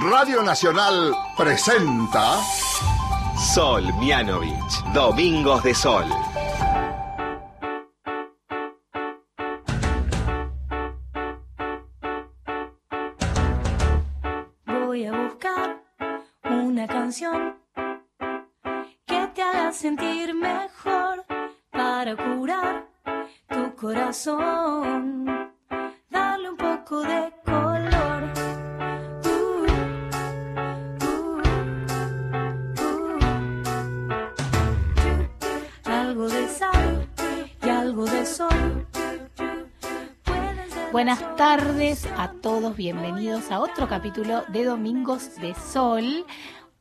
Radio 0.00 0.42
Nacional 0.42 1.14
presenta 1.36 2.40
Sol 3.36 3.84
Mianovich, 4.00 4.82
Domingos 4.94 5.62
de 5.62 5.74
Sol. 5.74 6.06
Voy 14.64 15.04
a 15.04 15.12
buscar 15.12 15.82
una 16.44 16.86
canción 16.86 17.58
que 19.04 19.26
te 19.34 19.42
haga 19.42 19.72
sentir 19.72 20.34
mejor 20.34 21.26
para 21.70 22.16
curar 22.16 22.88
tu 23.46 23.74
corazón. 23.76 25.01
Buenas 41.02 41.36
tardes 41.36 42.06
a 42.16 42.30
todos, 42.30 42.76
bienvenidos 42.76 43.50
a 43.50 43.58
otro 43.58 43.88
capítulo 43.88 44.44
de 44.52 44.64
Domingos 44.64 45.34
de 45.34 45.52
Sol. 45.52 46.24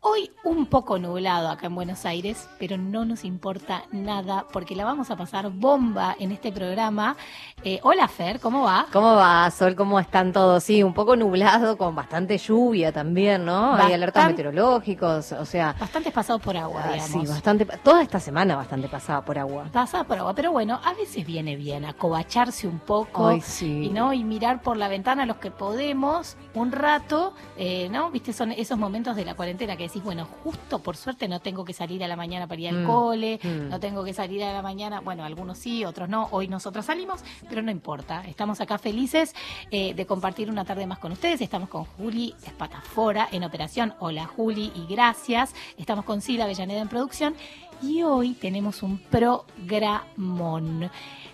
Hoy 0.04 0.32
un 0.44 0.66
poco 0.66 0.98
nublado 0.98 1.48
acá 1.50 1.68
en 1.68 1.76
Buenos 1.76 2.08
Aires, 2.08 2.50
pero 2.58 2.76
no 2.76 3.06
nos 3.06 3.24
importa 3.24 3.84
nada 3.92 4.48
porque 4.52 4.76
la 4.76 4.84
vamos 4.84 5.12
a 5.12 5.16
pasar 5.16 5.52
bomba 5.52 6.16
en 6.20 6.32
este 6.32 6.52
programa. 6.52 7.16
Eh, 7.64 7.80
hola 7.84 8.08
Fer, 8.08 8.40
¿cómo 8.40 8.64
va? 8.64 8.88
¿Cómo 8.92 9.14
va, 9.14 9.48
Sol? 9.52 9.76
¿Cómo 9.76 10.00
están 10.00 10.34
todos? 10.34 10.64
Sí, 10.64 10.82
un 10.82 10.96
poco 10.96 11.16
nublado, 11.16 11.78
con 11.78 11.94
bastante 11.94 12.40
lluvia 12.40 12.92
también, 12.92 13.46
¿no? 13.46 13.76
Hay 13.76 13.94
alertas 13.94 14.26
meteorológicos, 14.26 15.34
o 15.34 15.46
sea, 15.46 15.76
Bastante 15.80 16.10
pasado 16.12 16.40
por 16.40 16.58
agua, 16.58 16.82
ah, 16.84 16.94
digamos. 16.94 17.12
sí, 17.12 17.32
bastante, 17.32 17.66
toda 17.84 18.02
esta 18.02 18.20
semana 18.20 18.56
bastante 18.56 18.88
pasada 18.90 19.24
por 19.24 19.38
agua. 19.38 19.66
Pasada 19.72 20.04
por 20.06 20.18
agua, 20.18 20.34
pero 20.34 20.52
bueno, 20.52 20.80
a 20.84 20.96
veces 20.96 21.24
viene 21.28 21.56
bien 21.56 21.86
acobacharse 21.86 22.68
un 22.68 22.80
poco 22.80 23.28
Ay, 23.28 23.42
sí. 23.42 23.84
y 23.84 23.90
no 23.90 24.14
y 24.14 24.24
mirar 24.24 24.64
por 24.64 24.78
la 24.78 24.88
ventana 24.88 25.28
los 25.28 25.38
que 25.38 25.52
podemos 25.52 26.38
un 26.56 26.72
rato, 26.72 27.36
eh, 27.56 27.88
¿no? 27.92 28.10
Viste, 28.10 28.34
son 28.34 28.52
esos 28.52 28.80
momentos 28.80 29.16
de 29.16 29.26
la 29.26 29.36
cuarentena 29.36 29.78
que 29.78 29.91
decís, 29.92 30.04
bueno, 30.04 30.26
justo 30.44 30.80
por 30.80 30.96
suerte 30.96 31.28
no 31.28 31.42
tengo 31.42 31.66
que 31.66 31.74
salir 31.74 32.04
a 32.04 32.08
la 32.08 32.16
mañana 32.16 32.48
para 32.48 32.62
ir 32.62 32.70
al 32.70 32.84
Mm, 32.84 32.88
cole, 32.88 33.40
mm. 33.44 33.70
no 33.70 33.80
tengo 33.80 34.04
que 34.04 34.14
salir 34.14 34.44
a 34.44 34.54
la 34.54 34.62
mañana, 34.62 35.02
bueno, 35.02 35.26
algunos 35.26 35.58
sí, 35.58 35.84
otros 35.84 36.08
no, 36.08 36.30
hoy 36.32 36.48
nosotros 36.48 36.86
salimos, 36.86 37.22
pero 37.50 37.62
no 37.62 37.72
importa, 37.72 38.24
estamos 38.26 38.62
acá 38.62 38.78
felices 38.78 39.36
eh, 39.70 39.94
de 39.94 40.06
compartir 40.06 40.50
una 40.50 40.64
tarde 40.64 40.88
más 40.88 41.00
con 41.00 41.12
ustedes, 41.12 41.42
estamos 41.42 41.68
con 41.68 41.84
Juli 41.84 42.34
Espatafora 42.46 43.28
en 43.32 43.44
operación, 43.44 43.94
hola 44.00 44.26
Juli 44.26 44.72
y 44.76 44.92
gracias, 44.92 45.54
estamos 45.78 46.06
con 46.06 46.22
Sila 46.22 46.46
Avellaneda 46.46 46.82
en 46.82 46.88
producción 46.88 47.36
y 47.82 48.04
hoy 48.04 48.34
tenemos 48.34 48.84
un 48.84 49.00
programón. 49.00 50.90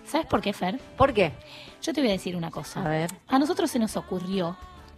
¿Sabes 0.06 0.26
por 0.28 0.42
qué, 0.42 0.54
Fer? 0.54 0.80
¿Por 0.98 1.14
qué? 1.14 1.34
Yo 1.82 1.94
te 1.94 2.02
voy 2.02 2.10
a 2.10 2.14
decir 2.14 2.36
una 2.36 2.50
cosa. 2.50 2.82
A 2.84 2.88
ver. 2.88 3.12
A 3.28 3.38
nosotros 3.38 3.70
se 3.70 3.80
nos 3.80 3.98
ocurrió 3.98 4.56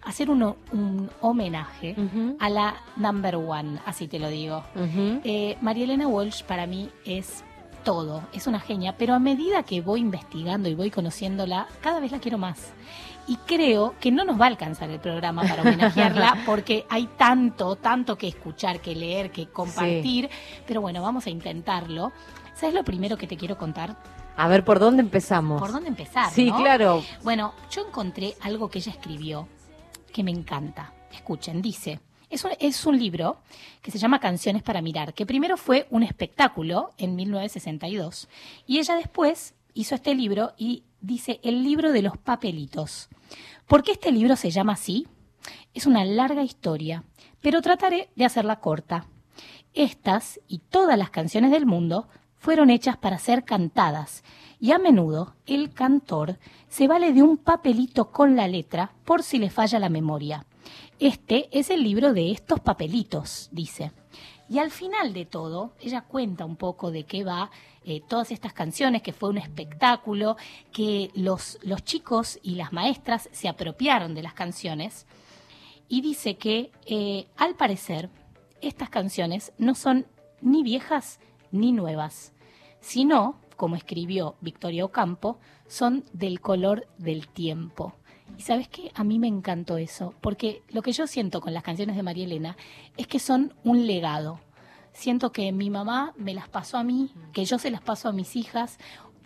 hacer 0.09 0.29
uno- 0.29 0.57
un 0.71 1.09
homenaje 1.21 1.95
a 2.39 2.49
la 2.49 2.75
number 2.97 3.35
one, 3.35 3.79
así 3.85 4.07
te 4.07 4.19
lo 4.19 4.29
digo. 4.29 4.63
Eh, 5.23 5.57
María 5.61 5.83
Elena 5.85 6.07
Walsh 6.07 6.43
para 6.43 6.65
mí 6.67 6.89
es 7.05 7.43
todo, 7.83 8.23
es 8.33 8.45
una 8.47 8.59
genia, 8.59 8.95
pero 8.97 9.13
a 9.13 9.19
medida 9.19 9.63
que 9.63 9.81
voy 9.81 10.01
investigando 10.01 10.67
y 10.69 10.75
voy 10.75 10.91
conociéndola, 10.91 11.67
cada 11.81 11.99
vez 11.99 12.11
la 12.11 12.19
quiero 12.19 12.37
más. 12.37 12.71
Y 13.27 13.35
creo 13.45 13.93
que 13.99 14.11
no 14.11 14.25
nos 14.25 14.39
va 14.41 14.45
a 14.45 14.47
alcanzar 14.47 14.89
el 14.89 14.99
programa 14.99 15.43
para 15.43 15.61
homenajearla 15.61 16.39
porque 16.47 16.85
hay 16.89 17.07
tanto, 17.17 17.75
tanto 17.75 18.17
que 18.17 18.27
escuchar, 18.27 18.79
que 18.81 18.95
leer, 18.95 19.31
que 19.31 19.47
compartir. 19.47 20.29
Pero 20.65 20.81
bueno, 20.81 21.01
vamos 21.03 21.27
a 21.27 21.29
intentarlo. 21.29 22.11
¿Sabes 22.55 22.73
lo 22.73 22.83
primero 22.83 23.17
que 23.17 23.27
te 23.27 23.37
quiero 23.37 23.55
contar? 23.57 23.95
A 24.35 24.47
ver, 24.47 24.63
¿por 24.65 24.79
dónde 24.79 25.01
empezamos? 25.01 25.61
¿Por 25.61 25.71
dónde 25.71 25.89
empezar? 25.89 26.31
Sí, 26.31 26.49
no? 26.49 26.57
claro. 26.57 27.03
Bueno, 27.23 27.53
yo 27.69 27.85
encontré 27.85 28.33
algo 28.41 28.69
que 28.69 28.79
ella 28.79 28.91
escribió 28.93 29.47
que 30.09 30.23
me 30.23 30.31
encanta. 30.31 30.93
Escuchen, 31.11 31.61
dice, 31.61 31.99
es 32.29 32.43
un, 32.43 32.51
es 32.59 32.85
un 32.85 32.97
libro 32.97 33.37
que 33.81 33.91
se 33.91 33.97
llama 33.97 34.19
Canciones 34.19 34.63
para 34.63 34.81
Mirar, 34.81 35.13
que 35.13 35.25
primero 35.25 35.57
fue 35.57 35.87
un 35.89 36.03
espectáculo 36.03 36.91
en 36.97 37.15
1962 37.15 38.29
y 38.67 38.79
ella 38.79 38.95
después 38.95 39.55
hizo 39.73 39.95
este 39.95 40.13
libro 40.13 40.53
y 40.57 40.83
dice 41.01 41.39
el 41.43 41.63
libro 41.63 41.91
de 41.91 42.01
los 42.01 42.17
papelitos. 42.17 43.09
¿Por 43.67 43.83
qué 43.83 43.93
este 43.93 44.11
libro 44.11 44.35
se 44.35 44.51
llama 44.51 44.73
así? 44.73 45.07
Es 45.73 45.85
una 45.85 46.05
larga 46.05 46.43
historia, 46.43 47.03
pero 47.41 47.61
trataré 47.61 48.09
de 48.15 48.25
hacerla 48.25 48.59
corta. 48.59 49.05
Estas 49.73 50.39
y 50.47 50.59
todas 50.59 50.97
las 50.97 51.09
canciones 51.09 51.51
del 51.51 51.65
mundo 51.65 52.07
fueron 52.37 52.69
hechas 52.69 52.97
para 52.97 53.19
ser 53.19 53.43
cantadas 53.43 54.23
y 54.59 54.71
a 54.71 54.79
menudo 54.79 55.35
el 55.45 55.73
cantor 55.73 56.37
se 56.67 56.87
vale 56.87 57.13
de 57.13 57.23
un 57.23 57.37
papelito 57.37 58.11
con 58.11 58.35
la 58.35 58.47
letra 58.47 58.93
por 59.05 59.23
si 59.23 59.37
le 59.37 59.49
falla 59.49 59.79
la 59.79 59.89
memoria. 59.89 60.45
Este 60.99 61.47
es 61.57 61.69
el 61.69 61.83
libro 61.83 62.13
de 62.13 62.31
estos 62.31 62.59
papelitos, 62.59 63.49
dice. 63.51 63.91
Y 64.49 64.59
al 64.59 64.71
final 64.71 65.13
de 65.13 65.25
todo, 65.25 65.73
ella 65.79 66.01
cuenta 66.01 66.43
un 66.43 66.55
poco 66.55 66.91
de 66.91 67.03
qué 67.03 67.23
va 67.23 67.51
eh, 67.85 68.01
todas 68.07 68.31
estas 68.31 68.51
canciones, 68.51 69.01
que 69.01 69.13
fue 69.13 69.29
un 69.29 69.37
espectáculo, 69.37 70.37
que 70.73 71.11
los, 71.13 71.59
los 71.61 71.83
chicos 71.83 72.39
y 72.41 72.55
las 72.55 72.73
maestras 72.73 73.29
se 73.31 73.47
apropiaron 73.47 74.15
de 74.15 74.23
las 74.23 74.33
canciones 74.33 75.05
y 75.87 76.01
dice 76.01 76.35
que 76.35 76.71
eh, 76.85 77.27
al 77.37 77.55
parecer 77.55 78.09
estas 78.61 78.89
canciones 78.89 79.51
no 79.57 79.75
son 79.75 80.05
ni 80.41 80.63
viejas 80.63 81.19
ni 81.51 81.71
nuevas, 81.71 82.33
sino, 82.79 83.39
como 83.59 83.75
escribió 83.75 84.37
Victoria 84.39 84.85
Ocampo, 84.85 85.37
son 85.67 86.05
del 86.13 86.39
color 86.39 86.87
del 86.97 87.27
tiempo. 87.27 87.93
Y 88.37 88.43
sabes 88.43 88.69
qué, 88.69 88.89
a 88.95 89.03
mí 89.03 89.19
me 89.19 89.27
encantó 89.27 89.77
eso, 89.77 90.13
porque 90.21 90.63
lo 90.69 90.81
que 90.81 90.93
yo 90.93 91.07
siento 91.07 91.41
con 91.41 91.53
las 91.53 91.61
canciones 91.61 91.97
de 91.97 92.03
María 92.03 92.23
Elena 92.23 92.55
es 92.95 93.05
que 93.05 93.19
son 93.19 93.53
un 93.65 93.85
legado. 93.85 94.39
Siento 94.93 95.33
que 95.33 95.51
mi 95.51 95.69
mamá 95.69 96.13
me 96.15 96.33
las 96.33 96.47
pasó 96.47 96.77
a 96.77 96.85
mí, 96.85 97.11
que 97.33 97.43
yo 97.43 97.59
se 97.59 97.69
las 97.69 97.81
paso 97.81 98.07
a 98.07 98.13
mis 98.13 98.37
hijas, 98.37 98.77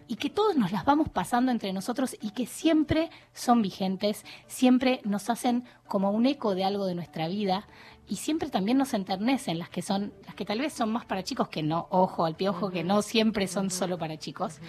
y 0.07 0.15
que 0.15 0.29
todos 0.29 0.55
nos 0.55 0.71
las 0.71 0.85
vamos 0.85 1.09
pasando 1.09 1.51
entre 1.51 1.73
nosotros 1.73 2.15
y 2.21 2.31
que 2.31 2.45
siempre 2.45 3.09
son 3.33 3.61
vigentes, 3.61 4.25
siempre 4.47 5.01
nos 5.03 5.29
hacen 5.29 5.63
como 5.87 6.11
un 6.11 6.25
eco 6.25 6.55
de 6.55 6.63
algo 6.63 6.85
de 6.85 6.95
nuestra 6.95 7.27
vida 7.27 7.67
y 8.07 8.17
siempre 8.17 8.49
también 8.49 8.77
nos 8.77 8.93
enternecen 8.93 9.59
las 9.59 9.69
que 9.69 9.81
son 9.81 10.13
las 10.25 10.35
que 10.35 10.45
tal 10.45 10.59
vez 10.59 10.73
son 10.73 10.91
más 10.91 11.05
para 11.05 11.23
chicos 11.23 11.47
que 11.47 11.63
no, 11.63 11.87
ojo 11.89 12.25
al 12.25 12.35
piojo 12.35 12.69
que 12.69 12.83
no 12.83 13.01
siempre 13.01 13.47
son 13.47 13.69
solo 13.69 13.97
para 13.97 14.17
chicos. 14.17 14.59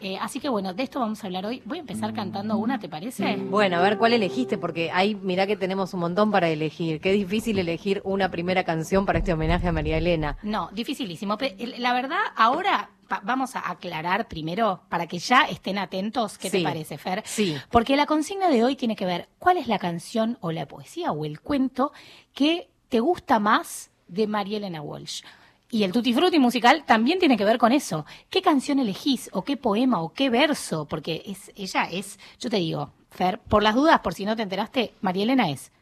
Eh, 0.00 0.18
así 0.20 0.40
que 0.40 0.48
bueno, 0.48 0.74
de 0.74 0.82
esto 0.82 1.00
vamos 1.00 1.22
a 1.22 1.28
hablar 1.28 1.46
hoy. 1.46 1.62
Voy 1.64 1.78
a 1.78 1.80
empezar 1.80 2.12
cantando 2.12 2.56
una, 2.56 2.78
¿te 2.78 2.88
parece? 2.88 3.36
Bueno, 3.36 3.76
a 3.76 3.80
ver, 3.80 3.96
¿cuál 3.96 4.12
elegiste? 4.12 4.58
Porque 4.58 4.90
ahí, 4.90 5.14
mirá 5.14 5.46
que 5.46 5.56
tenemos 5.56 5.94
un 5.94 6.00
montón 6.00 6.30
para 6.30 6.48
elegir. 6.48 7.00
Qué 7.00 7.12
difícil 7.12 7.58
elegir 7.58 8.02
una 8.04 8.30
primera 8.30 8.64
canción 8.64 9.06
para 9.06 9.20
este 9.20 9.32
homenaje 9.32 9.68
a 9.68 9.72
María 9.72 9.96
Elena. 9.96 10.36
No, 10.42 10.68
dificilísimo. 10.72 11.38
La 11.78 11.92
verdad, 11.94 12.18
ahora 12.36 12.90
vamos 13.22 13.56
a 13.56 13.70
aclarar 13.70 14.28
primero 14.28 14.82
para 14.88 15.06
que 15.06 15.18
ya 15.18 15.42
estén 15.42 15.78
atentos. 15.78 16.38
¿Qué 16.38 16.50
te 16.50 16.62
parece, 16.62 16.98
Fer? 16.98 17.22
Sí. 17.26 17.56
Porque 17.70 17.96
la 17.96 18.06
consigna 18.06 18.48
de 18.48 18.64
hoy 18.64 18.76
tiene 18.76 18.96
que 18.96 19.06
ver 19.06 19.28
cuál 19.38 19.56
es 19.56 19.66
la 19.66 19.78
canción 19.78 20.38
o 20.40 20.52
la 20.52 20.66
poesía 20.66 21.12
o 21.12 21.24
el 21.24 21.40
cuento 21.40 21.92
que 22.32 22.68
te 22.88 23.00
gusta 23.00 23.38
más 23.38 23.90
de 24.08 24.26
María 24.26 24.58
Elena 24.58 24.82
Walsh. 24.82 25.22
Y 25.70 25.82
el 25.82 25.92
Tutti 25.92 26.12
Frutti 26.14 26.38
musical 26.38 26.84
también 26.86 27.18
tiene 27.18 27.36
que 27.36 27.44
ver 27.44 27.58
con 27.58 27.72
eso. 27.72 28.06
¿Qué 28.30 28.42
canción 28.42 28.78
elegís? 28.78 29.28
¿O 29.32 29.42
qué 29.42 29.56
poema? 29.56 30.00
¿O 30.02 30.12
qué 30.12 30.30
verso? 30.30 30.84
Porque 30.84 31.22
es, 31.26 31.50
ella 31.56 31.88
es, 31.90 32.18
yo 32.38 32.48
te 32.48 32.58
digo, 32.58 32.92
Fer, 33.10 33.40
por 33.40 33.62
las 33.62 33.74
dudas, 33.74 34.00
por 34.00 34.14
si 34.14 34.24
no 34.24 34.36
te 34.36 34.42
enteraste, 34.42 34.94
María 35.00 35.24
Elena 35.24 35.50
es 35.50 35.72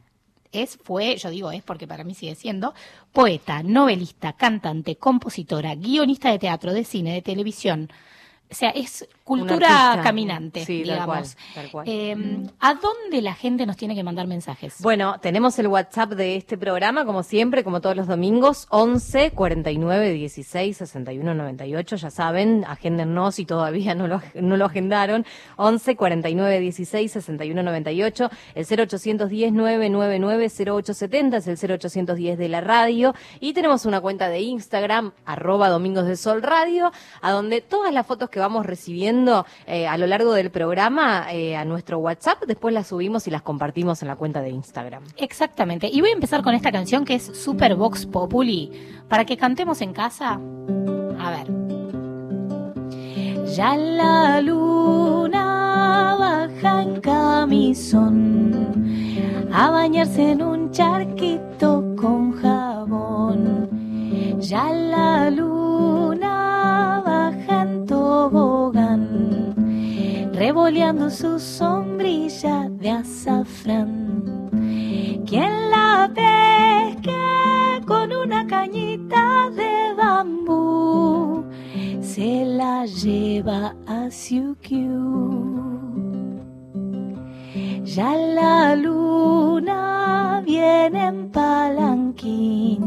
es, 0.52 0.78
fue, 0.82 1.16
yo 1.16 1.30
digo 1.30 1.50
es 1.50 1.62
porque 1.62 1.86
para 1.86 2.04
mí 2.04 2.14
sigue 2.14 2.34
siendo, 2.34 2.74
poeta, 3.12 3.62
novelista, 3.62 4.34
cantante, 4.34 4.96
compositora, 4.96 5.74
guionista 5.74 6.30
de 6.30 6.38
teatro, 6.38 6.72
de 6.72 6.84
cine, 6.84 7.14
de 7.14 7.22
televisión. 7.22 7.90
O 8.50 8.54
sea, 8.54 8.70
es 8.70 9.08
cultura 9.24 10.00
caminante, 10.02 10.64
Sí, 10.64 10.82
tal 10.84 10.94
digamos. 10.94 11.06
cual, 11.06 11.26
tal 11.54 11.70
cual. 11.70 11.88
Eh, 11.88 12.16
¿A 12.60 12.74
dónde 12.74 13.22
la 13.22 13.34
gente 13.34 13.66
nos 13.66 13.76
tiene 13.76 13.94
que 13.94 14.02
mandar 14.02 14.26
mensajes? 14.26 14.76
Bueno, 14.80 15.18
tenemos 15.20 15.58
el 15.58 15.68
WhatsApp 15.68 16.10
de 16.12 16.36
este 16.36 16.58
programa, 16.58 17.04
como 17.04 17.22
siempre, 17.22 17.62
como 17.62 17.80
todos 17.80 17.96
los 17.96 18.06
domingos, 18.06 18.66
11 18.70 19.30
49 19.30 20.12
16 20.12 20.76
61 20.76 21.34
98. 21.34 21.96
Ya 21.96 22.10
saben, 22.10 22.64
agéndennos 22.66 23.36
si 23.36 23.44
todavía 23.44 23.94
no 23.94 24.08
lo, 24.08 24.20
no 24.34 24.56
lo 24.56 24.64
agendaron. 24.66 25.24
11 25.56 25.96
49 25.96 26.60
16 26.60 27.12
61 27.12 27.62
98. 27.62 28.30
El 28.54 28.64
0810 28.66 29.52
999 29.52 30.48
0870 30.48 31.36
es 31.36 31.46
el 31.46 31.56
0810 31.80 32.38
de 32.38 32.48
la 32.48 32.60
radio. 32.60 33.14
Y 33.40 33.52
tenemos 33.52 33.86
una 33.86 34.00
cuenta 34.00 34.28
de 34.28 34.40
Instagram, 34.40 35.12
arroba 35.24 35.68
Domingos 35.68 36.06
de 36.06 36.16
Sol 36.16 36.42
Radio, 36.42 36.90
a 37.20 37.30
donde 37.30 37.60
todas 37.60 37.92
las 37.92 38.06
fotos 38.06 38.28
que 38.28 38.40
vamos 38.40 38.66
recibiendo 38.66 39.11
eh, 39.66 39.86
a 39.86 39.96
lo 39.98 40.06
largo 40.06 40.32
del 40.32 40.50
programa 40.50 41.32
eh, 41.32 41.56
a 41.56 41.64
nuestro 41.64 41.98
WhatsApp, 41.98 42.42
después 42.46 42.74
las 42.74 42.88
subimos 42.88 43.26
y 43.26 43.30
las 43.30 43.42
compartimos 43.42 44.02
en 44.02 44.08
la 44.08 44.16
cuenta 44.16 44.40
de 44.42 44.50
Instagram. 44.50 45.04
Exactamente. 45.16 45.88
Y 45.92 46.00
voy 46.00 46.10
a 46.10 46.14
empezar 46.14 46.42
con 46.42 46.54
esta 46.54 46.72
canción 46.72 47.04
que 47.04 47.14
es 47.14 47.24
Super 47.24 47.74
Vox 47.74 48.06
Populi, 48.06 48.70
para 49.08 49.24
que 49.24 49.36
cantemos 49.36 49.80
en 49.80 49.92
casa. 49.92 50.40
A 51.20 51.30
ver. 51.30 51.46
Ya 53.54 53.76
la 53.76 54.40
luna 54.40 56.16
baja 56.18 56.82
en 56.82 57.00
camisón 57.00 58.72
a 59.52 59.70
bañarse 59.70 60.30
en 60.32 60.42
un 60.42 60.70
charquito 60.70 61.94
con 61.96 62.32
jabón. 62.32 63.68
Ya 64.40 64.72
la 64.72 65.28
luna 65.28 67.02
baja 67.04 67.41
tobogán, 68.12 69.54
revoleando 70.34 71.08
su 71.08 71.38
sombrilla 71.38 72.68
de 72.68 72.90
azafrán. 72.90 74.50
Quien 75.26 75.52
la 75.70 76.10
pesque 76.14 77.80
con 77.86 78.12
una 78.12 78.46
cañita 78.46 79.48
de 79.60 79.94
bambú, 79.96 81.44
se 82.02 82.44
la 82.44 82.84
lleva 82.84 83.74
a 83.86 84.10
Siukiu. 84.10 85.91
Ya 87.84 88.14
la 88.14 88.76
luna 88.76 90.40
viene 90.46 91.06
en 91.06 91.30
palanquín 91.30 92.80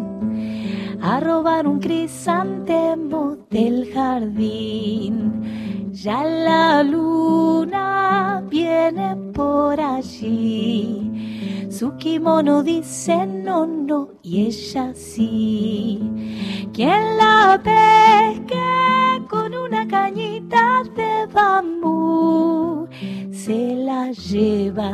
a 1.01 1.19
robar 1.19 1.68
un 1.68 1.80
crisantemo 1.80 3.38
del 3.50 3.92
jardín. 3.94 5.92
Ya 5.92 6.24
la 6.24 6.81
luna 6.81 8.42
viene 8.50 9.15
por 9.33 9.80
allí. 9.81 11.68
Su 11.69 11.98
kimono 11.98 12.63
dice 12.63 13.27
no, 13.27 13.68
no, 13.68 14.12
y 14.24 14.45
ella 14.45 14.94
sí. 14.94 16.00
Quien 16.74 17.18
la 17.18 17.59
pesque 17.62 19.25
con 19.30 19.53
una 19.53 19.86
cañita 19.88 20.83
de 20.95 21.27
bambú 21.33 22.88
se 23.45 23.75
la 23.75 24.12
lleva 24.12 24.85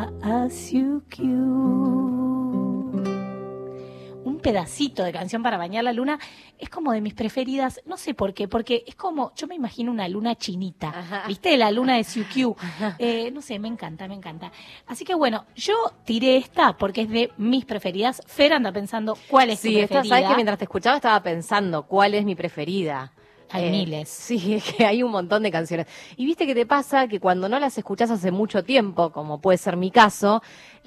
Un 4.24 4.40
pedacito 4.42 5.04
de 5.04 5.12
canción 5.12 5.42
para 5.44 5.58
bañar 5.58 5.84
la 5.84 5.94
luna 5.94 6.20
es 6.60 6.70
como 6.70 6.92
de 6.92 7.02
mis 7.02 7.14
preferidas, 7.14 7.82
no 7.86 7.98
sé 7.98 8.14
por 8.14 8.34
qué, 8.34 8.48
porque 8.48 8.84
es 8.88 8.96
como, 8.96 9.34
yo 9.36 9.48
me 9.48 9.56
imagino 9.56 9.92
una 9.92 10.08
luna 10.08 10.36
chinita, 10.36 10.90
Ajá. 10.90 11.24
¿viste? 11.28 11.58
La 11.58 11.72
luna 11.72 11.96
de 11.98 12.04
Siukiu. 12.04 12.56
Eh, 13.00 13.32
no 13.32 13.42
sé, 13.42 13.58
me 13.60 13.68
encanta, 13.68 14.08
me 14.08 14.14
encanta. 14.16 14.52
Así 14.88 15.04
que 15.06 15.16
bueno, 15.16 15.46
yo 15.56 15.74
tiré 16.06 16.38
esta 16.38 16.78
porque 16.78 17.02
es 17.02 17.10
de 17.10 17.32
mis 17.38 17.66
preferidas. 17.66 18.22
Fer 18.28 18.54
anda 18.54 18.72
pensando 18.72 19.18
cuál 19.28 19.50
es 19.50 19.60
Sí, 19.60 19.74
tu 19.74 19.80
esta, 19.80 19.88
preferida. 20.02 20.16
sabes 20.16 20.30
que 20.30 20.36
mientras 20.36 20.58
te 20.60 20.66
escuchaba 20.66 20.96
estaba 20.98 21.22
pensando 21.24 21.84
cuál 21.84 22.14
es 22.14 22.24
mi 22.26 22.36
preferida. 22.36 23.12
Eh, 23.54 23.58
Hay 23.58 23.72
miles. 23.72 24.10
Sí, 24.10 24.54
es 24.56 24.64
que 24.64 24.86
hay 24.86 25.04
un 25.04 25.12
montón 25.12 25.44
de 25.44 25.52
canciones. 25.52 25.88
Y 26.18 26.26
viste 26.26 26.46
que 26.46 26.56
te 26.56 26.66
pasa 26.66 27.08
que 27.08 27.20
cuando 27.20 27.50
no 27.50 27.60
las 27.60 27.78
escuchás 27.78 28.12
hace 28.12 28.32
mucho 28.32 28.64
tiempo, 28.64 29.12
como 29.12 29.40
puede 29.42 29.58
ser 29.58 29.78
mi 29.78 29.92
caso, 29.92 30.42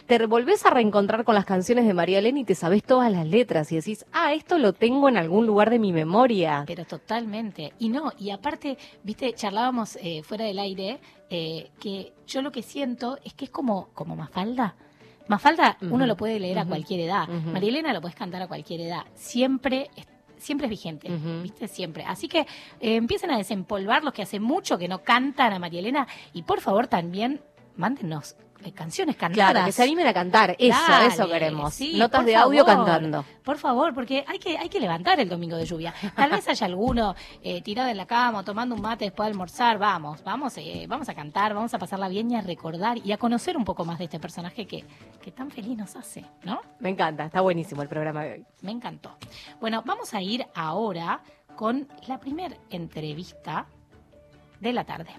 te 0.06 0.24
volvés 0.26 0.64
a 0.66 0.70
reencontrar 0.70 1.24
con 1.24 1.34
las 1.34 1.44
canciones 1.44 1.86
de 1.86 1.94
María 1.94 2.18
Elena 2.18 2.40
y 2.40 2.44
te 2.44 2.54
sabés 2.54 2.82
todas 2.82 3.10
las 3.10 3.26
letras 3.26 3.72
y 3.72 3.76
decís, 3.76 4.04
ah, 4.12 4.32
esto 4.34 4.58
lo 4.58 4.72
tengo 4.72 5.08
en 5.08 5.16
algún 5.16 5.46
lugar 5.46 5.70
de 5.70 5.78
mi 5.78 5.92
memoria. 5.92 6.64
Pero 6.66 6.84
totalmente. 6.84 7.72
Y 7.78 7.88
no, 7.88 8.12
y 8.18 8.30
aparte, 8.30 8.76
viste, 9.02 9.32
charlábamos 9.34 9.96
eh, 10.02 10.22
fuera 10.22 10.44
del 10.44 10.58
aire 10.58 11.00
eh, 11.30 11.70
que 11.80 12.12
yo 12.26 12.42
lo 12.42 12.52
que 12.52 12.62
siento 12.62 13.18
es 13.24 13.34
que 13.34 13.46
es 13.46 13.50
como, 13.50 13.88
como 13.94 14.14
Mafalda. 14.16 14.76
Mafalda 15.26 15.78
uno 15.80 16.06
lo 16.06 16.16
puede 16.16 16.38
leer 16.38 16.58
a 16.58 16.66
cualquier 16.66 17.00
edad. 17.00 17.26
María 17.28 17.70
Elena 17.70 17.94
lo 17.94 18.02
puedes 18.02 18.14
cantar 18.14 18.42
a 18.42 18.46
cualquier 18.46 18.82
edad. 18.82 19.04
Siempre 19.14 19.88
es, 19.96 20.06
siempre 20.38 20.66
es 20.66 20.70
vigente. 20.70 21.08
¿viste? 21.42 21.68
Siempre. 21.68 22.04
Así 22.06 22.28
que 22.28 22.40
eh, 22.40 22.96
empiecen 22.96 23.30
a 23.30 23.38
desempolvar 23.38 24.04
los 24.04 24.12
que 24.12 24.22
hace 24.22 24.40
mucho 24.40 24.78
que 24.78 24.88
no 24.88 25.02
cantan 25.02 25.52
a 25.52 25.58
María 25.58 25.80
Elena 25.80 26.06
y 26.32 26.42
por 26.42 26.60
favor 26.60 26.86
también 26.86 27.40
mándenos 27.76 28.36
eh, 28.64 28.72
canciones 28.72 29.16
cantadas. 29.16 29.52
Claro, 29.52 29.66
que 29.66 29.72
se 29.72 29.82
animen 29.82 30.06
a 30.06 30.14
cantar, 30.14 30.56
eso, 30.58 30.80
Dale, 30.88 31.06
eso 31.08 31.28
queremos. 31.28 31.74
sí, 31.74 31.98
Notas 31.98 32.24
de 32.24 32.34
audio 32.34 32.64
cantando. 32.64 33.24
Por 33.42 33.58
favor, 33.58 33.92
porque 33.92 34.24
hay 34.26 34.38
que, 34.38 34.56
hay 34.56 34.68
que 34.68 34.80
levantar 34.80 35.20
el 35.20 35.28
domingo 35.28 35.56
de 35.56 35.66
lluvia. 35.66 35.92
Tal 36.16 36.30
vez 36.30 36.48
haya 36.48 36.66
alguno 36.66 37.14
eh, 37.42 37.60
tirado 37.62 37.90
en 37.90 37.96
la 37.96 38.06
cama, 38.06 38.42
tomando 38.42 38.74
un 38.74 38.80
mate 38.80 39.04
después 39.04 39.26
de 39.26 39.32
almorzar. 39.32 39.78
Vamos, 39.78 40.24
vamos, 40.24 40.56
eh, 40.56 40.86
vamos 40.88 41.08
a 41.08 41.14
cantar, 41.14 41.52
vamos 41.52 41.74
a 41.74 41.78
pasarla 41.78 42.08
bien 42.08 42.30
y 42.30 42.36
a 42.36 42.40
recordar 42.40 42.98
y 43.04 43.12
a 43.12 43.18
conocer 43.18 43.56
un 43.56 43.64
poco 43.64 43.84
más 43.84 43.98
de 43.98 44.04
este 44.04 44.18
personaje 44.18 44.66
que, 44.66 44.84
que 45.20 45.30
tan 45.30 45.50
feliz 45.50 45.76
nos 45.76 45.94
hace, 45.96 46.24
¿no? 46.42 46.62
Me 46.78 46.88
encanta, 46.88 47.26
está 47.26 47.42
buenísimo 47.42 47.82
el 47.82 47.88
programa 47.88 48.24
de 48.24 48.32
hoy. 48.32 48.46
Me 48.62 48.70
encantó. 48.70 49.16
Bueno, 49.60 49.82
vamos 49.84 50.14
a 50.14 50.22
ir 50.22 50.46
ahora 50.54 51.20
con 51.54 51.86
la 52.08 52.18
primera 52.18 52.56
entrevista 52.70 53.66
de 54.60 54.72
la 54.72 54.84
tarde. 54.84 55.10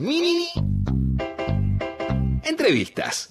Mini 0.00 0.48
entrevistas. 2.44 3.28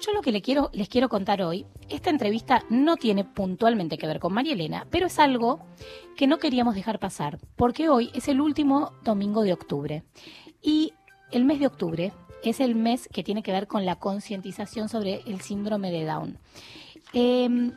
Yo 0.00 0.12
lo 0.12 0.22
que 0.22 0.30
les 0.30 0.88
quiero 0.88 1.08
contar 1.08 1.42
hoy, 1.42 1.66
esta 1.88 2.10
entrevista 2.10 2.62
no 2.70 2.96
tiene 2.96 3.24
puntualmente 3.24 3.98
que 3.98 4.06
ver 4.06 4.20
con 4.20 4.32
María 4.32 4.52
Elena, 4.52 4.86
pero 4.88 5.06
es 5.06 5.18
algo 5.18 5.66
que 6.16 6.28
no 6.28 6.38
queríamos 6.38 6.76
dejar 6.76 7.00
pasar, 7.00 7.40
porque 7.56 7.88
hoy 7.88 8.12
es 8.14 8.28
el 8.28 8.40
último 8.40 8.92
domingo 9.02 9.42
de 9.42 9.52
octubre. 9.52 10.04
Y 10.62 10.92
el 11.32 11.44
mes 11.44 11.58
de 11.58 11.66
octubre 11.66 12.12
es 12.44 12.60
el 12.60 12.76
mes 12.76 13.08
que 13.12 13.24
tiene 13.24 13.42
que 13.42 13.50
ver 13.50 13.66
con 13.66 13.84
la 13.84 13.96
concientización 13.96 14.88
sobre 14.88 15.22
el 15.26 15.40
síndrome 15.40 15.90
de 15.90 16.04
Down. 16.04 16.38
Eh, 17.14 17.72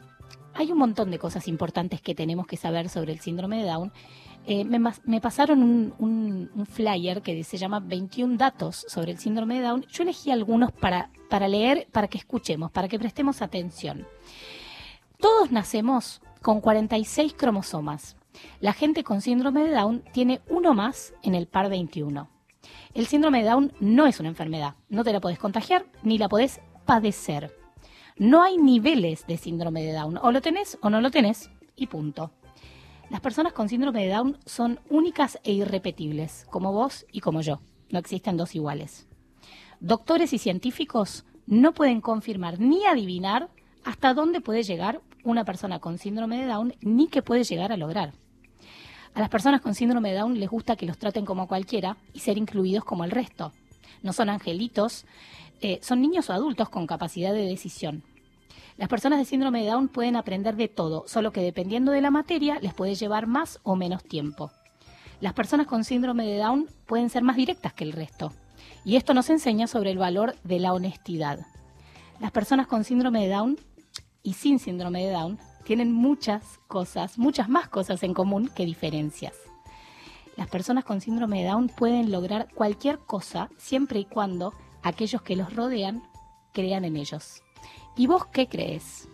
hay 0.58 0.72
un 0.72 0.80
montón 0.80 1.12
de 1.12 1.20
cosas 1.20 1.48
importantes 1.48 2.02
que 2.02 2.16
tenemos 2.16 2.48
que 2.48 2.58
saber 2.58 2.90
sobre 2.90 3.14
el 3.14 3.20
síndrome 3.20 3.58
de 3.58 3.70
Down. 3.70 3.94
Eh, 4.48 4.66
me, 4.66 5.22
pasaron 5.22 5.62
un 6.00 6.66
flyer 6.66 7.22
que 7.22 7.44
se 7.44 7.58
llama 7.58 7.80
21 7.80 8.38
datos 8.38 8.86
sobre 8.88 9.12
el 9.12 9.20
síndrome 9.20 9.56
de 9.56 9.62
Down. 9.62 9.86
Yo 9.92 10.04
elegí 10.04 10.32
algunos 10.32 10.72
para, 10.72 11.12
para 11.30 11.48
leer, 11.48 11.88
para 11.92 12.08
que 12.08 12.18
escuchemos, 12.18 12.72
para 12.72 12.88
que 12.88 12.98
prestemos 12.98 13.42
atención. 13.42 14.08
Todos 15.20 15.52
nacemos 15.52 16.22
con 16.42 16.60
46 16.60 17.34
cromosomas. 17.34 18.16
La 18.60 18.74
gente 18.74 19.04
con 19.04 19.22
síndrome 19.22 19.64
de 19.64 19.74
Down 19.74 20.04
tiene 20.12 20.42
uno 20.50 20.74
más 20.74 21.14
en 21.24 21.36
el 21.36 21.48
par 21.48 21.70
21. 21.70 22.30
El 22.96 23.06
síndrome 23.06 23.44
de 23.44 23.50
Down 23.50 23.74
no 23.80 24.08
es 24.08 24.20
una 24.20 24.30
enfermedad. 24.30 24.76
No 24.90 25.04
te 25.04 25.14
la 25.14 25.20
podés 25.20 25.38
contagiar 25.38 25.86
ni 26.02 26.18
la 26.18 26.30
podés 26.30 26.62
padecer. 26.86 27.57
No 28.20 28.42
hay 28.42 28.58
niveles 28.58 29.28
de 29.28 29.38
síndrome 29.38 29.84
de 29.84 29.94
Down. 29.94 30.18
O 30.24 30.32
lo 30.32 30.42
tenés 30.42 30.80
o 30.82 30.90
no 30.90 31.02
lo 31.02 31.12
tenés 31.12 31.52
y 31.76 31.86
punto. 31.86 32.32
Las 33.12 33.22
personas 33.22 33.54
con 33.54 33.70
síndrome 33.70 34.04
de 34.04 34.12
Down 34.12 34.40
son 34.46 34.80
únicas 34.90 35.40
e 35.44 35.54
irrepetibles, 35.54 36.48
como 36.50 36.74
vos 36.74 37.06
y 37.12 37.20
como 37.20 37.42
yo. 37.42 37.62
No 37.92 38.00
existen 38.00 38.36
dos 38.36 38.56
iguales. 38.56 39.08
Doctores 39.80 40.34
y 40.34 40.40
científicos 40.40 41.26
no 41.46 41.74
pueden 41.74 42.02
confirmar 42.02 42.60
ni 42.60 42.86
adivinar 42.86 43.50
hasta 43.86 44.16
dónde 44.16 44.42
puede 44.42 44.64
llegar 44.64 45.02
una 45.24 45.46
persona 45.46 45.80
con 45.80 46.00
síndrome 46.00 46.40
de 46.40 46.48
Down 46.48 46.74
ni 46.82 47.08
qué 47.08 47.22
puede 47.22 47.44
llegar 47.44 47.72
a 47.72 47.78
lograr. 47.78 48.14
A 49.14 49.20
las 49.20 49.30
personas 49.30 49.62
con 49.62 49.76
síndrome 49.76 50.10
de 50.10 50.18
Down 50.18 50.40
les 50.40 50.50
gusta 50.50 50.76
que 50.76 50.88
los 50.88 50.98
traten 50.98 51.24
como 51.24 51.48
cualquiera 51.48 51.98
y 52.14 52.20
ser 52.22 52.40
incluidos 52.40 52.84
como 52.84 53.04
el 53.04 53.12
resto. 53.12 53.54
No 54.02 54.12
son 54.12 54.30
angelitos, 54.30 55.06
eh, 55.62 55.80
son 55.82 56.02
niños 56.02 56.30
o 56.30 56.34
adultos 56.34 56.70
con 56.70 56.88
capacidad 56.88 57.34
de 57.34 57.46
decisión. 57.46 58.04
Las 58.78 58.90
personas 58.90 59.18
de 59.18 59.26
síndrome 59.26 59.64
de 59.64 59.72
Down 59.72 59.88
pueden 59.88 60.16
aprender 60.16 60.56
de 60.56 60.68
todo, 60.68 61.04
solo 61.08 61.32
que 61.32 61.42
dependiendo 61.42 61.92
de 61.92 62.02
la 62.02 62.12
materia 62.12 62.60
les 62.62 62.76
puede 62.76 62.94
llevar 62.94 63.26
más 63.26 63.60
o 63.64 63.76
menos 63.76 64.04
tiempo. 64.04 64.52
Las 65.20 65.34
personas 65.34 65.66
con 65.66 65.84
síndrome 65.84 66.28
de 66.28 66.38
Down 66.38 66.68
pueden 66.86 67.10
ser 67.10 67.24
más 67.24 67.38
directas 67.38 67.74
que 67.74 67.84
el 67.84 67.92
resto. 67.92 68.34
Y 68.86 68.96
esto 68.96 69.16
nos 69.16 69.30
enseña 69.32 69.66
sobre 69.66 69.92
el 69.92 69.98
valor 69.98 70.36
de 70.44 70.60
la 70.60 70.74
honestidad. 70.74 71.40
Las 72.20 72.32
personas 72.32 72.68
con 72.68 72.84
síndrome 72.84 73.22
de 73.22 73.34
Down 73.34 73.58
y 74.22 74.34
sin 74.34 74.60
síndrome 74.60 75.06
de 75.06 75.12
Down 75.12 75.40
tienen 75.64 75.92
muchas 75.92 76.60
cosas, 76.68 77.18
muchas 77.18 77.50
más 77.50 77.70
cosas 77.70 78.04
en 78.04 78.14
común 78.14 78.48
que 78.56 78.66
diferencias. 78.66 79.34
Las 80.36 80.50
personas 80.50 80.86
con 80.86 81.02
síndrome 81.02 81.42
de 81.42 81.50
Down 81.50 81.70
pueden 81.70 82.12
lograr 82.12 82.48
cualquier 82.54 83.00
cosa 83.00 83.50
siempre 83.58 84.00
y 84.00 84.06
cuando 84.06 84.54
aquellos 84.84 85.22
que 85.22 85.36
los 85.36 85.56
rodean 85.56 86.02
crean 86.54 86.86
en 86.86 86.96
ellos. 86.96 87.44
¿Y 87.96 88.08
vos 88.08 88.26
qué 88.28 88.48
crees? 88.48 89.10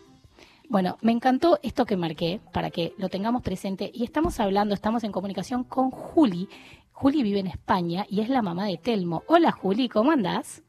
Bueno, 0.70 0.98
me 1.02 1.12
encantó 1.12 1.60
esto 1.62 1.86
que 1.86 1.98
marqué 1.98 2.40
para 2.52 2.72
que 2.72 2.94
lo 2.98 3.10
tengamos 3.10 3.44
presente 3.44 3.92
y 3.94 4.04
estamos 4.04 4.40
hablando, 4.40 4.74
estamos 4.74 5.04
en 5.04 5.12
comunicación 5.12 5.64
con 5.64 5.92
Juli. 5.92 6.48
Juli 6.92 7.22
vive 7.24 7.40
en 7.40 7.48
España 7.48 8.06
y 8.10 8.22
es 8.22 8.30
la 8.30 8.42
mamá 8.42 8.66
de 8.66 8.78
Telmo. 8.78 9.24
Hola 9.28 9.52
Juli, 9.52 9.90
¿cómo 9.90 10.12
andás? 10.12 10.64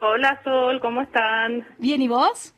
Hola 0.00 0.40
Sol, 0.44 0.80
¿cómo 0.80 1.02
están? 1.02 1.66
Bien, 1.78 2.00
¿y 2.02 2.08
vos? 2.08 2.54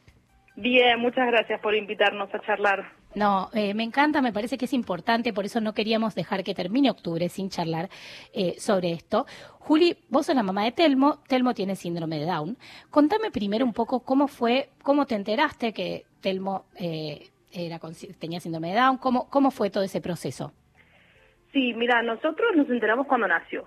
Bien, 0.56 0.98
muchas 0.98 1.26
gracias 1.28 1.60
por 1.60 1.74
invitarnos 1.74 2.32
a 2.34 2.40
charlar. 2.40 2.97
No, 3.14 3.48
eh, 3.54 3.72
me 3.74 3.82
encanta, 3.84 4.20
me 4.20 4.32
parece 4.32 4.58
que 4.58 4.66
es 4.66 4.72
importante, 4.74 5.32
por 5.32 5.44
eso 5.46 5.60
no 5.60 5.72
queríamos 5.72 6.14
dejar 6.14 6.44
que 6.44 6.54
termine 6.54 6.90
octubre 6.90 7.28
sin 7.28 7.48
charlar 7.48 7.88
eh, 8.34 8.54
sobre 8.58 8.92
esto. 8.92 9.26
Juli, 9.58 9.96
vos 10.08 10.26
sos 10.26 10.34
la 10.36 10.42
mamá 10.42 10.64
de 10.64 10.72
Telmo, 10.72 11.18
Telmo 11.26 11.54
tiene 11.54 11.74
síndrome 11.74 12.18
de 12.18 12.26
Down. 12.26 12.58
Contame 12.90 13.30
primero 13.30 13.64
un 13.64 13.72
poco 13.72 14.00
cómo 14.00 14.28
fue, 14.28 14.68
cómo 14.82 15.06
te 15.06 15.14
enteraste 15.14 15.72
que 15.72 16.04
Telmo 16.20 16.66
eh, 16.76 17.30
era, 17.50 17.80
tenía 18.18 18.40
síndrome 18.40 18.70
de 18.70 18.76
Down, 18.80 18.98
cómo, 18.98 19.28
cómo 19.30 19.50
fue 19.50 19.70
todo 19.70 19.84
ese 19.84 20.00
proceso. 20.02 20.52
Sí, 21.52 21.72
mira, 21.74 22.02
nosotros 22.02 22.54
nos 22.56 22.68
enteramos 22.68 23.06
cuando 23.06 23.26
nació. 23.26 23.64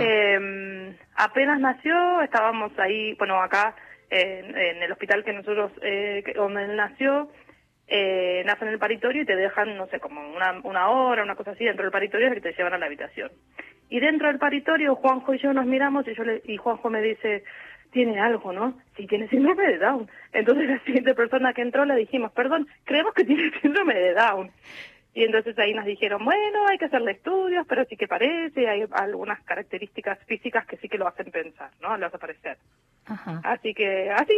Eh, 0.00 0.96
apenas 1.14 1.58
nació, 1.60 2.20
estábamos 2.22 2.70
ahí, 2.78 3.14
bueno, 3.14 3.40
acá 3.40 3.74
en, 4.10 4.54
en 4.56 4.82
el 4.82 4.92
hospital 4.92 5.24
que 5.24 5.32
nosotros, 5.32 5.70
eh, 5.80 6.22
que- 6.26 6.34
donde 6.34 6.64
él 6.64 6.76
nació, 6.76 7.30
eh, 7.90 8.42
nace 8.46 8.64
en 8.64 8.70
el 8.70 8.78
paritorio 8.78 9.22
y 9.22 9.26
te 9.26 9.34
dejan, 9.34 9.76
no 9.76 9.88
sé, 9.88 9.98
como 9.98 10.20
una, 10.32 10.60
una 10.62 10.88
hora, 10.88 11.24
una 11.24 11.34
cosa 11.34 11.50
así, 11.50 11.64
dentro 11.64 11.82
del 11.82 11.92
paritorio 11.92 12.28
es 12.28 12.34
que 12.34 12.40
te 12.40 12.52
llevan 12.52 12.74
a 12.74 12.78
la 12.78 12.86
habitación. 12.86 13.32
Y 13.88 13.98
dentro 13.98 14.28
del 14.28 14.38
paritorio, 14.38 14.94
Juanjo 14.94 15.34
y 15.34 15.38
yo 15.38 15.52
nos 15.52 15.66
miramos 15.66 16.06
y, 16.06 16.14
yo 16.14 16.22
le, 16.22 16.40
y 16.44 16.56
Juanjo 16.56 16.88
me 16.88 17.02
dice, 17.02 17.42
tiene 17.90 18.20
algo, 18.20 18.52
¿no? 18.52 18.78
Sí, 18.96 19.08
tiene 19.08 19.28
síndrome 19.28 19.66
de 19.66 19.78
Down. 19.78 20.08
Entonces 20.32 20.68
la 20.68 20.78
siguiente 20.84 21.14
persona 21.14 21.52
que 21.52 21.62
entró 21.62 21.84
le 21.84 21.96
dijimos, 21.96 22.30
perdón, 22.30 22.68
creemos 22.84 23.12
que 23.12 23.24
tiene 23.24 23.50
síndrome 23.60 23.94
de 23.94 24.14
Down. 24.14 24.50
Y 25.12 25.24
entonces 25.24 25.58
ahí 25.58 25.74
nos 25.74 25.84
dijeron, 25.86 26.24
bueno, 26.24 26.66
hay 26.68 26.78
que 26.78 26.84
hacerle 26.84 27.12
estudios, 27.12 27.66
pero 27.68 27.84
sí 27.86 27.96
que 27.96 28.06
parece, 28.06 28.68
hay 28.68 28.84
algunas 28.92 29.42
características 29.42 30.18
físicas 30.26 30.64
que 30.66 30.76
sí 30.76 30.88
que 30.88 30.98
lo 30.98 31.08
hacen 31.08 31.32
pensar, 31.32 31.70
¿no? 31.80 31.96
Lo 31.96 32.06
hace 32.06 32.18
parecer. 32.18 32.58
Ajá. 33.06 33.40
Así 33.42 33.74
que, 33.74 34.08
así. 34.10 34.34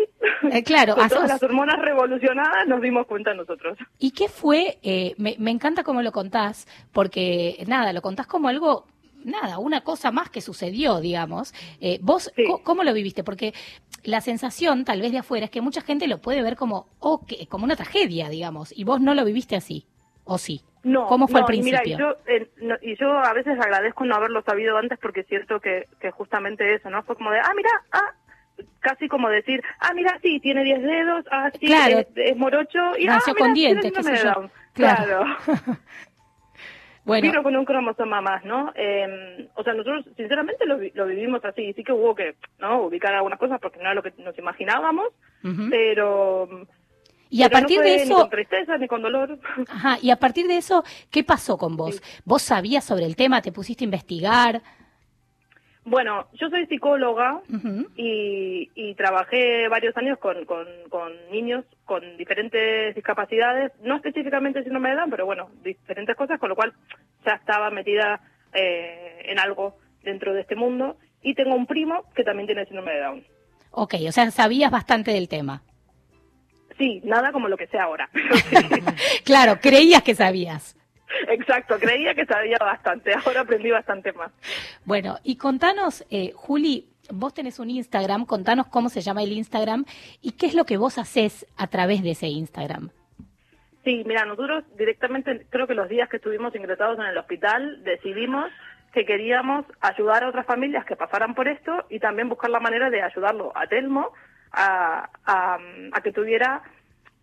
Eh, 0.50 0.62
claro, 0.62 0.94
Con 0.96 1.08
todas 1.10 1.28
las 1.28 1.42
hormonas 1.42 1.78
revolucionadas 1.78 2.66
nos 2.68 2.80
dimos 2.80 3.06
cuenta 3.06 3.34
nosotros. 3.34 3.76
¿Y 3.98 4.12
qué 4.12 4.28
fue? 4.28 4.78
eh, 4.82 5.14
me, 5.18 5.36
me 5.38 5.50
encanta 5.50 5.82
cómo 5.84 6.00
lo 6.00 6.10
contás, 6.10 6.66
porque 6.92 7.62
nada, 7.66 7.92
lo 7.92 8.00
contás 8.00 8.26
como 8.26 8.48
algo, 8.48 8.86
nada, 9.24 9.58
una 9.58 9.82
cosa 9.82 10.10
más 10.10 10.30
que 10.30 10.40
sucedió, 10.40 11.00
digamos. 11.00 11.52
Eh, 11.82 11.98
¿Vos 12.00 12.32
Sí. 12.34 12.44
cómo 12.64 12.82
lo 12.82 12.94
viviste? 12.94 13.22
Porque 13.24 13.52
la 14.04 14.22
sensación, 14.22 14.86
tal 14.86 15.02
vez 15.02 15.12
de 15.12 15.18
afuera, 15.18 15.44
es 15.44 15.50
que 15.50 15.60
mucha 15.60 15.82
gente 15.82 16.06
lo 16.08 16.18
puede 16.18 16.42
ver 16.42 16.56
como, 16.56 16.88
oh, 16.98 17.26
que- 17.26 17.46
como 17.46 17.64
una 17.64 17.76
tragedia, 17.76 18.30
digamos, 18.30 18.72
y 18.76 18.84
vos 18.84 19.02
no 19.02 19.12
lo 19.14 19.24
viviste 19.24 19.54
así, 19.54 19.86
¿o 20.24 20.38
sí? 20.38 20.62
No, 20.84 21.06
¿Cómo 21.06 21.28
fue 21.28 21.40
no, 21.40 21.46
al 21.46 21.52
mira, 21.58 21.80
principio? 21.80 21.94
y 21.94 21.98
yo, 22.00 22.16
eh, 22.26 22.50
no- 22.62 22.76
y 22.82 22.96
yo 22.96 23.10
a 23.18 23.32
veces 23.32 23.58
agradezco 23.58 24.04
no 24.04 24.16
haberlo 24.16 24.42
sabido 24.42 24.76
antes 24.76 24.98
porque 24.98 25.22
siento 25.24 25.60
que, 25.60 25.86
que 26.00 26.10
justamente 26.10 26.74
eso, 26.74 26.90
¿no? 26.90 27.02
Fue 27.04 27.14
como 27.16 27.30
de, 27.30 27.38
ah, 27.38 27.52
mira, 27.56 27.70
ah, 27.92 28.14
casi 28.80 29.06
como 29.08 29.28
decir, 29.28 29.62
ah, 29.80 29.92
mira, 29.94 30.18
sí, 30.22 30.40
tiene 30.40 30.64
10 30.64 30.82
dedos, 30.82 31.24
ah, 31.30 31.50
sí, 31.58 31.66
Claro. 31.66 31.98
es, 32.00 32.06
es 32.16 32.36
morocho, 32.36 32.78
y 32.98 33.06
Nació 33.06 33.32
ah, 33.32 33.36
con 33.38 33.52
mira, 33.52 33.68
tiene 33.70 33.80
dientes, 33.82 34.06
qué 34.10 34.16
sé 34.16 34.24
yo. 34.24 34.50
Claro. 34.74 35.24
Claro. 35.24 35.24
Bueno, 37.04 37.22
Vino 37.32 37.42
con 37.42 37.56
un 37.56 37.64
cromosoma 37.64 38.20
más, 38.20 38.44
¿no? 38.44 38.72
Eh, 38.76 39.48
o 39.56 39.64
sea, 39.64 39.72
nosotros 39.74 40.04
sinceramente 40.16 40.64
lo, 40.66 40.78
lo 40.94 41.06
vivimos 41.06 41.44
así. 41.44 41.72
Sí 41.72 41.82
que 41.82 41.90
hubo 41.92 42.14
que, 42.14 42.36
¿no? 42.60 42.82
Ubicar 42.82 43.12
algunas 43.12 43.40
cosas 43.40 43.58
porque 43.60 43.78
no 43.78 43.86
era 43.86 43.94
lo 43.94 44.04
que 44.04 44.12
nos 44.18 44.38
imaginábamos, 44.38 45.08
pero... 45.68 46.48
y 47.32 47.42
a 47.42 47.46
no 47.48 47.52
partir 47.52 47.78
fue 47.78 47.90
de 47.90 47.96
Ni 47.96 48.02
eso, 48.02 48.16
con 48.16 48.30
tristeza 48.30 48.76
ni 48.78 48.86
con 48.86 49.02
dolor. 49.02 49.38
ajá, 49.68 49.98
y 50.02 50.10
a 50.10 50.16
partir 50.16 50.46
de 50.46 50.58
eso, 50.58 50.84
¿qué 51.10 51.24
pasó 51.24 51.56
con 51.56 51.76
vos? 51.76 52.02
¿Vos 52.24 52.42
sabías 52.42 52.84
sobre 52.84 53.06
el 53.06 53.16
tema? 53.16 53.40
¿Te 53.42 53.52
pusiste 53.52 53.84
a 53.84 53.86
investigar? 53.86 54.62
bueno, 55.84 56.28
yo 56.34 56.48
soy 56.48 56.66
psicóloga 56.66 57.40
y, 57.96 58.70
y 58.74 58.94
trabajé 58.94 59.66
varios 59.68 59.96
años 59.96 60.16
con, 60.18 60.44
con, 60.44 60.66
con 60.88 61.12
niños 61.32 61.64
con 61.84 62.16
diferentes 62.16 62.94
discapacidades, 62.94 63.72
no 63.82 63.96
específicamente 63.96 64.62
síndrome 64.62 64.90
de 64.90 64.96
Down, 64.96 65.10
pero 65.10 65.26
bueno, 65.26 65.48
diferentes 65.64 66.14
cosas, 66.14 66.38
con 66.38 66.50
lo 66.50 66.54
cual 66.54 66.72
ya 67.26 67.32
estaba 67.32 67.70
metida 67.70 68.20
eh, 68.54 69.22
en 69.24 69.40
algo 69.40 69.76
dentro 70.04 70.32
de 70.34 70.42
este 70.42 70.54
mundo. 70.54 70.98
Y 71.20 71.34
tengo 71.34 71.54
un 71.56 71.66
primo 71.66 72.04
que 72.14 72.22
también 72.24 72.46
tiene 72.46 72.64
síndrome 72.66 72.92
de 72.92 73.00
Down. 73.00 73.24
Ok, 73.72 73.94
o 74.06 74.12
sea, 74.12 74.30
sabías 74.30 74.70
bastante 74.70 75.12
del 75.12 75.28
tema. 75.28 75.62
Sí, 76.78 77.00
nada 77.04 77.32
como 77.32 77.48
lo 77.48 77.56
que 77.56 77.66
sé 77.66 77.78
ahora. 77.78 78.08
Claro, 79.24 79.58
creías 79.60 80.02
que 80.02 80.14
sabías. 80.14 80.76
Exacto, 81.28 81.78
creía 81.78 82.14
que 82.14 82.24
sabía 82.26 82.56
bastante, 82.58 83.12
ahora 83.14 83.42
aprendí 83.42 83.70
bastante 83.70 84.12
más. 84.12 84.32
Bueno, 84.84 85.18
y 85.22 85.36
contanos, 85.36 86.04
eh, 86.10 86.32
Juli, 86.34 86.88
vos 87.10 87.34
tenés 87.34 87.58
un 87.58 87.70
Instagram, 87.70 88.26
contanos 88.26 88.66
cómo 88.68 88.88
se 88.88 89.00
llama 89.00 89.22
el 89.22 89.32
Instagram 89.32 89.84
y 90.20 90.32
qué 90.32 90.46
es 90.46 90.54
lo 90.54 90.64
que 90.64 90.76
vos 90.76 90.98
haces 90.98 91.46
a 91.56 91.66
través 91.66 92.02
de 92.02 92.12
ese 92.12 92.28
Instagram. 92.28 92.90
Sí, 93.84 94.04
mira, 94.06 94.24
nosotros 94.24 94.64
directamente, 94.76 95.46
creo 95.50 95.66
que 95.66 95.74
los 95.74 95.88
días 95.88 96.08
que 96.08 96.16
estuvimos 96.16 96.54
ingresados 96.54 96.98
en 96.98 97.06
el 97.06 97.18
hospital, 97.18 97.82
decidimos 97.82 98.50
que 98.92 99.04
queríamos 99.04 99.64
ayudar 99.80 100.22
a 100.22 100.28
otras 100.28 100.46
familias 100.46 100.84
que 100.84 100.96
pasaran 100.96 101.34
por 101.34 101.48
esto 101.48 101.84
y 101.88 101.98
también 101.98 102.28
buscar 102.28 102.50
la 102.50 102.60
manera 102.60 102.90
de 102.90 103.02
ayudarlo 103.02 103.52
a 103.56 103.66
Telmo 103.66 104.12
a, 104.52 105.08
a, 105.24 105.58
a 105.92 106.00
que 106.02 106.12
tuviera 106.12 106.62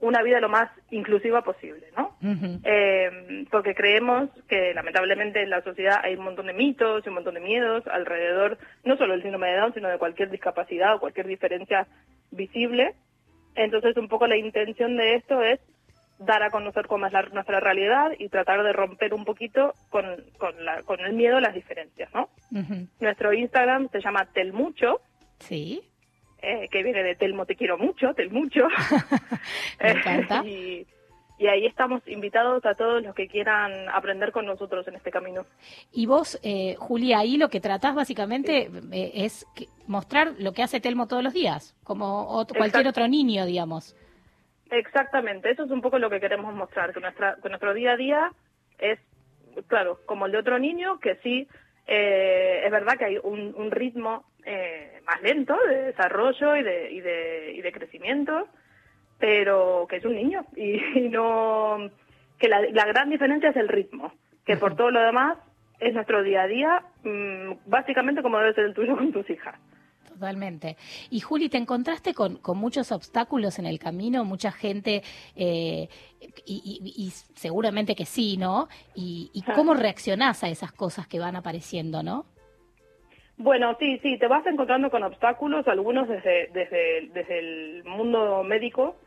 una 0.02 0.22
vida 0.24 0.40
lo 0.40 0.48
más 0.48 0.70
inclusiva 0.92 1.42
posible, 1.42 1.88
¿no? 1.98 2.16
Eh, 2.64 3.46
porque 3.52 3.76
creemos 3.76 4.30
que 4.48 4.74
lamentablemente 4.74 5.42
en 5.44 5.50
la 5.50 5.62
sociedad 5.62 6.00
hay 6.04 6.16
un 6.16 6.24
montón 6.24 6.48
de 6.48 6.54
mitos 6.54 7.06
y 7.06 7.10
un 7.10 7.16
montón 7.16 7.34
de 7.34 7.42
miedos 7.42 7.86
alrededor, 7.88 8.58
no 8.86 8.96
solo 8.96 9.12
del 9.14 9.22
síndrome 9.24 9.50
de 9.50 9.58
Down, 9.58 9.74
sino 9.74 9.90
de 9.90 9.98
cualquier 9.98 10.30
discapacidad 10.30 10.96
o 10.96 11.00
cualquier 11.02 11.28
diferencia 11.28 11.86
visible. 12.32 12.94
Entonces, 13.56 13.98
un 13.98 14.08
poco 14.08 14.26
la 14.28 14.38
intención 14.38 14.96
de 14.96 15.16
esto 15.16 15.42
es 15.44 15.60
dar 16.18 16.44
a 16.44 16.50
conocer 16.50 16.88
cómo 16.88 17.06
es 17.08 17.14
la- 17.14 17.24
nuestra 17.34 17.60
realidad 17.60 18.12
y 18.18 18.30
tratar 18.30 18.64
de 18.64 18.72
romper 18.74 19.14
un 19.14 19.26
poquito 19.26 19.74
con, 19.90 20.06
con, 20.38 20.64
la- 20.64 20.82
con 20.84 21.00
el 21.02 21.12
miedo 21.14 21.38
a 21.38 21.42
las 21.42 21.54
diferencias, 21.54 22.10
¿no? 22.14 22.30
Nuestro 23.02 23.34
Instagram 23.34 23.90
se 23.92 24.00
llama 24.02 24.26
Telmucho, 24.34 25.02
Sí, 25.40 25.82
eh, 26.42 26.68
que 26.72 26.84
viene 26.84 27.04
de 27.04 27.16
Telmo 27.16 27.46
te 27.46 27.56
quiero 27.56 27.78
mucho, 27.78 28.14
Telmucho. 28.14 28.68
Me 29.82 29.92
encanta. 29.92 30.44
y, 30.46 30.86
y 31.38 31.48
ahí 31.48 31.66
estamos 31.66 32.02
invitados 32.08 32.66
a 32.66 32.76
todos 32.76 33.02
los 33.02 33.16
que 33.16 33.28
quieran 33.30 33.88
aprender 33.90 34.32
con 34.34 34.46
nosotros 34.46 34.86
en 34.90 34.96
este 34.96 35.10
camino. 35.12 35.46
y 35.94 36.06
vos, 36.06 36.38
eh, 36.44 36.76
Julia, 36.78 37.20
ahí 37.20 37.38
lo 37.38 37.50
que 37.50 37.62
tratás 37.62 37.96
básicamente 37.96 38.70
eh, 38.92 39.12
es 39.14 39.46
que- 39.56 39.68
mostrar 39.88 40.34
lo 40.38 40.52
que 40.52 40.64
hace 40.64 40.82
Telmo 40.82 41.08
todos 41.08 41.24
los 41.24 41.34
días, 41.34 41.76
como 41.84 42.28
ot- 42.42 42.56
cualquier 42.56 42.88
otro 42.88 43.08
niño, 43.08 43.46
digamos. 43.46 43.96
Exactamente, 44.72 45.50
eso 45.50 45.64
es 45.64 45.72
un 45.72 45.82
poco 45.82 45.98
lo 45.98 46.10
que 46.10 46.20
queremos 46.20 46.54
mostrar, 46.54 46.94
que, 46.94 47.00
nuestra, 47.00 47.38
que 47.42 47.50
nuestro 47.50 47.74
día 47.74 47.94
a 47.94 47.98
día 47.98 48.32
es, 48.78 49.00
claro, 49.68 50.00
como 50.06 50.28
el 50.28 50.32
de 50.32 50.38
otro 50.38 50.60
niño, 50.60 51.00
que 51.00 51.16
sí, 51.24 51.48
eh, 51.88 52.62
es 52.66 52.72
verdad 52.72 52.98
que 52.98 53.06
hay 53.06 53.18
un, 53.24 53.56
un 53.56 53.72
ritmo 53.72 54.26
eh, 54.46 55.02
más 55.06 55.22
lento 55.22 55.56
de 55.68 55.84
desarrollo 55.86 56.56
y 56.56 56.64
de, 56.64 56.92
y 56.92 57.02
de, 57.02 57.54
y 57.56 57.62
de 57.62 57.72
crecimiento, 57.72 58.48
pero 59.18 59.86
que 59.90 59.98
es 59.98 60.06
un 60.06 60.16
niño 60.16 60.46
y, 60.56 60.80
y 61.00 61.10
no 61.10 61.78
que 62.40 62.48
la, 62.48 62.62
la 62.72 62.86
gran 62.86 63.10
diferencia 63.10 63.50
es 63.50 63.56
el 63.58 63.68
ritmo, 63.68 64.14
que 64.46 64.56
por 64.56 64.76
todo 64.76 64.92
lo 64.92 65.02
demás 65.02 65.38
es 65.80 65.94
nuestro 65.94 66.24
día 66.24 66.44
a 66.44 66.48
día, 66.48 66.84
mm, 67.04 67.54
básicamente 67.70 68.22
como 68.22 68.38
debe 68.40 68.54
ser 68.54 68.66
el 68.66 68.74
tuyo 68.74 68.96
con 68.96 69.12
tus 69.12 69.30
hijas. 69.30 69.56
Totalmente. 70.08 70.76
Y 71.10 71.22
Juli, 71.22 71.48
¿te 71.48 71.58
encontraste 71.58 72.14
con, 72.14 72.38
con 72.38 72.58
muchos 72.58 72.92
obstáculos 72.92 73.58
en 73.60 73.66
el 73.66 73.80
camino? 73.80 74.26
Mucha 74.26 74.52
gente, 74.52 75.02
eh, 75.36 75.88
y, 76.46 76.82
y- 76.96 77.06
y 77.06 77.10
seguramente 77.36 77.96
que 77.96 78.06
sí, 78.06 78.36
¿no? 78.36 78.68
Y, 78.96 79.32
y 79.34 79.42
cómo 79.44 79.74
reaccionás 79.76 80.44
a 80.44 80.50
esas 80.50 80.74
cosas 80.74 81.08
que 81.08 81.20
van 81.20 81.38
apareciendo, 81.38 82.04
¿no? 82.04 82.26
Bueno, 83.40 83.78
sí, 83.80 83.98
sí, 84.04 84.18
te 84.18 84.28
vas 84.28 84.46
encontrando 84.46 84.92
con 84.92 85.02
obstáculos, 85.02 85.66
algunos 85.70 86.10
desde, 86.10 86.50
desde, 86.54 87.08
desde 87.14 87.40
el 87.40 87.84
mundo 87.86 88.44
médico, 88.44 88.98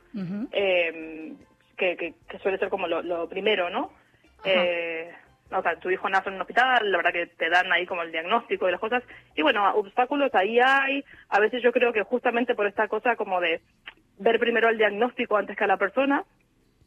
eh, 0.52 1.34
que, 1.76 1.96
que, 1.98 2.14
que 2.26 2.38
suele 2.38 2.56
ser 2.56 2.70
como 2.70 2.86
lo, 2.86 3.02
lo 3.02 3.28
primero, 3.28 3.68
¿no? 3.68 3.92
Eh, 4.42 5.10
o 5.50 5.60
sea, 5.60 5.76
tu 5.76 5.90
hijo 5.90 6.08
nace 6.08 6.30
en 6.30 6.36
un 6.36 6.40
hospital, 6.40 6.90
la 6.90 6.96
verdad 6.96 7.12
que 7.12 7.26
te 7.26 7.50
dan 7.50 7.70
ahí 7.72 7.84
como 7.84 8.02
el 8.02 8.10
diagnóstico 8.10 8.64
de 8.64 8.72
las 8.72 8.80
cosas. 8.80 9.02
Y 9.36 9.42
bueno, 9.42 9.70
obstáculos 9.74 10.34
ahí 10.34 10.58
hay. 10.58 11.04
A 11.28 11.38
veces 11.38 11.62
yo 11.62 11.70
creo 11.70 11.92
que 11.92 12.02
justamente 12.02 12.54
por 12.54 12.66
esta 12.66 12.88
cosa 12.88 13.16
como 13.16 13.38
de 13.38 13.60
ver 14.18 14.38
primero 14.38 14.70
el 14.70 14.78
diagnóstico 14.78 15.36
antes 15.36 15.58
que 15.58 15.64
a 15.64 15.66
la 15.66 15.76
persona, 15.76 16.24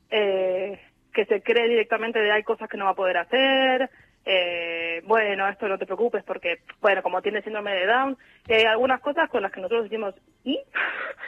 eh, 0.09 0.79
que 1.13 1.25
se 1.25 1.43
cree 1.43 1.69
directamente 1.69 2.19
de 2.19 2.31
hay 2.31 2.41
cosas 2.41 2.67
que 2.67 2.77
no 2.77 2.85
va 2.85 2.91
a 2.91 2.95
poder 2.95 3.17
hacer, 3.17 3.89
eh, 4.25 5.01
bueno, 5.05 5.47
esto 5.47 5.67
no 5.67 5.77
te 5.77 5.85
preocupes 5.85 6.23
porque, 6.23 6.61
bueno, 6.81 7.03
como 7.03 7.21
tiene 7.21 7.43
síndrome 7.43 7.73
de 7.75 7.85
Down, 7.85 8.17
hay 8.49 8.63
algunas 8.63 8.99
cosas 9.01 9.29
con 9.29 9.43
las 9.43 9.51
que 9.51 9.61
nosotros 9.61 9.83
decimos, 9.83 10.15
¿y? 10.43 10.59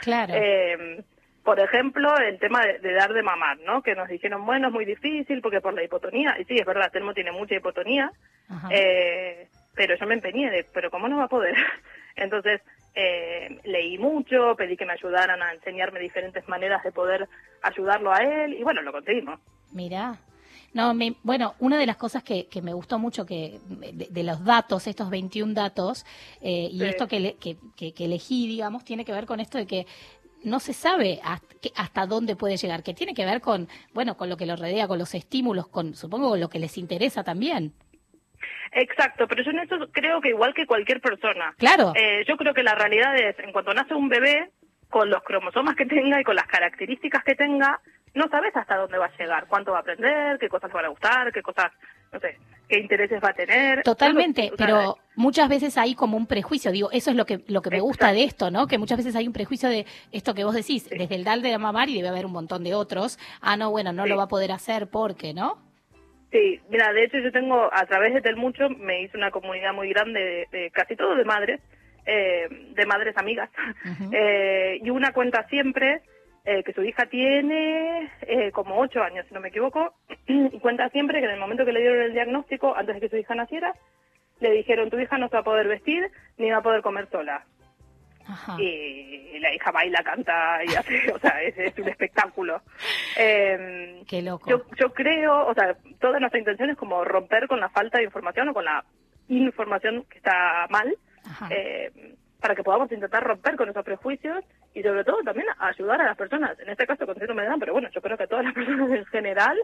Claro. 0.01 0.33
Eh, 0.43 1.03
por 1.43 1.61
ejemplo, 1.61 2.13
el 2.17 2.39
tema 2.39 2.59
de, 2.59 2.79
de 2.79 2.93
dar 2.93 3.13
de 3.13 3.23
mamar, 3.23 3.57
¿no? 3.59 3.81
Que 3.81 3.95
nos 3.95 4.09
dijeron, 4.09 4.45
bueno, 4.45 4.67
es 4.67 4.73
muy 4.73 4.83
difícil 4.83 5.41
porque 5.41 5.61
por 5.61 5.73
la 5.73 5.81
hipotonía, 5.81 6.35
y 6.37 6.43
sí, 6.43 6.57
es 6.57 6.65
verdad, 6.65 6.91
Telmo 6.91 7.13
tiene 7.13 7.31
mucha 7.31 7.55
hipotonía, 7.55 8.11
eh, 8.69 9.47
pero 9.73 9.95
yo 9.95 10.05
me 10.07 10.15
empeñé 10.15 10.51
de, 10.51 10.65
pero 10.73 10.91
¿cómo 10.91 11.07
no 11.07 11.19
va 11.19 11.23
a 11.23 11.29
poder? 11.29 11.55
Entonces, 12.17 12.59
eh, 12.95 13.61
leí 13.63 13.97
mucho, 13.97 14.57
pedí 14.57 14.75
que 14.75 14.85
me 14.85 14.91
ayudaran 14.91 15.41
a 15.41 15.53
enseñarme 15.53 16.01
diferentes 16.01 16.45
maneras 16.49 16.83
de 16.83 16.91
poder 16.91 17.29
ayudarlo 17.61 18.11
a 18.11 18.17
él 18.17 18.53
y 18.55 18.63
bueno, 18.63 18.81
lo 18.81 18.91
conseguimos. 18.91 19.39
Mira. 19.71 20.17
No, 20.77 20.93
me, 20.93 21.15
bueno, 21.23 21.55
una 21.59 21.77
de 21.79 21.87
las 21.87 21.97
cosas 21.97 22.21
que, 22.21 22.45
que 22.47 22.61
me 22.61 22.71
gustó 22.71 22.99
mucho 22.99 23.25
que 23.25 23.59
de, 23.67 24.07
de 24.11 24.23
los 24.23 24.45
datos, 24.45 24.85
estos 24.85 25.09
21 25.09 25.55
datos, 25.55 26.05
eh, 26.39 26.69
y 26.71 26.77
Sí. 26.79 26.85
esto 26.85 27.07
que, 27.07 27.19
le- 27.19 27.33
que, 27.37 27.57
que- 27.75 27.93
que 27.95 28.05
elegí, 28.05 28.47
digamos, 28.47 28.85
tiene 28.85 29.03
que 29.03 29.11
ver 29.11 29.25
con 29.25 29.39
esto 29.39 29.57
de 29.57 29.65
que 29.65 29.87
no 30.43 30.59
se 30.59 30.73
sabe 30.73 31.19
hasta 31.75 32.05
dónde 32.05 32.35
puede 32.35 32.57
llegar, 32.57 32.83
que 32.83 32.93
tiene 32.93 33.15
que 33.15 33.25
ver 33.25 33.41
con, 33.41 33.67
bueno, 33.95 34.15
con 34.17 34.29
lo 34.29 34.37
que 34.37 34.45
lo 34.45 34.55
rodea, 34.55 34.87
con 34.87 34.99
los 34.99 35.15
estímulos, 35.15 35.67
con, 35.67 35.95
supongo, 35.95 36.29
con 36.29 36.39
lo 36.39 36.47
que 36.47 36.59
les 36.59 36.77
interesa 36.77 37.23
también. 37.23 37.73
Exacto, 38.71 39.27
pero 39.27 39.43
yo 39.43 39.49
en 39.49 39.59
eso 39.59 39.75
creo 39.91 40.21
que 40.21 40.29
igual 40.29 40.53
que 40.53 40.67
cualquier 40.67 41.01
persona. 41.01 41.55
Claro. 41.57 41.93
Eh, 41.95 42.23
yo 42.27 42.37
creo 42.37 42.53
que 42.53 42.61
la 42.61 42.75
realidad 42.75 43.17
es, 43.17 43.37
en 43.39 43.51
cuanto 43.51 43.73
nace 43.73 43.95
un 43.95 44.09
bebé, 44.09 44.51
con 44.89 45.09
los 45.09 45.23
cromosomas 45.23 45.75
que 45.75 45.85
tenga 45.85 46.21
y 46.21 46.23
con 46.23 46.35
las 46.35 46.47
características 46.47 47.23
que 47.23 47.35
tenga, 47.35 47.81
no 48.13 48.27
sabes 48.29 48.55
hasta 48.55 48.75
dónde 48.77 48.97
va 48.97 49.05
a 49.05 49.17
llegar, 49.17 49.45
cuánto 49.47 49.71
va 49.71 49.77
a 49.77 49.81
aprender, 49.81 50.37
qué 50.39 50.49
cosas 50.49 50.69
le 50.69 50.75
van 50.75 50.85
a 50.85 50.89
gustar, 50.89 51.31
qué 51.31 51.41
cosas, 51.41 51.71
no 52.11 52.19
sé, 52.19 52.37
qué 52.67 52.79
intereses 52.79 53.21
va 53.23 53.29
a 53.29 53.33
tener. 53.33 53.83
Totalmente, 53.83 54.51
pero 54.57 54.97
muchas 55.15 55.49
veces 55.49 55.77
hay 55.77 55.93
como 55.95 56.17
un 56.17 56.25
prejuicio, 56.27 56.71
digo, 56.71 56.89
eso 56.91 57.11
es 57.11 57.15
lo 57.15 57.25
que 57.25 57.41
lo 57.47 57.61
que 57.61 57.69
me 57.69 57.79
gusta 57.79 58.11
de 58.11 58.23
esto, 58.23 58.49
¿no? 58.51 58.67
Que 58.67 58.77
muchas 58.77 58.97
veces 58.97 59.15
hay 59.15 59.27
un 59.27 59.33
prejuicio 59.33 59.69
de 59.69 59.85
esto 60.11 60.33
que 60.33 60.43
vos 60.43 60.55
decís, 60.55 60.89
desde 60.89 61.15
el 61.15 61.23
DAL 61.23 61.41
de 61.41 61.51
la 61.51 61.59
mamar 61.59 61.89
y 61.89 61.95
debe 61.97 62.09
haber 62.09 62.25
un 62.25 62.33
montón 62.33 62.63
de 62.63 62.73
otros, 62.73 63.19
ah, 63.41 63.55
no, 63.57 63.71
bueno, 63.71 63.93
no 63.93 64.03
Sí. 64.03 64.09
lo 64.09 64.17
va 64.17 64.23
a 64.23 64.27
poder 64.27 64.51
hacer 64.51 64.87
porque, 64.87 65.33
¿no? 65.33 65.61
Sí, 66.31 66.59
mira, 66.69 66.91
de 66.91 67.05
hecho 67.05 67.19
yo 67.19 67.31
tengo, 67.31 67.69
a 67.71 67.85
través 67.85 68.13
de 68.13 68.21
Telmucho, 68.21 68.69
me 68.69 69.01
hice 69.01 69.15
una 69.17 69.31
comunidad 69.31 69.73
muy 69.73 69.89
grande 69.89 70.47
de, 70.51 70.57
de 70.57 70.71
casi 70.71 70.95
todo 70.97 71.15
de 71.15 71.23
madres, 71.23 71.61
eh, 72.05 72.47
de 72.73 72.85
madres 72.85 73.15
amigas, 73.17 73.49
eh, 74.11 74.79
y 74.83 74.89
una 74.89 75.13
cuenta 75.13 75.47
siempre 75.49 76.01
eh, 76.49 76.63
que 76.63 76.71
su 76.71 76.81
hija 76.81 77.05
tiene 77.07 78.09
eh, 78.21 78.51
como 78.53 78.79
ocho 78.79 79.03
años, 79.03 79.25
si 79.27 79.33
no 79.33 79.41
me 79.41 79.49
equivoco, 79.49 79.93
y 80.27 80.57
cuenta 80.59 80.87
siempre 80.89 81.19
que 81.19 81.25
en 81.25 81.33
el 81.33 81.39
momento 81.41 81.65
que 81.65 81.73
le 81.73 81.81
dieron 81.81 82.01
el 82.01 82.13
diagnóstico, 82.13 82.73
antes 82.73 82.95
de 82.95 83.01
que 83.01 83.09
su 83.09 83.17
hija 83.17 83.35
naciera, 83.35 83.73
le 84.39 84.51
dijeron, 84.51 84.89
tu 84.89 84.97
hija 84.97 85.17
no 85.17 85.27
se 85.27 85.33
va 85.33 85.41
a 85.41 85.43
poder 85.43 85.67
vestir 85.67 86.09
ni 86.37 86.49
va 86.49 86.59
a 86.59 86.61
poder 86.61 86.81
comer 86.81 87.09
sola. 87.11 87.43
Ajá. 88.25 88.55
Y 88.61 89.37
la 89.39 89.53
hija 89.53 89.71
baila, 89.71 90.01
canta 90.03 90.59
y 90.65 90.73
hace, 90.73 91.11
o 91.13 91.19
sea, 91.19 91.41
es, 91.41 91.57
es 91.57 91.77
un 91.79 91.89
espectáculo. 91.89 92.61
Eh, 93.17 94.03
Qué 94.07 94.21
loco. 94.21 94.49
yo, 94.49 94.63
yo 94.77 94.93
creo, 94.93 95.47
o 95.47 95.53
sea, 95.53 95.75
toda 95.99 96.17
nuestra 96.21 96.39
intención 96.39 96.69
es 96.69 96.77
como 96.77 97.03
romper 97.03 97.49
con 97.49 97.59
la 97.59 97.67
falta 97.67 97.97
de 97.97 98.05
información 98.05 98.47
o 98.47 98.53
con 98.53 98.63
la 98.63 98.85
información 99.27 100.05
que 100.09 100.19
está 100.19 100.65
mal, 100.69 100.95
Ajá. 101.25 101.49
eh, 101.51 101.91
para 102.41 102.55
que 102.55 102.63
podamos 102.63 102.91
intentar 102.91 103.23
romper 103.23 103.55
con 103.55 103.69
esos 103.69 103.83
prejuicios 103.83 104.43
y 104.73 104.81
sobre 104.83 105.03
todo 105.03 105.21
también 105.23 105.47
a 105.57 105.67
ayudar 105.69 106.01
a 106.01 106.05
las 106.05 106.17
personas, 106.17 106.59
en 106.59 106.69
este 106.69 106.85
caso 106.85 107.05
con 107.05 107.15
síndrome 107.15 107.41
de 107.43 107.47
Down, 107.49 107.59
pero 107.59 107.73
bueno, 107.73 107.89
yo 107.93 108.01
creo 108.01 108.17
que 108.17 108.23
a 108.23 108.27
todas 108.27 108.45
las 108.45 108.53
personas 108.55 108.91
en 108.91 109.05
general, 109.05 109.57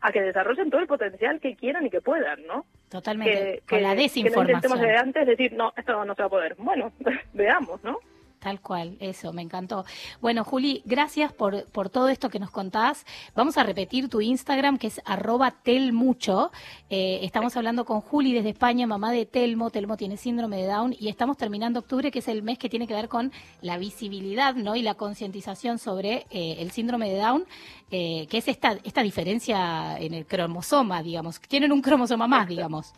a 0.00 0.12
que 0.12 0.22
desarrollen 0.22 0.70
todo 0.70 0.80
el 0.80 0.86
potencial 0.86 1.40
que 1.40 1.56
quieran 1.56 1.84
y 1.86 1.90
que 1.90 2.00
puedan, 2.00 2.46
¿no? 2.46 2.64
Totalmente. 2.88 3.32
Que, 3.34 3.58
Con 3.68 3.78
que- 3.78 3.82
la 3.82 3.90
que 3.90 3.96
no 3.96 4.02
intentemos 4.02 4.80
desinformación. 4.80 4.88
de 4.88 4.96
antes 4.96 5.26
decir, 5.26 5.52
no, 5.54 5.72
esto 5.76 6.04
no 6.04 6.14
se 6.14 6.22
va 6.22 6.26
a 6.26 6.30
poder. 6.30 6.54
Bueno, 6.58 6.92
veamos, 7.34 7.82
¿no? 7.84 7.98
Tal 8.38 8.60
cual, 8.60 8.96
eso, 9.00 9.32
me 9.32 9.42
encantó. 9.42 9.84
Bueno, 10.20 10.44
Juli, 10.44 10.82
gracias 10.84 11.32
por, 11.32 11.64
por 11.70 11.90
todo 11.90 12.08
esto 12.08 12.30
que 12.30 12.38
nos 12.38 12.52
contás. 12.52 13.04
Vamos 13.34 13.58
a 13.58 13.64
repetir 13.64 14.08
tu 14.08 14.20
Instagram, 14.20 14.78
que 14.78 14.86
es 14.86 15.00
arroba 15.04 15.50
telmucho. 15.50 16.52
Eh, 16.88 17.18
estamos 17.22 17.56
hablando 17.56 17.84
con 17.84 18.00
Juli 18.00 18.32
desde 18.32 18.50
España, 18.50 18.86
mamá 18.86 19.10
de 19.10 19.26
Telmo. 19.26 19.70
Telmo 19.70 19.96
tiene 19.96 20.16
síndrome 20.16 20.58
de 20.58 20.68
Down 20.68 20.94
y 20.98 21.08
estamos 21.08 21.36
terminando 21.36 21.80
octubre, 21.80 22.12
que 22.12 22.20
es 22.20 22.28
el 22.28 22.44
mes 22.44 22.58
que 22.58 22.68
tiene 22.68 22.86
que 22.86 22.94
ver 22.94 23.08
con 23.08 23.32
la 23.60 23.76
visibilidad 23.76 24.54
¿no? 24.54 24.76
y 24.76 24.82
la 24.82 24.94
concientización 24.94 25.80
sobre 25.80 26.26
eh, 26.30 26.56
el 26.60 26.70
síndrome 26.70 27.10
de 27.10 27.18
Down, 27.18 27.44
eh, 27.90 28.28
que 28.30 28.38
es 28.38 28.46
esta, 28.46 28.78
esta 28.84 29.02
diferencia 29.02 29.98
en 29.98 30.14
el 30.14 30.26
cromosoma, 30.26 31.02
digamos. 31.02 31.40
Tienen 31.40 31.72
un 31.72 31.82
cromosoma 31.82 32.28
más, 32.28 32.46
digamos. 32.46 32.92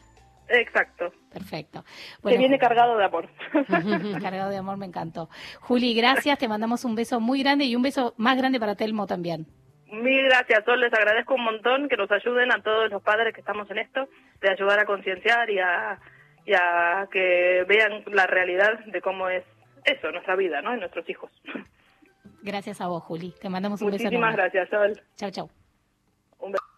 Exacto. 0.50 1.12
Perfecto. 1.32 1.84
que 2.26 2.36
viene 2.36 2.58
cargado 2.58 2.96
de 2.96 3.04
amor. 3.04 3.28
Cargado 4.20 4.50
de 4.50 4.56
amor, 4.56 4.76
me 4.76 4.86
encantó. 4.86 5.28
Juli, 5.60 5.94
gracias, 5.94 6.38
te 6.38 6.48
mandamos 6.48 6.84
un 6.84 6.96
beso 6.96 7.20
muy 7.20 7.42
grande 7.42 7.64
y 7.64 7.76
un 7.76 7.82
beso 7.82 8.14
más 8.16 8.36
grande 8.36 8.58
para 8.58 8.74
Telmo 8.74 9.06
también. 9.06 9.46
Mil 9.92 10.24
gracias, 10.24 10.64
Sol. 10.64 10.80
Les 10.80 10.92
agradezco 10.92 11.34
un 11.34 11.44
montón 11.44 11.88
que 11.88 11.96
nos 11.96 12.10
ayuden 12.10 12.52
a 12.52 12.62
todos 12.62 12.90
los 12.90 13.02
padres 13.02 13.34
que 13.34 13.40
estamos 13.40 13.70
en 13.70 13.78
esto, 13.78 14.08
de 14.40 14.50
ayudar 14.50 14.78
a 14.78 14.84
concienciar 14.84 15.50
y 15.50 15.58
a, 15.58 15.98
y 16.46 16.52
a 16.54 17.08
que 17.10 17.64
vean 17.68 18.04
la 18.06 18.26
realidad 18.26 18.78
de 18.86 19.00
cómo 19.00 19.28
es 19.28 19.44
eso, 19.84 20.10
nuestra 20.12 20.36
vida, 20.36 20.62
¿no? 20.62 20.76
Y 20.76 20.80
nuestros 20.80 21.08
hijos. 21.08 21.30
Gracias 22.42 22.80
a 22.80 22.86
vos, 22.86 23.02
Juli. 23.04 23.34
Te 23.40 23.48
mandamos 23.48 23.82
un 23.82 23.90
beso 23.90 24.04
Muchísimas 24.04 24.36
gracias, 24.36 24.68
Sol. 24.68 25.00
Chau, 25.16 25.30
chau. 25.30 25.50
Un 26.38 26.52
beso. 26.52 26.70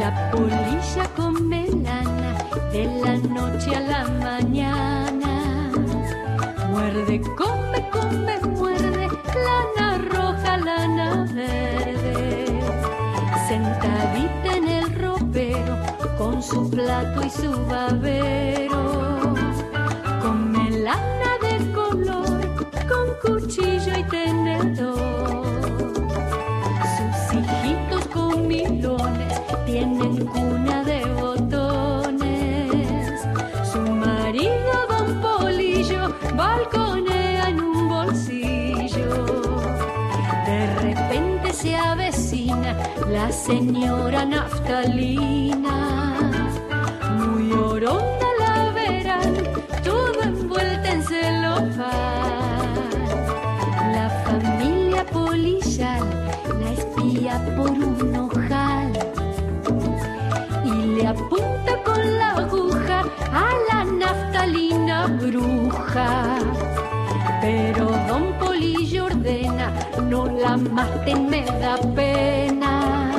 La 0.00 0.10
polilla 0.32 1.04
come 1.14 1.66
lana 1.68 2.34
de 2.72 2.84
la 3.02 3.16
noche 3.16 3.76
a 3.76 3.80
la 3.80 4.08
mañana. 4.08 5.70
Muerde, 6.70 7.20
come, 7.36 7.88
come, 7.90 8.40
muerde, 8.56 9.06
lana 9.46 9.98
roja, 10.10 10.56
lana 10.56 11.26
verde. 11.32 12.60
Sentadita 13.46 14.56
en 14.56 14.68
el 14.68 14.94
ropero 14.94 15.76
con 16.18 16.42
su 16.42 16.68
plato 16.70 17.22
y 17.24 17.30
su 17.30 17.50
babero. 17.66 18.82
Come 20.22 20.70
lana 20.70 21.38
de 21.40 21.72
color 21.72 22.40
con 22.88 23.06
cuchillo 23.22 23.96
y 23.96 24.02
tenedor. 24.04 25.09
Tienen 29.80 30.26
cuna 30.26 30.84
de 30.84 31.04
botones. 31.14 32.68
Su 33.72 33.80
marido, 33.80 34.72
don 34.88 35.20
Polillo, 35.20 36.14
balconea 36.36 37.48
en 37.48 37.60
un 37.60 37.88
bolsillo. 37.88 39.24
De 40.46 40.66
repente 40.82 41.52
se 41.52 41.76
avecina 41.76 42.76
la 43.10 43.32
señora 43.32 44.24
naftalina. 44.26 45.76
Muy 47.18 47.52
orona 47.52 48.28
la 48.38 48.72
verán, 48.72 49.34
todo 49.82 50.22
envuelta 50.22 50.92
en 50.92 51.02
celofán. 51.02 51.90
La 53.92 54.10
familia 54.26 55.04
policial 55.06 56.02
la 56.60 56.72
espía 56.72 57.42
por 57.56 57.70
un 57.70 58.09
la 70.40 70.56
maten, 70.56 71.28
me 71.28 71.44
da 71.44 71.76
pena. 71.94 73.12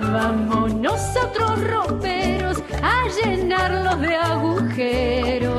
Vámonos 0.00 1.00
a 1.16 1.26
otros 1.26 1.60
a 2.82 3.04
llenarlos 3.16 4.00
de 4.00 4.16
agujeros. 4.16 5.54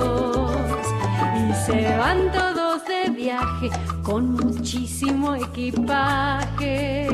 Y 1.38 1.54
se 1.66 1.98
van 1.98 2.32
todos 2.32 2.86
de 2.86 3.10
viaje 3.12 3.70
con 4.04 4.34
muchísimo 4.34 5.36
equipaje. 5.36 7.08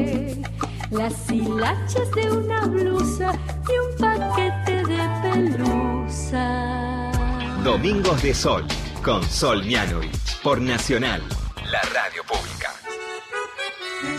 Las 0.89 1.31
hilachas 1.31 2.11
de 2.11 2.31
una 2.31 2.65
blusa 2.65 3.31
y 3.69 3.73
un 3.79 3.95
paquete 3.97 4.83
de 4.85 4.99
pelusa. 5.21 6.45
Domingos 7.63 8.21
de 8.21 8.33
Sol, 8.33 8.65
con 9.01 9.23
Sol 9.23 9.63
Mianovich, 9.63 10.41
por 10.43 10.59
Nacional. 10.59 11.21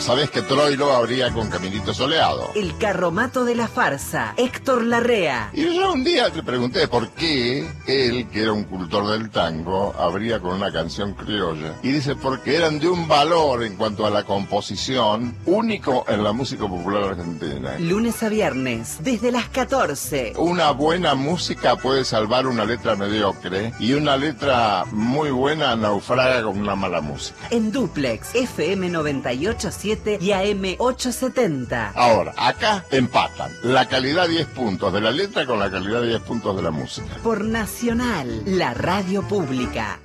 Sabés 0.03 0.33
que 0.33 0.43
Troilo 0.43 0.91
habría 0.91 1.31
con 1.31 1.49
Caminito 1.49 1.95
Soleado. 1.95 2.51
El 2.57 2.77
carromato 2.77 3.45
de 3.45 3.55
la 3.55 3.69
farsa, 3.69 4.35
Héctor 4.37 4.83
Larrea. 4.83 5.51
Y 5.53 5.77
yo 5.77 5.93
un 5.93 6.03
día 6.03 6.29
le 6.29 6.43
pregunté 6.43 6.88
por 6.88 7.11
qué 7.11 7.71
él, 7.87 8.27
que 8.29 8.43
era 8.43 8.53
un 8.53 8.65
cultor 8.65 9.07
del 9.07 9.31
tango, 9.31 9.95
habría 9.97 10.41
con 10.41 10.55
una 10.55 10.73
canción 10.73 11.15
criolla. 11.15 11.77
Y 11.85 11.93
dice, 11.93 12.17
porque 12.17 12.57
eran 12.57 12.81
de 12.81 12.88
un 12.88 13.07
valor 13.07 13.62
en 13.62 13.77
cuanto 13.77 14.05
a 14.05 14.11
la 14.11 14.25
composición 14.25 15.37
único 15.47 16.05
en 16.09 16.25
la 16.25 16.33
música 16.33 16.67
popular 16.67 17.05
argentina. 17.05 17.79
Lunes 17.79 18.25
a 18.25 18.29
viernes, 18.29 18.97
desde 19.03 19.31
las 19.31 19.51
14. 19.51 20.33
Una 20.37 20.73
buena 20.73 21.15
música 21.15 21.77
puede 21.77 22.05
salvar 22.05 22.49
una 22.49 22.65
letra 22.65 22.97
mediocre 22.97 23.73
y 23.79 23.93
una 23.93 24.17
letra 24.17 24.85
muy 24.91 25.31
buena 25.31 25.77
naufraga 25.77 26.43
con 26.43 26.59
una 26.59 26.75
mala 26.75 27.01
música. 27.01 27.38
En 27.51 27.71
Duplex, 27.71 28.35
FM 28.35 28.88
987 28.88 29.91
y 30.20 30.33
AM 30.33 30.76
870. 30.78 31.92
Ahora, 31.94 32.33
acá 32.37 32.85
empatan 32.90 33.50
la 33.62 33.87
calidad 33.88 34.28
10 34.28 34.46
puntos 34.48 34.92
de 34.92 35.00
la 35.00 35.11
letra 35.11 35.46
con 35.46 35.59
la 35.59 35.70
calidad 35.70 36.02
10 36.02 36.20
puntos 36.22 36.57
de 36.57 36.62
la 36.62 36.70
música. 36.70 37.16
Por 37.22 37.44
Nacional, 37.44 38.42
la 38.46 38.74
radio 38.74 39.22
pública. 39.26 40.00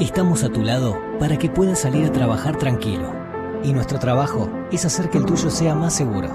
Estamos 0.00 0.42
a 0.42 0.48
tu 0.48 0.62
lado 0.62 0.98
para 1.20 1.38
que 1.38 1.48
puedas 1.48 1.80
salir 1.80 2.04
a 2.06 2.12
trabajar 2.12 2.58
tranquilo. 2.58 3.14
Y 3.62 3.72
nuestro 3.72 3.98
trabajo 3.98 4.50
es 4.72 4.84
hacer 4.84 5.08
que 5.08 5.18
el 5.18 5.24
tuyo 5.24 5.50
sea 5.50 5.74
más 5.74 5.94
seguro. 5.94 6.28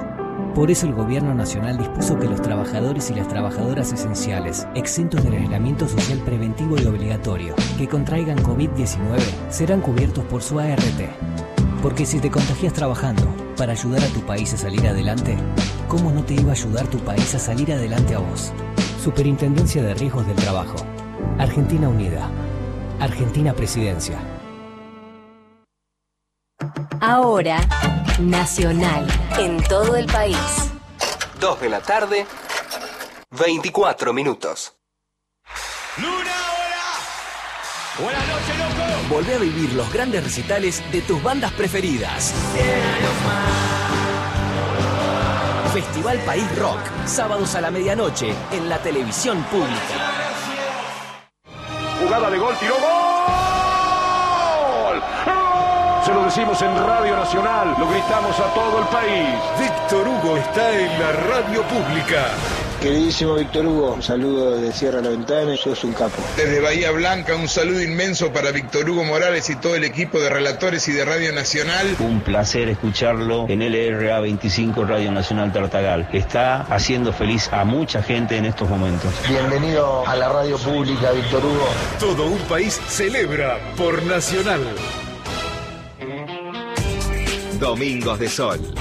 Por 0.55 0.71
eso 0.71 0.87
el 0.87 0.93
Gobierno 0.93 1.35
Nacional 1.35 1.77
dispuso 1.77 2.17
que 2.17 2.27
los 2.27 2.41
trabajadores 2.41 3.09
y 3.11 3.13
las 3.13 3.27
trabajadoras 3.27 3.93
esenciales, 3.93 4.67
exentos 4.75 5.23
del 5.23 5.35
aislamiento 5.35 5.87
social 5.87 6.19
preventivo 6.19 6.75
y 6.81 6.85
obligatorio, 6.85 7.55
que 7.77 7.87
contraigan 7.87 8.37
COVID-19, 8.39 9.19
serán 9.49 9.81
cubiertos 9.81 10.23
por 10.25 10.41
su 10.41 10.59
ART. 10.59 11.58
Porque 11.81 12.05
si 12.05 12.19
te 12.19 12.29
contagias 12.29 12.73
trabajando 12.73 13.23
para 13.55 13.71
ayudar 13.71 14.03
a 14.03 14.07
tu 14.07 14.21
país 14.25 14.53
a 14.53 14.57
salir 14.57 14.85
adelante, 14.87 15.37
¿cómo 15.87 16.11
no 16.11 16.23
te 16.23 16.33
iba 16.33 16.49
a 16.49 16.53
ayudar 16.53 16.87
tu 16.87 16.99
país 16.99 17.33
a 17.35 17.39
salir 17.39 17.71
adelante 17.71 18.15
a 18.15 18.19
vos? 18.19 18.51
Superintendencia 19.01 19.81
de 19.81 19.93
Riesgos 19.93 20.27
del 20.27 20.35
Trabajo. 20.35 20.75
Argentina 21.37 21.87
Unida. 21.87 22.29
Argentina 22.99 23.53
Presidencia. 23.53 24.19
Ahora, 26.99 27.59
Nacional, 28.19 29.07
en 29.37 29.63
todo 29.63 29.95
el 29.95 30.05
país. 30.07 30.37
2 31.39 31.61
de 31.61 31.69
la 31.69 31.79
tarde, 31.79 32.25
24 33.31 34.11
minutos. 34.11 34.73
Volvé 39.09 39.33
a 39.33 39.37
vivir 39.39 39.73
los 39.73 39.91
grandes 39.91 40.23
recitales 40.23 40.83
de 40.91 41.01
tus 41.01 41.21
bandas 41.23 41.51
preferidas. 41.53 42.31
Festival 45.73 46.19
País 46.19 46.45
Rock, 46.57 46.79
sábados 47.05 47.55
a 47.55 47.61
la 47.61 47.71
medianoche 47.71 48.35
en 48.51 48.69
la 48.69 48.77
televisión 48.77 49.41
pública. 49.45 50.13
Jugada 51.99 52.29
de 52.29 52.37
gol, 52.37 52.53
tiró 52.59 52.75
gol. 52.75 52.79
Se 56.05 56.13
lo 56.13 56.23
decimos 56.25 56.61
en 56.61 56.75
Radio 56.75 57.15
Nacional, 57.15 57.75
lo 57.79 57.89
gritamos 57.89 58.39
a 58.39 58.53
todo 58.53 58.79
el 58.79 58.87
país. 58.89 59.35
Víctor 59.59 60.07
Hugo 60.07 60.37
está 60.37 60.71
en 60.71 60.99
la 60.99 61.11
radio 61.13 61.63
pública. 61.63 62.27
Queridísimo 62.81 63.35
Víctor 63.35 63.65
Hugo, 63.65 63.93
un 63.95 64.01
saludo 64.01 64.55
desde 64.55 64.71
Sierra 64.71 65.01
La 65.01 65.09
Ventana, 65.09 65.57
sos 65.57 65.83
un 65.83 65.91
capo. 65.91 66.23
Desde 66.37 66.61
Bahía 66.61 66.91
Blanca, 66.91 67.35
un 67.35 67.49
saludo 67.49 67.83
inmenso 67.83 68.31
para 68.31 68.51
Víctor 68.51 68.89
Hugo 68.89 69.03
Morales 69.03 69.49
y 69.49 69.57
todo 69.57 69.75
el 69.75 69.83
equipo 69.83 70.17
de 70.17 70.29
relatores 70.29 70.87
y 70.87 70.93
de 70.93 71.03
Radio 71.03 71.33
Nacional. 71.33 71.97
Un 71.99 72.21
placer 72.21 72.69
escucharlo 72.69 73.47
en 73.49 73.59
LRA 73.59 74.21
25 74.21 74.85
Radio 74.85 75.11
Nacional 75.11 75.51
Tartagal. 75.51 76.07
Está 76.13 76.61
haciendo 76.73 77.11
feliz 77.11 77.49
a 77.51 77.65
mucha 77.65 78.01
gente 78.01 78.37
en 78.37 78.45
estos 78.45 78.69
momentos. 78.69 79.13
Bienvenido 79.27 80.07
a 80.07 80.15
la 80.15 80.29
radio 80.29 80.57
pública, 80.57 81.11
Víctor 81.11 81.43
Hugo. 81.43 81.67
Todo 81.99 82.27
un 82.27 82.39
país 82.43 82.79
celebra 82.87 83.59
por 83.75 84.01
Nacional. 84.03 84.61
Domingos 87.59 88.19
de 88.19 88.29
Sol. 88.29 88.73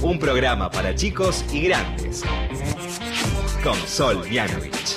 Un 0.00 0.20
programa 0.20 0.70
para 0.70 0.94
chicos 0.94 1.44
y 1.52 1.62
grandes. 1.62 2.22
Con 3.66 3.74
Sol 3.74 4.18
Mianovich. 4.30 4.96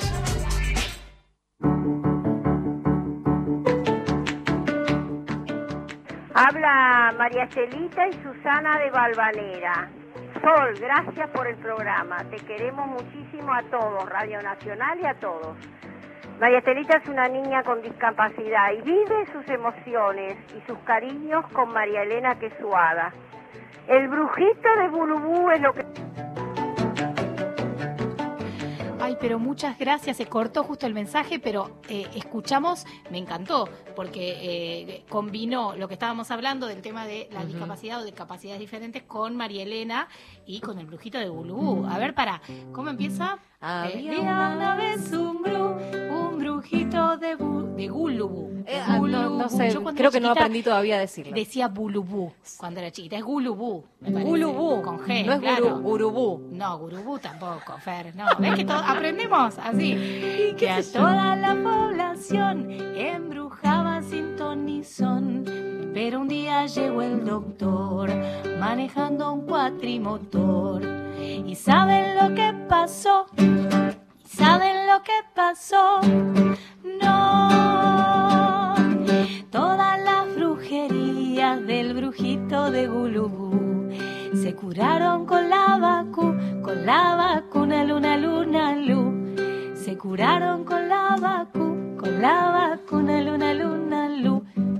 Habla 6.35 7.15
María 7.17 7.47
Celita 7.47 8.07
y 8.09 8.13
Susana 8.21 8.77
de 8.77 8.91
Valvanera. 8.91 9.89
Sol, 10.43 10.75
gracias 10.79 11.31
por 11.31 11.47
el 11.47 11.55
programa. 11.55 12.17
Te 12.29 12.35
queremos 12.45 12.85
muchísimo 12.89 13.51
a 13.51 13.63
todos, 13.71 14.07
Radio 14.07 14.39
Nacional 14.43 14.99
y 15.01 15.05
a 15.07 15.15
todos. 15.15 15.57
María 16.39 16.59
Estelita 16.59 16.97
es 16.97 17.09
una 17.09 17.27
niña 17.27 17.63
con 17.63 17.81
discapacidad 17.81 18.71
y 18.73 18.81
vive 18.83 19.25
sus 19.33 19.49
emociones 19.49 20.37
y 20.55 20.61
sus 20.67 20.77
cariños 20.85 21.43
con 21.53 21.73
María 21.73 22.03
Elena 22.03 22.37
Quesuada. 22.37 23.15
El 23.87 24.07
brujito 24.09 24.69
de 24.77 24.89
Bulubú 24.89 25.49
es 25.49 25.59
lo 25.59 25.73
que... 25.73 25.83
Ay, 29.01 29.15
pero 29.19 29.39
muchas 29.39 29.79
gracias. 29.79 30.17
Se 30.17 30.25
cortó 30.25 30.65
justo 30.65 30.85
el 30.85 30.93
mensaje, 30.93 31.39
pero 31.39 31.79
eh, 31.87 32.05
escuchamos, 32.15 32.85
me 33.09 33.17
encantó, 33.17 33.69
porque 33.95 34.37
eh, 34.41 35.05
combinó 35.07 35.73
lo 35.77 35.87
que 35.87 35.93
estábamos 35.93 36.31
hablando 36.31 36.67
del 36.67 36.81
tema 36.81 37.07
de 37.07 37.29
la 37.31 37.45
discapacidad 37.45 38.01
o 38.01 38.03
de 38.03 38.11
capacidades 38.11 38.59
diferentes 38.59 39.03
con 39.03 39.37
María 39.37 39.63
Elena 39.63 40.09
y 40.49 40.59
con 40.61 40.79
el 40.79 40.87
brujito 40.87 41.19
de 41.19 41.29
Bulubú. 41.29 41.85
A 41.85 41.99
ver, 41.99 42.15
para, 42.15 42.41
¿cómo 42.71 42.89
empieza? 42.89 43.37
Había 43.61 44.19
una 44.55 44.75
vez 44.75 45.11
un, 45.11 45.43
bru- 45.43 46.09
un 46.11 46.39
brujito 46.39 47.17
de, 47.17 47.37
bu- 47.37 47.75
de 47.75 47.87
Gulubú. 47.87 48.63
Eh, 48.65 48.81
ah, 48.83 48.97
no, 48.99 49.47
sé, 49.49 49.69
Yo 49.71 49.83
creo 49.83 50.09
que 50.09 50.19
no 50.19 50.31
aprendí 50.31 50.63
todavía 50.63 50.95
a 50.95 50.99
decirlo. 50.99 51.35
Decía 51.35 51.67
Bulubú 51.67 52.31
cuando 52.57 52.79
era 52.79 52.89
chiquita. 52.91 53.17
Es 53.17 53.23
Gulubú. 53.23 53.83
Gulubú, 54.01 54.81
Con 54.81 54.99
G, 54.99 55.23
no 55.25 55.33
es 55.33 55.39
claro. 55.39 55.65
guru- 55.77 55.81
gurubú. 55.81 56.47
No, 56.51 56.79
gurubú 56.79 57.19
tampoco, 57.19 57.77
Fer. 57.79 58.15
No, 58.15 58.25
ves 58.39 58.55
que 58.55 58.65
todo, 58.65 58.77
aprendemos 58.77 59.55
así. 59.59 59.95
Que 60.57 60.69
a 60.69 60.81
toda 60.83 61.35
la 61.35 61.55
población 61.55 62.69
embrujaba 62.95 64.01
sin 64.01 64.35
ton 64.35 64.65
ni 64.65 64.83
son. 64.83 65.78
Pero 65.93 66.21
un 66.21 66.27
día 66.27 66.65
llegó 66.67 67.01
el 67.01 67.25
doctor 67.25 68.11
manejando 68.59 69.33
un 69.33 69.41
cuatrimotor. 69.45 70.81
¿Y 71.19 71.55
saben 71.55 72.15
lo 72.15 72.35
que 72.35 72.53
pasó? 72.67 73.25
¿Saben 74.23 74.87
lo 74.87 75.03
que 75.03 75.19
pasó? 75.35 76.01
No. 77.01 78.75
Todas 79.51 79.99
las 80.03 80.35
brujerías 80.35 81.65
del 81.65 81.93
brujito 81.93 82.71
de 82.71 82.87
Gulubú 82.87 83.89
se 84.33 84.55
curaron 84.55 85.25
con 85.25 85.49
la 85.49 85.77
vacu, 85.77 86.35
con 86.61 86.85
la 86.85 87.15
vacuna 87.15 87.83
luna 87.83 88.15
luna 88.15 88.75
lu. 88.75 89.35
Se 89.75 89.97
curaron 89.97 90.63
con 90.63 90.87
la 90.87 91.15
vacu, 91.19 91.97
con 91.97 92.21
la 92.21 92.49
vacuna 92.51 93.21
luna 93.21 93.53
luna 93.53 94.09
lu. 94.09 94.38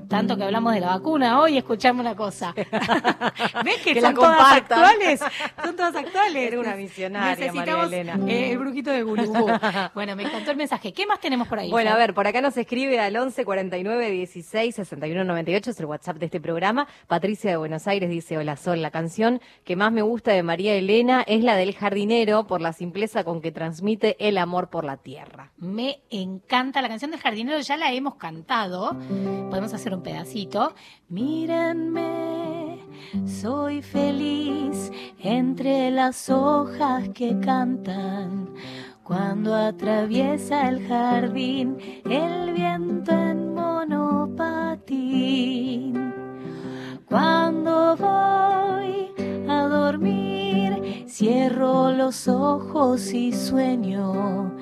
Tanto 0.10 0.36
que 0.36 0.44
hablamos 0.44 0.74
de 0.74 0.80
la 0.80 0.88
vacuna 0.88 1.40
hoy, 1.40 1.58
escuchamos 1.58 2.02
una 2.02 2.16
cosa. 2.16 2.54
¿Ves 3.64 3.78
que, 3.84 3.94
Que 3.94 4.02
son 4.02 4.16
todas 4.16 4.54
actuales? 4.54 5.20
Son 5.64 5.76
todas 5.76 5.96
actuales. 5.96 6.48
Era 6.48 6.60
una 6.60 6.74
visionaria, 6.76 7.36
María 7.36 7.52
Necesitamos 7.52 7.94
Elena. 7.94 8.20
eh, 8.28 8.52
el 8.52 8.58
brujito 8.58 8.90
de 8.92 9.04
Gulubú. 9.04 9.48
Bueno, 9.94 10.16
me 10.16 10.24
encantó 10.24 10.52
el 10.52 10.58
mensaje. 10.58 10.94
¿Qué 10.94 11.06
más 11.06 11.20
tenemos 11.20 11.48
por 11.48 11.60
ahí? 11.60 11.70
Bueno, 11.70 11.92
a 11.92 11.96
ver, 11.96 12.14
por 12.14 12.26
acá 12.26 12.42
nos 12.42 12.58
escribe 12.58 13.00
al 13.00 13.16
11 13.16 13.46
49 13.46 14.10
16 14.10 14.76
61 14.76 15.24
98, 15.24 15.72
es 15.72 15.80
el 15.80 15.86
WhatsApp 15.86 16.18
de 16.18 16.26
este 16.26 16.40
programa. 16.42 16.88
Patricia 17.08 17.52
de 17.52 17.58
Buenos 17.58 17.88
Aires 17.88 18.10
dice, 18.10 18.38
hola 18.38 18.56
Sol, 18.58 18.82
la 18.82 18.92
canción 18.92 19.42
que 19.64 19.76
más 19.76 19.92
me 19.92 20.02
gusta 20.02 20.32
de 20.32 20.42
María 20.42 20.74
Elena 20.74 21.24
es 21.28 21.44
la 21.44 21.56
del 21.56 21.76
jardinero 21.76 22.48
por 22.48 22.62
la 22.62 22.74
simpleza 22.74 23.24
con 23.24 23.42
que 23.42 23.52
transmite 23.52 24.16
el 24.20 24.38
amor 24.38 24.70
por 24.70 24.86
la 24.86 24.98
tierra. 24.98 25.52
Me 25.58 26.00
encanta 26.10 26.82
la 26.82 26.88
canción 26.88 27.12
del 27.12 27.20
jardinero, 27.20 27.60
ya 27.60 27.78
la 27.78 27.92
hemos 27.92 28.16
cantado. 28.16 28.98
Podemos 29.50 29.74
hacer 29.74 29.94
un 29.94 29.99
pedacito. 30.02 30.74
Mírenme, 31.10 32.80
soy 33.26 33.82
feliz 33.82 34.92
entre 35.20 35.92
las 35.92 36.30
hojas 36.30 37.10
que 37.10 37.40
cantan. 37.40 38.54
Cuando 39.04 39.56
atraviesa 39.56 40.70
el 40.70 40.88
jardín 40.88 41.78
el 42.06 42.54
viento 42.54 43.12
en 43.12 43.54
monopatín. 43.56 44.90
Cuando 47.08 47.96
voy 47.98 49.12
a 49.50 49.64
dormir, 49.64 51.06
cierro 51.08 51.92
los 51.92 52.28
ojos 52.28 53.12
y 53.14 53.34
sueño 53.34 54.54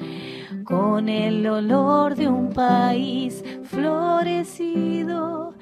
con 0.67 1.07
el 1.07 1.47
olor 1.47 2.15
de 2.15 2.27
un 2.27 2.51
país 2.51 3.41
florecido 3.63 5.53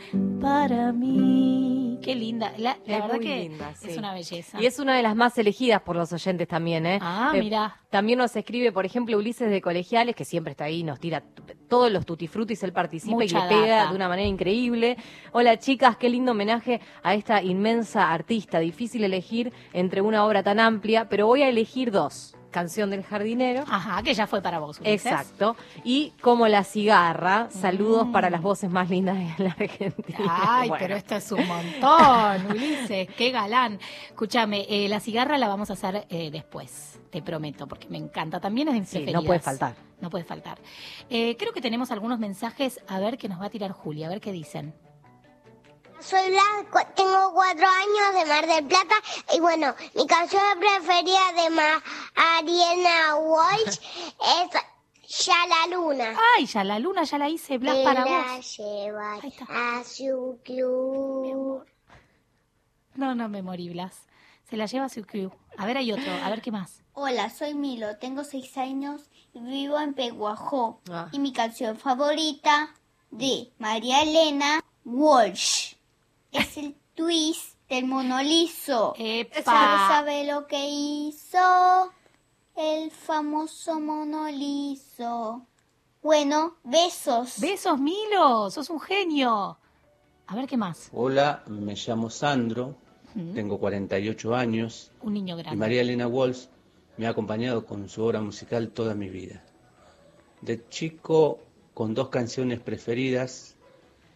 para 0.41 0.91
mí. 0.93 1.99
Qué 2.01 2.15
linda. 2.15 2.51
La, 2.57 2.75
verdad 2.87 3.19
que 3.19 3.41
linda, 3.43 3.71
es 3.83 3.97
una 3.97 4.15
belleza. 4.15 4.59
Y 4.59 4.65
es 4.65 4.79
una 4.79 4.95
de 4.95 5.03
las 5.03 5.15
más 5.15 5.37
elegidas 5.37 5.83
por 5.83 5.95
los 5.95 6.11
oyentes 6.11 6.47
también, 6.47 6.87
¿eh? 6.87 6.97
Ah, 7.03 7.33
Eh, 7.35 7.39
mirá. 7.39 7.79
También 7.91 8.17
nos 8.17 8.35
escribe, 8.35 8.71
por 8.71 8.83
ejemplo, 8.87 9.15
Ulises 9.17 9.51
de 9.51 9.61
Colegiales, 9.61 10.15
que 10.15 10.25
siempre 10.25 10.51
está 10.51 10.63
ahí, 10.63 10.83
nos 10.83 10.99
tira 10.99 11.23
todos 11.69 11.91
los 11.91 12.03
tutifrutis, 12.05 12.63
él 12.63 12.73
participa 12.73 13.13
Mucha 13.15 13.39
y 13.39 13.41
le 13.43 13.47
pega 13.47 13.77
data. 13.77 13.89
de 13.91 13.95
una 13.95 14.07
manera 14.09 14.27
increíble. 14.27 14.97
Hola 15.33 15.59
chicas, 15.59 15.97
qué 15.97 16.09
lindo 16.09 16.31
homenaje 16.31 16.81
a 17.03 17.13
esta 17.13 17.43
inmensa 17.43 18.11
artista. 18.11 18.57
Difícil 18.59 19.03
elegir 19.03 19.53
entre 19.71 20.01
una 20.01 20.25
obra 20.25 20.41
tan 20.41 20.59
amplia, 20.59 21.09
pero 21.09 21.27
voy 21.27 21.43
a 21.43 21.49
elegir 21.49 21.91
dos. 21.91 22.34
Canción 22.55 22.89
del 22.89 23.03
jardinero. 23.03 23.65
Ajá, 23.69 24.01
que 24.01 24.13
ya 24.13 24.27
fue 24.27 24.41
para 24.41 24.59
vos, 24.59 24.79
Ulises. 24.79 25.05
Exacto. 25.05 25.57
Y 25.83 26.13
como 26.21 26.47
la 26.47 26.63
cigarra, 26.63 27.49
saludos 27.49 28.07
para 28.13 28.29
las 28.29 28.41
voces 28.41 28.69
más 28.71 28.89
lindas 28.89 29.17
de 29.37 29.43
la 29.43 29.49
Argentina. 29.59 30.19
Mm. 30.19 30.27
Ay, 30.29 30.69
Bueno. 30.69 30.81
pero 30.81 30.95
esto 30.95 31.15
es 31.17 31.29
un 31.33 31.45
montón, 31.45 32.45
Ulises, 32.51 33.09
qué 33.17 33.31
galán. 33.31 33.77
Escúchame, 34.07 34.65
eh, 34.69 34.87
la 34.87 35.01
cigarra 35.01 35.37
la 35.37 35.49
vamos 35.49 35.69
a 35.69 35.73
hacer 35.73 36.05
eh, 36.09 36.31
después, 36.31 36.97
te 37.11 37.21
prometo, 37.21 37.67
porque 37.67 37.89
me 37.89 37.97
encanta. 37.97 38.39
También 38.39 38.69
es 38.69 38.73
de 38.75 38.79
mis 38.79 38.89
Sí, 38.89 39.05
no 39.11 39.21
puede 39.21 39.41
faltar. 39.41 39.75
No 39.99 40.09
puede 40.09 40.23
faltar. 40.23 40.57
Eh, 41.09 41.35
creo 41.37 41.51
que 41.51 41.59
tenemos 41.59 41.91
algunos 41.91 42.19
mensajes, 42.19 42.79
a 42.87 42.99
ver 42.99 43.17
qué 43.17 43.27
nos 43.27 43.41
va 43.41 43.47
a 43.47 43.49
tirar 43.49 43.73
Julia, 43.73 44.07
a 44.07 44.09
ver 44.11 44.21
qué 44.21 44.31
dicen. 44.31 44.73
Soy 45.99 46.29
Blas, 46.29 46.93
tengo 46.95 47.33
cuatro 47.33 47.65
años 47.67 48.13
de 48.19 48.25
Mar 48.25 48.45
del 48.45 48.65
Plata 48.67 48.95
y 49.33 49.39
bueno, 49.39 49.73
mi 49.95 50.05
canción 50.05 50.41
preferida 50.59 51.31
de 51.35 51.49
Mariana 51.49 53.15
Walsh 53.15 53.67
es 54.43 55.25
Ya 55.27 55.47
la 55.47 55.75
Luna. 55.75 56.15
Ay, 56.37 56.45
ya 56.45 56.63
la 56.63 56.79
luna 56.79 57.03
ya 57.03 57.17
la 57.17 57.29
hice, 57.29 57.57
Blas, 57.57 57.75
Te 57.75 57.83
para 57.83 58.05
la 58.05 58.35
vos. 58.35 58.57
lleva 58.57 59.19
a 59.49 59.83
su 59.83 60.39
club. 60.43 61.65
No, 62.95 63.15
no 63.15 63.29
me 63.29 63.41
morí, 63.41 63.69
Blas. 63.69 64.01
Se 64.49 64.57
la 64.57 64.67
lleva 64.67 64.85
a 64.85 64.89
su 64.89 65.03
crew. 65.05 65.31
A 65.57 65.65
ver, 65.65 65.77
hay 65.77 65.91
otro, 65.91 66.11
a 66.23 66.29
ver 66.29 66.41
qué 66.41 66.51
más. 66.51 66.81
Hola, 66.93 67.29
soy 67.29 67.53
Milo, 67.55 67.97
tengo 67.97 68.23
seis 68.23 68.57
años 68.57 69.09
y 69.33 69.39
vivo 69.39 69.79
en 69.79 69.93
Peguajó. 69.93 70.81
Ah. 70.91 71.07
Y 71.11 71.19
mi 71.19 71.33
canción 71.33 71.77
favorita 71.77 72.75
de 73.11 73.51
María 73.57 74.01
Elena 74.03 74.63
Walsh 74.85 75.74
es 76.37 76.57
el 76.57 76.75
twist 76.93 77.57
del 77.69 77.85
mono 77.85 78.21
liso. 78.21 78.93
¡Epa! 78.97 79.43
¿Sabe, 79.43 80.25
lo 80.25 80.47
que 80.47 80.67
hizo 80.69 81.91
el 82.55 82.91
famoso 82.91 83.79
mono 83.79 84.29
liso? 84.29 85.45
Bueno, 86.01 86.57
besos. 86.63 87.39
Besos, 87.39 87.79
Milo, 87.79 88.49
sos 88.51 88.69
un 88.69 88.79
genio. 88.79 89.57
A 90.27 90.35
ver 90.35 90.47
qué 90.47 90.57
más. 90.57 90.89
Hola, 90.93 91.43
me 91.47 91.75
llamo 91.75 92.09
Sandro, 92.09 92.75
Ujú. 93.15 93.33
tengo 93.33 93.59
48 93.59 94.35
años 94.35 94.91
Un 95.01 95.13
niño 95.13 95.35
y 95.35 95.41
grande. 95.41 95.57
María 95.57 95.81
Elena 95.81 96.07
Walsh 96.07 96.47
me 96.97 97.07
ha 97.07 97.09
acompañado 97.11 97.65
con 97.65 97.89
su 97.89 98.03
obra 98.03 98.21
musical 98.21 98.69
toda 98.69 98.93
mi 98.95 99.09
vida. 99.09 99.43
De 100.41 100.67
chico, 100.69 101.39
con 101.73 101.93
dos 101.93 102.09
canciones 102.09 102.59
preferidas, 102.59 103.54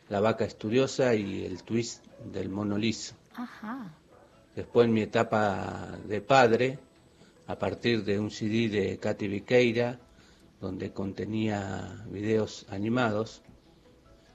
La 0.09 0.19
vaca 0.19 0.45
estudiosa 0.45 1.13
y 1.15 1.45
El 1.45 1.63
twist 1.63 2.05
del 2.33 2.49
mono 2.49 2.77
liso. 2.77 3.15
Ajá. 3.35 3.93
Después 4.55 4.87
en 4.87 4.93
mi 4.93 5.01
etapa 5.01 5.97
de 6.05 6.21
padre, 6.21 6.79
a 7.47 7.57
partir 7.57 8.03
de 8.03 8.19
un 8.19 8.31
CD 8.31 8.69
de 8.69 8.97
Katy 8.97 9.27
Viqueira, 9.27 9.99
donde 10.59 10.91
contenía 10.91 12.03
videos 12.09 12.65
animados, 12.69 13.41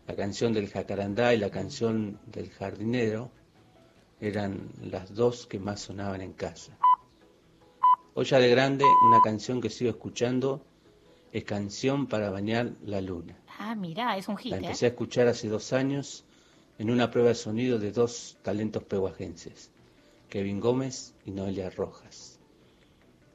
la 0.06 0.14
canción 0.14 0.52
del 0.52 0.70
jacarandá 0.70 1.34
y 1.34 1.38
la 1.38 1.50
canción 1.50 2.20
del 2.26 2.50
jardinero 2.50 3.30
eran 4.20 4.70
las 4.80 5.14
dos 5.14 5.46
que 5.46 5.58
más 5.58 5.80
sonaban 5.80 6.20
en 6.20 6.32
casa. 6.32 6.78
Ya 8.16 8.38
de 8.38 8.48
grande, 8.48 8.84
una 9.06 9.20
canción 9.22 9.60
que 9.60 9.70
sigo 9.70 9.90
escuchando 9.90 10.64
es 11.34 11.42
Canción 11.42 12.06
para 12.06 12.30
bañar 12.30 12.74
la 12.84 13.00
luna. 13.00 13.36
Ah, 13.58 13.74
mirá, 13.74 14.16
es 14.16 14.28
un 14.28 14.36
hit, 14.36 14.52
La 14.52 14.58
¿eh? 14.58 14.60
empecé 14.60 14.86
a 14.86 14.90
escuchar 14.90 15.26
hace 15.26 15.48
dos 15.48 15.72
años 15.72 16.24
en 16.78 16.90
una 16.90 17.10
prueba 17.10 17.30
de 17.30 17.34
sonido 17.34 17.80
de 17.80 17.90
dos 17.90 18.38
talentos 18.42 18.84
pehuajenses, 18.84 19.72
Kevin 20.28 20.60
Gómez 20.60 21.12
y 21.26 21.32
Noelia 21.32 21.70
Rojas, 21.70 22.38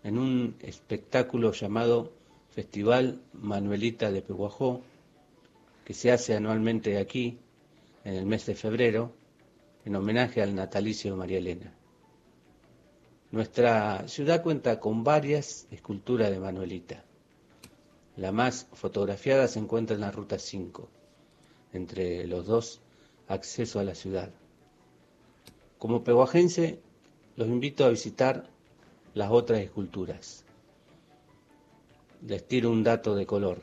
en 0.06 0.18
un 0.18 0.56
espectáculo 0.62 1.52
llamado 1.52 2.14
Festival 2.52 3.22
Manuelita 3.34 4.14
de 4.14 4.22
Pehuajó, 4.22 4.82
que 5.84 5.94
se 5.94 6.14
hace 6.14 6.36
anualmente 6.36 7.00
aquí, 7.00 7.38
en 8.06 8.14
el 8.14 8.26
mes 8.26 8.46
de 8.46 8.56
febrero, 8.56 9.12
en 9.84 9.98
homenaje 9.98 10.42
al 10.42 10.56
natalicio 10.56 11.12
de 11.12 11.18
María 11.18 11.40
Elena. 11.40 11.74
Nuestra 13.32 14.08
ciudad 14.08 14.42
cuenta 14.42 14.80
con 14.80 15.04
varias 15.04 15.68
esculturas 15.70 16.32
de 16.32 16.40
Manuelita. 16.40 17.04
La 18.20 18.34
más 18.34 18.68
fotografiada 18.74 19.48
se 19.48 19.60
encuentra 19.60 19.96
en 19.96 20.02
la 20.02 20.12
Ruta 20.12 20.38
5, 20.38 20.90
entre 21.72 22.28
los 22.28 22.46
dos 22.46 22.82
accesos 23.30 23.78
a 23.80 23.86
la 23.86 23.96
ciudad. 23.96 24.30
Como 25.78 26.04
pehuajense, 26.04 26.82
los 27.38 27.48
invito 27.48 27.86
a 27.86 27.90
visitar 27.90 28.50
las 29.14 29.32
otras 29.32 29.62
esculturas. 29.62 30.44
Les 32.28 32.46
tiro 32.46 32.72
un 32.72 32.84
dato 32.84 33.16
de 33.16 33.26
color. 33.26 33.62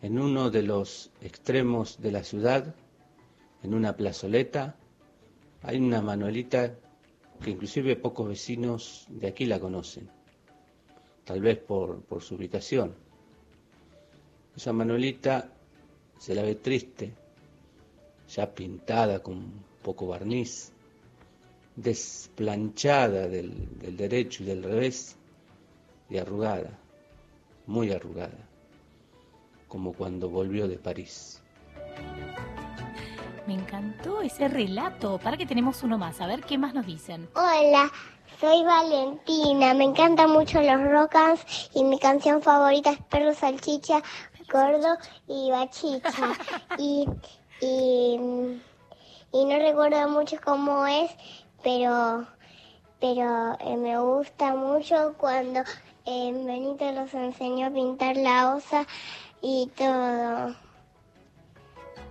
En 0.00 0.18
uno 0.18 0.48
de 0.50 0.62
los 0.62 1.10
extremos 1.20 2.00
de 2.00 2.12
la 2.12 2.24
ciudad, 2.24 2.74
en 3.62 3.74
una 3.74 3.94
plazoleta, 3.94 4.76
hay 5.60 5.76
una 5.76 6.00
manuelita 6.00 6.78
que 7.44 7.50
inclusive 7.50 7.94
pocos 7.96 8.26
vecinos 8.26 9.04
de 9.10 9.28
aquí 9.28 9.44
la 9.44 9.60
conocen, 9.60 10.08
tal 11.24 11.42
vez 11.42 11.58
por 11.58 12.02
su 12.22 12.36
ubicación. 12.36 13.09
Esa 14.56 14.72
manuelita 14.72 15.48
se 16.18 16.34
la 16.34 16.42
ve 16.42 16.56
triste, 16.56 17.12
ya 18.28 18.52
pintada 18.52 19.20
con 19.20 19.52
poco 19.82 20.06
barniz, 20.06 20.72
desplanchada 21.76 23.28
del, 23.28 23.78
del 23.78 23.96
derecho 23.96 24.42
y 24.42 24.46
del 24.46 24.62
revés 24.62 25.16
y 26.10 26.18
arrugada, 26.18 26.78
muy 27.66 27.92
arrugada, 27.92 28.48
como 29.68 29.92
cuando 29.92 30.28
volvió 30.28 30.68
de 30.68 30.76
París. 30.76 31.40
Me 33.46 33.54
encantó 33.54 34.22
ese 34.22 34.48
relato. 34.48 35.18
Para 35.18 35.36
que 35.36 35.46
tenemos 35.46 35.82
uno 35.82 35.98
más. 35.98 36.20
A 36.20 36.26
ver 36.26 36.40
qué 36.42 36.56
más 36.56 36.72
nos 36.72 36.86
dicen. 36.86 37.28
Hola, 37.34 37.90
soy 38.40 38.62
Valentina. 38.62 39.74
Me 39.74 39.84
encantan 39.84 40.30
mucho 40.30 40.60
los 40.60 40.80
rockans 40.82 41.68
y 41.74 41.82
mi 41.82 41.98
canción 41.98 42.42
favorita 42.42 42.92
es 42.92 42.98
Perro 43.10 43.34
Salchicha, 43.34 44.02
Gordo 44.50 44.96
y 45.28 45.50
Bachicha. 45.50 46.34
Y, 46.78 47.06
y, 47.60 48.60
y 49.32 49.44
no 49.44 49.58
recuerdo 49.58 50.08
mucho 50.08 50.36
cómo 50.44 50.86
es, 50.86 51.10
pero, 51.62 52.26
pero 53.00 53.56
eh, 53.60 53.76
me 53.76 53.98
gusta 53.98 54.54
mucho 54.54 55.14
cuando 55.18 55.60
eh, 56.06 56.32
Benito 56.44 56.90
los 56.92 57.12
enseñó 57.14 57.66
a 57.68 57.70
pintar 57.70 58.16
la 58.16 58.54
osa 58.54 58.86
y 59.42 59.70
todo. 59.76 60.54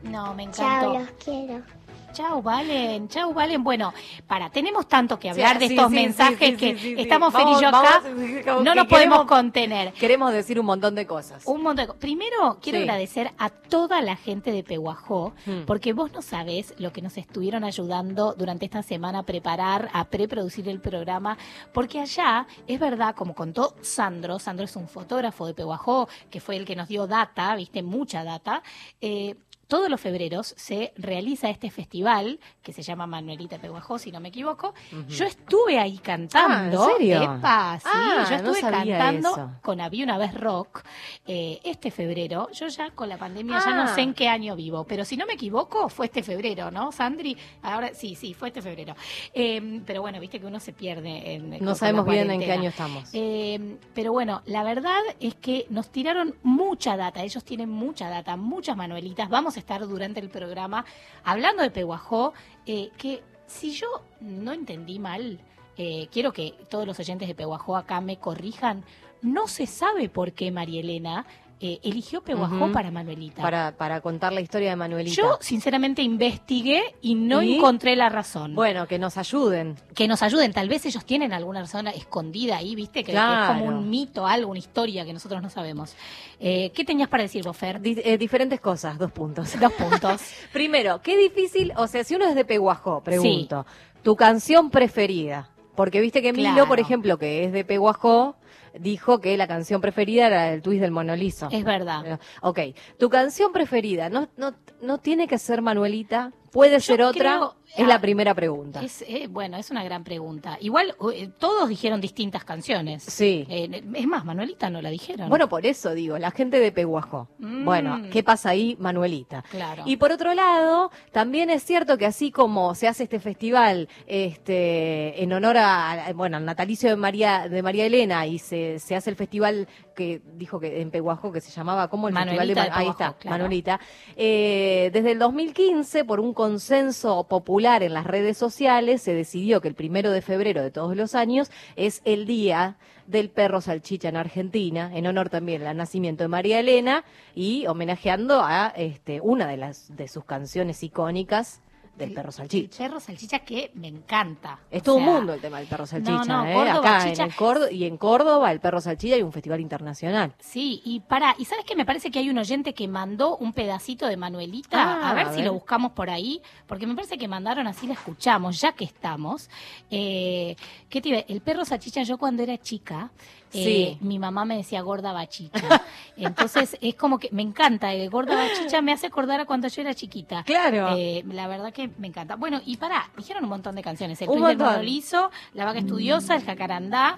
No, 0.03 0.33
me 0.33 0.49
Chao, 0.51 0.93
encantó. 0.93 0.99
los 0.99 1.11
quiero. 1.23 1.63
Chau, 2.11 2.41
Valen, 2.41 3.07
chau, 3.07 3.33
Valen. 3.33 3.63
Bueno, 3.63 3.93
para, 4.27 4.49
tenemos 4.49 4.87
tanto 4.87 5.17
que 5.19 5.29
hablar 5.29 5.53
Sí, 5.53 5.59
de 5.59 5.67
sí, 5.67 5.73
estos 5.75 5.89
sí, 5.89 5.95
mensajes 5.95 6.57
que 6.57 6.95
estamos 7.01 7.33
Fer 7.33 7.47
y 7.47 7.61
yo 7.61 7.67
acá, 7.69 8.01
vamos, 8.45 8.63
no 8.63 8.75
nos 8.75 8.87
podemos 8.87 9.25
contener. 9.25 9.93
Queremos 9.93 10.33
decir 10.33 10.59
un 10.59 10.65
montón 10.65 10.95
de 10.95 11.05
cosas. 11.05 11.43
Un 11.45 11.61
montón 11.61 11.85
de 11.85 11.93
co- 11.93 11.99
Primero, 11.99 12.57
quiero 12.61 12.79
agradecer 12.79 13.31
a 13.37 13.49
toda 13.49 14.01
la 14.01 14.15
gente 14.15 14.51
de 14.51 14.63
Pehuajó, 14.63 15.33
Hmm. 15.45 15.65
porque 15.65 15.93
vos 15.93 16.11
no 16.11 16.21
sabés 16.21 16.73
lo 16.77 16.91
que 16.91 17.01
nos 17.01 17.17
estuvieron 17.17 17.63
ayudando 17.63 18.33
durante 18.33 18.65
esta 18.65 18.81
semana 18.83 19.19
a 19.19 19.23
preparar, 19.23 19.89
a 19.93 20.05
preproducir 20.05 20.67
el 20.67 20.81
programa, 20.81 21.37
porque 21.73 21.99
allá, 21.99 22.47
es 22.67 22.79
verdad, 22.79 23.15
como 23.15 23.35
contó 23.35 23.75
Sandro, 23.81 24.39
Sandro 24.39 24.65
es 24.65 24.75
un 24.75 24.87
fotógrafo 24.87 25.45
de 25.45 25.53
Pehuajó, 25.53 26.09
que 26.29 26.39
fue 26.41 26.55
el 26.57 26.65
que 26.65 26.75
nos 26.75 26.87
dio 26.87 27.07
data, 27.07 27.55
viste, 27.55 27.83
mucha 27.83 28.23
data, 28.23 28.63
eh, 28.99 29.35
todos 29.69 29.89
los 29.89 30.01
febreros 30.01 30.53
se 30.57 30.91
realiza 30.97 31.49
este 31.49 31.69
festival 31.69 32.39
que 32.61 32.73
se 32.73 32.81
llama 32.81 33.07
Manuelita 33.07 33.59
Pehuajó, 33.59 33.99
si 33.99 34.11
no 34.11 34.19
me 34.19 34.29
equivoco. 34.29 34.73
Yo 35.07 35.23
estuve 35.25 35.79
ahí 35.79 35.99
cantando. 35.99 36.83
Ah, 36.83 36.89
¿en 36.91 36.97
serio? 36.97 37.21
Epa, 37.37 37.79
sí, 37.79 37.87
Ah, 37.93 38.25
yo 38.29 38.43
no 38.43 38.51
estuve 38.51 38.61
cantando 38.71 39.29
eso. 39.29 39.51
con 39.61 39.79
Había 39.79 40.03
una 40.03 40.17
vez 40.17 40.33
rock 40.33 40.81
eh, 41.27 41.59
este 41.63 41.91
febrero. 41.91 42.49
Yo 42.51 42.67
ya 42.67 42.89
con 42.91 43.07
la 43.09 43.17
pandemia 43.17 43.59
ya 43.63 43.75
no 43.75 43.83
Ah. 43.83 43.87
sé 43.95 44.01
en 44.01 44.13
qué 44.13 44.27
año 44.27 44.55
vivo, 44.55 44.85
pero 44.85 45.05
si 45.05 45.15
no 45.15 45.25
me 45.27 45.33
equivoco 45.33 45.87
fue 45.87 46.07
este 46.07 46.23
febrero, 46.23 46.71
¿no, 46.71 46.91
Sandri? 46.91 47.37
Ahora 47.61 47.93
sí, 47.93 48.15
sí, 48.15 48.33
fue 48.33 48.47
este 48.49 48.61
febrero. 48.63 48.95
Eh, 49.33 49.81
pero 49.85 50.01
bueno, 50.01 50.19
viste 50.19 50.39
que 50.39 50.47
uno 50.47 50.59
se 50.59 50.73
pierde. 50.73 51.35
En, 51.35 51.63
No 51.63 51.75
sabemos 51.75 52.05
bien 52.07 52.29
en 52.31 52.39
qué 52.39 52.51
año 52.51 52.69
estamos. 52.69 53.07
Eh, 53.13 53.77
pero 53.93 54.11
bueno, 54.13 54.41
la 54.47 54.63
verdad 54.63 54.99
es 55.19 55.35
que 55.35 55.67
nos 55.69 55.91
tiraron 55.91 56.33
mucha 56.41 56.97
data. 56.97 57.21
Ellos 57.23 57.43
tienen 57.43 57.69
mucha 57.69 58.09
data, 58.09 58.35
muchas 58.35 58.75
manuelitas. 58.75 59.29
Vamos 59.29 59.55
a 59.57 59.58
estar 59.59 59.87
durante 59.87 60.19
el 60.19 60.29
programa 60.29 60.85
hablando 61.23 61.63
de 61.63 61.71
Peguajó, 61.71 62.33
eh, 62.65 62.89
que 62.97 63.21
si 63.45 63.71
yo 63.71 63.87
no 64.19 64.53
entendí 64.53 64.99
mal, 64.99 65.39
eh, 65.77 66.07
quiero 66.11 66.33
que 66.33 66.55
todos 66.69 66.85
los 66.85 66.99
oyentes 66.99 67.27
de 67.27 67.35
Peguajó 67.35 67.77
acá 67.77 68.01
me 68.01 68.17
corrijan, 68.17 68.83
no 69.21 69.47
se 69.47 69.65
sabe 69.65 70.09
por 70.09 70.33
qué 70.33 70.51
María 70.51 70.81
Elena 70.81 71.25
eh, 71.61 71.79
eligió 71.83 72.21
Peguajó 72.21 72.71
para 72.71 72.89
Manuelita. 72.91 73.41
Para, 73.41 73.71
para 73.75 73.99
contar 74.01 74.31
la 74.33 74.41
historia 74.41 74.69
de 74.69 74.75
Manuelita. 74.77 75.15
Yo, 75.15 75.37
sinceramente, 75.41 76.01
investigué 76.01 76.95
y 77.01 77.15
no 77.15 77.41
¿Y? 77.41 77.55
encontré 77.57 77.95
la 77.95 78.07
razón. 78.09 78.55
Bueno, 78.55 78.87
que 78.87 78.97
nos 78.97 79.17
ayuden. 79.17 79.75
Que 79.93 80.07
nos 80.07 80.23
ayuden. 80.23 80.53
Tal 80.53 80.69
vez 80.69 80.85
ellos 80.85 81.03
tienen 81.05 81.33
alguna 81.33 81.59
razón 81.61 81.87
escondida 81.87 82.57
ahí, 82.57 82.75
¿viste? 82.75 83.03
Que, 83.03 83.11
es 83.11 83.19
como 83.47 83.65
un 83.65 83.89
mito, 83.89 84.25
algo, 84.25 84.51
una 84.51 84.59
historia 84.59 85.03
que 85.05 85.11
nosotros 85.13 85.41
no 85.41 85.49
sabemos. 85.49 85.95
Eh, 86.39 86.71
¿Qué 86.73 86.85
tenías 86.85 87.09
para 87.09 87.23
decir, 87.23 87.43
Bofer? 87.43 87.81
Di- 87.81 88.01
eh, 88.03 88.17
diferentes 88.17 88.61
cosas, 88.61 88.97
dos 88.97 89.11
puntos. 89.11 89.59
Dos 89.59 89.73
puntos. 89.73 90.21
Primero, 90.53 91.01
qué 91.01 91.17
difícil, 91.17 91.73
o 91.75 91.87
sea, 91.87 92.03
si 92.03 92.15
uno 92.15 92.25
es 92.25 92.35
de 92.35 92.45
Peguajó, 92.45 93.01
pregunto, 93.03 93.65
tu 94.01 94.15
canción 94.15 94.69
preferida. 94.69 95.49
Porque 95.75 96.01
viste 96.01 96.21
que 96.21 96.33
Milo, 96.33 96.51
Claro. 96.53 96.67
por 96.67 96.79
ejemplo, 96.79 97.17
que 97.17 97.45
es 97.45 97.53
de 97.53 97.63
Peguajó, 97.63 98.35
dijo 98.77 99.19
que 99.19 99.37
la 99.37 99.47
canción 99.47 99.81
preferida 99.81 100.27
era 100.27 100.53
el 100.53 100.61
twist 100.61 100.81
del 100.81 100.91
monolizo. 100.91 101.47
Es 101.51 101.63
verdad. 101.63 102.05
Eh, 102.05 102.17
Ok, 102.41 102.59
tu 102.97 103.09
canción 103.09 103.51
preferida, 103.53 104.09
¿no, 104.09 104.27
no, 104.37 104.53
no 104.81 104.97
tiene 104.97 105.27
que 105.27 105.37
ser 105.37 105.61
Manuelita? 105.61 106.31
¿Puede 106.51 106.79
ser 106.79 107.01
otra? 107.03 107.19
creo- 107.37 107.55
es 107.75 107.83
ah, 107.85 107.87
la 107.87 108.01
primera 108.01 108.33
pregunta. 108.33 108.81
Es, 108.81 109.03
eh, 109.07 109.27
bueno, 109.29 109.57
es 109.57 109.69
una 109.71 109.83
gran 109.83 110.03
pregunta. 110.03 110.57
Igual 110.59 110.95
eh, 111.13 111.29
todos 111.37 111.69
dijeron 111.69 112.01
distintas 112.01 112.43
canciones. 112.43 113.03
Sí. 113.03 113.45
Eh, 113.49 113.83
es 113.95 114.07
más, 114.07 114.25
Manuelita 114.25 114.69
no 114.69 114.81
la 114.81 114.89
dijeron. 114.89 115.29
Bueno, 115.29 115.47
por 115.49 115.65
eso 115.65 115.93
digo, 115.93 116.17
la 116.17 116.31
gente 116.31 116.59
de 116.59 116.71
Peguajó. 116.71 117.27
Mm. 117.37 117.65
Bueno, 117.65 118.01
¿qué 118.11 118.23
pasa 118.23 118.49
ahí, 118.49 118.75
Manuelita? 118.79 119.43
Claro. 119.51 119.83
Y 119.85 119.97
por 119.97 120.11
otro 120.11 120.33
lado, 120.33 120.91
también 121.11 121.49
es 121.49 121.63
cierto 121.63 121.97
que 121.97 122.05
así 122.05 122.31
como 122.31 122.73
se 122.75 122.87
hace 122.87 123.03
este 123.03 123.19
festival 123.19 123.87
este, 124.07 125.21
en 125.23 125.33
honor 125.33 125.57
a, 125.57 126.07
a- 126.07 126.13
bueno, 126.13 126.37
al 126.37 126.45
natalicio 126.45 126.89
de 126.89 126.95
María, 126.95 127.47
de 127.49 127.61
María 127.61 127.85
Elena 127.85 128.25
y 128.25 128.39
se, 128.39 128.79
se 128.79 128.95
hace 128.95 129.09
el 129.09 129.15
festival 129.15 129.67
que 129.99 130.21
dijo 130.37 130.61
que 130.61 130.81
en 130.81 130.91
Peguajó 130.91 131.33
que 131.33 131.41
se 131.41 131.51
llamaba 131.51 131.89
como 131.89 132.07
el 132.07 132.13
Manuelita 132.13 132.45
festival 132.45 132.69
de, 132.69 132.73
ahí 132.73 132.87
está, 132.87 133.13
claro. 133.19 133.35
Manuelita. 133.35 133.79
Eh, 134.15 134.89
desde 134.93 135.11
el 135.11 135.19
2015, 135.19 136.05
por 136.05 136.21
un 136.21 136.33
consenso 136.33 137.25
popular 137.25 137.83
en 137.83 137.93
las 137.93 138.07
redes 138.07 138.37
sociales, 138.37 139.01
se 139.01 139.13
decidió 139.13 139.59
que 139.59 139.67
el 139.67 139.75
primero 139.75 140.11
de 140.11 140.21
febrero 140.21 140.63
de 140.63 140.71
todos 140.71 140.95
los 140.95 141.15
años 141.15 141.51
es 141.75 142.01
el 142.05 142.25
día 142.25 142.77
del 143.07 143.29
perro 143.29 143.59
salchicha 143.59 144.07
en 144.07 144.15
Argentina, 144.15 144.89
en 144.95 145.05
honor 145.05 145.29
también 145.29 145.67
al 145.67 145.75
nacimiento 145.75 146.23
de 146.23 146.29
María 146.29 146.61
Elena 146.61 147.03
y 147.35 147.67
homenajeando 147.67 148.41
a 148.41 148.67
este, 148.69 149.19
una 149.19 149.47
de 149.47 149.57
las 149.57 149.93
de 149.97 150.07
sus 150.07 150.23
canciones 150.23 150.81
icónicas 150.81 151.61
del 151.99 152.13
perro 152.13 152.31
salchicha. 152.31 152.77
Perro 152.77 152.99
salchicha 152.99 153.39
que 153.39 153.71
me 153.75 153.87
encanta. 153.87 154.59
Es 154.71 154.81
O 154.81 154.85
todo 154.85 154.95
un 154.95 155.03
mundo 155.05 155.33
el 155.33 155.41
tema 155.41 155.59
del 155.59 155.67
perro 155.67 155.85
salchicha, 155.85 156.23
no, 156.25 156.45
¿eh? 156.45 156.53
Córdoba, 156.53 156.79
Acá 156.97 157.09
chicha. 157.09 157.23
en 157.23 157.29
el 157.29 157.35
Córdoba 157.35 157.71
y 157.71 157.85
en 157.85 157.97
Córdoba 157.97 158.51
el 158.51 158.59
perro 158.59 158.81
salchicha 158.81 159.15
hay 159.15 159.21
un 159.21 159.31
festival 159.31 159.59
internacional. 159.59 160.33
Sí, 160.39 160.81
y 160.85 161.01
para, 161.01 161.35
y 161.37 161.45
sabes 161.45 161.65
que 161.65 161.75
me 161.75 161.85
parece 161.85 162.09
que 162.11 162.19
hay 162.19 162.29
un 162.29 162.37
oyente 162.37 162.73
que 162.73 162.87
mandó 162.87 163.37
un 163.37 163.53
pedacito 163.53 164.07
de 164.07 164.17
Manuelita, 164.17 164.77
Ah, 165.01 165.11
a 165.11 165.13
ver 165.13 165.27
a 165.27 165.33
si 165.33 165.41
lo 165.41 165.53
buscamos 165.53 165.91
por 165.91 166.09
ahí, 166.09 166.41
porque 166.67 166.87
me 166.87 166.95
parece 166.95 167.17
que 167.17 167.27
mandaron 167.27 167.67
así 167.67 167.85
la 167.87 167.93
escuchamos, 167.93 168.59
ya 168.59 168.71
que 168.71 168.85
estamos. 168.85 169.49
Eh, 169.91 170.55
¿Qué 170.89 171.01
te 171.01 171.09
iba? 171.09 171.19
El 171.19 171.41
perro 171.41 171.65
salchicha, 171.65 172.03
yo 172.03 172.17
cuando 172.17 172.43
era 172.43 172.57
chica, 172.57 173.11
eh, 173.53 173.63
Sí. 173.63 173.97
mi 174.01 174.19
mamá 174.19 174.45
me 174.45 174.57
decía 174.57 174.81
gorda 174.81 175.11
bachicha. 175.13 175.81
Entonces 176.17 176.77
es 176.81 176.95
como 176.95 177.17
que 177.19 177.29
me 177.31 177.41
encanta, 177.41 177.93
el 177.93 178.09
gorda 178.09 178.35
bachicha 178.35 178.81
me 178.81 178.91
hace 178.91 179.07
acordar 179.07 179.39
a 179.39 179.45
cuando 179.45 179.67
yo 179.67 179.81
era 179.81 179.93
chiquita. 179.93 180.43
Claro. 180.43 180.95
Eh, 180.97 181.23
la 181.31 181.47
verdad 181.47 181.71
que 181.73 181.89
me 181.97 182.07
encanta. 182.07 182.35
Bueno, 182.35 182.59
y 182.65 182.77
para, 182.77 183.09
dijeron 183.17 183.43
un 183.43 183.49
montón 183.49 183.75
de 183.75 183.81
canciones. 183.81 184.21
El 184.21 184.27
Twist 184.27 184.43
del. 184.45 184.57
Monolizo, 184.57 185.31
La 185.53 185.65
Vaca 185.65 185.79
Estudiosa, 185.79 186.35
El 186.35 186.43
Jacarandá. 186.43 187.17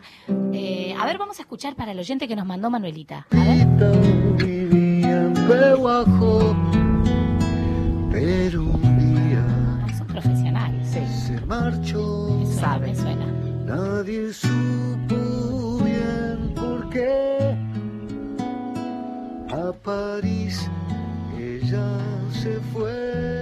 Eh, 0.54 0.96
a 1.00 1.06
ver, 1.06 1.18
vamos 1.18 1.40
a 1.40 1.42
escuchar 1.42 1.76
para 1.76 1.92
el 1.92 2.00
oyente 2.00 2.28
que 2.28 2.36
nos 2.36 2.46
mandó 2.46 2.70
Manuelita. 2.70 3.26
A 3.32 3.36
ver. 3.36 3.68
en 4.42 5.34
Peguajó, 5.48 6.56
pero 8.12 8.64
un 8.64 9.30
día 9.30 9.98
Son 9.98 10.08
profesionales. 10.08 10.88
se 10.90 11.40
marchó. 11.46 12.38
Me 12.40 12.46
suena, 12.46 12.78
me 12.80 12.96
suena. 12.96 13.26
Nadie 13.66 14.34
supo 14.34 15.11
qué. 16.92 17.56
A 19.50 19.72
París 19.84 20.70
ella 21.38 21.88
se 22.32 22.60
fue. 22.74 23.41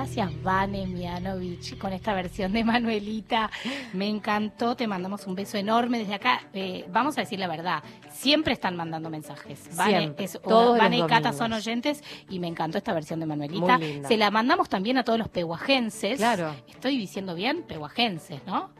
Gracias, 0.00 0.42
Vane 0.42 0.86
Mianovich, 0.86 1.76
con 1.76 1.92
esta 1.92 2.14
versión 2.14 2.54
de 2.54 2.64
Manuelita. 2.64 3.50
Me 3.92 4.08
encantó. 4.08 4.74
Te 4.74 4.86
mandamos 4.86 5.26
un 5.26 5.34
beso 5.34 5.58
enorme 5.58 5.98
desde 5.98 6.14
acá. 6.14 6.40
Eh, 6.54 6.86
vamos 6.90 7.18
a 7.18 7.20
decir 7.20 7.38
la 7.38 7.46
verdad. 7.46 7.82
Siempre 8.10 8.54
están 8.54 8.76
mandando 8.76 9.10
mensajes. 9.10 9.68
Vane, 9.76 10.14
es 10.16 10.36
una- 10.36 10.42
Todos 10.48 10.78
Vane 10.78 10.96
y 10.96 11.02
Cata 11.02 11.34
son 11.34 11.52
oyentes 11.52 12.02
y 12.30 12.38
me 12.38 12.46
encantó 12.48 12.78
esta 12.78 12.94
versión 12.94 13.20
de 13.20 13.26
Manuelita. 13.26 13.78
Se 14.08 14.16
la 14.16 14.30
mandamos 14.30 14.70
también 14.70 14.96
a 14.96 15.04
todos 15.04 15.18
los 15.18 15.28
pehuajenses. 15.28 16.16
Claro. 16.16 16.54
Estoy 16.66 16.96
diciendo 16.96 17.34
bien, 17.34 17.62
pehuajenses, 17.64 18.40
¿no? 18.46 18.70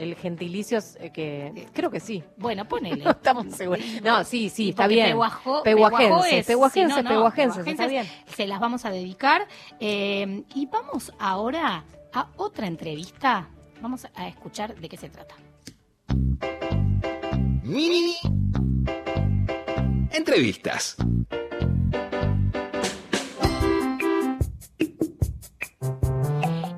El 0.00 0.14
gentilicio 0.16 0.78
es, 0.78 0.96
eh, 1.00 1.10
que 1.12 1.66
creo 1.74 1.90
que 1.90 2.00
sí. 2.00 2.24
Bueno, 2.36 2.66
ponele. 2.66 3.04
No 3.04 3.10
estamos 3.10 3.54
seguros. 3.54 3.84
No, 4.02 4.24
sí, 4.24 4.48
sí, 4.48 4.70
está 4.70 4.86
bien. 4.86 5.08
Peguajó- 5.16 5.62
Peguajenses, 5.62 6.46
peguajenses, 6.46 6.96
si 6.96 7.02
no, 7.02 7.08
no, 7.08 7.16
peguajenses, 7.16 7.66
está 7.66 7.86
bien. 7.86 8.06
Se 8.34 8.46
las 8.46 8.60
vamos 8.60 8.84
a 8.84 8.90
dedicar. 8.90 9.46
Eh, 9.78 10.42
y 10.54 10.66
vamos 10.66 11.12
ahora 11.18 11.84
a 12.14 12.28
otra 12.36 12.66
entrevista. 12.66 13.48
Vamos 13.80 14.06
a 14.14 14.28
escuchar 14.28 14.74
de 14.74 14.88
qué 14.88 14.96
se 14.96 15.08
trata. 15.10 15.34
Mini 17.62 18.16
entrevistas. 20.12 20.96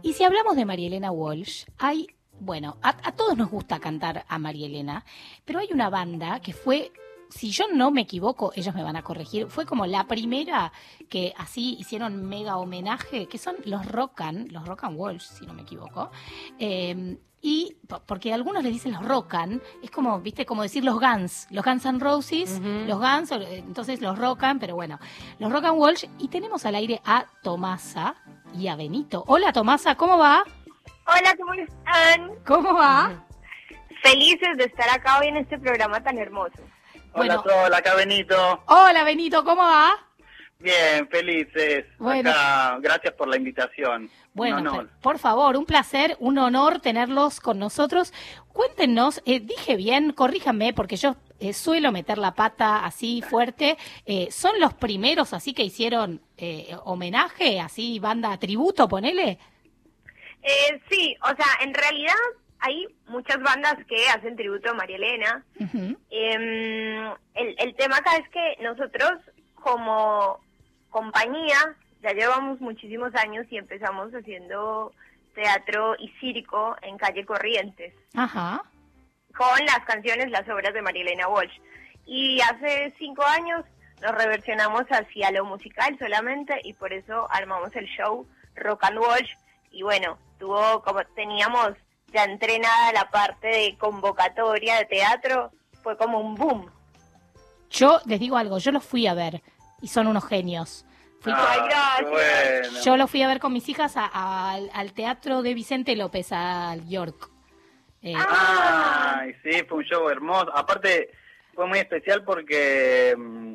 Y 0.03 0.13
si 0.15 0.25
hablamos 0.25 0.57
de 0.57 0.65
María 0.65 0.89
Elena 0.89 1.11
Walsh, 1.11 1.65
hay, 1.79 2.07
bueno, 2.45 2.77
a, 2.83 2.89
a 3.05 3.13
todos 3.13 3.37
nos 3.37 3.51
gusta 3.51 3.79
cantar 3.79 4.25
a 4.29 4.39
María 4.39 4.67
Elena, 4.67 5.05
pero 5.45 5.61
hay 5.61 5.69
una 5.73 5.89
banda 5.91 6.41
que 6.41 6.53
fue, 6.53 6.93
si 7.31 7.51
yo 7.51 7.65
no 7.73 7.91
me 7.91 8.01
equivoco, 8.03 8.53
ellos 8.57 8.75
me 8.75 8.83
van 8.83 8.97
a 8.97 9.03
corregir, 9.03 9.47
fue 9.49 9.65
como 9.65 9.87
la 9.87 10.07
primera 10.09 10.73
que 11.09 11.33
así 11.39 11.77
hicieron 11.79 12.25
mega 12.29 12.57
homenaje, 12.57 13.27
que 13.27 13.39
son 13.39 13.57
los 13.65 13.87
Rockan, 13.87 14.49
los 14.51 14.67
Rockan 14.67 14.97
Walsh, 14.97 15.23
si 15.23 15.47
no 15.47 15.55
me 15.55 15.63
equivoco. 15.63 16.11
Eh, 16.59 17.17
y 17.45 17.77
po- 17.89 18.01
porque 18.07 18.33
algunos 18.33 18.63
le 18.63 18.71
dicen 18.71 18.93
los 18.93 19.05
Rockan, 19.05 19.61
es 19.83 19.91
como, 19.91 20.21
viste, 20.21 20.45
como 20.47 20.63
decir 20.63 20.85
los 20.85 21.01
Guns, 21.01 21.49
los 21.51 21.65
Guns 21.65 21.87
and 21.87 22.01
Roses, 22.03 22.61
los 22.87 22.99
Guns, 23.01 23.33
eh, 23.33 23.59
entonces 23.67 24.01
los 24.01 24.17
Rockan, 24.19 24.59
pero 24.61 24.75
bueno, 24.77 24.99
los 25.39 25.51
Rockan 25.51 25.77
Walsh. 25.77 26.05
Y 26.19 26.29
tenemos 26.29 26.65
al 26.67 26.75
aire 26.77 27.01
a 27.05 27.27
Tomasa 27.43 28.15
y 28.57 28.69
a 28.69 28.77
Benito. 28.77 29.25
Hola 29.27 29.53
Tomasa, 29.53 29.97
¿cómo 29.97 30.19
va? 30.19 30.45
Hola, 31.07 31.35
¿cómo 31.39 31.53
están? 31.55 32.31
¿Cómo 32.47 32.75
va? 32.75 33.25
Felices 34.03 34.57
de 34.57 34.65
estar 34.65 34.89
acá 34.91 35.19
hoy 35.21 35.29
en 35.29 35.37
este 35.37 35.59
programa 35.59 36.03
tan 36.03 36.19
hermoso. 36.19 36.59
Bueno. 37.15 37.41
Hola, 37.45 37.55
Sol, 37.65 37.75
acá 37.75 37.95
Benito. 37.95 38.63
Hola 38.67 39.05
Benito, 39.05 39.45
¿cómo 39.45 39.63
va? 39.63 39.91
Bien, 40.59 41.09
felices. 41.09 41.85
Bueno. 41.99 42.31
Acá, 42.31 42.79
gracias 42.81 43.15
por 43.15 43.27
la 43.29 43.37
invitación. 43.37 44.09
Bueno, 44.33 44.59
Un 44.61 44.67
honor. 44.69 44.87
pe- 44.89 44.95
por 45.03 45.19
favor, 45.19 45.57
un 45.57 45.67
placer, 45.67 46.17
un 46.21 46.39
honor 46.39 46.81
tenerlos 46.81 47.41
con 47.41 47.59
nosotros. 47.59 48.13
Cuéntenos, 48.53 49.21
eh, 49.27 49.41
dije 49.41 49.77
bien, 49.77 50.13
corríjanme, 50.13 50.73
porque 50.73 50.97
yo 50.97 51.17
eh, 51.41 51.53
suelo 51.53 51.91
meter 51.91 52.17
la 52.19 52.35
pata 52.35 52.85
así 52.85 53.23
fuerte. 53.23 53.77
Eh, 54.07 54.29
¿Son 54.31 54.59
los 54.61 54.73
primeros 54.75 55.33
así 55.33 55.53
que 55.53 55.65
hicieron 55.65 56.23
eh, 56.37 56.77
homenaje, 56.85 57.61
así 57.61 57.99
banda 57.99 58.37
tributo, 58.39 58.89
ponele? 58.89 59.39
Eh, 60.43 60.81
sí, 60.91 61.17
o 61.23 61.37
sea, 61.37 61.47
en 61.61 61.73
realidad 61.73 62.15
hay 62.61 62.87
muchas 63.07 63.41
bandas 63.43 63.77
que 63.89 64.09
hacen 64.09 64.37
tributo 64.37 64.71
a 64.71 64.75
María 64.75 64.97
Elena. 64.97 65.45
El, 66.11 67.15
el 67.35 67.75
tema 67.77 67.97
acá 67.97 68.17
es 68.17 68.29
que 68.29 68.63
nosotros 68.63 69.13
como 69.55 70.39
compañía 70.91 71.77
ya 72.03 72.13
llevamos 72.13 72.61
muchísimos 72.61 73.15
años 73.15 73.47
y 73.51 73.57
empezamos 73.57 74.13
haciendo 74.13 74.93
teatro 75.35 75.95
y 75.99 76.09
circo 76.21 76.77
en 76.83 76.99
calle 76.99 77.25
Corrientes 77.25 77.95
Ajá. 78.15 78.63
con 79.35 79.65
las 79.67 79.85
canciones, 79.87 80.31
las 80.31 80.49
obras 80.49 80.75
de 80.75 80.83
María 80.83 81.03
Elena 81.03 81.29
Walsh. 81.29 81.59
Y 82.05 82.41
hace 82.41 82.93
cinco 82.99 83.25
años 83.25 83.65
nos 84.03 84.13
reversionamos 84.13 84.83
hacia 84.91 85.31
lo 85.31 85.45
musical 85.45 85.97
solamente 85.99 86.61
y 86.65 86.73
por 86.75 86.93
eso 86.93 87.29
armamos 87.31 87.75
el 87.77 87.87
show 87.87 88.27
Rock 88.57 88.85
and 88.85 88.99
Walsh. 88.99 89.31
Y 89.71 89.83
bueno, 89.83 90.19
tuvo 90.43 90.83
como 90.83 91.01
teníamos 91.15 91.71
ya 92.13 92.25
entrenada 92.25 92.93
la 92.93 93.09
parte 93.11 93.47
de 93.47 93.77
convocatoria 93.79 94.77
de 94.79 94.87
teatro, 94.87 95.53
fue 95.85 95.97
como 95.97 96.19
un 96.19 96.35
boom. 96.35 96.67
Yo 97.71 98.01
les 98.07 98.19
digo 98.19 98.37
algo, 98.37 98.59
yo 98.59 98.73
los 98.73 98.85
fui 98.85 99.07
a 99.07 99.15
ver 99.15 99.41
y 99.81 99.87
son 99.87 100.09
unos 100.09 100.27
genios. 100.27 100.85
Fui 101.21 101.33
Ah. 101.35 102.01
Yo 102.85 102.97
lo 102.97 103.07
fui 103.07 103.23
a 103.23 103.29
ver 103.29 103.39
con 103.39 103.53
mis 103.53 103.69
hijas 103.69 103.97
a- 103.97 104.11
a- 104.13 104.51
al, 104.55 104.69
al 104.75 104.93
teatro 104.93 105.43
de 105.43 105.55
Vicente 105.55 105.95
López, 105.95 106.33
al 106.33 106.89
York. 106.89 107.31
Eh, 108.03 108.15
Ay, 108.17 109.33
sí, 109.45 109.63
fue 109.69 109.79
un 109.79 109.85
show 109.85 110.09
hermoso. 110.11 110.51
Aparte, 110.57 111.11
fue 111.55 111.67
muy 111.69 111.79
especial 111.79 112.25
porque 112.25 113.15
mm, 113.17 113.55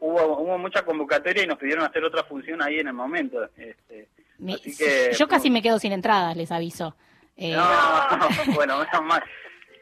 hubo, 0.00 0.38
hubo 0.38 0.56
mucha 0.58 0.82
convocatoria 0.84 1.42
y 1.42 1.46
nos 1.48 1.58
pidieron 1.58 1.84
hacer 1.84 2.04
otra 2.04 2.22
función 2.22 2.62
ahí 2.62 2.78
en 2.78 2.86
el 2.86 2.94
momento. 2.94 3.42
Este, 3.56 4.08
me- 4.38 4.54
así 4.54 4.76
que, 4.76 5.12
yo 5.18 5.28
casi 5.28 5.50
me 5.50 5.62
quedo 5.62 5.78
sin 5.78 5.92
entradas, 5.92 6.36
les 6.36 6.50
aviso. 6.52 6.96
Eh, 7.36 7.52
No, 7.52 7.64
bueno, 8.54 8.78
menos 8.78 9.02
mal. 9.04 9.22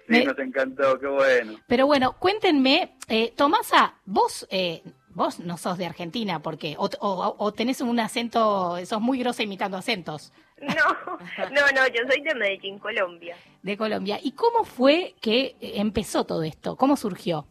Sí, 0.06 0.12
Me- 0.12 0.24
nos 0.24 0.38
encantó, 0.38 0.98
qué 1.00 1.06
bueno. 1.06 1.58
Pero 1.66 1.86
bueno, 1.86 2.16
cuéntenme, 2.18 2.96
eh, 3.08 3.32
Tomasa, 3.36 3.94
vos, 4.04 4.46
eh, 4.50 4.82
vos 5.08 5.40
no 5.40 5.56
sos 5.56 5.78
de 5.78 5.86
Argentina, 5.86 6.40
porque 6.40 6.76
o, 6.78 6.88
o- 7.00 7.34
o 7.38 7.52
tenés 7.52 7.80
un 7.80 7.98
acento, 7.98 8.76
sos 8.86 9.00
muy 9.00 9.18
grosa 9.18 9.42
imitando 9.42 9.76
acentos 9.76 10.32
No, 10.60 10.66
no, 11.50 11.60
no, 11.74 11.86
yo 11.88 12.02
soy 12.08 12.20
de 12.22 12.34
Medellín, 12.34 12.78
Colombia. 12.78 13.36
de 13.62 13.76
Colombia. 13.76 14.18
¿Y 14.22 14.32
cómo 14.32 14.64
fue 14.64 15.14
que 15.20 15.56
eh, 15.60 15.72
empezó 15.76 16.24
todo 16.24 16.42
esto? 16.44 16.76
¿Cómo 16.76 16.96
surgió? 16.96 17.46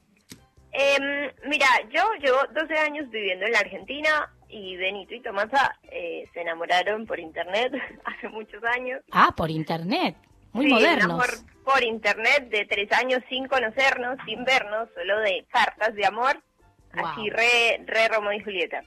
Em, 0.71 1.31
mira, 1.47 1.67
yo 1.89 2.01
llevo 2.21 2.37
12 2.53 2.73
años 2.77 3.09
viviendo 3.09 3.45
en 3.45 3.51
la 3.53 3.59
Argentina 3.59 4.33
y 4.57 4.77
Benito 4.77 5.13
y 5.13 5.19
Tomasa 5.21 5.77
eh, 5.91 6.29
se 6.33 6.41
enamoraron 6.41 7.05
por 7.05 7.19
internet 7.19 7.73
hace 8.05 8.29
muchos 8.29 8.63
años. 8.63 9.01
Ah, 9.11 9.33
por 9.35 9.49
internet, 9.51 10.15
muy 10.53 10.67
Sí, 10.67 10.71
modernos. 10.73 11.43
por 11.65 11.83
internet 11.83 12.47
de 12.49 12.65
tres 12.65 12.89
años 12.93 13.21
sin 13.27 13.47
conocernos, 13.47 14.17
sin 14.25 14.45
vernos, 14.45 14.87
solo 14.95 15.19
de 15.19 15.45
cartas 15.51 15.93
de 15.95 16.05
amor, 16.05 16.41
Wow. 16.95 17.05
así 17.07 17.29
re, 17.29 17.81
re 17.85 18.07
Romeo 18.07 18.31
y 18.31 18.39
Julieta. 18.39 18.81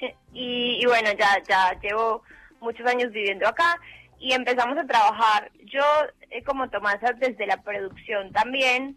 y, 0.32 0.78
y 0.82 0.86
bueno, 0.86 1.10
ya, 1.18 1.42
ya 1.46 1.78
llevo 1.82 2.22
muchos 2.60 2.86
años 2.86 3.12
viviendo 3.12 3.46
acá 3.46 3.78
y 4.18 4.32
empezamos 4.32 4.78
a 4.78 4.86
trabajar. 4.86 5.50
Yo 5.64 5.82
eh, 6.30 6.42
como 6.44 6.70
Tomasa 6.70 7.12
desde 7.12 7.46
la 7.46 7.58
producción 7.62 8.32
también 8.32 8.96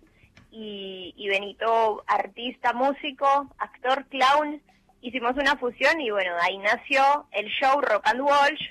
y, 0.51 1.13
y 1.17 1.27
Benito 1.27 2.03
artista, 2.07 2.71
músico, 2.71 3.49
actor, 3.57 4.05
clown. 4.05 4.61
Hicimos 5.04 5.36
una 5.36 5.58
fusión 5.58 5.99
y 5.99 6.10
bueno, 6.12 6.32
ahí 6.41 6.58
nació 6.58 7.28
el 7.32 7.47
show 7.47 7.80
Rock 7.82 8.08
and 8.08 8.22
Walsh, 8.22 8.62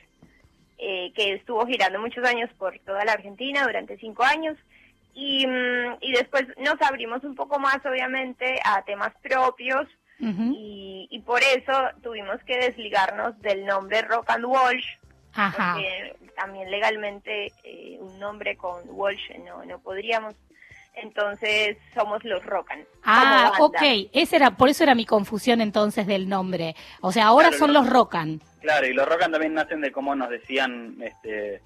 eh, 0.78 1.12
que 1.14 1.35
estuvo 1.35 1.66
girando 1.66 2.01
muchos 2.01 2.24
años 2.24 2.51
por 2.59 2.78
toda 2.80 3.05
la 3.05 3.12
Argentina 3.12 3.64
durante 3.64 3.99
cinco 3.99 4.24
años. 4.24 4.57
Y, 5.14 5.47
mm, 5.47 5.99
y 6.01 6.12
después 6.12 6.45
nos 6.57 6.80
abrimos 6.80 7.22
un 7.22 7.35
poco 7.35 7.59
más, 7.59 7.85
obviamente, 7.85 8.59
a 8.64 8.83
temas 8.83 9.12
propios 9.22 9.87
y, 10.18 11.09
y 11.11 11.18
por 11.20 11.41
eso 11.43 11.72
tuvimos 12.03 12.43
que 12.47 12.57
desligarnos 12.57 13.39
del 13.43 13.66
nombre 13.66 14.03
Rock 14.03 14.30
and 14.30 14.45
Walsh, 14.45 14.87
Ajá. 15.35 15.74
porque 15.74 16.16
también 16.37 16.70
legalmente 16.70 17.53
eh, 17.64 17.99
un 18.01 18.18
nombre 18.20 18.57
con 18.57 18.83
Walsh 18.87 19.37
no, 19.45 19.64
no 19.64 19.80
podríamos. 19.80 20.35
Entonces 20.95 21.78
somos 21.95 22.22
los 22.24 22.45
Rockan. 22.45 22.84
Ah, 23.05 23.53
ok, 23.61 23.80
ese 24.12 24.36
era, 24.36 24.57
por 24.57 24.68
eso 24.68 24.82
era 24.84 24.95
mi 24.95 25.07
confusión 25.07 25.61
entonces 25.61 26.07
del 26.07 26.28
nombre. 26.28 26.74
O 27.01 27.12
sea, 27.12 27.26
ahora 27.26 27.49
Claro, 27.49 27.59
son 27.59 27.72
lo- 27.72 27.80
los 27.80 27.90
Rocan. 27.90 28.40
Claro, 28.61 28.86
y 28.86 28.93
los 28.93 29.09
Rockan 29.09 29.32
también 29.32 29.55
nacen 29.55 29.80
de 29.80 29.90
cómo 29.90 30.14
nos 30.14 30.28
decían 30.30 30.97
este, 31.01 31.61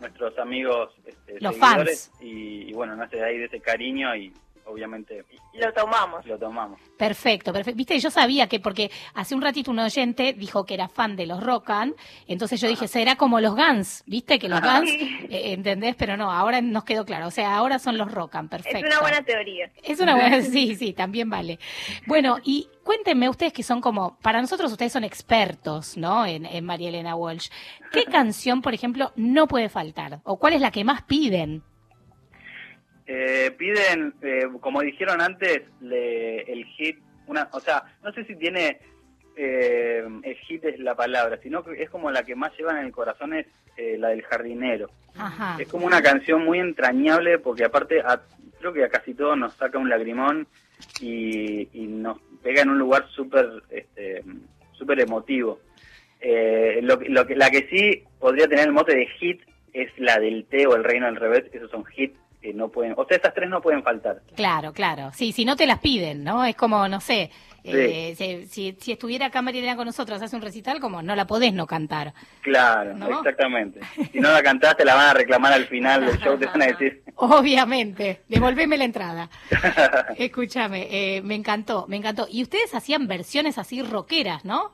nuestros 0.00 0.38
amigos 0.38 0.92
este, 1.06 1.40
Los 1.40 1.54
seguidores. 1.56 2.12
Y, 2.20 2.68
y 2.70 2.72
bueno, 2.74 2.94
nace 2.96 3.16
de 3.16 3.24
ahí 3.24 3.38
de 3.38 3.46
ese 3.46 3.60
cariño 3.60 4.14
y 4.14 4.32
obviamente 4.66 5.24
Lo 5.54 5.72
tomamos. 5.72 6.26
lo 6.26 6.38
tomamos. 6.38 6.78
Perfecto, 6.98 7.52
perfecto. 7.52 7.76
Viste, 7.76 7.98
yo 7.98 8.10
sabía 8.10 8.46
que, 8.48 8.60
porque 8.60 8.90
hace 9.14 9.34
un 9.34 9.42
ratito 9.42 9.70
un 9.70 9.78
oyente 9.78 10.32
dijo 10.32 10.64
que 10.66 10.74
era 10.74 10.88
fan 10.88 11.16
de 11.16 11.26
los 11.26 11.42
Rocan, 11.42 11.94
entonces 12.26 12.60
yo 12.60 12.68
dije, 12.68 12.88
será 12.88 13.16
como 13.16 13.40
los 13.40 13.54
Guns, 13.54 14.02
viste, 14.06 14.38
que 14.38 14.48
los 14.48 14.60
Ajá. 14.60 14.80
Guns, 14.80 14.90
eh, 14.90 15.52
¿entendés? 15.52 15.94
Pero 15.96 16.16
no, 16.16 16.30
ahora 16.30 16.60
nos 16.60 16.84
quedó 16.84 17.04
claro, 17.04 17.26
o 17.28 17.30
sea, 17.30 17.56
ahora 17.56 17.78
son 17.78 17.96
los 17.96 18.10
Rocan, 18.12 18.48
perfecto. 18.48 18.78
Es 18.78 18.84
una 18.84 19.00
buena 19.00 19.22
teoría. 19.22 19.70
Es 19.82 20.00
una 20.00 20.14
buena, 20.14 20.42
sí, 20.42 20.74
sí, 20.74 20.92
también 20.92 21.30
vale. 21.30 21.58
Bueno, 22.06 22.38
y 22.44 22.68
cuéntenme 22.84 23.28
ustedes 23.28 23.52
que 23.52 23.62
son 23.62 23.80
como, 23.80 24.18
para 24.20 24.40
nosotros 24.40 24.70
ustedes 24.72 24.92
son 24.92 25.04
expertos, 25.04 25.96
¿no? 25.96 26.26
En, 26.26 26.44
en 26.46 26.64
María 26.64 26.88
Elena 26.88 27.14
Walsh. 27.16 27.48
¿Qué 27.92 28.04
canción, 28.10 28.62
por 28.62 28.74
ejemplo, 28.74 29.12
no 29.16 29.46
puede 29.46 29.68
faltar? 29.68 30.20
¿O 30.24 30.38
cuál 30.38 30.54
es 30.54 30.60
la 30.60 30.70
que 30.70 30.84
más 30.84 31.02
piden? 31.02 31.62
Eh, 33.06 33.52
piden, 33.56 34.14
eh, 34.22 34.46
como 34.60 34.80
dijeron 34.82 35.20
antes, 35.20 35.62
le- 35.80 36.40
el 36.42 36.64
hit, 36.64 36.98
una, 37.26 37.48
o 37.52 37.60
sea, 37.60 37.82
no 38.02 38.12
sé 38.12 38.24
si 38.24 38.34
tiene 38.36 38.78
eh, 39.36 40.02
el 40.22 40.36
hit 40.36 40.64
es 40.64 40.78
la 40.80 40.94
palabra, 40.94 41.38
sino 41.42 41.62
que 41.62 41.82
es 41.82 41.90
como 41.90 42.10
la 42.10 42.22
que 42.24 42.34
más 42.34 42.52
llevan 42.58 42.78
en 42.78 42.86
el 42.86 42.92
corazón 42.92 43.34
es 43.34 43.46
eh, 43.76 43.96
la 43.98 44.08
del 44.08 44.22
jardinero. 44.22 44.90
Ajá. 45.18 45.56
Es 45.60 45.68
como 45.68 45.86
una 45.86 46.02
canción 46.02 46.44
muy 46.44 46.58
entrañable 46.58 47.38
porque 47.38 47.64
aparte 47.64 48.00
a- 48.00 48.22
creo 48.58 48.72
que 48.72 48.84
a 48.84 48.88
casi 48.88 49.12
todos 49.14 49.36
nos 49.36 49.52
saca 49.54 49.78
un 49.78 49.90
lagrimón 49.90 50.46
y, 51.00 51.68
y 51.78 51.86
nos 51.86 52.18
pega 52.42 52.62
en 52.62 52.70
un 52.70 52.78
lugar 52.78 53.06
súper 53.10 53.46
este, 53.70 54.22
súper 54.72 55.00
emotivo. 55.00 55.60
Eh, 56.20 56.80
lo, 56.82 56.98
que- 56.98 57.08
lo 57.10 57.26
que, 57.26 57.36
la 57.36 57.50
que 57.50 57.68
sí 57.68 58.02
podría 58.18 58.48
tener 58.48 58.66
el 58.66 58.72
mote 58.72 58.96
de 58.96 59.06
hit 59.06 59.42
es 59.74 59.90
la 59.98 60.18
del 60.18 60.46
té 60.46 60.66
o 60.66 60.74
el 60.74 60.84
reino 60.84 61.06
al 61.06 61.16
revés, 61.16 61.44
esos 61.52 61.70
son 61.70 61.84
hits 61.94 62.18
que 62.46 62.54
no 62.54 62.68
pueden, 62.68 62.94
o 62.96 63.04
sea, 63.04 63.16
esas 63.16 63.34
tres 63.34 63.50
no 63.50 63.60
pueden 63.60 63.82
faltar. 63.82 64.20
Claro, 64.36 64.72
claro. 64.72 65.10
Sí, 65.12 65.32
si 65.32 65.44
no 65.44 65.56
te 65.56 65.66
las 65.66 65.80
piden, 65.80 66.22
¿no? 66.22 66.44
Es 66.44 66.54
como, 66.54 66.86
no 66.86 67.00
sé, 67.00 67.30
eh, 67.64 68.14
si, 68.48 68.76
si, 68.78 68.92
estuviera 68.92 69.26
acá 69.26 69.42
María 69.42 69.60
Elena 69.60 69.74
con 69.74 69.86
nosotros, 69.86 70.22
hace 70.22 70.36
un 70.36 70.42
recital, 70.42 70.78
como 70.78 71.02
no 71.02 71.16
la 71.16 71.26
podés 71.26 71.52
no 71.52 71.66
cantar. 71.66 72.12
Claro, 72.42 72.94
¿No? 72.94 73.18
exactamente. 73.18 73.80
Si 74.12 74.20
no 74.20 74.30
la 74.30 74.44
cantaste, 74.44 74.84
la 74.84 74.94
van 74.94 75.08
a 75.08 75.14
reclamar 75.14 75.52
al 75.52 75.66
final 75.66 76.06
del 76.06 76.18
show, 76.18 76.38
te 76.38 76.46
van 76.46 76.62
a 76.62 76.66
decir. 76.66 77.02
Obviamente, 77.16 78.20
devolveme 78.28 78.76
la 78.76 78.84
entrada. 78.84 79.28
Escúchame, 80.16 80.86
eh, 80.88 81.22
me 81.22 81.34
encantó, 81.34 81.86
me 81.88 81.96
encantó. 81.96 82.28
Y 82.30 82.44
ustedes 82.44 82.72
hacían 82.76 83.08
versiones 83.08 83.58
así 83.58 83.82
rockeras, 83.82 84.44
¿no? 84.44 84.70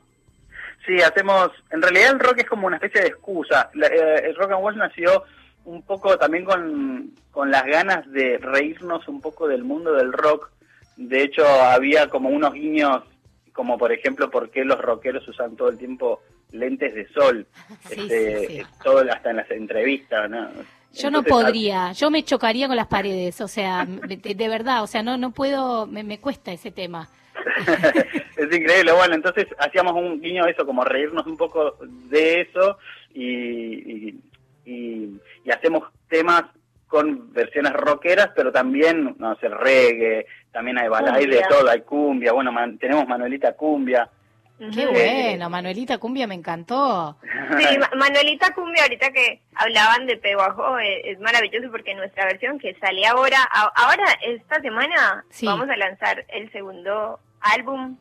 Sí, 0.86 1.00
hacemos. 1.00 1.50
En 1.70 1.80
realidad, 1.80 2.10
el 2.10 2.18
rock 2.20 2.40
es 2.40 2.46
como 2.46 2.66
una 2.66 2.76
especie 2.76 3.00
de 3.00 3.06
excusa. 3.08 3.70
La- 3.72 3.86
eh, 3.86 4.24
el 4.26 4.34
rock 4.36 4.50
and 4.52 4.62
roll 4.62 4.76
nació 4.76 5.24
un 5.64 5.82
poco 5.82 6.16
también 6.18 6.44
con, 6.44 7.12
con 7.30 7.50
las 7.50 7.64
ganas 7.64 8.10
de 8.10 8.38
reírnos 8.38 9.06
un 9.08 9.20
poco 9.20 9.48
del 9.48 9.64
mundo 9.64 9.92
del 9.92 10.12
rock. 10.12 10.50
De 10.96 11.22
hecho, 11.22 11.46
había 11.46 12.08
como 12.08 12.28
unos 12.28 12.52
guiños, 12.52 13.02
como 13.52 13.78
por 13.78 13.92
ejemplo, 13.92 14.30
por 14.30 14.50
qué 14.50 14.64
los 14.64 14.80
rockeros 14.80 15.26
usan 15.28 15.56
todo 15.56 15.68
el 15.68 15.78
tiempo 15.78 16.20
lentes 16.52 16.94
de 16.94 17.08
sol. 17.08 17.46
Sí, 17.88 18.00
Este, 18.00 18.46
sí, 18.48 18.56
sí. 18.58 18.62
Todo 18.82 19.00
hasta 19.10 19.30
en 19.30 19.36
las 19.36 19.50
entrevistas, 19.50 20.30
¿no? 20.30 20.48
Yo 20.94 21.10
no 21.10 21.22
podría, 21.22 21.92
yo 21.92 22.10
me 22.10 22.22
chocaría 22.22 22.68
con 22.68 22.76
las 22.76 22.86
paredes, 22.86 23.40
o 23.40 23.48
sea, 23.48 23.86
de, 23.86 24.16
de 24.16 24.48
verdad, 24.48 24.82
o 24.82 24.86
sea, 24.86 25.02
no 25.02 25.16
no 25.16 25.30
puedo, 25.30 25.86
me, 25.86 26.02
me 26.02 26.18
cuesta 26.20 26.52
ese 26.52 26.70
tema. 26.70 27.08
Es 28.36 28.46
increíble, 28.46 28.92
bueno, 28.92 29.14
entonces 29.14 29.46
hacíamos 29.58 29.94
un 29.94 30.20
guiño 30.20 30.44
a 30.44 30.50
eso, 30.50 30.66
como 30.66 30.84
reírnos 30.84 31.26
un 31.26 31.36
poco 31.36 31.76
de 31.80 32.42
eso 32.42 32.76
y, 33.14 34.08
y, 34.08 34.20
y- 34.64 35.20
y 35.44 35.50
hacemos 35.50 35.84
temas 36.08 36.44
con 36.86 37.32
versiones 37.32 37.72
rockeras, 37.72 38.30
pero 38.36 38.52
también, 38.52 39.14
no 39.18 39.34
sé, 39.36 39.48
reggae, 39.48 40.26
también 40.52 40.78
hay 40.78 40.88
balada, 40.88 41.16
hay 41.16 41.26
de 41.26 41.42
todo, 41.48 41.68
hay 41.70 41.80
cumbia, 41.82 42.32
bueno, 42.32 42.52
man- 42.52 42.76
tenemos 42.78 43.06
Manuelita 43.08 43.54
Cumbia. 43.54 44.08
Qué 44.58 44.82
Eh, 44.82 45.30
bueno, 45.30 45.48
Manuelita 45.50 45.98
Cumbia 45.98 46.26
me 46.26 46.34
encantó. 46.34 47.16
Sí, 47.58 47.78
Ma- 47.78 47.90
Manuelita 47.96 48.54
Cumbia, 48.54 48.82
ahorita 48.84 49.10
que 49.10 49.40
hablaban 49.54 50.06
de 50.06 50.16
Peguajo, 50.18 50.78
eh, 50.78 51.10
es 51.10 51.18
maravilloso 51.20 51.70
porque 51.70 51.94
nuestra 51.94 52.26
versión 52.26 52.58
que 52.58 52.74
sale 52.78 53.04
ahora, 53.06 53.38
a- 53.50 53.72
ahora 53.74 54.04
esta 54.22 54.60
semana 54.60 55.24
Sí. 55.30 55.46
vamos 55.46 55.68
a 55.70 55.76
lanzar 55.76 56.24
el 56.28 56.52
segundo 56.52 57.18
álbum 57.40 57.96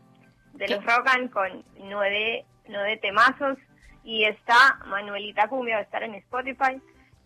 de 0.53 0.65
¿Qué? 0.65 0.75
los 0.75 0.85
Rogan 0.85 1.29
con 1.29 1.63
nueve, 1.79 2.43
nueve 2.67 2.97
temazos 2.97 3.57
y 4.03 4.25
está 4.25 4.79
Manuelita 4.87 5.47
Cumbia, 5.47 5.75
va 5.75 5.81
a 5.81 5.83
estar 5.83 6.03
en 6.03 6.15
Spotify 6.15 6.81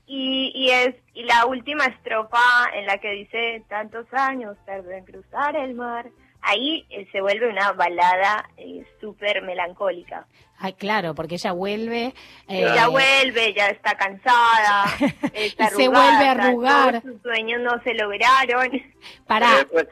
Y, 0.07 0.51
y 0.53 0.69
es 0.71 0.95
y 1.13 1.23
la 1.23 1.45
última 1.45 1.85
estrofa 1.85 2.39
en 2.73 2.85
la 2.85 2.97
que 2.99 3.11
dice 3.11 3.63
tantos 3.69 4.05
años 4.13 4.55
tardé 4.65 4.97
en 4.99 5.05
cruzar 5.05 5.55
el 5.55 5.73
mar. 5.73 6.07
Ahí 6.47 6.85
eh, 6.91 7.07
se 7.11 7.21
vuelve 7.21 7.49
una 7.49 7.71
balada 7.71 8.47
eh, 8.57 8.85
súper 9.01 9.41
melancólica. 9.41 10.27
Ay, 10.59 10.73
claro, 10.73 11.15
porque 11.15 11.35
ella 11.35 11.53
vuelve. 11.53 12.13
eh, 12.47 12.59
Ella 12.61 12.87
vuelve, 12.87 13.51
ya 13.55 13.65
está 13.69 13.95
cansada, 13.97 14.85
está 15.33 15.65
Y 15.65 15.69
se 15.69 15.87
vuelve 15.87 16.27
a 16.27 16.31
arrugada, 16.31 16.47
arrugar. 16.49 17.01
todos 17.01 17.13
sus 17.15 17.21
sueños 17.23 17.61
no 17.61 17.81
se 17.83 17.95
lograron. 17.95 18.69
Para. 19.25 19.47
Pero 19.47 19.57
después, 19.57 19.87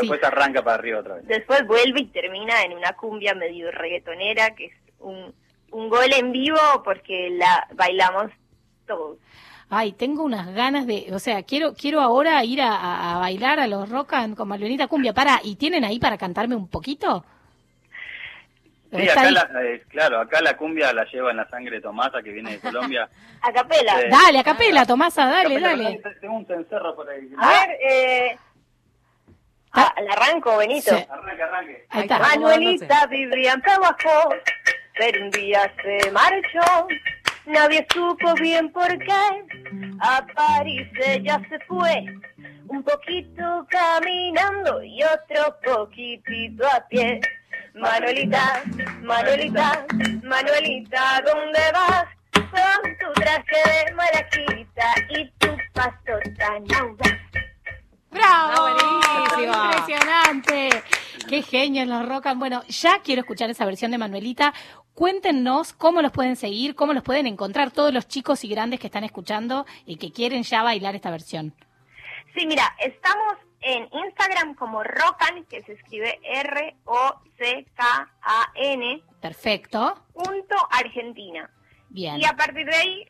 después 0.00 0.24
arranca 0.24 0.62
para 0.64 0.76
arriba 0.76 1.00
otra 1.00 1.16
vez. 1.16 1.26
Después 1.26 1.66
vuelve 1.66 2.00
y 2.00 2.06
termina 2.06 2.62
en 2.62 2.72
una 2.72 2.94
cumbia 2.94 3.34
medio 3.34 3.70
reggaetonera, 3.70 4.54
que 4.54 4.66
es 4.66 4.72
un, 4.98 5.34
un 5.72 5.88
gol 5.88 6.12
en 6.14 6.32
vivo 6.32 6.58
porque 6.84 7.30
la 7.30 7.66
bailamos 7.74 8.30
todos. 8.86 9.18
Ay, 9.68 9.92
tengo 9.92 10.22
unas 10.22 10.52
ganas 10.54 10.86
de, 10.86 11.06
o 11.12 11.18
sea, 11.18 11.42
quiero 11.44 11.72
quiero 11.74 12.00
ahora 12.00 12.44
ir 12.44 12.60
a, 12.60 12.74
a- 12.76 13.16
a 13.16 13.18
bailar 13.18 13.58
a 13.58 13.66
los 13.66 13.88
rock 13.88 14.12
and 14.12 14.36
con 14.36 14.46
Malvenita 14.48 14.86
Cumbia. 14.86 15.14
Para, 15.14 15.40
¿y 15.42 15.56
tienen 15.56 15.84
ahí 15.84 15.98
para 15.98 16.18
cantarme 16.18 16.54
un 16.54 16.68
poquito? 16.68 17.24
Sí, 18.94 19.08
acá 19.08 19.30
la, 19.30 19.48
eh, 19.64 19.82
claro, 19.88 20.20
acá 20.20 20.42
la 20.42 20.54
cumbia 20.58 20.92
la 20.92 21.04
lleva 21.06 21.30
en 21.30 21.38
la 21.38 21.48
sangre 21.48 21.80
Tomasa, 21.80 22.22
que 22.22 22.30
viene 22.30 22.50
de 22.52 22.60
Colombia. 22.60 23.08
A 23.40 23.50
capela. 23.50 23.98
Sí. 23.98 24.06
Dale, 24.10 24.38
a 24.38 24.44
capela, 24.44 24.84
Tomasa, 24.86 25.24
dale, 25.26 25.54
Capela, 25.54 25.68
dale. 25.70 25.98
perdón, 26.02 26.20
Tengo 26.20 26.34
un 26.36 26.46
cencerro 26.46 26.94
por 26.94 27.08
ahí. 27.08 27.28
A 27.38 27.48
ver, 27.48 27.78
eh... 27.80 28.38
Ah, 29.72 29.94
el 29.96 30.06
arranco, 30.10 30.58
Benito. 30.58 30.94
Sí. 30.94 31.04
Arranque, 31.08 31.42
arranque. 31.42 31.86
Ahí 31.88 32.02
está. 32.02 32.18
Manuelita 32.18 33.06
vivía 33.06 33.54
en 33.54 33.62
pero 34.98 35.24
un 35.24 35.30
día 35.30 35.72
se 35.82 36.10
marchó. 36.10 36.86
Nadie 37.46 37.86
supo 37.92 38.34
bien 38.34 38.70
por 38.70 38.88
qué. 38.98 39.44
A 40.00 40.24
París 40.34 40.86
ella 41.06 41.40
se 41.48 41.58
fue, 41.66 42.04
un 42.68 42.82
poquito 42.84 43.66
caminando 43.68 44.82
y 44.82 45.02
otro 45.02 45.56
poquitito 45.64 46.64
a 46.68 46.86
pie. 46.88 47.20
Manuelita, 47.74 48.62
Manuelita, 49.02 49.86
Manuelita, 50.22 51.22
¿dónde 51.24 51.60
vas? 51.72 52.04
Con 52.32 52.96
tu 52.98 53.12
traje 53.14 53.86
de 53.86 53.94
malaquita 53.94 54.94
y 55.08 55.30
tu 55.38 55.48
paso 55.72 56.18
tan 56.36 56.64
audaz. 56.80 57.18
¡Bravo! 58.10 58.74
buenísimo. 58.74 59.64
¡Impresionante! 59.64 60.82
¡Qué 61.28 61.42
genios 61.42 61.88
los 61.88 62.06
rock 62.06 62.26
and- 62.26 62.38
Bueno, 62.40 62.62
ya 62.68 63.00
quiero 63.02 63.22
escuchar 63.22 63.48
esa 63.48 63.64
versión 63.64 63.90
de 63.90 63.96
Manuelita. 63.98 64.52
Cuéntenos 64.94 65.72
cómo 65.72 66.02
los 66.02 66.12
pueden 66.12 66.36
seguir, 66.36 66.74
cómo 66.74 66.92
los 66.92 67.02
pueden 67.02 67.26
encontrar 67.26 67.70
todos 67.70 67.94
los 67.94 68.06
chicos 68.08 68.44
y 68.44 68.48
grandes 68.48 68.78
que 68.80 68.88
están 68.88 69.04
escuchando 69.04 69.64
y 69.86 69.96
que 69.96 70.12
quieren 70.12 70.42
ya 70.42 70.62
bailar 70.62 70.94
esta 70.94 71.10
versión. 71.10 71.54
Sí, 72.36 72.46
mira, 72.46 72.64
estamos 72.78 73.36
en 73.60 73.88
Instagram 73.92 74.54
como 74.54 74.82
Rocan, 74.82 75.44
que 75.48 75.62
se 75.62 75.72
escribe 75.72 76.18
R-O-C-K-A-N, 77.72 79.02
Perfecto. 79.20 79.94
punto 80.12 80.54
Argentina. 80.70 81.48
Bien. 81.88 82.20
Y 82.20 82.24
a 82.24 82.34
partir 82.36 82.66
de 82.66 82.74
ahí 82.76 83.06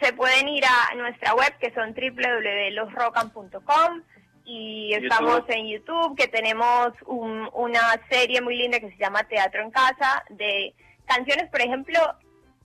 se 0.00 0.12
pueden 0.14 0.48
ir 0.48 0.64
a 0.64 0.94
nuestra 0.96 1.34
web, 1.34 1.56
que 1.60 1.72
son 1.74 1.94
www.losrocan.com 1.94 4.02
y 4.44 4.90
YouTube. 4.92 5.04
estamos 5.04 5.42
en 5.48 5.68
YouTube, 5.68 6.16
que 6.16 6.26
tenemos 6.28 6.92
un- 7.06 7.48
una 7.52 8.00
serie 8.10 8.40
muy 8.40 8.56
linda 8.56 8.80
que 8.80 8.90
se 8.90 8.96
llama 8.96 9.22
Teatro 9.24 9.62
en 9.62 9.70
Casa, 9.70 10.24
de 10.30 10.74
canciones, 11.06 11.48
por 11.50 11.60
ejemplo, 11.60 11.98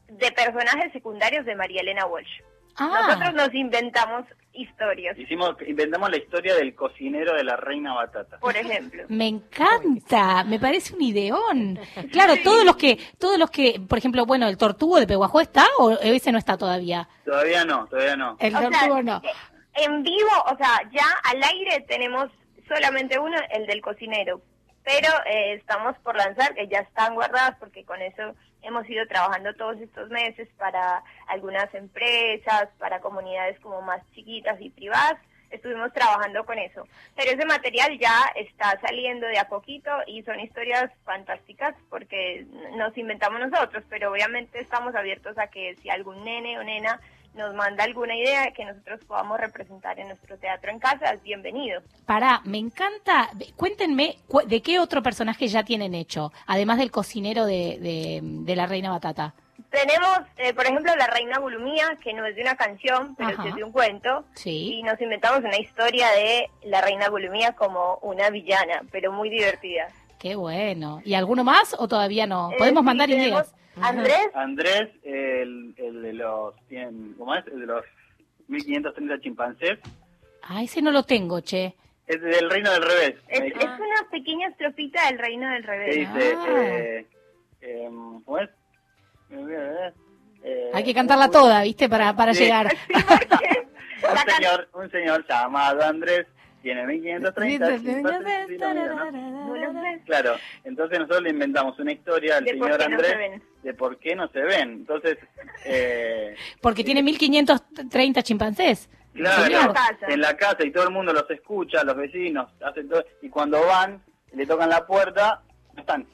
de 0.07 0.31
personajes 0.31 0.91
secundarios 0.93 1.45
de 1.45 1.55
María 1.55 1.81
Elena 1.81 2.05
Walsh. 2.05 2.41
Ah. 2.79 3.05
Nosotros 3.07 3.33
nos 3.33 3.53
inventamos 3.55 4.25
historias, 4.53 5.17
Hicimos, 5.17 5.55
inventamos 5.67 6.09
la 6.09 6.17
historia 6.17 6.55
del 6.55 6.73
cocinero 6.73 7.35
de 7.35 7.43
la 7.43 7.55
reina 7.57 7.93
batata. 7.93 8.39
por 8.39 8.55
ejemplo. 8.57 9.03
Me 9.09 9.27
encanta, 9.27 10.43
me 10.43 10.59
parece 10.59 10.95
un 10.95 11.01
ideón. 11.03 11.79
Claro, 12.11 12.33
todos 12.43 12.63
los 12.65 12.75
que, 12.75 12.97
todos 13.19 13.37
los 13.37 13.51
que, 13.51 13.79
por 13.87 13.97
ejemplo, 13.99 14.25
bueno, 14.25 14.47
el 14.47 14.57
tortugo 14.57 14.99
de 14.99 15.05
Peguajó 15.07 15.41
está 15.41 15.65
o 15.77 15.91
ese 16.01 16.31
no 16.31 16.39
está 16.39 16.57
todavía. 16.57 17.07
Todavía 17.25 17.65
no, 17.65 17.85
todavía 17.87 18.15
no. 18.15 18.35
El 18.39 18.55
O 18.55 18.59
sea, 18.59 18.69
tortugo 18.69 19.03
no. 19.03 19.17
eh, 19.23 19.29
En 19.75 20.01
vivo, 20.01 20.29
o 20.51 20.57
sea, 20.57 20.81
ya 20.91 21.05
al 21.23 21.43
aire 21.43 21.85
tenemos 21.87 22.29
solamente 22.67 23.19
uno, 23.19 23.37
el 23.51 23.67
del 23.67 23.81
cocinero. 23.81 24.41
Pero 24.87 25.09
eh, 25.25 25.55
estamos 25.55 25.97
por 25.97 26.15
lanzar, 26.15 26.55
que 26.55 26.69
ya 26.69 26.79
están 26.79 27.13
guardadas, 27.13 27.57
porque 27.59 27.83
con 27.83 28.01
eso 28.01 28.33
hemos 28.61 28.89
ido 28.89 29.05
trabajando 29.05 29.53
todos 29.55 29.81
estos 29.81 30.09
meses 30.09 30.47
para 30.57 31.03
algunas 31.27 31.73
empresas, 31.73 32.69
para 32.79 33.01
comunidades 33.01 33.59
como 33.59 33.81
más 33.81 34.01
chiquitas 34.15 34.55
y 34.61 34.69
privadas. 34.69 35.19
Estuvimos 35.49 35.91
trabajando 35.91 36.45
con 36.45 36.57
eso. 36.57 36.87
Pero 37.17 37.31
ese 37.31 37.45
material 37.45 37.99
ya 37.99 38.31
está 38.35 38.79
saliendo 38.79 39.27
de 39.27 39.39
a 39.39 39.49
poquito 39.49 39.91
y 40.07 40.23
son 40.23 40.39
historias 40.39 40.89
fantásticas 41.03 41.75
porque 41.89 42.45
nos 42.77 42.97
inventamos 42.97 43.41
nosotros, 43.41 43.83
pero 43.89 44.09
obviamente 44.09 44.61
estamos 44.61 44.95
abiertos 44.95 45.37
a 45.37 45.47
que 45.47 45.75
si 45.81 45.89
algún 45.89 46.23
nene 46.23 46.59
o 46.59 46.63
nena 46.63 47.01
nos 47.37 47.53
manda 47.53 47.83
alguna 47.83 48.15
idea 48.15 48.51
que 48.51 48.65
nosotros 48.65 48.99
podamos 49.07 49.39
representar 49.39 49.99
en 49.99 50.07
nuestro 50.09 50.37
teatro 50.37 50.71
en 50.71 50.79
casa, 50.79 51.11
es 51.11 51.21
bienvenido. 51.23 51.81
Pará, 52.05 52.41
me 52.43 52.57
encanta. 52.57 53.29
Cuéntenme 53.55 54.17
cu- 54.27 54.45
de 54.45 54.61
qué 54.61 54.79
otro 54.79 55.01
personaje 55.03 55.47
ya 55.47 55.63
tienen 55.63 55.93
hecho, 55.93 56.31
además 56.47 56.77
del 56.79 56.91
cocinero 56.91 57.45
de, 57.45 57.77
de, 57.79 58.19
de 58.23 58.55
la 58.55 58.65
Reina 58.65 58.89
Batata. 58.89 59.33
Tenemos, 59.69 60.19
eh, 60.37 60.53
por 60.53 60.65
ejemplo, 60.65 60.95
La 60.95 61.07
Reina 61.07 61.39
Bulumía, 61.39 61.97
que 62.01 62.13
no 62.13 62.25
es 62.25 62.35
de 62.35 62.41
una 62.41 62.55
canción, 62.55 63.15
pero 63.15 63.29
Ajá. 63.31 63.47
es 63.49 63.55
de 63.55 63.63
un 63.63 63.71
cuento. 63.71 64.23
Sí. 64.33 64.75
Y 64.75 64.83
nos 64.83 64.99
inventamos 65.01 65.39
una 65.39 65.57
historia 65.57 66.09
de 66.11 66.49
La 66.63 66.81
Reina 66.81 67.09
Bulumía 67.09 67.51
como 67.53 67.97
una 68.01 68.29
villana, 68.29 68.83
pero 68.91 69.11
muy 69.11 69.29
divertida. 69.29 69.87
Qué 70.19 70.35
bueno. 70.35 71.01
¿Y 71.05 71.13
alguno 71.13 71.43
más 71.43 71.75
o 71.77 71.87
todavía 71.87 72.25
no? 72.25 72.51
Eh, 72.51 72.55
Podemos 72.57 72.81
sí, 72.81 72.85
mandar 72.85 73.07
tenemos 73.07 73.27
ideas. 73.41 73.55
Andrés, 73.79 74.29
Andrés, 74.33 74.89
el, 75.03 75.73
el 75.77 76.01
de 76.01 76.13
los 76.13 76.55
cien- 76.69 77.15
¿cómo 77.17 77.35
es? 77.35 77.45
El 77.47 77.59
de 77.61 77.65
los 77.67 77.83
1530 78.47 79.19
chimpancés, 79.21 79.79
Ah, 80.41 80.63
ese 80.63 80.81
no 80.81 80.91
lo 80.91 81.03
tengo, 81.03 81.41
che. 81.41 81.75
es 82.07 82.21
del 82.21 82.49
reino 82.49 82.71
del 82.71 82.81
revés. 82.81 83.15
es, 83.27 83.41
es 83.43 83.63
una 83.65 84.09
pequeña 84.09 84.47
estrofita 84.47 85.05
del 85.07 85.19
Reino 85.19 85.47
del 85.51 85.61
que 85.61 85.67
Revés. 85.67 85.95
dice, 85.95 86.35
Ah. 86.37 86.45
eh, 86.57 87.07
em, 87.61 88.21
¿cómo 88.23 88.37
es? 88.39 88.49
Eh, 90.43 90.71
Hay 90.73 90.83
que 90.83 90.93
cantarla 90.93 91.29
toda, 91.29 91.61
¿viste? 91.63 91.89
Para, 91.89 92.15
para 92.15 92.33
Sí. 92.33 92.43
llegar. 92.45 92.73
un 94.09 94.33
señor, 94.35 94.69
un 94.73 94.89
señor 94.91 95.25
llamado 95.27 95.83
Andrés 95.83 96.25
tiene 96.67 96.85
1530 96.85 97.79
chimpancés 97.79 98.49
y 98.49 98.57
no 98.57 98.69
mira, 98.73 99.11
¿no? 99.11 99.47
No 99.47 99.55
lo 99.55 99.81
sé. 99.81 100.01
Claro, 100.05 100.35
entonces 100.65 100.99
nosotros 100.99 101.21
le 101.23 101.29
inventamos 101.29 101.79
una 101.79 101.93
historia 101.93 102.37
al 102.37 102.43
De 102.43 102.51
señor 102.51 102.77
no 102.77 102.85
Andrés 102.85 103.41
se 103.61 103.67
de 103.67 103.73
por 103.73 103.97
qué 103.99 104.15
no 104.17 104.27
se 104.27 104.41
ven. 104.41 104.71
Entonces, 104.71 105.17
eh, 105.63 106.35
Porque 106.61 106.83
tiene 106.83 107.01
1530 107.03 108.21
chimpancés. 108.21 108.89
claro, 109.13 109.73
en 110.09 110.19
la 110.19 110.35
casa 110.35 110.65
y 110.65 110.71
todo 110.71 110.83
el 110.83 110.93
mundo 110.93 111.13
los 111.13 111.29
escucha, 111.31 111.85
los 111.85 111.95
vecinos, 111.95 112.49
hacen 112.61 112.89
todo, 112.89 113.05
y 113.21 113.29
cuando 113.29 113.65
van, 113.65 114.03
le 114.33 114.45
tocan 114.45 114.67
la 114.69 114.85
puerta, 114.85 115.41
no 115.73 115.79
están. 115.79 116.05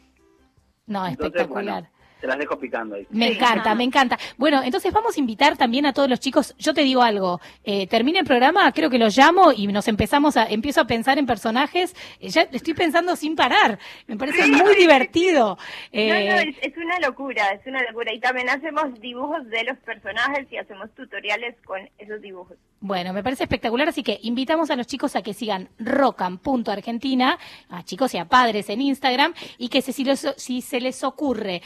No, 0.85 1.07
Entonces, 1.07 1.41
espectacular. 1.41 1.81
bueno, 1.83 1.92
se 2.23 2.27
las 2.27 2.37
dejo 2.37 2.57
picando 2.57 2.95
ahí. 2.95 3.05
Me 3.09 3.33
encanta, 3.33 3.75
me 3.75 3.83
encanta. 3.83 4.17
Bueno, 4.37 4.63
entonces 4.63 4.93
vamos 4.93 5.17
a 5.17 5.19
invitar 5.19 5.57
también 5.57 5.85
a 5.85 5.91
todos 5.91 6.09
los 6.09 6.21
chicos. 6.21 6.55
Yo 6.57 6.73
te 6.73 6.79
digo 6.81 7.01
algo, 7.01 7.41
eh, 7.65 7.85
termina 7.87 8.19
el 8.21 8.25
programa, 8.25 8.71
creo 8.71 8.89
que 8.89 8.97
los 8.97 9.17
llamo 9.17 9.51
y 9.51 9.67
nos 9.67 9.89
empezamos 9.89 10.37
a, 10.37 10.45
empiezo 10.49 10.79
a 10.79 10.87
pensar 10.87 11.17
en 11.17 11.25
personajes. 11.25 11.93
Eh, 12.21 12.29
ya 12.29 12.43
estoy 12.43 12.73
pensando 12.75 13.17
sin 13.17 13.35
parar. 13.35 13.77
Me 14.07 14.15
parece 14.15 14.47
muy 14.47 14.73
divertido. 14.77 15.57
Eh, 15.91 16.07
No, 16.29 16.35
no, 16.37 16.41
es, 16.49 16.55
es 16.61 16.77
una 16.77 16.97
locura, 16.99 17.49
es 17.51 17.67
una 17.67 17.81
locura. 17.83 18.13
Y 18.13 18.21
también 18.21 18.47
hacemos 18.49 18.97
dibujos 19.01 19.45
de 19.49 19.65
los 19.65 19.77
personajes 19.79 20.47
y 20.49 20.55
hacemos 20.55 20.89
tutoriales 20.95 21.55
con 21.65 21.89
esos 21.97 22.21
dibujos. 22.21 22.55
Bueno, 22.79 23.11
me 23.11 23.21
parece 23.23 23.43
espectacular, 23.43 23.89
así 23.89 24.01
que 24.03 24.17
invitamos 24.23 24.69
a 24.71 24.75
los 24.77 24.87
chicos 24.87 25.15
a 25.17 25.21
que 25.21 25.33
sigan 25.33 25.67
rocan.argentina, 25.79 27.37
a 27.69 27.83
chicos 27.83 28.13
y 28.13 28.17
a 28.17 28.25
padres 28.25 28.69
en 28.69 28.81
Instagram, 28.81 29.33
y 29.57 29.69
que 29.69 29.81
se- 29.81 29.93
si, 29.93 30.05
si 30.37 30.61
se 30.61 30.79
les 30.81 31.03
ocurre 31.03 31.61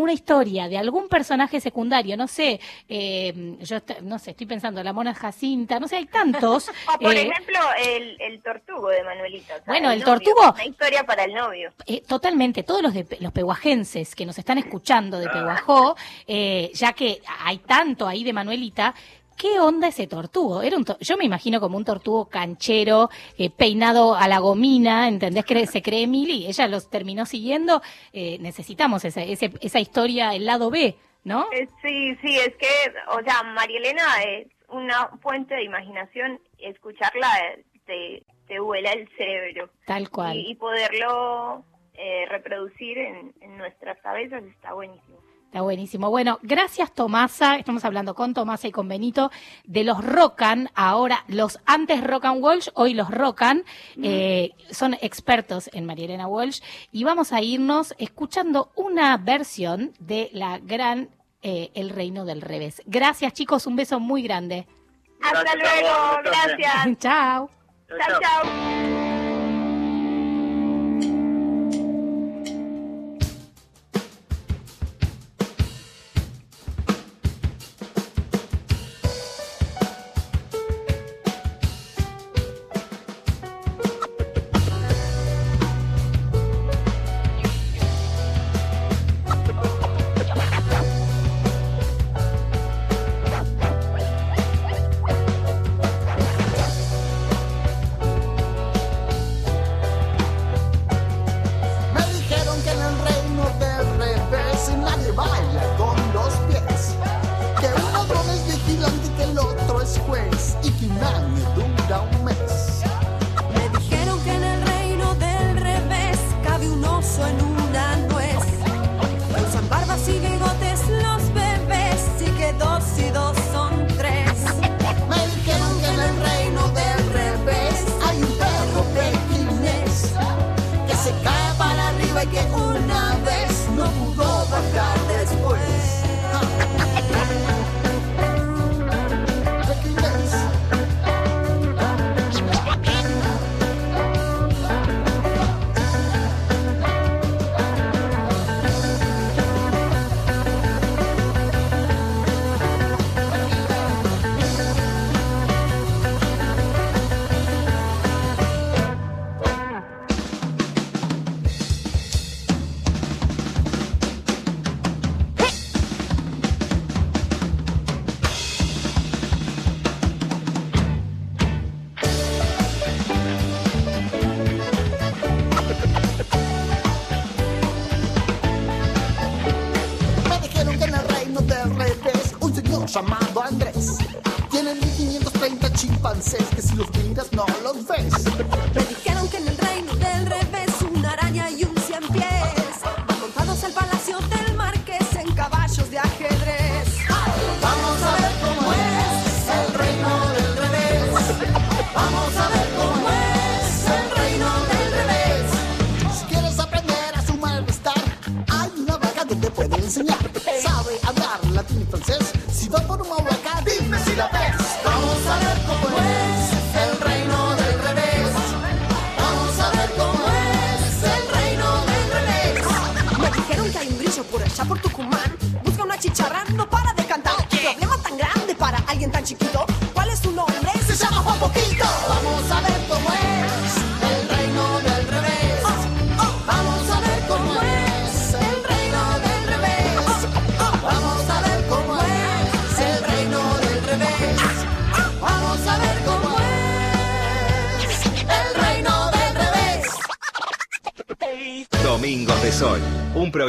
alguna 0.00 0.12
historia 0.14 0.66
de 0.66 0.78
algún 0.78 1.08
personaje 1.08 1.60
secundario, 1.60 2.16
no 2.16 2.26
sé, 2.26 2.58
eh, 2.88 3.56
yo 3.60 3.76
no 4.02 4.18
sé, 4.18 4.30
estoy 4.30 4.46
pensando, 4.46 4.82
la 4.82 4.94
mona 4.94 5.14
Jacinta, 5.14 5.78
no 5.78 5.86
sé, 5.88 5.96
hay 5.96 6.06
tantos. 6.06 6.70
O 6.94 6.98
por 6.98 7.14
eh, 7.14 7.28
ejemplo, 7.28 7.58
el, 7.84 8.16
el 8.18 8.42
tortugo 8.42 8.88
de 8.88 9.04
Manuelita. 9.04 9.54
o 9.54 9.56
sea, 9.58 9.64
Bueno, 9.66 9.90
el 9.90 10.00
novio, 10.00 10.14
tortugo- 10.14 10.52
Una 10.54 10.64
historia 10.64 11.04
para 11.04 11.24
el 11.24 11.34
novio. 11.34 11.70
Eh, 11.86 12.02
totalmente, 12.08 12.62
todos 12.62 12.82
los 12.82 12.94
de 12.94 13.06
los 13.20 13.30
pehuajenses 13.32 14.14
que 14.14 14.24
nos 14.24 14.38
están 14.38 14.56
escuchando 14.56 15.18
de 15.18 15.28
Pehuajó, 15.28 15.96
eh, 16.26 16.70
ya 16.72 16.94
que 16.94 17.20
hay 17.44 17.58
tanto 17.58 18.06
ahí 18.08 18.24
de 18.24 18.32
Manuelita, 18.32 18.94
¿qué 19.40 19.58
onda 19.58 19.88
ese 19.88 20.06
tortugo? 20.06 20.62
Era 20.62 20.76
un 20.76 20.84
to- 20.84 20.98
yo 21.00 21.16
me 21.16 21.24
imagino 21.24 21.60
como 21.60 21.76
un 21.76 21.84
tortugo 21.84 22.28
canchero, 22.28 23.08
eh, 23.38 23.48
peinado 23.50 24.14
a 24.14 24.28
la 24.28 24.38
gomina, 24.38 25.08
¿entendés? 25.08 25.44
Que 25.44 25.66
se 25.66 25.80
cree 25.82 26.06
Mili, 26.06 26.46
ella 26.46 26.68
los 26.68 26.90
terminó 26.90 27.24
siguiendo, 27.24 27.80
eh, 28.12 28.36
necesitamos 28.40 29.04
esa, 29.04 29.22
ese- 29.22 29.52
esa 29.60 29.80
historia, 29.80 30.34
el 30.34 30.44
lado 30.44 30.70
B, 30.70 30.96
¿no? 31.24 31.46
Eh, 31.52 31.68
sí, 31.82 32.14
sí, 32.22 32.36
es 32.36 32.54
que, 32.56 32.68
o 33.16 33.22
sea, 33.22 33.42
María 33.44 33.78
Elena 33.78 34.02
es 34.26 34.48
una 34.68 35.08
fuente 35.22 35.54
de 35.54 35.64
imaginación, 35.64 36.40
escucharla 36.58 37.28
te, 37.86 38.22
te 38.46 38.60
vuela 38.60 38.90
el 38.92 39.08
cerebro. 39.16 39.70
Tal 39.86 40.10
cual. 40.10 40.36
Y, 40.36 40.50
y 40.50 40.54
poderlo 40.56 41.64
eh, 41.94 42.26
reproducir 42.28 42.98
en, 42.98 43.32
en 43.40 43.56
nuestras 43.58 43.98
cabezas 44.00 44.42
está 44.44 44.72
buenísimo. 44.74 45.19
Está 45.50 45.62
buenísimo. 45.62 46.10
Bueno, 46.10 46.38
gracias 46.44 46.92
Tomasa. 46.92 47.56
Estamos 47.56 47.84
hablando 47.84 48.14
con 48.14 48.34
Tomasa 48.34 48.68
y 48.68 48.70
con 48.70 48.86
Benito 48.86 49.32
de 49.64 49.82
los 49.82 50.04
Rockan. 50.04 50.70
Ahora, 50.76 51.24
los 51.26 51.58
antes 51.66 52.04
Rockan 52.04 52.40
Walsh, 52.40 52.68
hoy 52.74 52.94
los 52.94 53.10
Rockan. 53.10 53.64
Eh, 54.00 54.52
son 54.70 54.94
expertos 55.02 55.68
en 55.72 55.86
María 55.86 56.04
Elena 56.04 56.28
Walsh. 56.28 56.60
Y 56.92 57.02
vamos 57.02 57.32
a 57.32 57.42
irnos 57.42 57.96
escuchando 57.98 58.70
una 58.76 59.16
versión 59.16 59.92
de 59.98 60.30
la 60.32 60.60
gran 60.60 61.08
eh, 61.42 61.72
El 61.74 61.90
Reino 61.90 62.24
del 62.24 62.42
Revés. 62.42 62.80
Gracias 62.86 63.32
chicos, 63.32 63.66
un 63.66 63.74
beso 63.74 63.98
muy 63.98 64.22
grande. 64.22 64.68
Hasta 65.20 65.56
luego, 65.56 66.20
gracias. 66.22 66.98
Chao. 67.00 67.50
Chao, 67.88 68.20
chao. 68.20 69.09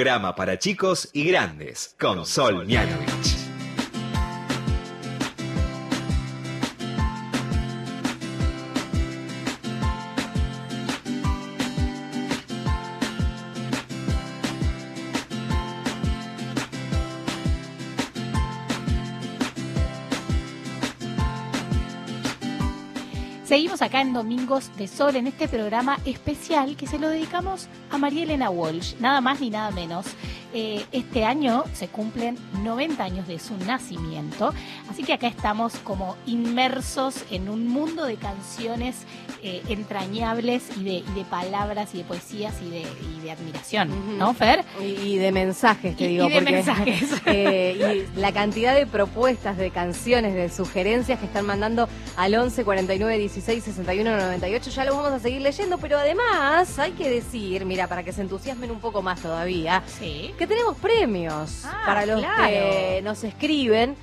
Programa 0.02 0.34
para 0.34 0.58
chicos 0.58 1.10
y 1.14 1.26
grandes 1.26 1.95
con 1.99 2.26
Sol 2.26 2.66
Mianovich. 2.66 3.38
Seguimos 23.45 23.84
acá 23.84 24.02
en 24.02 24.14
Domingos 24.14 24.72
de 24.78 24.88
Sol 24.88 25.16
en 25.18 25.28
este 25.28 25.47
programa 25.47 25.99
especial 26.06 26.76
que 26.76 26.88
se 26.88 26.97
lo 26.97 27.10
dedicamos 27.10 27.68
María 28.02 28.24
Elena 28.24 28.49
Walsh, 28.49 28.95
nada 28.99 29.22
más 29.22 29.39
ni 29.39 29.52
nada 29.52 29.70
menos. 29.70 30.08
Eh, 30.54 30.84
este 30.91 31.24
año 31.24 31.64
se 31.74 31.88
cumplen 31.88 32.36
90 32.64 33.02
años 33.02 33.28
de 33.28 33.39
su 33.39 33.56
nacimiento, 33.58 34.54
así 34.89 35.04
que 35.04 35.14
acá 35.14 35.28
estamos 35.28 35.76
como 35.78 36.18
inmersos 36.26 37.24
en 37.30 37.47
un 37.47 37.68
mundo 37.68 38.04
de 38.04 38.18
canciones 38.18 39.06
eh, 39.44 39.62
entrañables 39.70 40.64
y 40.78 40.84
de, 40.84 40.92
y 40.92 41.14
de 41.16 41.24
palabras 41.26 41.94
y 41.94 42.00
de 42.00 42.04
poesías 42.04 42.54
y 42.62 42.70
de, 42.70 42.82
y 42.82 43.22
de 43.24 43.32
admiración, 43.32 44.18
¿no, 44.18 44.34
Fer? 44.34 44.64
Y, 44.80 44.84
y 44.84 45.18
de 45.18 45.32
mensajes, 45.32 45.96
te 45.98 46.08
digo. 46.08 46.26
y 46.26 46.30
de 46.30 46.36
porque, 46.36 46.52
mensajes. 46.52 47.10
eh, 47.26 48.06
y 48.16 48.20
la 48.20 48.32
cantidad 48.32 48.76
de 48.76 48.86
propuestas, 48.86 49.58
de 49.58 49.72
canciones, 49.72 50.34
de 50.36 50.50
sugerencias 50.50 51.20
que 51.20 51.26
están 51.26 51.46
mandando 51.46 51.88
al 52.18 52.36
11 52.36 52.64
49 52.64 53.18
16 53.18 53.64
61 53.64 54.18
98, 54.18 54.70
ya 54.70 54.86
lo 54.86 54.96
vamos 54.96 55.12
a 55.14 55.20
seguir 55.20 55.42
leyendo, 55.42 55.78
pero 55.78 55.98
además 55.98 56.78
hay 56.80 56.92
que 56.92 57.10
decir, 57.10 57.66
mira, 57.66 57.88
para 57.88 58.04
que 58.04 58.12
se 58.14 58.22
entusiasmen 58.22 58.72
un 58.72 58.80
poco 58.80 59.02
más 59.02 59.22
todavía, 59.22 59.84
que 60.00 60.48
tenemos 60.48 60.78
premios 60.78 61.64
Ah, 61.66 61.84
para 61.86 62.06
los 62.06 62.20
claro. 62.20 62.48
que 62.48 63.02
nos 63.04 63.24
escriben. 63.24 63.96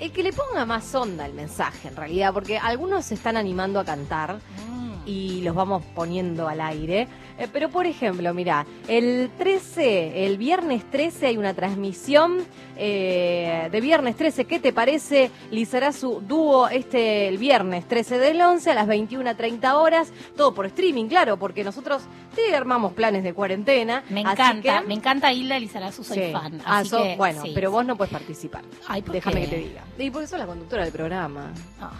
El 0.00 0.12
que 0.12 0.22
le 0.22 0.32
ponga 0.32 0.64
más 0.64 0.94
onda 0.94 1.24
al 1.24 1.32
mensaje, 1.34 1.88
en 1.88 1.96
realidad, 1.96 2.32
porque 2.32 2.56
algunos 2.56 3.04
se 3.04 3.14
están 3.14 3.36
animando 3.36 3.80
a 3.80 3.84
cantar 3.84 4.36
Mm. 4.36 4.67
Y 5.08 5.40
los 5.40 5.54
vamos 5.54 5.82
poniendo 5.94 6.46
al 6.48 6.60
aire. 6.60 7.08
Eh, 7.38 7.48
pero 7.52 7.70
por 7.70 7.86
ejemplo, 7.86 8.34
mira, 8.34 8.66
el 8.88 9.30
13, 9.38 10.26
el 10.26 10.36
viernes 10.36 10.84
13 10.90 11.28
hay 11.28 11.36
una 11.38 11.54
transmisión 11.54 12.44
eh, 12.76 13.68
de 13.72 13.80
viernes 13.80 14.16
13. 14.16 14.44
¿Qué 14.44 14.58
te 14.58 14.72
parece? 14.72 15.30
Lizarazu 15.50 16.20
dúo 16.20 16.68
este 16.68 17.26
el 17.28 17.38
viernes 17.38 17.86
13 17.88 18.18
del 18.18 18.40
11 18.40 18.70
a 18.70 18.74
las 18.74 18.86
21.30 18.86 19.72
horas. 19.74 20.12
Todo 20.36 20.52
por 20.54 20.66
streaming, 20.66 21.06
claro, 21.06 21.38
porque 21.38 21.64
nosotros 21.64 22.02
te 22.34 22.54
armamos 22.54 22.92
planes 22.92 23.22
de 23.24 23.32
cuarentena. 23.32 24.04
Me 24.10 24.20
así 24.20 24.32
encanta, 24.32 24.80
que- 24.82 24.86
me 24.86 24.94
encanta 24.94 25.32
Hilda 25.32 25.58
Lizarazu, 25.58 26.04
soy 26.04 26.18
Sí. 26.18 26.32
fan. 26.32 26.60
Ah, 26.64 26.78
así 26.78 26.96
que, 26.96 27.16
bueno, 27.16 27.42
sí. 27.42 27.52
pero 27.54 27.70
vos 27.70 27.84
no 27.86 27.96
puedes 27.96 28.12
participar. 28.12 28.62
Ay, 28.86 29.02
¿por 29.02 29.14
Déjame 29.14 29.40
qué? 29.40 29.46
que 29.48 29.56
te 29.56 29.62
diga. 29.62 29.84
Y 29.98 30.10
porque 30.10 30.26
sos 30.26 30.38
la 30.38 30.46
conductora 30.46 30.82
del 30.84 30.92
programa. 30.92 31.52
Ah, 31.80 31.92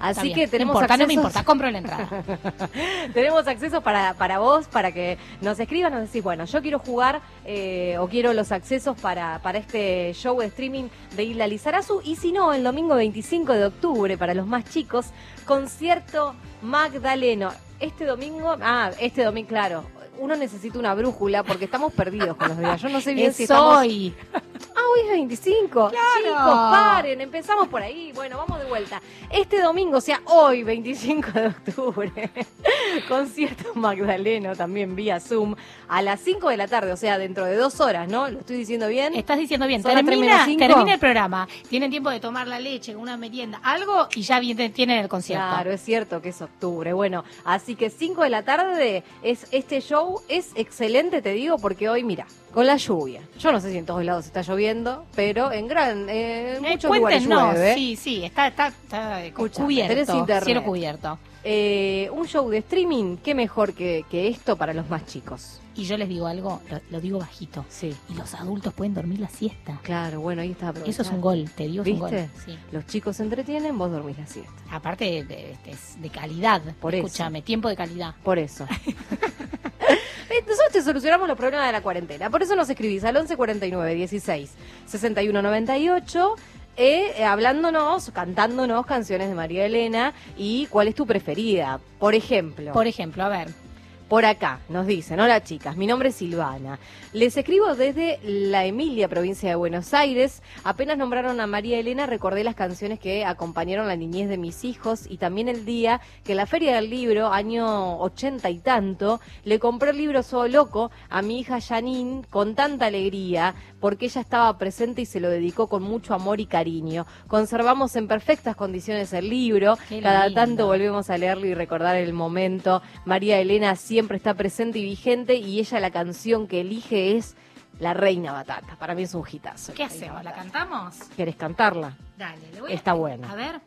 Así 0.00 0.32
que 0.32 0.46
tenemos 0.48 0.74
importa, 0.74 0.96
no 0.96 1.06
me 1.06 1.14
accesos- 1.14 1.16
importa, 1.16 1.44
compro 1.44 1.70
la 1.70 1.78
entrada. 1.78 2.08
tenemos 3.14 3.46
acceso 3.46 3.80
para, 3.80 4.14
para 4.14 4.38
vos, 4.38 4.66
para 4.66 4.92
que 4.92 5.18
nos 5.40 5.58
escribas, 5.58 5.90
nos 5.92 6.02
decís, 6.02 6.22
bueno, 6.22 6.44
yo 6.44 6.62
quiero 6.62 6.78
jugar 6.78 7.20
eh, 7.44 7.96
o 7.98 8.08
quiero 8.08 8.32
los 8.32 8.52
accesos 8.52 8.98
para, 9.00 9.40
para 9.42 9.58
este 9.58 10.12
show 10.14 10.38
de 10.40 10.46
streaming 10.46 10.84
de 11.16 11.24
Isla 11.24 11.46
Lizarazu. 11.46 12.00
Y 12.04 12.16
si 12.16 12.32
no, 12.32 12.52
el 12.52 12.62
domingo 12.62 12.94
25 12.94 13.52
de 13.52 13.64
octubre, 13.66 14.16
para 14.18 14.34
los 14.34 14.46
más 14.46 14.64
chicos, 14.64 15.06
concierto 15.44 16.34
Magdaleno. 16.62 17.50
Este 17.80 18.04
domingo, 18.04 18.56
ah, 18.62 18.90
este 19.00 19.22
domingo, 19.24 19.48
claro. 19.48 19.84
Uno 20.18 20.34
necesita 20.34 20.78
una 20.78 20.94
brújula 20.94 21.42
porque 21.42 21.66
estamos 21.66 21.92
perdidos 21.92 22.36
con 22.38 22.48
los 22.48 22.58
días. 22.58 22.80
Yo 22.80 22.88
no 22.88 23.02
sé 23.02 23.12
bien 23.12 23.30
Es 23.30 23.36
si 23.36 23.42
estamos... 23.42 23.76
hoy. 23.78 24.14
Ah, 24.76 24.82
hoy 24.92 25.00
es 25.00 25.10
25. 25.10 25.90
Chicos, 25.90 26.36
paren, 26.36 27.20
empezamos 27.22 27.66
por 27.68 27.80
ahí. 27.80 28.12
Bueno, 28.14 28.36
vamos 28.36 28.60
de 28.60 28.66
vuelta. 28.66 29.00
Este 29.30 29.62
domingo, 29.62 29.96
o 29.96 30.00
sea, 30.02 30.20
hoy, 30.26 30.64
25 30.64 31.30
de 31.32 31.46
octubre, 31.46 32.30
concierto 33.08 33.74
Magdaleno, 33.74 34.54
también 34.54 34.94
vía 34.94 35.18
Zoom, 35.18 35.54
a 35.88 36.02
las 36.02 36.20
5 36.20 36.50
de 36.50 36.56
la 36.58 36.68
tarde, 36.68 36.92
o 36.92 36.96
sea, 36.98 37.16
dentro 37.16 37.46
de 37.46 37.56
dos 37.56 37.80
horas, 37.80 38.06
¿no? 38.08 38.28
¿Lo 38.28 38.40
estoy 38.40 38.58
diciendo 38.58 38.86
bien? 38.88 39.14
Estás 39.14 39.38
diciendo 39.38 39.66
bien. 39.66 39.82
¿Son 39.82 39.94
las 39.94 40.04
tres 40.04 40.18
Termina, 40.18 40.44
termina 40.44 40.92
el 40.92 41.00
programa. 41.00 41.48
Tienen 41.70 41.90
tiempo 41.90 42.10
de 42.10 42.20
tomar 42.20 42.46
la 42.46 42.60
leche, 42.60 42.94
una 42.94 43.16
merienda, 43.16 43.58
algo, 43.62 44.08
y 44.14 44.22
ya 44.22 44.40
tienen 44.40 44.98
el 44.98 45.08
concierto. 45.08 45.46
Claro, 45.48 45.72
es 45.72 45.80
cierto 45.80 46.20
que 46.20 46.28
es 46.28 46.42
octubre. 46.42 46.92
Bueno, 46.92 47.24
así 47.44 47.76
que 47.76 47.88
5 47.88 48.22
de 48.24 48.30
la 48.30 48.42
tarde 48.42 49.04
es 49.22 49.46
este 49.52 49.80
show 49.80 50.20
es 50.28 50.50
excelente, 50.54 51.22
te 51.22 51.32
digo, 51.32 51.56
porque 51.56 51.88
hoy, 51.88 52.04
mira, 52.04 52.26
con 52.56 52.66
la 52.66 52.78
lluvia. 52.78 53.20
Yo 53.38 53.52
no 53.52 53.60
sé 53.60 53.70
si 53.70 53.76
en 53.76 53.84
todos 53.84 54.02
lados 54.02 54.24
está 54.24 54.40
lloviendo, 54.40 55.04
pero 55.14 55.52
en 55.52 55.68
gran, 55.68 56.08
eh, 56.08 56.56
en 56.56 56.64
Eh, 56.64 56.70
muchos 56.70 56.96
lugares 56.96 57.18
cuéntenos, 57.26 57.52
llueve. 57.54 57.74
sí, 57.74 57.96
sí, 57.96 58.24
está, 58.24 58.46
está, 58.46 58.68
está 58.68 59.22
eh, 59.22 59.26
Escuchame, 59.26 59.66
cubierto, 59.66 60.26
cielo 60.42 60.64
cubierto. 60.64 61.18
Eh, 61.44 62.08
un 62.14 62.26
show 62.26 62.48
de 62.48 62.56
streaming, 62.58 63.18
qué 63.18 63.34
mejor 63.34 63.74
que, 63.74 64.06
que 64.10 64.28
esto 64.28 64.56
para 64.56 64.72
los 64.72 64.88
más 64.88 65.04
chicos. 65.04 65.60
Y 65.74 65.84
yo 65.84 65.98
les 65.98 66.08
digo 66.08 66.26
algo, 66.26 66.62
lo, 66.70 66.80
lo 66.90 67.00
digo 67.02 67.18
bajito. 67.18 67.66
Sí. 67.68 67.94
Y 68.08 68.14
los 68.14 68.32
adultos 68.32 68.72
pueden 68.72 68.94
dormir 68.94 69.20
la 69.20 69.28
siesta. 69.28 69.78
Claro, 69.82 70.22
bueno, 70.22 70.40
ahí 70.40 70.52
está. 70.52 70.72
Eso 70.86 71.02
es 71.02 71.10
un 71.10 71.20
gol, 71.20 71.50
te 71.54 71.64
digo, 71.68 71.82
es 71.84 71.90
un 71.90 71.98
gol. 71.98 72.10
Sí. 72.46 72.58
Los 72.72 72.86
chicos 72.86 73.18
se 73.18 73.22
entretienen, 73.24 73.76
vos 73.76 73.90
dormís 73.90 74.16
la 74.16 74.26
siesta. 74.26 74.50
Aparte, 74.70 75.04
de, 75.04 75.24
de- 75.24 75.56
es 75.66 76.00
de 76.00 76.08
calidad. 76.08 76.62
Por 76.80 76.94
eso. 76.94 77.04
Escúchame, 77.06 77.42
tiempo 77.42 77.68
de 77.68 77.76
calidad. 77.76 78.14
Por 78.24 78.38
eso. 78.38 78.66
Eh, 79.88 80.42
Nosotros 80.46 80.72
te 80.72 80.82
solucionamos 80.82 81.28
los 81.28 81.36
problemas 81.36 81.66
de 81.66 81.72
la 81.72 81.80
cuarentena. 81.82 82.30
Por 82.30 82.42
eso 82.42 82.56
nos 82.56 82.68
escribís 82.68 83.04
al 83.04 83.16
11 83.16 83.36
49 83.36 83.94
16 83.94 84.50
61 84.86 85.42
98. 85.42 86.34
eh, 86.76 87.14
eh, 87.16 87.24
hablándonos, 87.24 88.10
cantándonos 88.10 88.84
canciones 88.86 89.28
de 89.28 89.34
María 89.34 89.64
Elena 89.66 90.12
y 90.36 90.66
cuál 90.66 90.88
es 90.88 90.94
tu 90.94 91.06
preferida. 91.06 91.80
Por 91.98 92.14
ejemplo. 92.14 92.72
Por 92.72 92.86
ejemplo, 92.86 93.24
a 93.24 93.28
ver. 93.28 93.65
Por 94.08 94.24
acá 94.24 94.60
nos 94.68 94.86
dicen, 94.86 95.18
hola 95.18 95.42
chicas, 95.42 95.76
mi 95.76 95.88
nombre 95.88 96.10
es 96.10 96.14
Silvana. 96.14 96.78
Les 97.12 97.36
escribo 97.36 97.74
desde 97.74 98.20
la 98.22 98.64
Emilia, 98.64 99.08
provincia 99.08 99.48
de 99.48 99.56
Buenos 99.56 99.92
Aires. 99.94 100.44
Apenas 100.62 100.96
nombraron 100.96 101.40
a 101.40 101.48
María 101.48 101.80
Elena, 101.80 102.06
recordé 102.06 102.44
las 102.44 102.54
canciones 102.54 103.00
que 103.00 103.24
acompañaron 103.24 103.88
la 103.88 103.96
niñez 103.96 104.28
de 104.28 104.38
mis 104.38 104.62
hijos 104.62 105.10
y 105.10 105.16
también 105.16 105.48
el 105.48 105.64
día 105.64 106.00
que 106.22 106.36
la 106.36 106.46
Feria 106.46 106.76
del 106.76 106.88
Libro, 106.88 107.32
año 107.32 107.98
ochenta 107.98 108.48
y 108.48 108.60
tanto, 108.60 109.20
le 109.42 109.58
compré 109.58 109.90
el 109.90 109.96
libro 109.96 110.22
Soy 110.22 110.52
Loco 110.52 110.92
a 111.10 111.20
mi 111.20 111.40
hija 111.40 111.60
Janine 111.60 112.22
con 112.30 112.54
tanta 112.54 112.86
alegría 112.86 113.56
porque 113.80 114.06
ella 114.06 114.20
estaba 114.20 114.56
presente 114.56 115.02
y 115.02 115.06
se 115.06 115.18
lo 115.18 115.28
dedicó 115.28 115.66
con 115.66 115.82
mucho 115.82 116.14
amor 116.14 116.40
y 116.40 116.46
cariño. 116.46 117.06
Conservamos 117.26 117.96
en 117.96 118.06
perfectas 118.06 118.54
condiciones 118.54 119.12
el 119.12 119.28
libro, 119.28 119.76
cada 120.00 120.32
tanto 120.32 120.66
volvemos 120.66 121.10
a 121.10 121.18
leerlo 121.18 121.46
y 121.46 121.54
recordar 121.54 121.96
el 121.96 122.12
momento. 122.12 122.82
María 123.04 123.40
Elena 123.40 123.74
siempre 123.74 123.95
está 124.00 124.34
presente 124.34 124.78
y 124.78 124.84
vigente 124.84 125.34
y 125.36 125.58
ella 125.58 125.80
la 125.80 125.90
canción 125.90 126.46
que 126.46 126.60
elige 126.60 127.16
es 127.16 127.36
La 127.78 127.94
Reina 127.94 128.32
Batata. 128.32 128.76
Para 128.78 128.94
mí 128.94 129.02
es 129.02 129.14
un 129.14 129.24
hitazo. 129.30 129.72
¿Qué 129.74 129.84
hacemos? 129.84 130.22
¿La 130.24 130.32
cantamos? 130.32 130.96
¿Quieres 131.14 131.36
cantarla? 131.36 131.96
Dale, 132.18 132.50
le 132.52 132.60
voy 132.60 132.72
a- 132.72 132.74
Está 132.74 132.92
buena. 132.94 133.30
A 133.30 133.34
ver. 133.34 133.60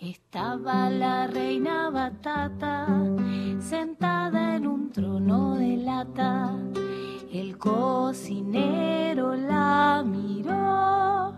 Estaba 0.00 0.88
la 0.90 1.26
reina 1.26 1.90
batata 1.90 2.86
sentada 3.60 4.56
en 4.56 4.66
un 4.66 4.90
trono 4.90 5.54
de 5.56 5.76
lata. 5.76 6.54
El 7.32 7.58
cocinero 7.58 9.34
la 9.34 10.02
miró 10.06 11.34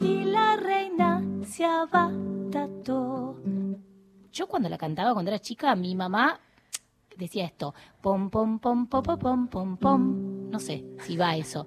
y 0.00 0.24
la 0.24 0.56
reina 0.56 1.22
se 1.46 1.64
abatató. 1.64 3.36
Yo 4.32 4.46
cuando 4.46 4.68
la 4.68 4.76
cantaba 4.76 5.14
cuando 5.14 5.30
era 5.30 5.38
chica, 5.40 5.74
mi 5.74 5.94
mamá 5.94 6.38
decía 7.16 7.44
esto, 7.44 7.74
pom, 8.00 8.30
pom, 8.30 8.58
pom, 8.58 8.86
pom, 8.86 9.02
pom, 9.18 9.48
pom, 9.48 9.76
pom, 9.76 10.50
no 10.50 10.58
sé 10.58 10.84
si 11.00 11.16
va 11.16 11.36
eso. 11.36 11.66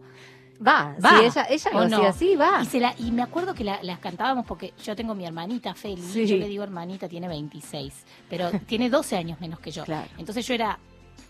Va, 0.65 0.95
va. 1.03 1.31
Sí, 1.31 1.41
ella, 1.49 1.69
lo 1.71 1.87
no? 1.87 1.95
hacía 1.97 2.09
así, 2.09 2.35
va. 2.35 2.61
Y, 2.97 3.11
me 3.11 3.21
acuerdo 3.21 3.53
que 3.53 3.63
las 3.63 3.99
cantábamos 3.99 4.45
porque 4.45 4.73
yo 4.83 4.95
tengo 4.95 5.15
mi 5.15 5.25
hermanita 5.25 5.73
Feli, 5.73 6.25
yo 6.25 6.37
le 6.37 6.49
digo 6.49 6.63
hermanita, 6.63 7.07
tiene 7.07 7.27
26, 7.29 7.93
pero 8.29 8.51
tiene 8.67 8.89
12 8.89 9.15
años 9.15 9.39
menos 9.39 9.59
que 9.59 9.71
yo. 9.71 9.83
Entonces 10.17 10.45
yo 10.45 10.53
era 10.53 10.77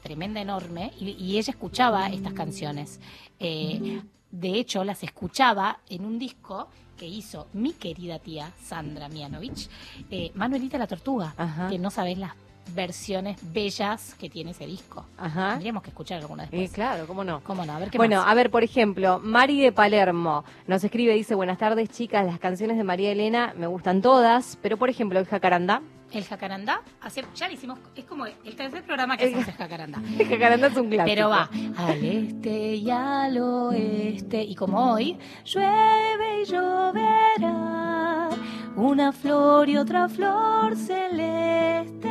tremenda, 0.01 0.41
enorme, 0.41 0.93
y, 0.99 1.37
ella 1.37 1.51
escuchaba 1.51 2.07
estas 2.07 2.33
canciones. 2.33 2.99
Eh, 3.39 4.01
de 4.31 4.59
hecho, 4.59 4.83
las 4.83 5.03
escuchaba 5.03 5.79
en 5.89 6.05
un 6.05 6.19
disco 6.19 6.67
que 6.97 7.07
hizo 7.07 7.47
mi 7.53 7.73
querida 7.73 8.19
tía 8.19 8.51
Sandra 8.61 9.09
Mianovich, 9.09 9.69
eh, 10.11 10.31
Manuelita 10.35 10.77
la 10.77 10.87
Tortuga, 10.87 11.33
que 11.69 11.79
no 11.79 11.89
sabés 11.91 12.17
las 12.17 12.33
versiones 12.73 13.37
bellas 13.53 14.15
que 14.15 14.29
tiene 14.29 14.51
ese 14.51 14.65
disco. 14.65 15.05
Ajá. 15.17 15.51
Tendríamos 15.51 15.83
que 15.83 15.89
escuchar 15.89 16.19
alguna 16.21 16.43
Eh, 16.45 16.47
después. 16.51 16.71
claro, 16.71 17.07
cómo 17.07 17.23
no. 17.23 17.41
¿Cómo 17.43 17.65
no? 17.65 17.73
A 17.73 17.79
ver 17.79 17.89
qué 17.89 17.97
Bueno, 17.97 18.17
más? 18.17 18.27
a 18.27 18.33
ver, 18.33 18.49
por 18.51 18.63
ejemplo, 18.63 19.19
Mari 19.23 19.61
de 19.61 19.71
Palermo 19.71 20.43
nos 20.67 20.83
escribe, 20.83 21.13
dice, 21.13 21.35
buenas 21.35 21.57
tardes 21.57 21.89
chicas, 21.89 22.25
las 22.25 22.39
canciones 22.39 22.77
de 22.77 22.83
María 22.83 23.11
Elena 23.11 23.53
me 23.57 23.67
gustan 23.67 24.01
todas, 24.01 24.57
pero 24.61 24.77
por 24.77 24.89
ejemplo, 24.89 25.19
el 25.19 25.25
Jacarandá. 25.25 25.81
El 26.11 26.23
jacarandá, 26.25 26.81
hace- 27.01 27.23
ya 27.35 27.47
lo 27.47 27.53
hicimos, 27.53 27.77
es 27.95 28.03
como 28.05 28.25
el 28.25 28.55
tercer 28.55 28.83
programa 28.83 29.15
que 29.15 29.25
hacemos 29.25 29.47
el 29.47 29.53
jacarandá. 29.53 30.01
El 30.19 30.27
jacarandá 30.27 30.65
es 30.67 30.75
un 30.77 30.89
clásico. 30.89 31.05
Pero 31.15 31.29
va 31.29 31.47
al 31.77 32.03
este 32.03 32.75
y 32.77 32.89
al 32.89 33.37
oeste, 33.37 34.41
y 34.41 34.55
como 34.55 34.93
hoy, 34.93 35.19
llueve 35.45 36.41
y 36.41 36.45
lloverá, 36.45 38.29
una 38.75 39.11
flor 39.11 39.69
y 39.69 39.77
otra 39.77 40.09
flor 40.09 40.75
celeste 40.75 42.09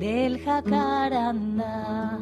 del 0.00 0.42
jacarandá. 0.42 2.18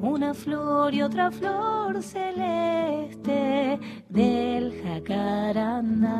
Una 0.00 0.34
flor 0.34 0.94
y 0.94 1.02
otra 1.02 1.30
flor 1.30 2.02
celeste 2.02 3.80
del 4.10 4.80
jacarandá. 4.82 6.16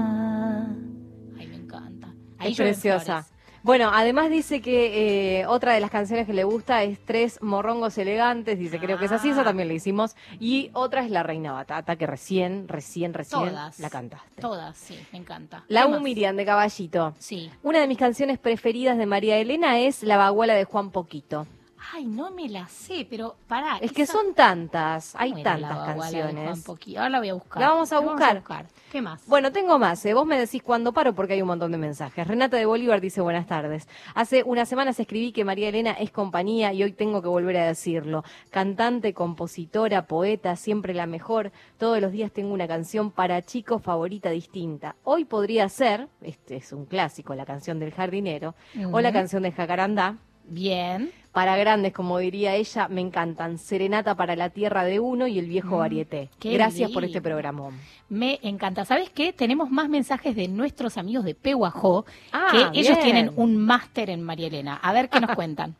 Ay, 1.38 1.46
me 1.46 1.56
encanta. 1.56 2.14
Ahí 2.38 2.52
es 2.52 2.56
preciosa. 2.56 3.26
Bueno, 3.62 3.90
además 3.92 4.30
dice 4.30 4.60
que 4.60 5.40
eh, 5.40 5.46
otra 5.46 5.72
de 5.74 5.80
las 5.80 5.90
canciones 5.90 6.26
que 6.26 6.32
le 6.32 6.44
gusta 6.44 6.82
es 6.82 6.98
Tres 7.04 7.42
Morrongos 7.42 7.98
Elegantes, 7.98 8.58
dice, 8.58 8.78
creo 8.78 8.98
que 8.98 9.06
es 9.06 9.12
así, 9.12 9.30
eso 9.30 9.42
también 9.42 9.68
le 9.68 9.74
hicimos. 9.74 10.16
Y 10.38 10.70
otra 10.72 11.04
es 11.04 11.10
La 11.10 11.22
Reina 11.22 11.52
Batata, 11.52 11.96
que 11.96 12.06
recién, 12.06 12.68
recién, 12.68 13.14
recién 13.14 13.48
Todas. 13.48 13.78
la 13.78 13.90
cantaste. 13.90 14.40
Todas, 14.40 14.76
sí, 14.76 14.98
me 15.12 15.18
encanta. 15.18 15.64
La 15.68 15.86
¿Qué 15.86 15.92
U? 15.92 16.00
Miriam 16.00 16.36
de 16.36 16.44
Caballito. 16.44 17.14
Sí. 17.18 17.50
Una 17.62 17.80
de 17.80 17.88
mis 17.88 17.98
canciones 17.98 18.38
preferidas 18.38 18.96
de 18.96 19.06
María 19.06 19.36
Elena 19.38 19.78
es 19.78 20.02
La 20.02 20.16
Baguala 20.16 20.54
de 20.54 20.64
Juan 20.64 20.90
Poquito. 20.90 21.46
Ay, 21.92 22.06
no 22.06 22.30
me 22.30 22.48
la 22.48 22.66
sé, 22.68 23.06
pero 23.08 23.36
pará. 23.46 23.78
Es 23.80 23.92
que 23.92 24.06
son 24.06 24.34
tantas, 24.34 25.14
hay 25.16 25.30
¿cómo 25.30 25.40
era 25.40 25.58
la 25.58 25.68
tantas 25.68 25.96
canciones. 25.96 26.68
Ahora 26.96 27.08
la 27.08 27.18
voy 27.18 27.28
a 27.28 27.34
buscar. 27.34 27.62
La 27.62 27.68
vamos 27.70 27.92
a 27.92 27.98
buscar. 28.00 28.42
¿Qué 28.90 29.02
más? 29.02 29.26
Bueno, 29.26 29.52
tengo 29.52 29.78
más. 29.78 30.04
¿eh? 30.06 30.14
Vos 30.14 30.26
me 30.26 30.38
decís 30.38 30.62
cuándo 30.62 30.92
paro 30.92 31.14
porque 31.14 31.34
hay 31.34 31.42
un 31.42 31.48
montón 31.48 31.72
de 31.72 31.78
mensajes. 31.78 32.26
Renata 32.26 32.56
de 32.56 32.66
Bolívar 32.66 33.00
dice 33.00 33.20
buenas 33.20 33.46
tardes. 33.46 33.88
Hace 34.14 34.42
unas 34.42 34.68
semanas 34.68 34.98
escribí 34.98 35.32
que 35.32 35.44
María 35.44 35.68
Elena 35.68 35.92
es 35.92 36.10
compañía 36.10 36.72
y 36.72 36.82
hoy 36.82 36.92
tengo 36.92 37.22
que 37.22 37.28
volver 37.28 37.56
a 37.58 37.66
decirlo. 37.66 38.24
Cantante, 38.50 39.14
compositora, 39.14 40.06
poeta, 40.06 40.56
siempre 40.56 40.94
la 40.94 41.06
mejor. 41.06 41.52
Todos 41.78 42.00
los 42.00 42.12
días 42.12 42.32
tengo 42.32 42.52
una 42.54 42.66
canción 42.66 43.10
para 43.10 43.42
chicos 43.42 43.82
favorita 43.82 44.30
distinta. 44.30 44.96
Hoy 45.04 45.24
podría 45.24 45.68
ser, 45.68 46.08
este 46.22 46.56
es 46.56 46.72
un 46.72 46.86
clásico, 46.86 47.34
la 47.34 47.46
canción 47.46 47.78
del 47.78 47.92
jardinero, 47.92 48.54
o 48.92 49.00
la 49.00 49.12
canción 49.12 49.42
de 49.42 49.52
Jacarandá. 49.52 50.16
Bien. 50.44 51.12
Para 51.38 51.56
grandes, 51.56 51.92
como 51.92 52.18
diría 52.18 52.56
ella, 52.56 52.88
me 52.88 53.00
encantan. 53.00 53.58
Serenata 53.58 54.16
para 54.16 54.34
la 54.34 54.50
tierra 54.50 54.82
de 54.82 54.98
uno 54.98 55.28
y 55.28 55.38
el 55.38 55.46
viejo 55.46 55.76
Mm, 55.76 55.78
varieté. 55.78 56.30
Gracias 56.42 56.90
por 56.90 57.04
este 57.04 57.22
programa. 57.22 57.70
Me 58.08 58.40
encanta. 58.42 58.84
¿Sabes 58.84 59.08
qué? 59.10 59.32
Tenemos 59.32 59.70
más 59.70 59.88
mensajes 59.88 60.34
de 60.34 60.48
nuestros 60.48 60.96
amigos 60.98 61.24
de 61.24 61.36
Pehuajó, 61.36 62.04
Ah, 62.32 62.48
que 62.72 62.80
ellos 62.80 62.98
tienen 62.98 63.30
un 63.36 63.56
máster 63.56 64.10
en 64.10 64.20
María 64.24 64.48
Elena. 64.48 64.80
A 64.82 64.92
ver 64.92 65.08
qué 65.08 65.20
nos 65.20 65.30
cuentan. 65.36 65.76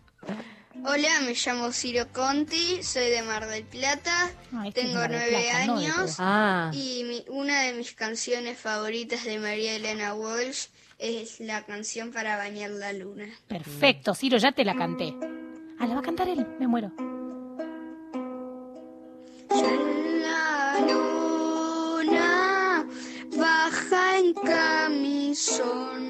Hola, 0.84 1.08
me 1.24 1.34
llamo 1.34 1.72
Ciro 1.72 2.06
Conti, 2.12 2.80
soy 2.84 3.10
de 3.10 3.22
Mar 3.22 3.48
del 3.48 3.64
Plata, 3.64 4.30
Ah, 4.54 4.68
este 4.68 4.82
tengo 4.82 4.94
nueve 5.08 5.26
Plata, 5.28 5.72
años 5.72 6.16
Ah. 6.20 6.70
y 6.72 7.02
mi- 7.02 7.24
una 7.36 7.62
de 7.62 7.72
mis 7.72 7.94
canciones 7.94 8.58
favoritas 8.60 9.24
de 9.24 9.40
María 9.40 9.74
Elena 9.74 10.14
Walsh 10.14 10.66
es 11.00 11.40
la 11.40 11.64
canción 11.64 12.12
para 12.12 12.36
bañar 12.36 12.70
la 12.70 12.92
luna. 12.92 13.24
Perfecto, 13.48 14.14
Ciro, 14.14 14.38
ya 14.38 14.52
te 14.52 14.64
la 14.64 14.76
canté. 14.76 15.12
Ah, 15.80 15.86
la 15.86 15.94
va 15.94 16.00
a 16.00 16.02
cantar 16.02 16.28
él, 16.28 16.44
me 16.58 16.66
muero. 16.66 16.90
La 19.48 20.80
luna 20.88 22.84
baja 23.36 24.18
en 24.18 24.34
camisón 24.34 26.04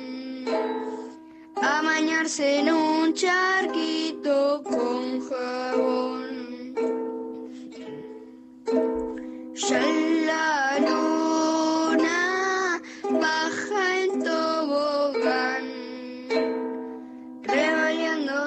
a 1.63 1.83
bañarse 1.83 2.61
en 2.61 2.73
un 2.73 3.13
charquito 3.13 4.63
con 4.65 5.21
jabón. 5.29 6.75
Ya 9.55 9.83
la 10.31 10.79
luna 10.89 12.19
baja 13.11 13.58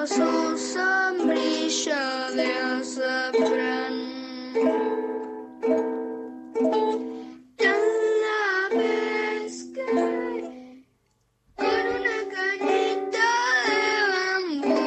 su 0.06 0.58
sombrilla 0.58 2.30
de 2.34 2.52
azafrán. 2.52 3.94
Cada 7.56 8.68
vez 8.76 9.68
con 11.54 11.86
una 11.98 12.18
cañita 12.34 13.30
de 13.68 13.84
bambú 14.58 14.82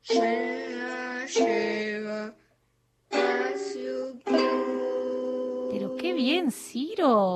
se 0.00 0.70
la 0.70 1.26
lleva 1.26 2.22
a 3.10 3.52
su 3.58 4.18
Pero 5.70 5.96
qué 5.96 6.12
bien, 6.14 6.50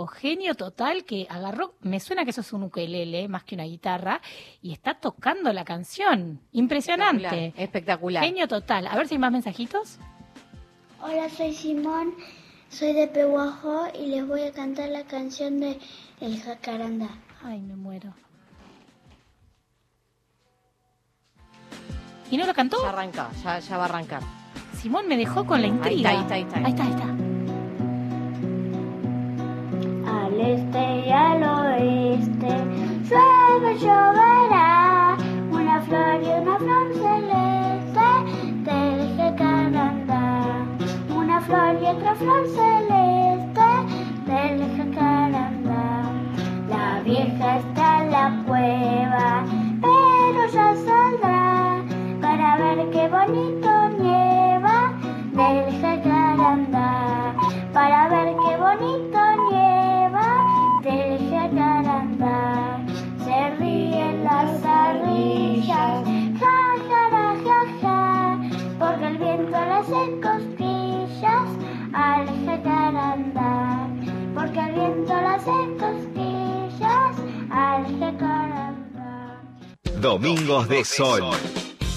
Genio 0.08 0.54
total 0.54 1.04
que 1.04 1.26
agarró. 1.30 1.74
Me 1.80 2.00
suena 2.00 2.24
que 2.24 2.30
eso 2.30 2.40
es 2.40 2.52
un 2.52 2.64
ukelele 2.64 3.28
más 3.28 3.44
que 3.44 3.54
una 3.54 3.64
guitarra 3.64 4.20
y 4.60 4.72
está 4.72 4.94
tocando 4.94 5.52
la 5.52 5.64
canción. 5.64 6.40
Impresionante. 6.52 7.24
Espectacular, 7.26 7.62
espectacular. 7.62 8.24
Genio 8.24 8.48
total. 8.48 8.86
A 8.86 8.96
ver 8.96 9.08
si 9.08 9.14
hay 9.14 9.18
más 9.18 9.32
mensajitos. 9.32 9.98
Hola, 11.00 11.28
soy 11.30 11.52
Simón, 11.52 12.14
soy 12.68 12.92
de 12.92 13.08
Pehuajó 13.08 13.86
y 13.98 14.06
les 14.06 14.26
voy 14.26 14.42
a 14.42 14.52
cantar 14.52 14.88
la 14.88 15.04
canción 15.04 15.60
de 15.60 15.78
El 16.20 16.40
Jacarandá. 16.40 17.08
Ay, 17.42 17.60
me 17.60 17.76
muero. 17.76 18.14
¿Y 22.30 22.36
no 22.36 22.46
lo 22.46 22.54
cantó? 22.54 22.82
Ya 22.82 22.88
arranca, 22.88 23.30
ya, 23.42 23.58
ya 23.58 23.76
va 23.76 23.84
a 23.84 23.86
arrancar. 23.86 24.22
Simón 24.80 25.06
me 25.06 25.16
dejó 25.16 25.44
con 25.44 25.60
la 25.60 25.66
intriga. 25.68 26.10
Ahí 26.10 26.20
está, 26.20 26.34
ahí 26.34 26.42
está, 26.42 26.58
ahí 26.58 26.70
está. 26.70 26.84
Ahí 26.84 26.90
está, 26.90 27.04
ahí 27.04 27.21
Al 30.12 30.40
este 30.40 31.06
y 31.06 31.10
al 31.10 31.42
oeste, 31.42 32.52
llueve, 33.08 33.78
lloverá, 33.78 35.16
una 35.50 35.80
flor 35.80 36.20
y 36.22 36.28
una 36.40 36.58
flor 36.58 36.86
celeste 36.92 38.08
del 38.66 39.16
jacarandá. 39.16 40.66
Una 41.16 41.40
flor 41.40 41.76
y 41.82 41.86
otra 41.86 42.14
flor 42.14 42.46
celeste 42.46 43.70
del 44.26 44.76
jacarandá. 44.76 46.02
La 46.68 47.00
vieja 47.04 47.56
está 47.56 48.04
en 48.04 48.10
la 48.10 48.42
cueva, 48.46 49.44
pero 49.80 50.46
ya 50.52 50.74
saldrá 50.74 51.82
para 52.20 52.58
ver 52.58 52.90
qué 52.90 53.08
bonito 53.08 53.88
nieva 53.98 54.92
del 55.32 55.80
jacarandá. 55.80 57.34
Para 57.72 58.08
ver 58.08 58.36
qué 58.36 58.56
bonito 58.58 59.18
nieva 59.50 59.71
Domingos 80.02 80.68
de 80.68 80.84
Sol. 80.84 81.22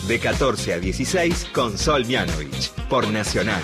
De 0.08 0.20
14 0.20 0.74
a 0.76 0.78
16 0.78 1.50
con 1.56 1.76
Sol 1.76 2.06
Mianovich. 2.06 2.70
Por 2.88 3.12
Nacional. 3.12 3.64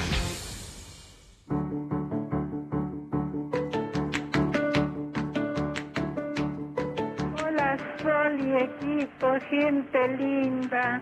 Hola 7.38 7.78
Sol 8.02 8.40
y 8.42 8.64
equipo, 8.64 9.28
gente 9.48 10.08
linda. 10.18 11.00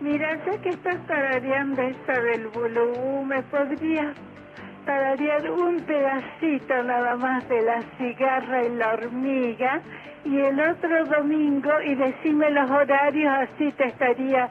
Mira, 0.00 0.42
ya 0.46 0.58
que 0.62 0.70
estás 0.70 1.06
tarareando 1.06 1.82
esta 1.82 2.18
del 2.22 2.46
bulubú, 2.48 3.22
¿me 3.26 3.42
podrías 3.42 4.16
tararear 4.86 5.50
un 5.50 5.78
pedacito 5.80 6.82
nada 6.84 7.16
más 7.16 7.46
de 7.50 7.60
la 7.60 7.82
cigarra 7.98 8.64
y 8.64 8.76
la 8.76 8.94
hormiga? 8.94 9.82
Y 10.24 10.36
el 10.40 10.60
otro 10.60 11.04
domingo, 11.06 11.70
y 11.84 11.94
decime 11.94 12.50
los 12.50 12.70
horarios, 12.70 13.32
así 13.32 13.72
te 13.72 13.86
estaría 13.86 14.48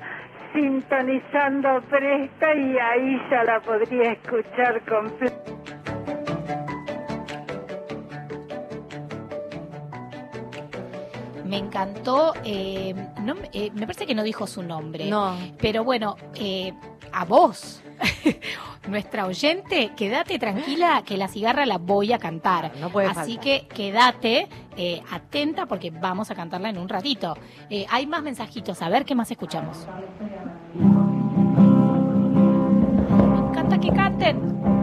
sintonizando 0.53 1.81
presta 1.89 2.55
y 2.55 2.77
ahí 2.77 3.21
ya 3.29 3.43
la 3.43 3.59
podría 3.59 4.13
escuchar 4.13 4.81
completa. 4.87 5.35
Me 11.45 11.57
encantó. 11.57 12.33
eh, 12.43 12.93
no 13.23 13.35
me- 13.35 13.49
eh, 13.53 13.71
me 13.73 13.81
parece 13.87 14.05
que 14.05 14.13
no 14.15 14.23
dijo 14.23 14.47
su 14.47 14.63
nombre. 14.63 15.09
No. 15.09 15.37
Pero 15.59 15.83
bueno, 15.83 16.17
eh, 16.35 16.73
a 17.13 17.23
vos, 17.25 17.81
nuestra 18.87 19.25
oyente, 19.25 19.91
quédate 19.95 20.39
tranquila 20.39 21.03
que 21.05 21.17
la 21.17 21.27
cigarra 21.27 21.65
la 21.65 21.77
voy 21.77 22.13
a 22.13 22.19
cantar. 22.19 22.71
No 22.79 22.89
puede 22.89 23.07
Así 23.07 23.35
faltar. 23.35 23.39
que 23.39 23.67
quédate 23.67 24.47
eh, 24.77 25.01
atenta 25.11 25.65
porque 25.65 25.91
vamos 25.91 26.31
a 26.31 26.35
cantarla 26.35 26.69
en 26.69 26.77
un 26.77 26.89
ratito. 26.89 27.37
Eh, 27.69 27.85
hay 27.89 28.07
más 28.07 28.23
mensajitos, 28.23 28.81
a 28.81 28.89
ver 28.89 29.05
qué 29.05 29.15
más 29.15 29.29
escuchamos. 29.31 29.87
Me 33.19 33.39
encanta 33.49 33.79
que 33.79 33.89
canten. 33.89 34.76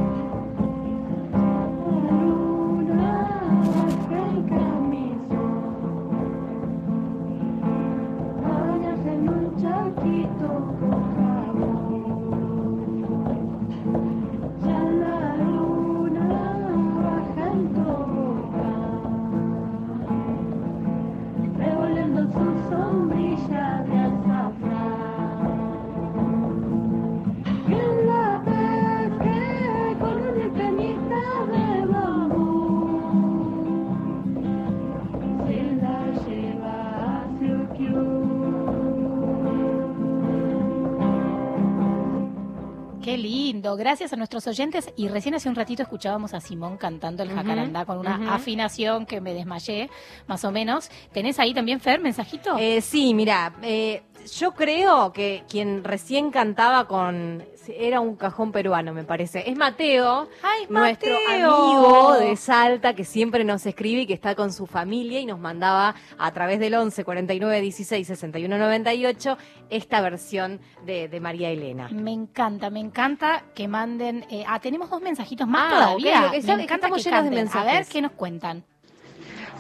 Qué 43.15 43.19
lindo, 43.19 43.77
gracias 43.77 44.13
a 44.13 44.17
nuestros 44.17 44.45
oyentes. 44.49 44.93
Y 44.97 45.07
recién 45.07 45.37
hace 45.37 45.49
un 45.49 45.55
ratito 45.55 45.85
escuchábamos 45.85 46.35
a 46.35 46.41
Simón 46.41 46.77
cantando 46.77 47.23
el 47.23 47.31
jacarandá 47.31 47.85
con 47.85 47.99
una 47.99 48.35
afinación 48.35 49.07
que 49.07 49.21
me 49.21 49.33
desmayé, 49.33 49.89
más 50.27 50.45
o 50.45 50.51
menos. 50.51 50.91
¿Tenés 51.13 51.39
ahí 51.39 51.55
también, 51.55 51.79
Fer, 51.79 52.01
mensajito? 52.01 52.57
Eh, 52.59 52.81
sí, 52.81 53.15
mira, 53.15 53.55
eh, 53.63 54.03
yo 54.37 54.51
creo 54.51 55.13
que 55.13 55.45
quien 55.49 55.85
recién 55.85 56.33
cantaba 56.33 56.89
con 56.89 57.45
era 57.69 58.01
un 58.01 58.17
cajón 58.17 58.53
peruano, 58.53 58.93
me 58.93 59.05
parece. 59.05 59.49
Es 59.49 59.57
Mateo, 59.57 60.29
nuestro 60.69 61.15
Mateo! 61.29 61.55
amigo 61.55 62.13
de 62.19 62.37
Salta 62.37 62.95
que 62.95 63.05
siempre 63.05 63.45
nos 63.45 63.65
escribe 63.67 64.03
y 64.03 64.07
que 64.07 64.15
está 64.15 64.35
con 64.35 64.53
su 64.53 64.67
familia 64.67 65.21
y 65.21 65.27
nos 65.27 65.39
mandaba 65.41 65.95
a 66.19 66.33
través 66.33 66.59
del 66.61 66.75
11 66.75 67.05
49 67.05 67.61
16 67.61 68.07
61 68.07 68.59
98 68.59 69.39
esta 69.71 70.01
versión 70.01 70.61
de, 70.85 71.09
de 71.09 71.21
María 71.21 71.51
Elena. 71.51 71.89
Me 71.91 72.13
encanta, 72.13 72.71
me 72.71 72.81
encanta 72.81 73.45
que 73.55 73.69
manden. 73.69 74.25
eh, 74.31 74.45
ah, 74.47 74.61
tenemos 74.61 74.91
dos 74.91 75.01
mensajitos 75.03 75.47
más 75.49 75.73
Ah, 75.73 75.85
todavía. 75.87 76.27
ok, 76.29 76.35
ok, 76.39 76.45
me 76.45 76.63
encanta 76.65 76.75
estamos 76.75 76.99
que 76.99 77.11
llenos 77.11 77.25
de 77.25 77.31
canten. 77.31 77.49
A 77.59 77.65
ver 77.65 77.65
mensajes. 77.75 77.89
qué 77.89 78.03
nos 78.03 78.13
cuentan. 78.13 78.65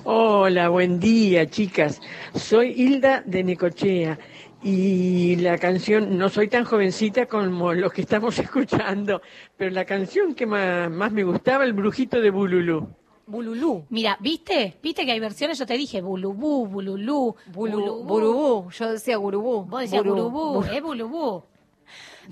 Hola, 0.07 0.69
buen 0.69 1.01
día, 1.01 1.49
chicas. 1.49 2.01
Soy 2.35 2.73
Hilda 2.77 3.23
de 3.25 3.43
Necochea 3.43 4.19
y 4.65 5.37
la 5.37 5.59
canción, 5.59 6.17
no 6.17 6.29
soy 6.31 6.49
tan 6.49 6.65
jovencita 6.65 7.27
como 7.27 7.75
los 7.75 7.93
que 7.93 8.01
estamos 8.01 8.39
escuchando, 8.39 9.21
pero 9.57 9.71
la 9.71 9.85
canción 9.85 10.35
que 10.35 10.47
más, 10.47 10.91
más 10.91 11.13
me 11.13 11.23
gustaba, 11.23 11.65
El 11.65 11.75
Brujito 11.75 12.21
de 12.21 12.31
Bululú. 12.31 12.89
Bululú. 13.27 13.85
Mira, 13.89 14.19
¿viste? 14.21 14.77
¿Viste 14.83 15.07
que 15.07 15.13
hay 15.13 15.21
versiones? 15.21 15.59
Yo 15.59 15.65
te 15.65 15.75
dije 15.79 16.03
bulubú, 16.03 16.67
bululú, 16.67 17.35
Bulu- 17.55 18.05
burubú. 18.05 18.71
Yo 18.71 18.93
decía 18.93 19.17
gurubú. 19.17 19.65
Vos 19.65 19.81
decías 19.81 20.03
buru- 20.05 20.67
es 20.71 20.83
bulubú. 20.83 21.43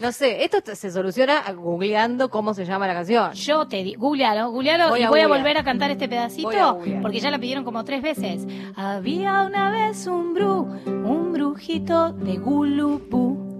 No 0.00 0.12
sé, 0.12 0.44
esto 0.44 0.58
se 0.74 0.90
soluciona 0.90 1.42
googleando 1.52 2.30
cómo 2.30 2.54
se 2.54 2.64
llama 2.64 2.86
la 2.86 2.94
canción. 2.94 3.32
Yo 3.32 3.66
te 3.66 3.82
digo, 3.82 4.00
googlealo, 4.00 4.50
googlealo 4.50 4.88
Voy 4.90 5.00
y 5.00 5.02
a 5.04 5.10
voy 5.10 5.20
a 5.20 5.28
volver 5.28 5.58
a 5.58 5.64
cantar 5.64 5.90
este 5.90 6.08
pedacito 6.08 6.80
porque 7.02 7.20
ya 7.20 7.30
la 7.30 7.38
pidieron 7.38 7.64
como 7.64 7.84
tres 7.84 8.02
veces. 8.02 8.46
Había 8.76 9.42
una 9.42 9.70
vez 9.70 10.06
un 10.06 10.34
bru, 10.34 10.62
un 10.86 11.32
brujito 11.32 12.12
de 12.12 12.36
Gulubú 12.36 13.51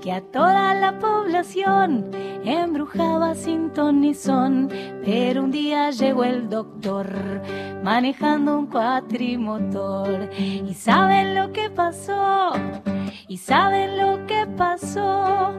que 0.00 0.12
a 0.12 0.20
toda 0.20 0.74
la 0.74 0.98
población 0.98 2.10
embrujaba 2.44 3.34
sin 3.34 3.72
ton 3.72 4.00
ni 4.00 4.14
son. 4.14 4.68
Pero 5.04 5.42
un 5.44 5.50
día 5.50 5.90
llegó 5.90 6.24
el 6.24 6.48
doctor 6.48 7.08
manejando 7.82 8.58
un 8.58 8.66
cuatrimotor 8.66 10.30
y 10.38 10.74
saben 10.74 11.34
lo 11.34 11.52
que 11.52 11.70
pasó. 11.70 12.52
¿Y 13.28 13.38
saben 13.38 13.98
lo 13.98 14.26
que 14.26 14.46
pasó? 14.56 15.52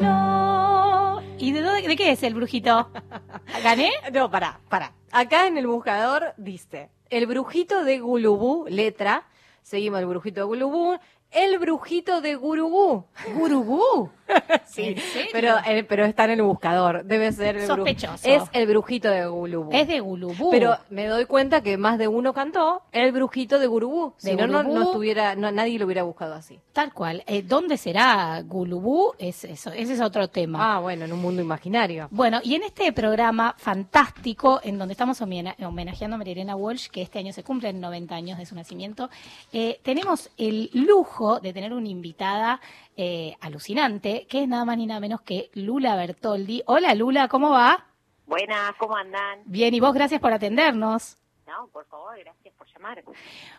No. 0.00 1.20
¿Y 1.38 1.52
de 1.52 1.62
dónde, 1.62 1.88
de 1.88 1.96
qué 1.96 2.12
es 2.12 2.22
el 2.22 2.34
brujito? 2.34 2.90
¿Gané? 3.62 3.90
No, 4.12 4.30
pará, 4.30 4.60
pará. 4.68 4.92
Acá 5.10 5.46
en 5.46 5.56
el 5.56 5.66
buscador 5.66 6.34
dice, 6.36 6.90
el 7.10 7.26
brujito 7.26 7.84
de 7.84 7.98
Gulubú, 7.98 8.66
letra, 8.68 9.26
seguimos 9.62 10.00
el 10.00 10.06
brujito 10.06 10.40
de 10.40 10.46
Gulubú, 10.46 10.98
el 11.30 11.58
brujito 11.58 12.20
de 12.20 12.34
Gurubú. 12.36 13.04
¿Gurubú? 13.34 14.10
sí, 14.66 14.94
pero, 15.32 15.54
eh, 15.66 15.84
pero 15.84 16.04
está 16.04 16.24
en 16.26 16.32
el 16.32 16.42
buscador, 16.42 17.02
debe 17.04 17.32
ser 17.32 17.56
el 17.56 17.62
bru- 17.62 17.76
Sospechoso. 17.76 18.28
Es 18.28 18.42
el 18.52 18.66
brujito 18.66 19.08
de 19.08 19.26
Gulubú. 19.26 19.70
Es 19.72 19.88
de 19.88 20.00
Gulubú. 20.00 20.50
Pero 20.50 20.76
me 20.90 21.06
doy 21.06 21.24
cuenta 21.24 21.62
que 21.62 21.78
más 21.78 21.96
de 21.98 22.08
uno 22.08 22.34
cantó 22.34 22.82
el 22.92 23.10
brujito 23.12 23.58
de 23.58 23.66
Gurubú. 23.66 24.12
Si 24.18 24.34
no, 24.34 24.46
no, 24.46 24.62
no 24.62 24.82
estuviera, 24.82 25.34
no, 25.34 25.50
nadie 25.50 25.78
lo 25.78 25.86
hubiera 25.86 26.02
buscado 26.02 26.34
así. 26.34 26.60
Tal 26.74 26.92
cual. 26.92 27.24
Eh, 27.26 27.42
¿Dónde 27.42 27.78
será 27.78 28.42
Gulubú? 28.44 29.12
Es 29.18 29.44
eso, 29.44 29.72
ese 29.72 29.94
es 29.94 30.00
otro 30.02 30.28
tema. 30.28 30.76
Ah, 30.76 30.80
bueno, 30.80 31.06
en 31.06 31.12
un 31.12 31.22
mundo 31.22 31.40
imaginario. 31.40 32.08
Bueno, 32.10 32.40
y 32.44 32.54
en 32.54 32.64
este 32.64 32.92
programa 32.92 33.54
fantástico, 33.58 34.60
en 34.62 34.78
donde 34.78 34.92
estamos 34.92 35.20
homena- 35.22 35.56
homenajeando 35.64 36.16
a 36.16 36.18
María 36.18 36.34
Elena 36.34 36.54
Walsh, 36.54 36.88
que 36.88 37.00
este 37.00 37.18
año 37.18 37.32
se 37.32 37.42
cumplen 37.42 37.80
90 37.80 38.14
años 38.14 38.36
de 38.38 38.44
su 38.44 38.54
nacimiento, 38.54 39.08
eh, 39.54 39.80
tenemos 39.82 40.28
el 40.36 40.68
lujo 40.74 41.17
de 41.40 41.52
tener 41.52 41.72
una 41.72 41.88
invitada 41.88 42.60
eh, 42.96 43.36
alucinante, 43.40 44.26
que 44.28 44.42
es 44.42 44.48
nada 44.48 44.64
más 44.64 44.76
ni 44.76 44.86
nada 44.86 45.00
menos 45.00 45.20
que 45.22 45.50
Lula 45.54 45.96
Bertoldi. 45.96 46.62
Hola 46.66 46.94
Lula, 46.94 47.26
¿cómo 47.28 47.50
va? 47.50 47.86
Buenas, 48.26 48.72
¿cómo 48.78 48.96
andan? 48.96 49.40
Bien, 49.44 49.74
y 49.74 49.80
vos 49.80 49.92
gracias 49.92 50.20
por 50.20 50.32
atendernos. 50.32 51.18
No, 51.46 51.66
por 51.68 51.86
favor, 51.86 52.16
gracias 52.18 52.54
por 52.54 52.66
llamar. 52.68 53.02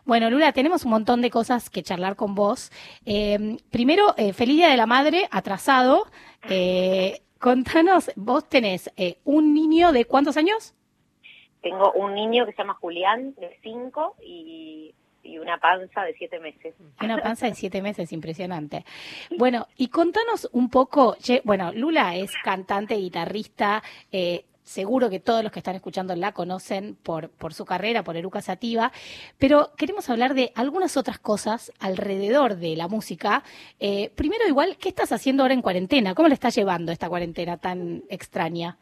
Bueno, 0.05 0.29
Lula, 0.29 0.53
tenemos 0.53 0.85
un 0.85 0.91
montón 0.91 1.21
de 1.21 1.29
cosas 1.29 1.69
que 1.69 1.83
charlar 1.83 2.15
con 2.15 2.33
vos. 2.33 2.71
Eh, 3.05 3.57
primero, 3.71 4.13
eh, 4.15 4.31
feliz 4.31 4.57
Día 4.57 4.69
de 4.69 4.77
la 4.77 4.85
Madre, 4.85 5.27
atrasado. 5.31 6.05
Eh, 6.49 7.21
contanos, 7.39 8.11
vos 8.15 8.47
tenés 8.47 8.91
eh, 8.95 9.19
un 9.25 9.53
niño 9.53 9.91
de 9.91 10.05
cuántos 10.05 10.37
años? 10.37 10.75
Tengo 11.61 11.91
un 11.91 12.13
niño 12.13 12.45
que 12.45 12.53
se 12.53 12.59
llama 12.59 12.75
Julián, 12.75 13.33
de 13.35 13.57
5, 13.63 14.15
y, 14.21 14.93
y 15.29 15.37
una 15.37 15.57
panza 15.57 16.03
de 16.03 16.13
7 16.13 16.39
meses. 16.39 16.75
Una 17.01 17.21
panza 17.21 17.47
de 17.47 17.55
siete 17.55 17.81
meses, 17.81 18.11
impresionante. 18.11 18.85
Bueno, 19.37 19.67
y 19.77 19.87
contanos 19.87 20.49
un 20.51 20.69
poco, 20.69 21.15
che, 21.19 21.41
bueno, 21.45 21.71
Lula 21.73 22.15
es 22.15 22.31
cantante, 22.43 22.95
guitarrista, 22.95 23.81
eh, 24.11 24.45
seguro 24.63 25.09
que 25.09 25.19
todos 25.19 25.43
los 25.43 25.51
que 25.51 25.59
están 25.59 25.75
escuchando 25.75 26.15
la 26.15 26.31
conocen 26.33 26.95
por, 26.95 27.29
por 27.29 27.53
su 27.53 27.65
carrera, 27.65 28.03
por 28.03 28.17
Eruca 28.17 28.41
Sativa, 28.41 28.91
pero 29.37 29.71
queremos 29.77 30.09
hablar 30.09 30.33
de 30.33 30.51
algunas 30.55 30.97
otras 30.97 31.19
cosas 31.19 31.71
alrededor 31.79 32.55
de 32.55 32.75
la 32.75 32.87
música. 32.87 33.43
Eh, 33.79 34.11
primero, 34.15 34.47
igual, 34.47 34.77
¿qué 34.77 34.89
estás 34.89 35.11
haciendo 35.11 35.43
ahora 35.43 35.55
en 35.55 35.61
cuarentena? 35.61 36.13
¿Cómo 36.13 36.27
le 36.27 36.35
estás 36.35 36.55
llevando 36.55 36.91
esta 36.91 37.09
cuarentena 37.09 37.57
tan 37.57 38.03
extraña? 38.09 38.77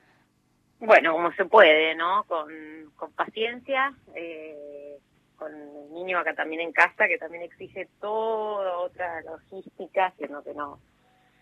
Bueno, 0.80 1.14
como 1.14 1.32
se 1.34 1.46
puede, 1.46 1.96
¿no? 1.96 2.26
Con, 2.28 2.48
con 2.96 3.12
paciencia, 3.14 3.94
eh, 4.14 4.98
con 5.38 5.54
el 5.54 5.94
niño 5.94 6.20
acá 6.20 6.34
también 6.34 6.62
en 6.62 6.72
casa, 6.72 7.08
que 7.08 7.18
también 7.18 7.44
exige 7.44 7.88
toda 8.00 8.78
otra 8.80 9.22
logística, 9.22 10.14
siendo 10.18 10.44
que 10.44 10.54
no, 10.54 10.80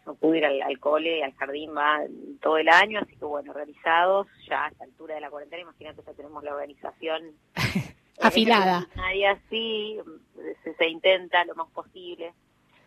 no 0.06 0.16
pude 0.16 0.40
ir 0.40 0.46
al, 0.46 0.62
al 0.62 0.80
cole, 0.80 1.24
al 1.24 1.34
jardín, 1.34 1.76
va 1.76 2.02
todo 2.42 2.58
el 2.58 2.70
año, 2.70 3.00
así 3.00 3.16
que 3.16 3.26
bueno, 3.26 3.52
organizados, 3.52 4.28
ya 4.48 4.66
a 4.66 4.68
esta 4.70 4.84
altura 4.84 5.16
de 5.16 5.22
la 5.22 5.30
cuarentena, 5.30 5.64
imagínate, 5.64 6.02
ya 6.06 6.14
tenemos 6.14 6.44
la 6.44 6.54
organización 6.54 7.32
Afilada. 8.22 8.88
Nadie 8.96 9.28
así, 9.28 10.00
se, 10.64 10.74
se 10.76 10.88
intenta 10.88 11.44
lo 11.46 11.56
más 11.56 11.70
posible. 11.72 12.34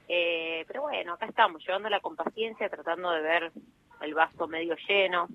Eh, 0.09 0.65
pero 0.67 0.83
bueno, 0.83 1.15
acá 1.15 1.27
estamos, 1.27 1.63
llevándola 1.65 2.01
con 2.01 2.17
paciencia, 2.17 2.69
tratando 2.69 3.11
de 3.11 3.21
ver 3.21 3.53
el 4.01 4.15
vaso 4.15 4.49
medio 4.49 4.75
lleno, 4.89 5.29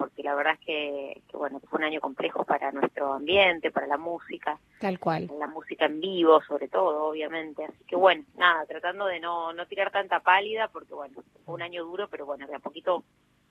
porque 0.00 0.22
la 0.22 0.34
verdad 0.34 0.54
es 0.54 0.60
que, 0.60 1.22
que, 1.30 1.36
bueno, 1.36 1.60
fue 1.60 1.78
un 1.78 1.84
año 1.84 2.00
complejo 2.00 2.42
para 2.44 2.72
nuestro 2.72 3.12
ambiente, 3.12 3.70
para 3.70 3.86
la 3.86 3.98
música, 3.98 4.58
Tal 4.78 4.98
cual. 4.98 5.30
la 5.38 5.46
música 5.46 5.84
en 5.84 6.00
vivo 6.00 6.40
sobre 6.48 6.68
todo, 6.68 7.04
obviamente. 7.04 7.66
Así 7.66 7.84
que 7.84 7.96
bueno, 7.96 8.24
nada, 8.38 8.64
tratando 8.64 9.04
de 9.04 9.20
no, 9.20 9.52
no 9.52 9.66
tirar 9.66 9.90
tanta 9.92 10.20
pálida, 10.20 10.68
porque 10.68 10.94
bueno, 10.94 11.22
fue 11.44 11.54
un 11.54 11.60
año 11.60 11.84
duro, 11.84 12.08
pero 12.08 12.24
bueno, 12.24 12.46
de 12.46 12.54
a 12.56 12.60
poquito 12.60 13.04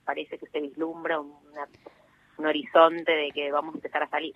parece 0.04 0.39
que 0.39 0.47
se 0.47 0.60
vislumbra 0.60 1.20
una- 1.20 1.68
un 2.40 2.48
horizonte 2.48 3.12
de 3.12 3.32
que 3.32 3.52
vamos 3.52 3.76
a 3.76 3.78
empezar 3.78 4.04
a 4.04 4.10
salir. 4.10 4.34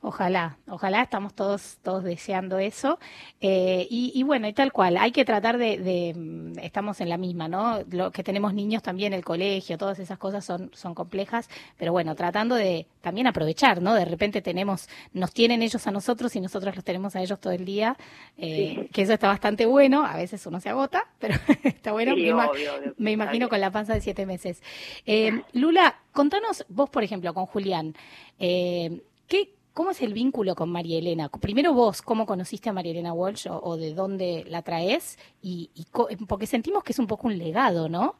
Ojalá, 0.00 0.56
ojalá 0.68 1.02
estamos 1.02 1.34
todos, 1.34 1.78
todos 1.82 2.04
deseando 2.04 2.58
eso. 2.58 2.98
Eh, 3.40 3.86
y, 3.90 4.12
y 4.14 4.22
bueno, 4.22 4.48
y 4.48 4.52
tal 4.52 4.72
cual, 4.72 4.96
hay 4.96 5.12
que 5.12 5.24
tratar 5.24 5.58
de, 5.58 5.78
de, 5.78 6.14
mm, 6.14 6.58
estamos 6.58 7.00
en 7.00 7.08
la 7.08 7.18
misma, 7.18 7.48
¿no? 7.48 7.80
Lo 7.90 8.10
que 8.10 8.22
tenemos 8.22 8.54
niños 8.54 8.82
también, 8.82 9.12
el 9.12 9.24
colegio, 9.24 9.78
todas 9.78 9.98
esas 9.98 10.18
cosas 10.18 10.44
son, 10.44 10.70
son 10.74 10.94
complejas, 10.94 11.48
pero 11.76 11.92
bueno, 11.92 12.14
tratando 12.14 12.54
de 12.54 12.86
también 13.00 13.26
aprovechar, 13.26 13.82
¿no? 13.82 13.94
De 13.94 14.04
repente 14.04 14.42
tenemos, 14.42 14.88
nos 15.12 15.32
tienen 15.32 15.62
ellos 15.62 15.86
a 15.86 15.90
nosotros 15.90 16.34
y 16.36 16.40
nosotros 16.40 16.74
los 16.74 16.84
tenemos 16.84 17.14
a 17.16 17.20
ellos 17.20 17.38
todo 17.38 17.52
el 17.52 17.64
día, 17.64 17.96
eh, 18.38 18.88
que 18.92 19.02
eso 19.02 19.12
está 19.12 19.28
bastante 19.28 19.66
bueno, 19.66 20.04
a 20.04 20.16
veces 20.16 20.44
uno 20.46 20.60
se 20.60 20.70
agota, 20.70 21.06
pero 21.18 21.34
está 21.62 21.92
bueno. 21.92 22.14
Sí, 22.14 22.32
me, 22.32 22.32
obvio, 22.32 22.94
imagino 22.98 23.48
con 23.48 23.60
la 23.60 23.70
panza 23.70 23.94
de 23.94 24.00
siete 24.00 24.26
meses. 24.26 24.62
Eh, 25.06 25.42
Lula, 25.52 25.96
contanos 26.12 26.64
vos, 26.68 26.88
por 26.88 27.04
ejemplo, 27.04 27.33
con 27.34 27.46
Julián, 27.46 27.94
eh, 28.38 29.02
¿qué, 29.28 29.54
¿cómo 29.74 29.90
es 29.90 30.00
el 30.00 30.14
vínculo 30.14 30.54
con 30.54 30.70
María 30.70 30.98
Elena? 30.98 31.28
Primero 31.28 31.74
vos, 31.74 32.00
¿cómo 32.00 32.24
conociste 32.24 32.70
a 32.70 32.72
María 32.72 32.92
Elena 32.92 33.12
Walsh 33.12 33.48
o, 33.50 33.76
de 33.76 33.92
dónde 33.92 34.44
la 34.48 34.62
traes? 34.62 35.18
Y, 35.42 35.70
y 35.74 35.86
porque 36.26 36.46
sentimos 36.46 36.84
que 36.84 36.92
es 36.92 36.98
un 36.98 37.06
poco 37.06 37.26
un 37.26 37.36
legado, 37.36 37.88
¿no? 37.88 38.16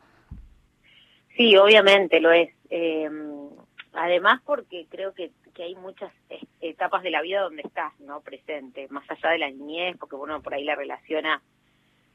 Sí, 1.37 1.57
obviamente 1.57 2.21
lo 2.21 2.33
es. 2.33 2.51
Eh, 2.71 3.09
además 3.93 4.41
porque 4.45 4.87
creo 4.89 5.15
que, 5.15 5.31
que 5.55 5.63
hay 5.63 5.75
muchas 5.77 6.13
eh, 6.29 6.41
etapas 6.61 7.03
de 7.03 7.11
la 7.11 7.23
vida 7.23 7.43
donde 7.43 7.63
estás, 7.63 7.99
¿no? 8.01 8.21
Presente, 8.21 8.89
más 8.91 9.09
allá 9.11 9.31
de 9.31 9.39
la 9.39 9.51
niñez, 9.51 9.97
porque 9.99 10.17
uno 10.17 10.43
por 10.43 10.55
ahí 10.55 10.65
la 10.65 10.75
relaciona 10.75 11.41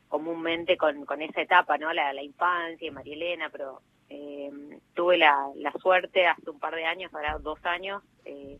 comúnmente 0.08 0.76
con, 0.76 1.06
con 1.06 1.22
esa 1.22 1.42
etapa, 1.42 1.78
¿no? 1.78 1.94
La 1.94 2.24
infancia 2.24 2.88
y 2.88 2.92
María 2.92 3.14
Elena, 3.14 3.50
pero 3.52 3.82
eh, 4.10 4.52
tuve 4.94 5.18
la, 5.18 5.48
la 5.56 5.72
suerte 5.74 6.28
hace 6.28 6.50
un 6.50 6.60
par 6.60 6.76
de 6.76 6.86
años, 6.86 7.14
ahora 7.14 7.38
dos 7.40 7.64
años, 7.66 8.02
eh, 8.26 8.58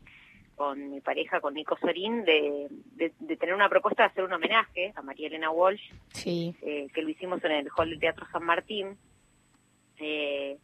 con 0.56 0.92
mi 0.92 1.00
pareja, 1.00 1.40
con 1.40 1.54
Nico 1.54 1.78
Sorín, 1.78 2.26
de, 2.26 2.68
de, 2.96 3.14
de 3.20 3.38
tener 3.38 3.56
una 3.56 3.70
propuesta 3.70 4.04
de 4.04 4.10
hacer 4.10 4.24
un 4.26 4.34
homenaje 4.34 4.92
a 4.96 5.02
María 5.02 5.28
Elena 5.28 5.52
Walsh, 5.52 5.92
Sí. 6.14 6.54
eh, 6.62 6.88
que 6.94 7.02
lo 7.02 7.10
hicimos 7.10 7.44
en 7.46 7.52
el 7.52 7.70
Hall 7.78 7.90
del 7.90 8.00
Teatro 8.00 8.26
San 8.32 8.44
Martín, 8.44 8.98
eh, 10.00 10.58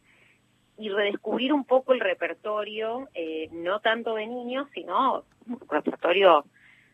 y 0.78 0.88
redescubrir 0.90 1.52
un 1.54 1.64
poco 1.64 1.94
el 1.94 2.00
repertorio, 2.00 3.08
eh, 3.14 3.48
no 3.52 3.80
tanto 3.80 4.14
de 4.14 4.26
niños, 4.26 4.68
sino 4.74 5.24
un 5.48 5.60
repertorio, 5.68 6.44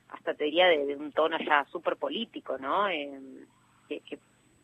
hasta 0.08 0.34
te 0.34 0.44
diría, 0.44 0.66
de, 0.66 0.86
de 0.86 0.94
un 0.94 1.10
tono 1.10 1.36
ya 1.38 1.64
súper 1.72 1.96
político, 1.96 2.58
¿no? 2.58 2.86
Que, 3.88 4.00
que 4.00 4.18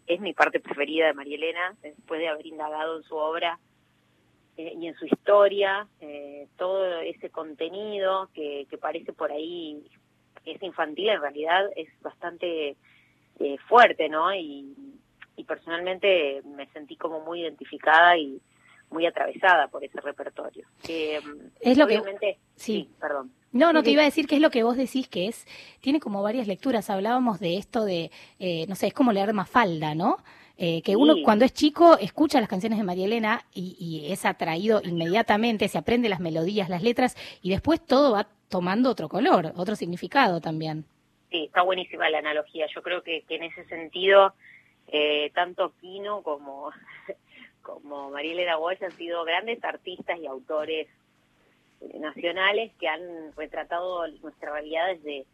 es 0.08 0.20
mi 0.20 0.32
parte 0.32 0.58
preferida 0.60 1.06
de 1.06 1.14
María 1.14 1.36
Elena, 1.36 1.76
después 1.82 2.18
de 2.20 2.28
haber 2.28 2.46
indagado 2.46 2.96
en 2.96 3.02
su 3.04 3.14
obra 3.16 3.58
eh, 4.56 4.72
y 4.80 4.86
en 4.88 4.94
su 4.96 5.06
historia, 5.06 5.86
eh, 6.00 6.48
todo 6.56 6.98
ese 7.00 7.30
contenido 7.30 8.28
que, 8.34 8.66
que 8.70 8.78
parece 8.78 9.12
por 9.12 9.30
ahí 9.30 9.84
que 10.44 10.52
es 10.52 10.62
infantil, 10.62 11.10
en 11.10 11.20
realidad 11.20 11.68
es 11.76 11.88
bastante 12.00 12.76
eh, 13.40 13.56
fuerte, 13.68 14.08
¿no? 14.08 14.34
Y, 14.34 14.74
y 15.36 15.44
personalmente 15.44 16.42
me 16.44 16.66
sentí 16.68 16.96
como 16.96 17.20
muy 17.20 17.42
identificada 17.42 18.16
y 18.16 18.40
muy 18.90 19.04
atravesada 19.06 19.68
por 19.68 19.84
ese 19.84 20.00
repertorio. 20.00 20.66
Que, 20.82 21.20
mm, 21.20 21.50
Es 21.60 21.76
lo 21.78 21.86
que- 21.86 21.98
obviamente, 21.98 22.38
sí. 22.56 22.88
perdón. 23.00 23.30
No, 23.52 23.72
no, 23.72 23.82
te 23.82 23.90
iba 23.90 24.02
a 24.02 24.04
decir 24.04 24.26
que 24.26 24.36
es 24.36 24.42
lo 24.42 24.50
que 24.50 24.62
vos 24.62 24.76
decís 24.76 25.08
que 25.08 25.26
es, 25.26 25.46
tiene 25.80 26.00
como 26.00 26.22
varias 26.22 26.46
lecturas. 26.46 26.90
Hablábamos 26.90 27.40
de 27.40 27.56
esto 27.56 27.84
de, 27.84 28.10
eh, 28.38 28.66
no 28.68 28.74
sé, 28.74 28.88
es 28.88 28.92
como 28.94 29.12
leer 29.12 29.32
Mafalda, 29.32 29.94
¿no? 29.94 30.18
Eh, 30.58 30.82
que 30.82 30.96
uno 30.96 31.14
Sí. 31.14 31.22
cuando 31.22 31.44
es 31.44 31.52
chico 31.54 31.96
escucha 31.98 32.40
las 32.40 32.48
canciones 32.48 32.78
de 32.78 32.84
María 32.84 33.06
Elena 33.06 33.44
y, 33.54 33.76
y 33.78 34.12
es 34.12 34.24
atraído 34.26 34.80
inmediatamente, 34.84 35.68
se 35.68 35.78
aprende 35.78 36.08
las 36.08 36.18
melodías, 36.20 36.68
las 36.68 36.82
letras 36.82 37.16
y 37.42 37.50
después 37.50 37.80
todo 37.84 38.12
va 38.12 38.28
tomando 38.48 38.90
otro 38.90 39.08
color, 39.08 39.52
otro 39.56 39.76
significado 39.76 40.40
también. 40.40 40.84
Sí, 41.30 41.44
está 41.44 41.62
buenísima 41.62 42.10
la 42.10 42.18
analogía. 42.18 42.66
Yo 42.74 42.82
creo 42.82 43.02
que, 43.02 43.22
que 43.28 43.36
en 43.36 43.44
ese 43.44 43.64
sentido, 43.66 44.34
eh, 44.88 45.30
tanto 45.34 45.72
Quino 45.80 46.22
como, 46.22 46.70
como 47.62 48.10
María 48.10 48.32
Elena 48.32 48.58
Walsh 48.58 48.82
han 48.82 48.92
sido 48.92 49.24
grandes 49.24 49.62
artistas 49.62 50.18
y 50.20 50.26
autores 50.26 50.88
nacionales 51.98 52.72
que 52.78 52.88
han 52.88 53.32
retratado 53.36 54.06
nuestra 54.22 54.52
realidad 54.52 54.88
desde 54.88 55.26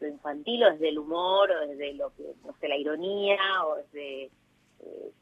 lo 0.00 0.08
infantil 0.08 0.64
o 0.64 0.70
desde 0.72 0.88
el 0.88 0.98
humor 0.98 1.50
o 1.50 1.66
desde 1.66 1.92
lo 1.94 2.14
que, 2.14 2.22
no 2.44 2.54
sé, 2.60 2.68
la 2.68 2.76
ironía 2.76 3.38
o 3.66 3.76
desde 3.76 4.24
eh, 4.24 5.12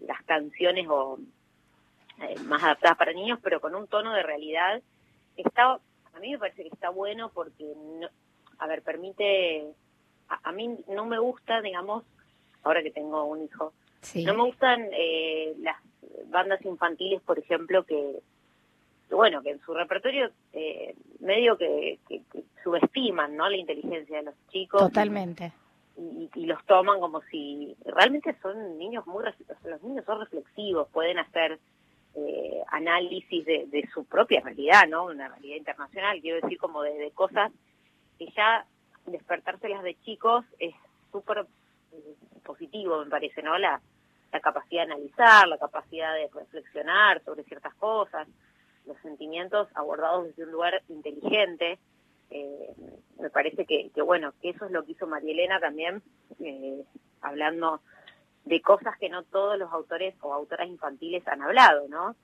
las 0.00 0.22
canciones 0.24 0.86
o 0.88 1.18
eh, 2.22 2.38
más 2.44 2.62
adaptadas 2.62 2.96
para 2.98 3.12
niños, 3.12 3.38
pero 3.42 3.60
con 3.60 3.74
un 3.74 3.86
tono 3.86 4.12
de 4.12 4.22
realidad. 4.22 4.82
Está, 5.36 5.74
a 6.14 6.20
mí 6.20 6.32
me 6.32 6.38
parece 6.38 6.62
que 6.62 6.68
está 6.68 6.90
bueno 6.90 7.30
porque, 7.32 7.64
no, 8.00 8.08
a 8.58 8.66
ver, 8.66 8.82
permite, 8.82 9.66
a, 10.28 10.48
a 10.48 10.52
mí 10.52 10.76
no 10.88 11.04
me 11.04 11.18
gusta, 11.18 11.60
digamos, 11.60 12.04
ahora 12.64 12.82
que 12.82 12.90
tengo 12.90 13.24
un 13.24 13.44
hijo, 13.44 13.72
Sí. 14.00 14.24
no 14.24 14.34
me 14.34 14.44
gustan 14.44 14.88
eh, 14.92 15.54
las 15.58 15.76
bandas 16.26 16.64
infantiles, 16.64 17.20
por 17.22 17.38
ejemplo, 17.38 17.84
que, 17.84 18.20
que, 19.08 19.14
bueno, 19.14 19.42
que 19.42 19.50
en 19.50 19.60
su 19.60 19.72
repertorio 19.74 20.30
eh, 20.52 20.94
medio 21.20 21.56
que, 21.56 21.98
que- 22.08 22.22
que 22.32 22.44
subestiman, 22.62 23.36
¿no? 23.36 23.48
La 23.48 23.56
inteligencia 23.56 24.18
de 24.18 24.24
los 24.24 24.34
chicos. 24.50 24.80
Totalmente. 24.82 25.52
y, 25.96 26.30
y 26.34 26.46
los 26.46 26.64
toman 26.66 27.00
como 27.00 27.22
si 27.22 27.74
realmente 27.84 28.36
son 28.42 28.78
niños 28.78 29.06
muy 29.06 29.24
los 29.64 29.82
niños 29.82 30.04
son 30.04 30.20
reflexivos 30.20 30.88
pueden 30.90 31.18
hacer 31.18 31.58
eh, 32.14 32.62
análisis 32.68 33.44
de, 33.44 33.66
de 33.66 33.88
su 33.92 34.04
propia 34.04 34.40
realidad 34.40 34.86
no 34.88 35.06
una 35.06 35.26
realidad 35.28 35.56
internacional 35.56 36.20
quiero 36.20 36.40
decir 36.40 36.56
como 36.58 36.82
de, 36.82 36.94
de 36.94 37.10
cosas 37.10 37.50
que 38.18 38.26
ya 38.36 38.64
despertárselas 39.06 39.82
de 39.82 39.94
chicos 40.04 40.44
es 40.60 40.74
súper 41.10 41.46
eh, 41.92 42.14
positivo 42.44 43.02
me 43.04 43.10
parece 43.10 43.42
no 43.42 43.58
la 43.58 43.80
la 44.32 44.40
capacidad 44.40 44.86
de 44.86 44.92
analizar 44.92 45.48
la 45.48 45.58
capacidad 45.58 46.14
de 46.14 46.28
reflexionar 46.32 47.22
sobre 47.24 47.42
ciertas 47.44 47.74
cosas 47.74 48.28
los 48.88 48.98
sentimientos 49.02 49.68
abordados 49.74 50.26
desde 50.26 50.44
un 50.44 50.52
lugar 50.52 50.82
inteligente 50.88 51.78
eh, 52.30 52.74
me 53.20 53.30
parece 53.30 53.64
que, 53.64 53.90
que, 53.94 54.02
bueno, 54.02 54.32
que 54.42 54.50
eso 54.50 54.64
es 54.66 54.70
lo 54.70 54.84
que 54.84 54.92
hizo 54.92 55.06
María 55.06 55.32
Elena 55.32 55.60
también, 55.60 56.02
eh, 56.40 56.82
hablando 57.22 57.80
de 58.44 58.60
cosas 58.60 58.98
que 58.98 59.08
no 59.08 59.22
todos 59.24 59.58
los 59.58 59.72
autores 59.72 60.14
o 60.22 60.34
autoras 60.34 60.68
infantiles 60.68 61.26
han 61.28 61.42
hablado, 61.42 61.88
¿no? 61.88 62.16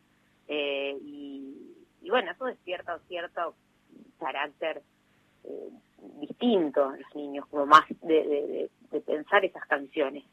Eh, 0.49 0.97
y, 1.03 1.75
y 2.03 2.11
bueno, 2.11 2.33
eso 2.33 2.45
despierta 2.47 2.99
cierto 3.09 3.55
carácter 4.19 4.83
eh, 5.45 5.69
distinto 6.21 6.95
en 6.95 7.01
los 7.03 7.15
niños, 7.15 7.47
como 7.47 7.65
más 7.67 7.85
de, 8.03 8.15
de- 8.27 8.47
de- 8.47 8.71
de 8.91 9.01
pensar 9.01 9.45
esas 9.45 9.65
canciones. 9.67 10.25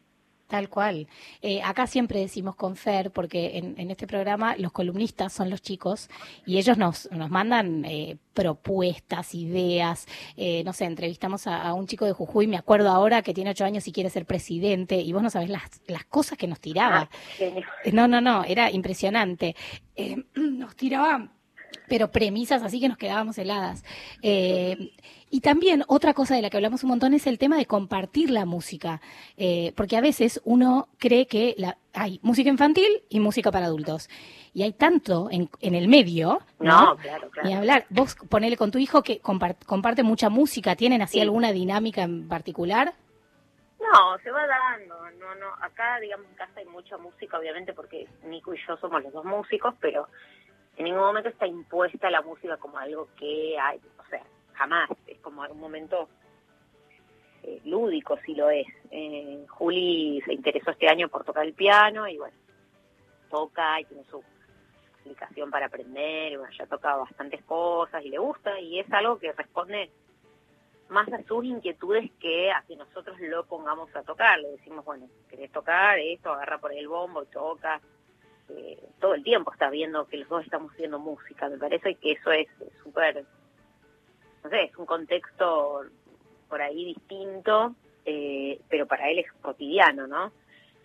Tal 0.51 0.67
cual. 0.67 1.07
Eh, 1.41 1.61
acá 1.63 1.87
siempre 1.87 2.19
decimos 2.19 2.57
con 2.57 2.75
Fer, 2.75 3.09
porque 3.11 3.57
en, 3.57 3.73
en 3.77 3.89
este 3.89 4.05
programa 4.05 4.57
los 4.57 4.73
columnistas 4.73 5.31
son 5.31 5.49
los 5.49 5.61
chicos 5.61 6.09
y 6.45 6.57
ellos 6.57 6.77
nos, 6.77 7.09
nos 7.11 7.29
mandan 7.29 7.85
eh, 7.85 8.17
propuestas, 8.33 9.33
ideas. 9.33 10.07
Eh, 10.35 10.61
no 10.65 10.73
sé, 10.73 10.83
entrevistamos 10.83 11.47
a, 11.47 11.61
a 11.61 11.73
un 11.73 11.87
chico 11.87 12.05
de 12.05 12.11
Jujuy, 12.11 12.47
me 12.47 12.57
acuerdo 12.57 12.89
ahora 12.89 13.21
que 13.21 13.33
tiene 13.33 13.51
ocho 13.51 13.63
años 13.63 13.87
y 13.87 13.93
quiere 13.93 14.09
ser 14.09 14.25
presidente 14.25 14.99
y 14.99 15.13
vos 15.13 15.23
no 15.23 15.29
sabés 15.29 15.49
las, 15.49 15.63
las 15.87 16.03
cosas 16.03 16.37
que 16.37 16.47
nos 16.47 16.59
tiraba. 16.59 17.09
Eh, 17.39 17.63
No, 17.93 18.09
no, 18.09 18.19
no, 18.19 18.43
era 18.43 18.69
impresionante. 18.71 19.55
Eh, 19.95 20.17
nos 20.35 20.75
tiraba, 20.75 21.31
pero 21.87 22.11
premisas 22.11 22.63
así 22.63 22.79
que 22.79 22.87
nos 22.89 22.97
quedábamos 22.97 23.37
heladas. 23.37 23.83
Eh, 24.21 24.91
y 25.29 25.39
también 25.41 25.83
otra 25.87 26.13
cosa 26.13 26.35
de 26.35 26.41
la 26.41 26.49
que 26.49 26.57
hablamos 26.57 26.83
un 26.83 26.89
montón 26.89 27.13
es 27.13 27.25
el 27.27 27.37
tema 27.37 27.57
de 27.57 27.65
compartir 27.65 28.29
la 28.29 28.45
música, 28.45 29.01
Eh, 29.37 29.73
porque 29.75 29.95
a 29.97 30.01
veces 30.01 30.41
uno 30.43 30.87
cree 30.97 31.25
que 31.27 31.55
la, 31.57 31.77
hay 31.93 32.19
música 32.21 32.49
infantil 32.49 33.03
y 33.09 33.19
música 33.19 33.51
para 33.51 33.65
adultos. 33.67 34.09
Y 34.53 34.63
hay 34.63 34.73
tanto 34.73 35.29
en, 35.31 35.49
en 35.61 35.75
el 35.75 35.87
medio, 35.87 36.41
¿no? 36.59 36.87
No, 36.87 36.97
claro, 36.97 37.29
claro. 37.29 37.47
Ni 37.47 37.55
hablar. 37.55 37.85
Vos 37.89 38.15
ponele 38.29 38.57
con 38.57 38.69
tu 38.71 38.77
hijo 38.79 39.01
que 39.03 39.21
compar- 39.21 39.55
comparte 39.65 40.03
mucha 40.03 40.29
música, 40.29 40.75
¿tienen 40.75 41.01
así 41.01 41.13
Sí. 41.13 41.21
alguna 41.21 41.53
dinámica 41.53 42.01
en 42.03 42.27
particular? 42.27 42.93
No, 43.79 44.17
se 44.21 44.29
va 44.31 44.41
dando. 44.45 44.95
No, 45.19 45.33
no. 45.35 45.47
Acá, 45.61 45.99
digamos, 46.01 46.27
en 46.29 46.35
casa 46.35 46.51
hay 46.59 46.65
mucha 46.65 46.97
música, 46.97 47.39
obviamente, 47.39 47.73
porque 47.73 48.07
Nico 48.27 48.53
y 48.53 48.59
yo 48.67 48.75
somos 48.77 49.01
los 49.03 49.11
dos 49.13 49.25
músicos, 49.25 49.73
pero 49.79 50.07
en 50.81 50.85
ningún 50.85 51.03
momento 51.03 51.29
está 51.29 51.45
impuesta 51.45 52.09
la 52.09 52.23
música 52.23 52.57
como 52.57 52.79
algo 52.79 53.07
que 53.15 53.55
hay, 53.59 53.79
o 53.99 54.09
sea, 54.09 54.23
jamás. 54.53 54.89
Es 55.05 55.19
como 55.19 55.43
un 55.43 55.59
momento 55.59 56.09
eh, 57.43 57.61
lúdico, 57.65 58.17
si 58.25 58.33
lo 58.33 58.49
es. 58.49 58.65
Eh, 58.89 59.45
Juli 59.47 60.21
se 60.25 60.33
interesó 60.33 60.71
este 60.71 60.87
año 60.87 61.07
por 61.07 61.23
tocar 61.23 61.45
el 61.45 61.53
piano 61.53 62.07
y 62.07 62.17
bueno, 62.17 62.35
toca 63.29 63.79
y 63.79 63.85
tiene 63.85 64.03
su 64.05 64.23
aplicación 65.01 65.51
para 65.51 65.67
aprender, 65.67 66.33
y 66.33 66.37
bueno, 66.37 66.51
ya 66.57 66.65
toca 66.65 66.95
bastantes 66.95 67.43
cosas 67.43 68.03
y 68.03 68.09
le 68.09 68.17
gusta 68.17 68.59
y 68.59 68.79
es 68.79 68.91
algo 68.91 69.19
que 69.19 69.31
responde 69.33 69.91
más 70.89 71.13
a 71.13 71.21
sus 71.23 71.45
inquietudes 71.45 72.11
que 72.19 72.51
a 72.51 72.63
que 72.67 72.75
nosotros 72.75 73.19
lo 73.19 73.45
pongamos 73.45 73.95
a 73.95 74.01
tocar. 74.01 74.39
Le 74.39 74.49
decimos, 74.49 74.83
bueno, 74.83 75.07
querés 75.29 75.51
tocar 75.51 75.99
esto, 75.99 76.33
agarra 76.33 76.57
por 76.57 76.73
el 76.73 76.87
bombo 76.87 77.21
y 77.21 77.27
toca. 77.27 77.79
Eh, 78.57 78.77
todo 78.99 79.13
el 79.13 79.23
tiempo 79.23 79.51
está 79.51 79.69
viendo 79.69 80.05
que 80.07 80.17
los 80.17 80.29
dos 80.29 80.43
estamos 80.43 80.71
haciendo 80.73 80.99
música. 80.99 81.49
Me 81.49 81.57
parece 81.57 81.95
que 81.95 82.13
eso 82.13 82.31
es 82.31 82.47
súper, 82.83 83.23
no 84.43 84.49
sé, 84.49 84.63
es 84.63 84.77
un 84.77 84.85
contexto 84.85 85.83
por 86.49 86.61
ahí 86.61 86.85
distinto, 86.85 87.75
eh, 88.05 88.59
pero 88.69 88.85
para 88.85 89.09
él 89.09 89.19
es 89.19 89.31
cotidiano, 89.41 90.07
¿no? 90.07 90.31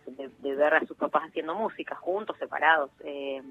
De, 0.06 0.54
ver 0.54 0.74
a 0.74 0.86
sus 0.86 0.96
papás 0.96 1.24
haciendo 1.24 1.54
música, 1.54 1.96
juntos, 1.96 2.36
separados. 2.38 2.90
Eh, 3.00 3.42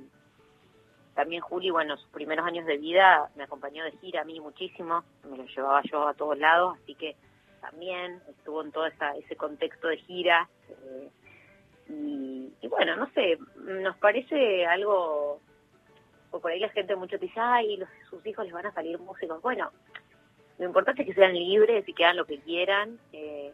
también 1.13 1.41
Juli, 1.41 1.69
bueno, 1.69 1.97
sus 1.97 2.09
primeros 2.09 2.45
años 2.45 2.65
de 2.65 2.77
vida 2.77 3.29
me 3.35 3.43
acompañó 3.43 3.83
de 3.83 3.91
gira 3.93 4.21
a 4.21 4.25
mí 4.25 4.39
muchísimo, 4.39 5.03
me 5.29 5.37
lo 5.37 5.45
llevaba 5.45 5.81
yo 5.83 6.07
a 6.07 6.13
todos 6.13 6.37
lados, 6.37 6.77
así 6.81 6.95
que 6.95 7.15
también 7.59 8.21
estuvo 8.29 8.61
en 8.61 8.71
todo 8.71 8.85
esa, 8.85 9.11
ese 9.17 9.35
contexto 9.35 9.87
de 9.89 9.97
gira. 9.97 10.47
eh, 10.69 11.09
y, 11.87 12.53
y 12.61 12.67
bueno, 12.67 12.95
no 12.95 13.09
sé, 13.11 13.37
nos 13.57 13.97
parece 13.97 14.65
algo, 14.65 15.39
o 16.31 16.39
por 16.39 16.51
ahí 16.51 16.59
la 16.59 16.69
gente 16.69 16.95
mucho 16.95 17.17
dice, 17.17 17.39
ay, 17.39 17.77
los, 17.77 17.89
sus 18.09 18.25
hijos 18.25 18.45
les 18.45 18.53
van 18.53 18.65
a 18.65 18.73
salir 18.73 18.97
músicos. 18.99 19.41
Bueno, 19.41 19.71
lo 20.57 20.65
importante 20.65 21.01
es 21.01 21.07
que 21.07 21.13
sean 21.13 21.33
libres 21.33 21.87
y 21.87 21.93
que 21.93 22.05
hagan 22.05 22.17
lo 22.17 22.25
que 22.25 22.39
quieran. 22.39 22.99
eh, 23.13 23.53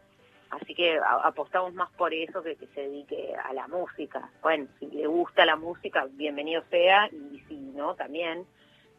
Así 0.51 0.75
que 0.75 0.99
apostamos 1.23 1.73
más 1.73 1.89
por 1.91 2.13
eso 2.13 2.43
que 2.43 2.57
que 2.57 2.67
se 2.67 2.81
dedique 2.81 3.33
a 3.41 3.53
la 3.53 3.69
música. 3.69 4.29
Bueno, 4.41 4.67
si 4.79 4.85
le 4.87 5.07
gusta 5.07 5.45
la 5.45 5.55
música, 5.55 6.05
bienvenido 6.11 6.61
sea, 6.69 7.07
y 7.07 7.39
si 7.47 7.55
no, 7.55 7.95
también. 7.95 8.45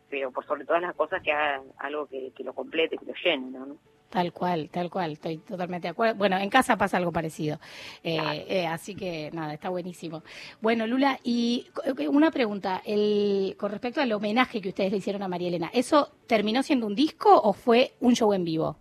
Pero 0.09 0.31
por 0.31 0.47
sobre 0.47 0.65
todas 0.65 0.81
las 0.81 0.95
cosas 0.95 1.23
que 1.23 1.31
haga 1.31 1.63
algo 1.77 2.07
que, 2.07 2.33
que 2.35 2.43
lo 2.43 2.55
complete, 2.55 2.97
que 2.97 3.05
lo 3.05 3.13
llene, 3.23 3.51
¿no? 3.51 3.77
Tal 4.13 4.31
cual, 4.31 4.69
tal 4.69 4.91
cual, 4.91 5.13
estoy 5.13 5.39
totalmente 5.39 5.87
de 5.87 5.93
acuerdo. 5.93 6.17
Bueno, 6.17 6.37
en 6.37 6.51
casa 6.51 6.77
pasa 6.77 6.99
algo 6.99 7.13
parecido, 7.13 7.59
Eh, 8.05 8.45
eh, 8.47 8.67
así 8.67 8.95
que 8.95 9.31
nada, 9.33 9.55
está 9.55 9.71
buenísimo. 9.71 10.23
Bueno, 10.61 10.87
Lula, 10.87 11.19
y 11.25 11.71
eh, 11.87 12.09
una 12.09 12.31
pregunta, 12.31 12.83
el, 12.85 13.57
con 13.59 13.71
respecto 13.71 14.03
al 14.03 14.13
homenaje 14.13 14.61
que 14.61 14.69
ustedes 14.69 14.93
le 14.93 14.99
hicieron 14.99 15.23
a 15.23 15.29
María 15.29 15.49
Elena, 15.49 15.71
¿eso 15.73 16.13
terminó 16.27 16.63
siendo 16.63 16.87
un 16.87 16.95
disco 16.95 17.41
o 17.41 17.55
fue 17.55 17.93
un 18.01 18.15
show 18.15 18.35
en 18.35 18.45
vivo? 18.45 18.77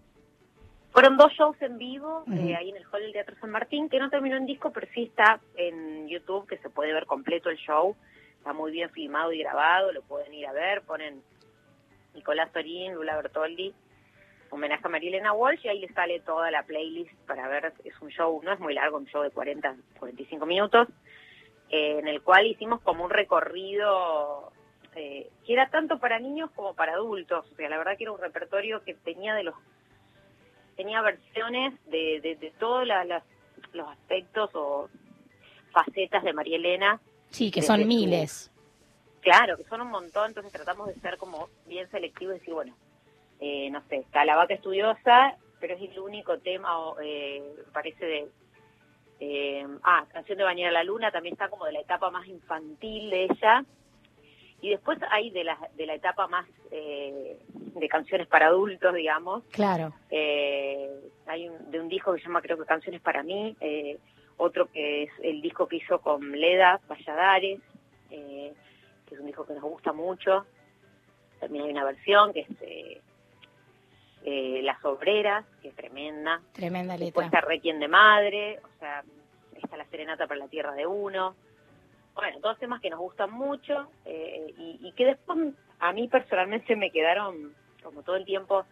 Fueron 0.91 1.15
dos 1.15 1.31
shows 1.31 1.55
en 1.61 1.77
vivo, 1.77 2.25
eh, 2.29 2.53
ahí 2.53 2.69
en 2.69 2.75
el 2.75 2.83
Hall 2.91 3.01
del 3.01 3.13
Teatro 3.13 3.37
San 3.39 3.51
Martín, 3.51 3.87
que 3.87 3.99
no 3.99 4.09
terminó 4.09 4.35
en 4.35 4.45
disco, 4.45 4.73
pero 4.73 4.85
sí 4.93 5.03
está 5.03 5.39
en 5.55 6.09
YouTube, 6.09 6.45
que 6.45 6.57
se 6.57 6.69
puede 6.69 6.91
ver 6.91 7.05
completo 7.05 7.49
el 7.49 7.55
show. 7.55 7.95
Está 8.37 8.51
muy 8.51 8.73
bien 8.73 8.89
filmado 8.89 9.31
y 9.31 9.39
grabado, 9.39 9.93
lo 9.93 10.01
pueden 10.01 10.33
ir 10.33 10.45
a 10.45 10.51
ver. 10.51 10.81
Ponen 10.81 11.21
Nicolás 12.15 12.51
Torín, 12.51 12.95
Lula 12.95 13.15
Bertoldi, 13.15 13.73
homenaje 14.51 14.85
a 14.85 14.89
Marilena 14.89 15.33
Walsh 15.33 15.65
y 15.65 15.69
ahí 15.69 15.79
le 15.79 15.91
sale 15.93 16.19
toda 16.19 16.51
la 16.51 16.63
playlist 16.63 17.13
para 17.25 17.47
ver, 17.47 17.73
es 17.83 17.99
un 18.01 18.09
show, 18.09 18.41
no 18.43 18.51
es 18.53 18.59
muy 18.59 18.73
largo, 18.73 18.97
un 18.97 19.05
show 19.07 19.23
de 19.23 19.31
40, 19.31 19.75
45 19.99 20.45
minutos, 20.45 20.87
eh, 21.69 21.97
en 21.99 22.07
el 22.07 22.21
cual 22.21 22.45
hicimos 22.45 22.81
como 22.81 23.03
un 23.05 23.09
recorrido 23.09 24.51
eh, 24.95 25.29
que 25.45 25.53
era 25.53 25.69
tanto 25.69 25.99
para 25.99 26.19
niños 26.19 26.51
como 26.51 26.73
para 26.75 26.93
adultos, 26.93 27.45
o 27.51 27.55
sea, 27.55 27.69
la 27.69 27.77
verdad 27.77 27.97
que 27.97 28.03
era 28.03 28.11
un 28.11 28.19
repertorio 28.19 28.83
que 28.83 28.93
tenía 28.93 29.33
de 29.35 29.43
los 29.43 29.55
tenía 30.75 31.01
versiones 31.01 31.73
de, 31.89 32.19
de, 32.21 32.35
de 32.35 32.51
todos 32.59 32.85
la- 32.87 33.05
las- 33.05 33.23
los 33.73 33.87
aspectos 33.89 34.49
o 34.53 34.89
facetas 35.71 36.23
de 36.23 36.33
María 36.33 36.57
Elena. 36.57 36.99
Sí, 37.29 37.51
que 37.51 37.61
son 37.61 37.81
su- 37.81 37.87
miles. 37.87 38.51
Claro, 39.21 39.55
que 39.55 39.63
son 39.65 39.81
un 39.81 39.89
montón, 39.91 40.29
entonces 40.29 40.51
tratamos 40.51 40.87
de 40.87 40.95
ser 40.95 41.17
como 41.17 41.47
bien 41.67 41.89
selectivos 41.91 42.35
y 42.35 42.39
decir, 42.39 42.53
bueno, 42.53 42.75
eh, 43.41 43.69
no 43.69 43.81
sé, 43.89 43.97
está 43.97 44.23
la 44.23 44.37
vaca 44.37 44.53
estudiosa, 44.53 45.35
pero 45.59 45.75
es 45.75 45.81
el 45.81 45.99
único 45.99 46.37
tema, 46.39 46.69
eh, 47.03 47.43
parece 47.73 48.05
de... 48.05 48.27
eh, 49.19 49.67
ah, 49.83 50.05
Canción 50.13 50.37
de 50.37 50.43
Bañar 50.43 50.69
a 50.69 50.71
la 50.71 50.83
Luna 50.83 51.11
también 51.11 51.33
está 51.33 51.49
como 51.49 51.65
de 51.65 51.73
la 51.73 51.81
etapa 51.81 52.09
más 52.09 52.27
infantil 52.27 53.09
de 53.09 53.23
ella. 53.25 53.65
Y 54.63 54.69
después 54.69 54.99
hay 55.09 55.31
de 55.31 55.43
la, 55.43 55.57
de 55.75 55.87
la 55.87 55.95
etapa 55.95 56.27
más 56.27 56.45
eh, 56.69 57.39
de 57.55 57.87
canciones 57.89 58.27
para 58.27 58.47
adultos, 58.47 58.93
digamos. 58.93 59.43
Claro. 59.51 59.91
Eh, 60.11 60.87
hay 61.25 61.49
un, 61.49 61.71
de 61.71 61.79
un 61.79 61.89
disco 61.89 62.13
que 62.13 62.19
se 62.19 62.27
llama 62.27 62.43
creo 62.43 62.59
que 62.59 62.65
Canciones 62.65 63.01
para 63.01 63.23
mí, 63.23 63.55
eh, 63.59 63.97
otro 64.37 64.67
que 64.67 65.03
es 65.03 65.11
el 65.23 65.41
disco 65.41 65.67
que 65.67 65.77
hizo 65.77 65.99
con 65.99 66.31
Leda 66.31 66.79
Valladares, 66.87 67.59
eh, 68.11 68.53
que 69.07 69.15
es 69.15 69.19
un 69.19 69.25
disco 69.25 69.45
que 69.45 69.53
nos 69.53 69.63
gusta 69.63 69.93
mucho. 69.93 70.45
También 71.39 71.65
hay 71.65 71.71
una 71.71 71.85
versión 71.85 72.31
que 72.31 72.41
es 72.41 73.01
eh, 74.23 74.61
Las 74.63 74.83
Obreras, 74.85 75.45
que 75.61 75.69
es 75.69 75.75
tremenda. 75.75 76.41
Tremenda 76.53 76.97
Después 76.97 77.25
letra. 77.25 77.39
está 77.39 77.49
Requiem 77.49 77.79
de 77.79 77.87
Madre, 77.87 78.59
o 78.63 78.79
sea, 78.79 79.03
está 79.61 79.77
La 79.77 79.85
Serenata 79.85 80.27
para 80.27 80.39
la 80.39 80.47
Tierra 80.47 80.73
de 80.73 80.85
Uno. 80.85 81.35
Bueno, 82.13 82.39
todos 82.41 82.59
temas 82.59 82.81
que 82.81 82.89
nos 82.89 82.99
gustan 82.99 83.31
mucho 83.31 83.87
eh, 84.05 84.53
y, 84.57 84.79
y 84.81 84.91
que 84.93 85.05
después 85.05 85.53
a 85.79 85.93
mí 85.93 86.07
personalmente 86.07 86.75
me 86.75 86.91
quedaron 86.91 87.53
como 87.81 88.03
todo 88.03 88.15
el 88.15 88.25
tiempo 88.25 88.65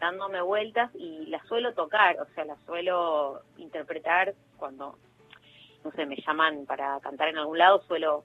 dándome 0.00 0.42
vueltas 0.42 0.90
y 0.94 1.26
las 1.26 1.46
suelo 1.46 1.74
tocar, 1.74 2.18
o 2.20 2.26
sea, 2.34 2.44
las 2.44 2.58
suelo 2.66 3.42
interpretar 3.58 4.34
cuando, 4.56 4.98
no 5.84 5.92
sé, 5.92 6.06
me 6.06 6.16
llaman 6.16 6.66
para 6.66 6.98
cantar 7.00 7.28
en 7.28 7.38
algún 7.38 7.56
lado, 7.58 7.82
suelo 7.86 8.24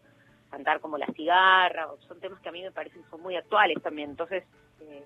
cantar 0.49 0.79
como 0.79 0.97
La 0.97 1.05
Cigarra, 1.13 1.91
o 1.91 2.01
son 2.07 2.19
temas 2.19 2.41
que 2.41 2.49
a 2.49 2.51
mí 2.51 2.63
me 2.63 2.71
parecen 2.71 3.03
son 3.11 3.21
muy 3.21 3.35
actuales 3.35 3.79
también, 3.83 4.09
entonces 4.09 4.43
eh, 4.81 5.05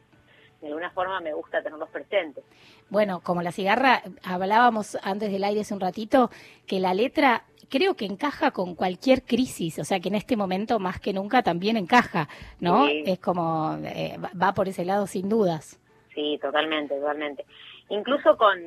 de 0.61 0.67
alguna 0.67 0.91
forma 0.91 1.19
me 1.19 1.33
gusta 1.33 1.61
tenerlos 1.61 1.89
presentes. 1.89 2.43
Bueno, 2.89 3.21
como 3.23 3.41
la 3.41 3.51
cigarra, 3.51 4.01
hablábamos 4.23 4.97
antes 5.03 5.31
del 5.31 5.43
aire 5.43 5.61
hace 5.61 5.73
un 5.73 5.79
ratito, 5.79 6.29
que 6.67 6.79
la 6.79 6.93
letra 6.93 7.43
creo 7.69 7.95
que 7.95 8.05
encaja 8.05 8.51
con 8.51 8.75
cualquier 8.75 9.23
crisis, 9.23 9.79
o 9.79 9.83
sea 9.85 9.99
que 9.99 10.09
en 10.09 10.15
este 10.15 10.35
momento 10.35 10.77
más 10.79 10.99
que 10.99 11.13
nunca 11.13 11.41
también 11.41 11.77
encaja, 11.77 12.27
¿no? 12.59 12.85
Sí. 12.87 13.03
Es 13.05 13.19
como, 13.19 13.77
eh, 13.85 14.17
va- 14.41 14.53
por 14.53 14.67
ese 14.67 14.83
lado 14.85 15.07
sin 15.07 15.29
dudas. 15.29 15.79
Sí, 16.13 16.37
totalmente, 16.41 16.95
totalmente. 16.95 17.45
Incluso 17.89 18.37
con, 18.37 18.59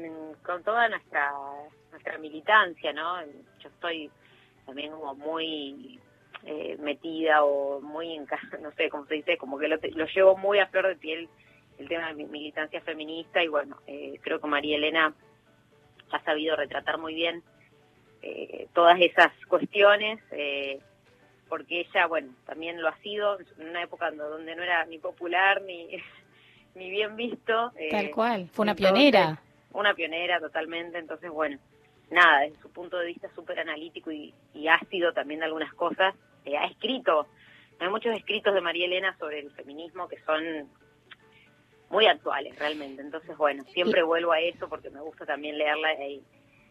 con 0.45 0.63
toda 0.65 0.89
nuestra 0.89 1.31
nuestra 1.91 2.19
militancia, 2.19 2.93
¿no? 2.93 3.23
Yo 3.61 3.69
estoy 3.69 4.11
también 4.67 4.91
como 4.93 5.15
muy 5.15 6.01
eh, 6.45 6.77
metida 6.81 7.45
o 7.45 7.81
muy 7.81 8.15
en 8.15 8.27
no 8.63 8.73
sé 8.73 8.89
cómo 8.89 9.07
se 9.07 9.15
dice, 9.15 9.37
como 9.39 9.59
que 9.59 9.69
lo, 9.69 9.77
lo 9.77 10.07
llevo 10.07 10.37
muy 10.37 10.59
a 10.59 10.67
flor 10.69 10.89
de 10.89 10.97
piel 10.97 11.29
el 11.79 11.89
tema 11.89 12.09
de 12.09 12.15
mi 12.15 12.25
militancia 12.27 12.81
feminista 12.81 13.43
y 13.43 13.49
bueno, 13.49 13.79
eh, 13.87 14.19
creo 14.23 14.41
que 14.41 14.47
María 14.47 14.77
Elena 14.77 15.15
ha 16.11 16.25
sabido 16.25 16.57
retratar 16.57 16.99
muy 16.99 17.15
bien 17.15 17.43
eh, 18.23 18.69
todas 18.73 18.99
esas 19.01 19.33
cuestiones, 19.49 20.21
eh, 20.31 20.79
porque 21.49 21.81
ella, 21.81 22.07
bueno, 22.07 22.33
también 22.47 22.81
lo 22.81 22.89
ha 22.89 22.97
sido 22.99 23.39
en 23.59 23.69
una 23.69 23.83
época 23.83 24.11
donde 24.11 24.55
no 24.57 24.63
era 24.63 24.85
ni 24.87 24.99
popular 24.99 25.61
ni, 25.63 25.89
ni 26.75 26.91
bien 26.91 27.17
visto. 27.17 27.73
eh, 27.77 27.89
Tal 27.91 28.11
cual, 28.11 28.49
fue 28.53 28.63
una 28.65 28.73
entonces, 28.73 28.93
pionera. 28.93 29.41
Una 29.73 29.95
pionera 29.95 30.41
totalmente, 30.41 30.99
entonces 30.99 31.31
bueno, 31.31 31.59
nada, 32.11 32.41
desde 32.41 32.61
su 32.63 32.71
punto 32.71 32.99
de 32.99 33.07
vista 33.07 33.29
súper 33.35 33.59
analítico 33.59 34.13
y, 34.13 34.33
y 34.55 34.69
ácido 34.69 35.13
también 35.13 35.41
de 35.41 35.47
algunas 35.47 35.75
cosas, 35.75 36.15
eh, 36.45 36.57
ha 36.57 36.67
escrito, 36.67 37.27
hay 37.81 37.89
muchos 37.89 38.17
escritos 38.17 38.55
de 38.55 38.61
María 38.61 38.87
Elena 38.87 39.17
sobre 39.19 39.41
el 39.41 39.51
feminismo 39.51 40.07
que 40.09 40.21
son 40.21 40.69
muy 41.91 42.07
actuales 42.07 42.59
realmente, 42.59 43.03
entonces 43.03 43.37
bueno, 43.37 43.65
siempre 43.73 44.03
vuelvo 44.03 44.33
a 44.33 44.41
eso 44.41 44.69
porque 44.69 44.91
me 44.91 45.01
gusta 45.01 45.25
también 45.27 45.57
leerla 45.59 45.93
e 45.93 46.21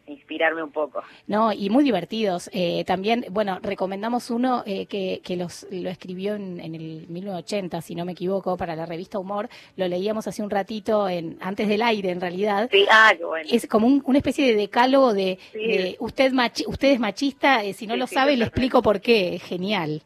inspirarme 0.06 0.61
un 0.61 0.72
poco. 0.72 1.02
No, 1.27 1.53
y 1.53 1.69
muy 1.69 1.85
divertidos. 1.85 2.49
Eh, 2.52 2.84
también, 2.85 3.26
bueno, 3.31 3.60
recomendamos 3.64 4.30
uno 4.31 4.61
eh, 4.65 4.85
que, 4.85 5.22
que 5.23 5.38
los, 5.38 5.65
lo 5.72 5.90
escribió 5.90 6.35
en, 6.35 6.60
en 6.60 6.76
el 6.76 7.06
1980, 7.07 7.80
si 7.81 7.95
no 7.95 8.03
me 8.03 8.11
equivoco, 8.11 8.57
para 8.57 8.76
la 8.76 8.85
revista 8.85 9.18
Humor. 9.18 9.48
Lo 9.77 9.88
leíamos 9.88 10.27
hace 10.27 10.44
un 10.44 10.49
ratito, 10.49 11.07
en, 11.07 11.38
antes 11.40 11.69
del 11.69 11.81
aire, 11.81 12.10
en 12.11 12.19
realidad. 12.19 12.68
Sí, 12.69 12.85
ah, 12.91 13.14
qué 13.18 13.23
bueno. 13.23 13.48
Es 13.49 13.65
como 13.65 13.88
un- 13.88 14.03
una 14.06 14.18
especie 14.18 14.45
de 14.45 14.56
decálogo 14.56 15.14
de, 15.14 15.40
Sí. 15.53 15.60
de 15.68 15.95
usted, 16.02 16.34
machi- 16.34 16.65
usted 16.68 16.90
es 16.91 16.99
machista, 16.99 17.64
eh, 17.64 17.72
si 17.72 17.88
no 17.88 17.94
Sí, 17.94 17.99
lo 18.02 18.07
sí, 18.07 18.15
sabe, 18.15 18.35
le 18.35 18.44
explico 18.44 18.81
por 18.81 18.99
qué. 18.99 19.40
Genial. 19.40 20.02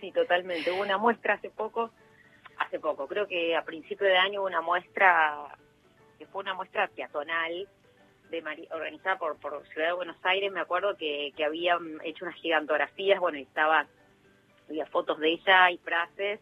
Sí, 0.00 0.12
totalmente. 0.12 0.70
Hubo 0.70 0.82
una 0.82 0.96
muestra 0.96 1.34
hace 1.34 1.50
poco, 1.50 1.90
hace 2.60 2.78
poco, 2.78 3.08
creo 3.08 3.26
que 3.26 3.56
a 3.56 3.64
principio 3.64 4.06
de 4.06 4.16
año 4.16 4.42
una 4.42 4.60
muestra, 4.60 5.46
que 6.18 6.26
fue 6.26 6.42
una 6.42 6.54
muestra 6.54 6.88
peatonal 6.88 7.68
de 8.30 8.42
Mari- 8.42 8.68
organizada 8.70 9.18
por, 9.18 9.36
por 9.38 9.66
Ciudad 9.68 9.88
de 9.88 9.94
Buenos 9.94 10.16
Aires. 10.22 10.52
Me 10.52 10.60
acuerdo 10.60 10.96
que, 10.96 11.32
que 11.36 11.44
habían 11.44 11.98
hecho 12.04 12.24
unas 12.24 12.36
gigantografías, 12.36 13.18
bueno, 13.18 13.38
estaba, 13.38 13.86
había 14.68 14.86
fotos 14.86 15.18
de 15.18 15.32
ella 15.32 15.70
y 15.70 15.78
frases, 15.78 16.38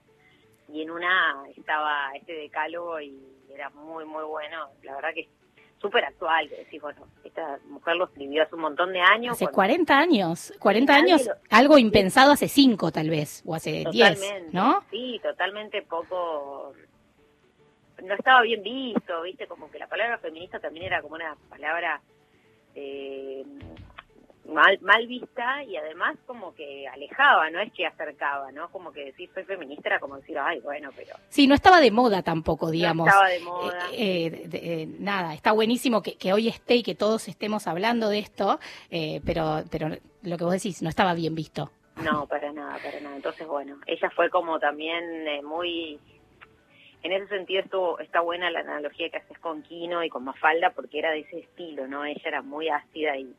y 0.69 0.83
en 0.83 0.91
una 0.91 1.45
estaba 1.57 2.11
este 2.15 2.35
decálogo 2.35 3.01
y 3.01 3.23
era 3.51 3.71
muy, 3.71 4.05
muy 4.05 4.25
bueno. 4.25 4.69
La 4.83 4.97
verdad 4.97 5.15
que 5.15 5.29
súper 5.81 6.05
actual, 6.05 6.49
que 6.49 6.57
decís, 6.57 6.81
bueno, 6.81 7.07
esta 7.25 7.59
mujer 7.69 7.97
lo 7.97 8.07
escribió 8.07 8.43
hace 8.43 8.55
un 8.55 8.63
montón 8.63 8.93
de 8.93 9.01
años. 9.01 9.33
Hace 9.33 9.45
cuando- 9.45 9.55
40 9.55 9.99
años. 9.99 10.53
40 10.59 10.93
nadie 10.93 11.13
años, 11.15 11.27
lo- 11.27 11.35
algo 11.51 11.79
impensado 11.79 12.33
hace 12.33 12.49
5 12.49 12.91
tal 12.91 13.11
vez, 13.11 13.43
o 13.47 13.55
hace 13.55 13.85
10, 13.93 14.15
Totalmente, 14.21 14.51
¿no? 14.53 14.83
Sí, 14.91 15.21
totalmente 15.23 15.83
poco. 15.83 16.73
No 18.03 18.15
estaba 18.15 18.43
bien 18.43 18.63
visto, 18.63 19.23
¿viste? 19.23 19.47
Como 19.47 19.71
que 19.71 19.79
la 19.79 19.87
palabra 19.89 20.19
feminista 20.19 20.61
también 20.61 20.87
era 20.87 21.03
como 21.03 21.15
una 21.17 21.37
palabra 21.49 22.01
eh, 22.75 23.45
mal, 24.49 24.79
mal 24.81 25.07
vista 25.07 25.63
y 25.65 25.77
además 25.77 26.17
como 26.27 26.55
que 26.55 26.87
alejaba, 26.89 27.51
no 27.51 27.61
es 27.61 27.73
que 27.73 27.87
acercaba, 27.87 28.51
¿no? 28.53 28.71
Como 28.71 28.91
que 28.93 29.05
decir 29.07 29.31
soy 29.35 29.45
feminista 29.45 29.89
era 29.89 30.01
como 30.01 30.17
decir, 30.17 30.39
ay, 30.39 30.61
bueno, 30.61 30.91
pero. 30.97 31.15
Sí, 31.29 31.47
no 31.47 31.55
estaba 31.55 31.81
de 31.81 31.91
moda 31.91 32.23
tampoco, 32.23 32.71
digamos. 32.71 33.07
No 33.07 33.11
estaba 33.13 33.29
de 33.29 33.41
moda. 33.41 33.79
Eh, 33.93 34.27
eh, 34.27 34.49
de- 34.49 34.83
eh, 34.83 34.87
nada, 34.99 35.35
está 35.35 35.53
buenísimo 35.53 36.03
que, 36.03 36.17
que 36.17 36.33
hoy 36.33 36.49
esté 36.49 36.77
y 36.77 36.83
que 36.83 36.95
todos 36.95 37.29
estemos 37.29 37.67
hablando 37.67 38.09
de 38.09 38.19
esto, 38.19 38.59
eh, 38.91 39.21
pero, 39.25 39.63
pero 39.71 39.89
lo 40.23 40.37
que 40.37 40.45
vos 40.45 40.53
decís, 40.53 40.83
no 40.83 40.89
estaba 40.89 41.15
bien 41.15 41.35
visto. 41.35 41.71
No, 42.03 42.27
para 42.27 42.53
nada, 42.53 42.79
para 42.83 43.01
nada. 43.01 43.17
Entonces, 43.17 43.47
bueno, 43.47 43.79
ella 43.87 44.11
fue 44.11 44.31
como 44.31 44.59
también 44.59 45.05
eh, 45.27 45.43
muy... 45.43 45.99
En 47.03 47.13
ese 47.13 47.29
sentido 47.29 47.61
estuvo, 47.63 47.99
está 48.01 48.21
buena 48.21 48.51
la 48.51 48.61
analogía 48.61 49.09
que 49.09 49.19
haces 49.19 49.39
con 49.39 49.63
Kino 49.63 50.03
y 50.03 50.09
con 50.09 50.25
Mafalda 50.25 50.71
porque 50.71 50.99
era 50.99 51.11
de 51.13 51.21
ese 51.21 51.39
estilo, 51.41 51.87
¿no? 51.87 52.05
Ella 52.05 52.23
era 52.25 52.43
muy 52.43 52.69
ácida 52.69 53.17
y, 53.17 53.33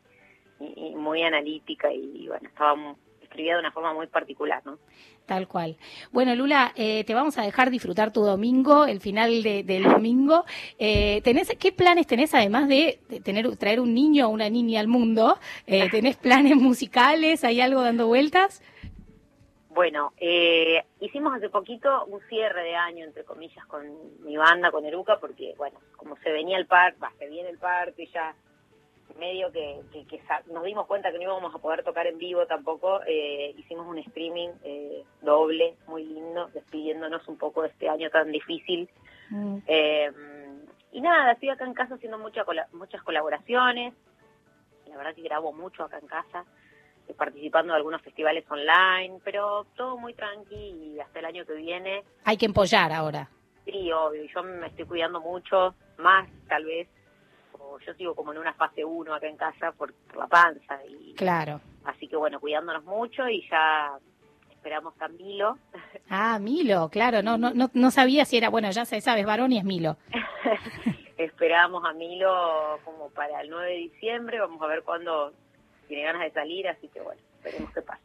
y- 0.60 0.88
y 0.88 0.94
muy 0.94 1.22
analítica 1.22 1.92
y, 1.92 2.28
bueno, 2.28 2.48
estaba 2.48 2.74
mu- 2.74 2.96
escribía 3.22 3.54
de 3.54 3.60
una 3.60 3.70
forma 3.72 3.94
muy 3.94 4.06
particular, 4.08 4.60
¿no? 4.66 4.78
Tal 5.26 5.46
cual. 5.46 5.76
Bueno, 6.10 6.34
Lula, 6.34 6.72
eh, 6.74 7.04
te 7.04 7.14
vamos 7.14 7.38
a 7.38 7.42
dejar 7.42 7.70
disfrutar 7.70 8.12
tu 8.12 8.22
domingo, 8.22 8.86
el 8.86 9.00
final 9.00 9.44
de- 9.44 9.62
del 9.62 9.84
domingo. 9.84 10.44
Eh, 10.80 11.20
¿tenés, 11.22 11.54
¿Qué 11.56 11.70
planes 11.70 12.08
tenés 12.08 12.34
además 12.34 12.66
de, 12.66 12.98
tener 13.22 13.56
traer 13.56 13.78
un 13.80 13.94
niño 13.94 14.26
o 14.26 14.30
una 14.30 14.50
niña 14.50 14.80
al 14.80 14.88
mundo? 14.88 15.38
Eh, 15.68 15.88
¿Tenés 15.90 16.16
planes 16.16 16.56
musicales? 16.56 17.44
¿Hay 17.44 17.60
algo 17.60 17.82
dando 17.82 18.08
vueltas? 18.08 18.62
Bueno, 19.72 20.12
eh, 20.18 20.82
hicimos 21.00 21.32
hace 21.32 21.48
poquito 21.48 22.04
un 22.06 22.20
cierre 22.28 22.64
de 22.64 22.74
año, 22.74 23.04
entre 23.04 23.22
comillas, 23.24 23.64
con 23.66 23.84
mi 24.24 24.36
banda, 24.36 24.72
con 24.72 24.84
Eruca, 24.84 25.18
porque, 25.20 25.54
bueno, 25.56 25.78
como 25.96 26.16
se 26.16 26.32
venía 26.32 26.58
el 26.58 26.66
parque, 26.66 26.98
va, 26.98 27.12
se 27.20 27.28
viene 27.28 27.50
el 27.50 27.58
parque 27.58 28.02
y 28.02 28.08
ya 28.08 28.34
medio 29.20 29.52
que, 29.52 29.80
que- 29.92 30.04
que 30.06 30.20
nos 30.52 30.64
dimos 30.64 30.86
cuenta 30.86 31.12
que 31.12 31.18
no 31.18 31.22
íbamos 31.24 31.54
a 31.54 31.58
poder 31.58 31.84
tocar 31.84 32.06
en 32.08 32.18
vivo 32.18 32.44
tampoco, 32.46 33.00
eh, 33.06 33.54
hicimos 33.56 33.86
un 33.86 33.98
streaming 33.98 34.48
eh, 34.64 35.04
doble, 35.22 35.76
muy 35.86 36.04
lindo, 36.04 36.48
despidiéndonos 36.48 37.28
un 37.28 37.36
poco 37.38 37.62
de 37.62 37.68
este 37.68 37.88
año 37.88 38.10
tan 38.10 38.32
difícil. 38.32 38.88
Eh, 39.66 40.10
y 40.92 41.00
nada, 41.00 41.32
estoy 41.32 41.50
acá 41.50 41.64
en 41.64 41.74
casa 41.74 41.94
haciendo 41.94 42.18
mucha 42.18 42.44
muchas 42.72 43.02
colaboraciones, 43.04 43.94
la 44.88 44.96
verdad 44.96 45.14
que 45.14 45.22
grabo 45.22 45.52
mucho 45.52 45.84
acá 45.84 45.98
en 45.98 46.08
casa, 46.08 46.44
eh, 47.06 47.14
participando 47.14 47.72
de 47.72 47.76
algunos 47.76 48.02
festivales 48.02 48.44
online, 48.50 49.20
pero 49.22 49.66
todo 49.76 49.96
muy 49.98 50.14
tranqui 50.14 50.56
y 50.56 50.98
hasta 51.00 51.20
el 51.20 51.26
año 51.26 51.44
que 51.46 51.54
viene 51.54 52.02
Hay 52.24 52.36
que 52.36 52.46
empollar 52.46 52.90
ahora. 52.92 53.28
Sí, 53.64 53.92
obvio, 53.92 54.24
yo 54.24 54.42
me 54.42 54.66
estoy 54.66 54.84
cuidando 54.86 55.20
mucho, 55.20 55.74
más 55.98 56.28
tal 56.48 56.64
vez, 56.64 56.88
o 57.70 57.78
yo 57.80 57.94
sigo 57.94 58.14
como 58.14 58.32
en 58.32 58.38
una 58.38 58.52
fase 58.54 58.84
1 58.84 59.14
acá 59.14 59.26
en 59.28 59.36
casa 59.36 59.72
por, 59.72 59.92
por 59.94 60.16
la 60.16 60.26
panza, 60.26 60.78
y 60.86 61.14
Claro. 61.14 61.60
así 61.84 62.08
que 62.08 62.16
bueno, 62.16 62.40
cuidándonos 62.40 62.84
mucho 62.84 63.28
y 63.28 63.48
ya 63.48 63.92
esperamos 64.50 64.94
a 65.00 65.08
Milo. 65.08 65.56
Ah, 66.12 66.38
Milo, 66.40 66.88
claro, 66.90 67.22
no, 67.22 67.38
no, 67.38 67.52
no, 67.54 67.70
no 67.72 67.90
sabía 67.92 68.24
si 68.24 68.36
era, 68.36 68.48
bueno, 68.50 68.68
ya 68.72 68.84
se 68.84 69.00
sabe, 69.00 69.20
es 69.20 69.26
varón 69.26 69.52
y 69.52 69.58
es 69.58 69.64
Milo. 69.64 69.96
Esperamos 71.16 71.84
a 71.84 71.92
Milo 71.92 72.80
como 72.84 73.10
para 73.10 73.40
el 73.42 73.50
9 73.50 73.66
de 73.70 73.76
diciembre, 73.76 74.40
vamos 74.40 74.60
a 74.62 74.66
ver 74.66 74.82
cuándo 74.82 75.32
tiene 75.86 76.02
ganas 76.04 76.22
de 76.22 76.30
salir, 76.32 76.66
así 76.68 76.88
que 76.88 77.00
bueno, 77.00 77.20
veremos 77.44 77.70
qué 77.72 77.82
pasa. 77.82 78.02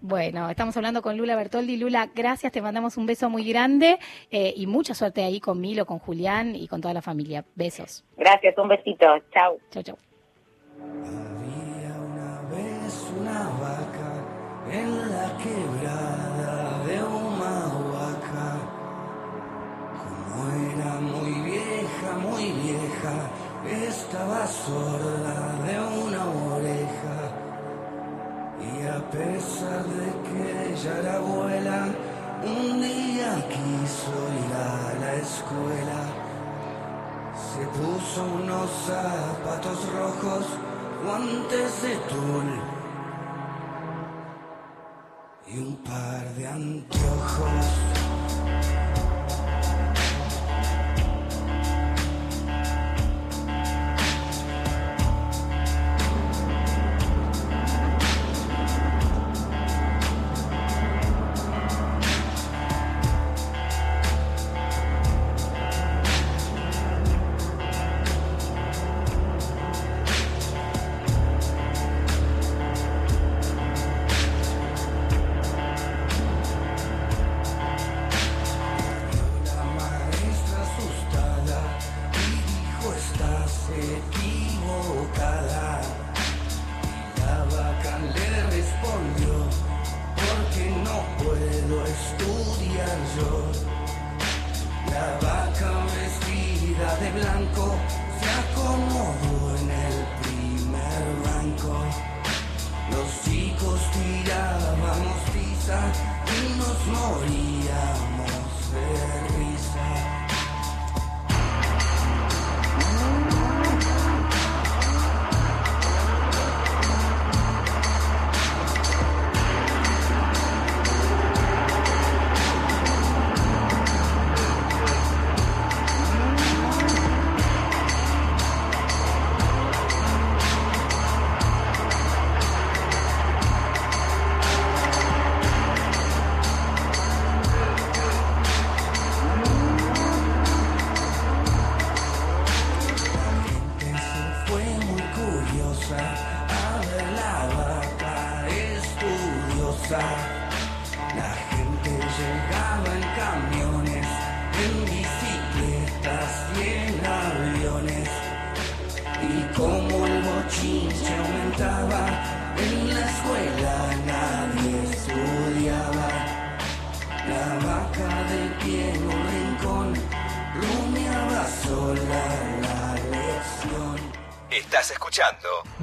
Bueno, 0.00 0.48
estamos 0.48 0.76
hablando 0.76 1.02
con 1.02 1.16
Lula 1.16 1.36
Bertoldi. 1.36 1.76
Lula, 1.76 2.08
gracias, 2.14 2.50
te 2.52 2.62
mandamos 2.62 2.96
un 2.96 3.04
beso 3.04 3.28
muy 3.28 3.44
grande 3.44 3.98
eh, 4.30 4.54
y 4.56 4.66
mucha 4.66 4.94
suerte 4.94 5.22
ahí 5.22 5.38
con 5.38 5.60
Milo, 5.60 5.84
con 5.84 5.98
Julián 5.98 6.56
y 6.56 6.66
con 6.66 6.80
toda 6.80 6.94
la 6.94 7.02
familia. 7.02 7.44
Besos. 7.54 8.04
Gracias, 8.16 8.56
un 8.56 8.68
besito, 8.68 9.06
chao. 9.32 9.58
Chau, 9.70 9.82
chau. 9.82 9.96
Es 12.86 13.12
una 13.20 13.48
vaca 13.60 14.24
en 14.72 14.97
escuela. 35.28 36.00
Se 37.48 37.62
puso 37.78 38.22
unos 38.24 38.70
zapatos 38.86 39.78
rojos, 39.92 40.44
guantes 41.04 41.82
de 41.82 41.94
tul 42.10 42.48
y 45.46 45.58
un 45.58 45.76
par 45.84 46.24
de 46.36 46.46
anteojos. 46.46 48.07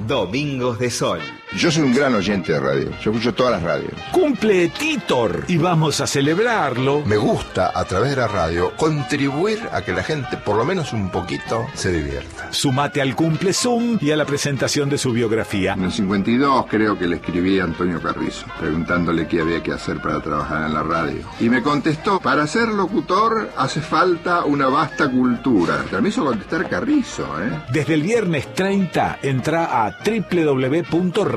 Domingos 0.06 0.78
de 0.78 0.88
Sol. 0.88 1.35
Yo 1.56 1.70
soy 1.70 1.84
un 1.84 1.94
gran 1.94 2.14
oyente 2.14 2.52
de 2.52 2.60
radio. 2.60 2.90
Yo 3.00 3.10
escucho 3.10 3.32
todas 3.32 3.52
las 3.52 3.62
radios. 3.62 3.92
Cumple 4.12 4.68
Titor 4.68 5.44
y 5.48 5.56
vamos 5.56 6.02
a 6.02 6.06
celebrarlo. 6.06 7.02
Me 7.06 7.16
gusta, 7.16 7.72
a 7.74 7.84
través 7.86 8.10
de 8.10 8.16
la 8.16 8.28
radio, 8.28 8.76
contribuir 8.76 9.60
a 9.72 9.80
que 9.80 9.92
la 9.92 10.02
gente, 10.02 10.36
por 10.36 10.56
lo 10.56 10.66
menos 10.66 10.92
un 10.92 11.08
poquito, 11.08 11.66
se 11.72 11.92
divierta. 11.92 12.52
Sumate 12.52 13.00
al 13.00 13.16
cumple 13.16 13.54
Zoom 13.54 13.96
y 14.02 14.10
a 14.10 14.16
la 14.16 14.26
presentación 14.26 14.90
de 14.90 14.98
su 14.98 15.12
biografía. 15.12 15.72
En 15.72 15.84
el 15.84 15.92
52 15.92 16.66
creo 16.68 16.98
que 16.98 17.06
le 17.06 17.16
escribí 17.16 17.58
a 17.58 17.64
Antonio 17.64 18.02
Carrizo, 18.02 18.44
preguntándole 18.58 19.26
qué 19.26 19.40
había 19.40 19.62
que 19.62 19.72
hacer 19.72 20.02
para 20.02 20.20
trabajar 20.20 20.66
en 20.66 20.74
la 20.74 20.82
radio. 20.82 21.22
Y 21.40 21.48
me 21.48 21.62
contestó, 21.62 22.20
para 22.20 22.46
ser 22.46 22.68
locutor 22.68 23.50
hace 23.56 23.80
falta 23.80 24.44
una 24.44 24.66
vasta 24.66 25.10
cultura. 25.10 25.82
Pero 25.88 26.02
me 26.02 26.10
hizo 26.10 26.22
contestar 26.22 26.68
Carrizo, 26.68 27.24
¿eh? 27.42 27.62
Desde 27.72 27.94
el 27.94 28.02
viernes 28.02 28.52
30 28.52 29.20
entra 29.22 29.86
a 29.86 29.98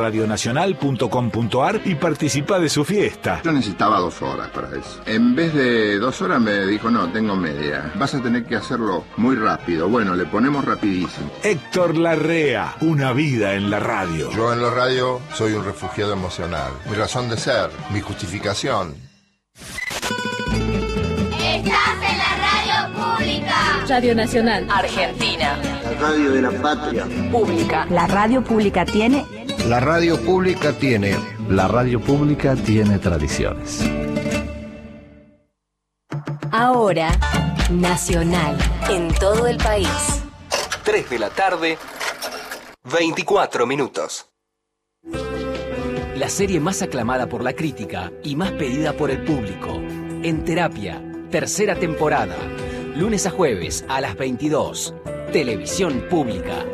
www.radionacional.com.ar 0.09 1.81
y 1.85 1.95
participa 1.95 2.59
de 2.59 2.69
su 2.69 2.83
fiesta. 2.83 3.41
Yo 3.43 3.51
necesitaba 3.51 3.99
dos 3.99 4.21
horas 4.21 4.49
para 4.49 4.69
eso. 4.69 5.01
En 5.05 5.35
vez 5.35 5.53
de 5.53 5.97
dos 5.97 6.21
horas 6.21 6.41
me 6.41 6.65
dijo, 6.65 6.89
no, 6.89 7.11
tengo 7.11 7.35
media. 7.35 7.91
Vas 7.95 8.15
a 8.15 8.21
tener 8.21 8.45
que 8.45 8.55
hacerlo 8.55 9.03
muy 9.17 9.35
rápido. 9.35 9.89
Bueno, 9.89 10.15
le 10.15 10.25
ponemos 10.25 10.65
rapidísimo. 10.65 11.31
Héctor 11.43 11.97
Larrea, 11.97 12.75
una 12.81 13.13
vida 13.13 13.53
en 13.53 13.69
la 13.69 13.79
radio. 13.79 14.31
Yo 14.31 14.53
en 14.53 14.61
la 14.61 14.69
radio 14.69 15.21
soy 15.33 15.53
un 15.53 15.63
refugiado 15.63 16.13
emocional. 16.13 16.71
Mi 16.89 16.95
razón 16.95 17.29
de 17.29 17.37
ser, 17.37 17.69
mi 17.91 18.01
justificación. 18.01 18.95
Estás 21.39 21.95
en 22.01 22.17
la 22.17 22.35
radio 22.37 22.93
pública. 22.95 23.85
Radio 23.87 24.15
Nacional. 24.15 24.67
Argentina. 24.69 25.57
La 25.83 25.91
radio 25.99 26.31
de 26.31 26.41
la 26.41 26.51
patria. 26.51 27.05
Pública. 27.31 27.87
La 27.89 28.07
radio 28.07 28.43
pública 28.43 28.85
tiene. 28.85 29.38
La 29.67 29.79
radio 29.79 30.19
pública 30.19 30.73
tiene. 30.73 31.15
La 31.47 31.67
radio 31.67 31.99
pública 31.99 32.55
tiene 32.55 32.99
tradiciones. 32.99 33.83
Ahora, 36.51 37.11
Nacional. 37.69 38.57
En 38.89 39.13
todo 39.13 39.45
el 39.45 39.57
país. 39.57 39.87
3 40.83 41.07
de 41.07 41.19
la 41.19 41.29
tarde, 41.29 41.77
24 42.91 43.67
minutos. 43.67 44.25
La 46.15 46.29
serie 46.29 46.59
más 46.59 46.81
aclamada 46.81 47.27
por 47.27 47.43
la 47.43 47.53
crítica 47.53 48.11
y 48.23 48.35
más 48.35 48.51
pedida 48.53 48.93
por 48.93 49.11
el 49.11 49.23
público. 49.23 49.75
En 50.23 50.43
terapia, 50.45 50.99
tercera 51.29 51.75
temporada. 51.75 52.35
Lunes 52.95 53.27
a 53.27 53.29
jueves 53.29 53.85
a 53.87 54.01
las 54.01 54.15
22. 54.15 54.95
Televisión 55.31 56.07
pública. 56.09 56.65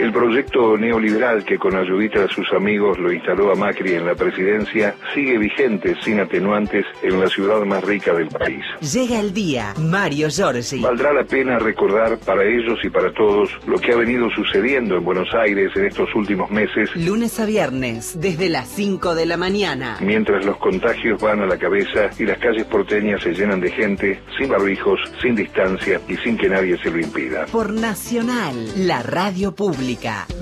El 0.00 0.12
proyecto 0.12 0.78
neoliberal 0.78 1.44
que 1.44 1.58
con 1.58 1.76
ayudita 1.76 2.20
de 2.20 2.28
sus 2.28 2.50
amigos 2.54 2.98
lo 2.98 3.12
instaló 3.12 3.52
a 3.52 3.54
Macri 3.54 3.92
en 3.92 4.06
la 4.06 4.14
presidencia 4.14 4.94
sigue 5.12 5.36
vigente 5.36 5.94
sin 6.02 6.18
atenuantes 6.20 6.86
en 7.02 7.20
la 7.20 7.28
ciudad 7.28 7.60
más 7.66 7.84
rica 7.84 8.14
del 8.14 8.28
país. 8.28 8.64
Llega 8.80 9.20
el 9.20 9.34
día, 9.34 9.74
Mario 9.78 10.30
Giorgi. 10.30 10.80
Valdrá 10.80 11.12
la 11.12 11.24
pena 11.24 11.58
recordar 11.58 12.16
para 12.16 12.44
ellos 12.44 12.78
y 12.82 12.88
para 12.88 13.12
todos 13.12 13.50
lo 13.66 13.78
que 13.78 13.92
ha 13.92 13.96
venido 13.96 14.30
sucediendo 14.30 14.96
en 14.96 15.04
Buenos 15.04 15.28
Aires 15.34 15.70
en 15.76 15.84
estos 15.84 16.08
últimos 16.14 16.50
meses, 16.50 16.88
Lunes 16.96 17.38
a 17.38 17.44
viernes, 17.44 18.18
desde 18.18 18.48
las 18.48 18.68
5 18.68 19.14
de 19.14 19.26
la 19.26 19.36
mañana. 19.36 19.98
mientras 20.00 20.46
los 20.46 20.56
contagios 20.56 21.20
van 21.20 21.40
a 21.40 21.46
la 21.46 21.58
cabeza 21.58 22.08
y 22.18 22.24
las 22.24 22.38
calles 22.38 22.64
porteñas 22.64 23.22
se 23.22 23.34
llenan 23.34 23.60
de 23.60 23.70
gente, 23.70 24.22
sin 24.38 24.48
barbijos, 24.48 24.98
sin 25.20 25.34
distancia 25.34 26.00
y 26.08 26.16
sin 26.16 26.38
que 26.38 26.48
nadie 26.48 26.78
se 26.82 26.90
lo 26.90 26.98
impida. 26.98 27.44
Por 27.52 27.70
Nacional, 27.70 28.56
la 28.86 29.02
radio 29.02 29.52
pública. 29.52 29.89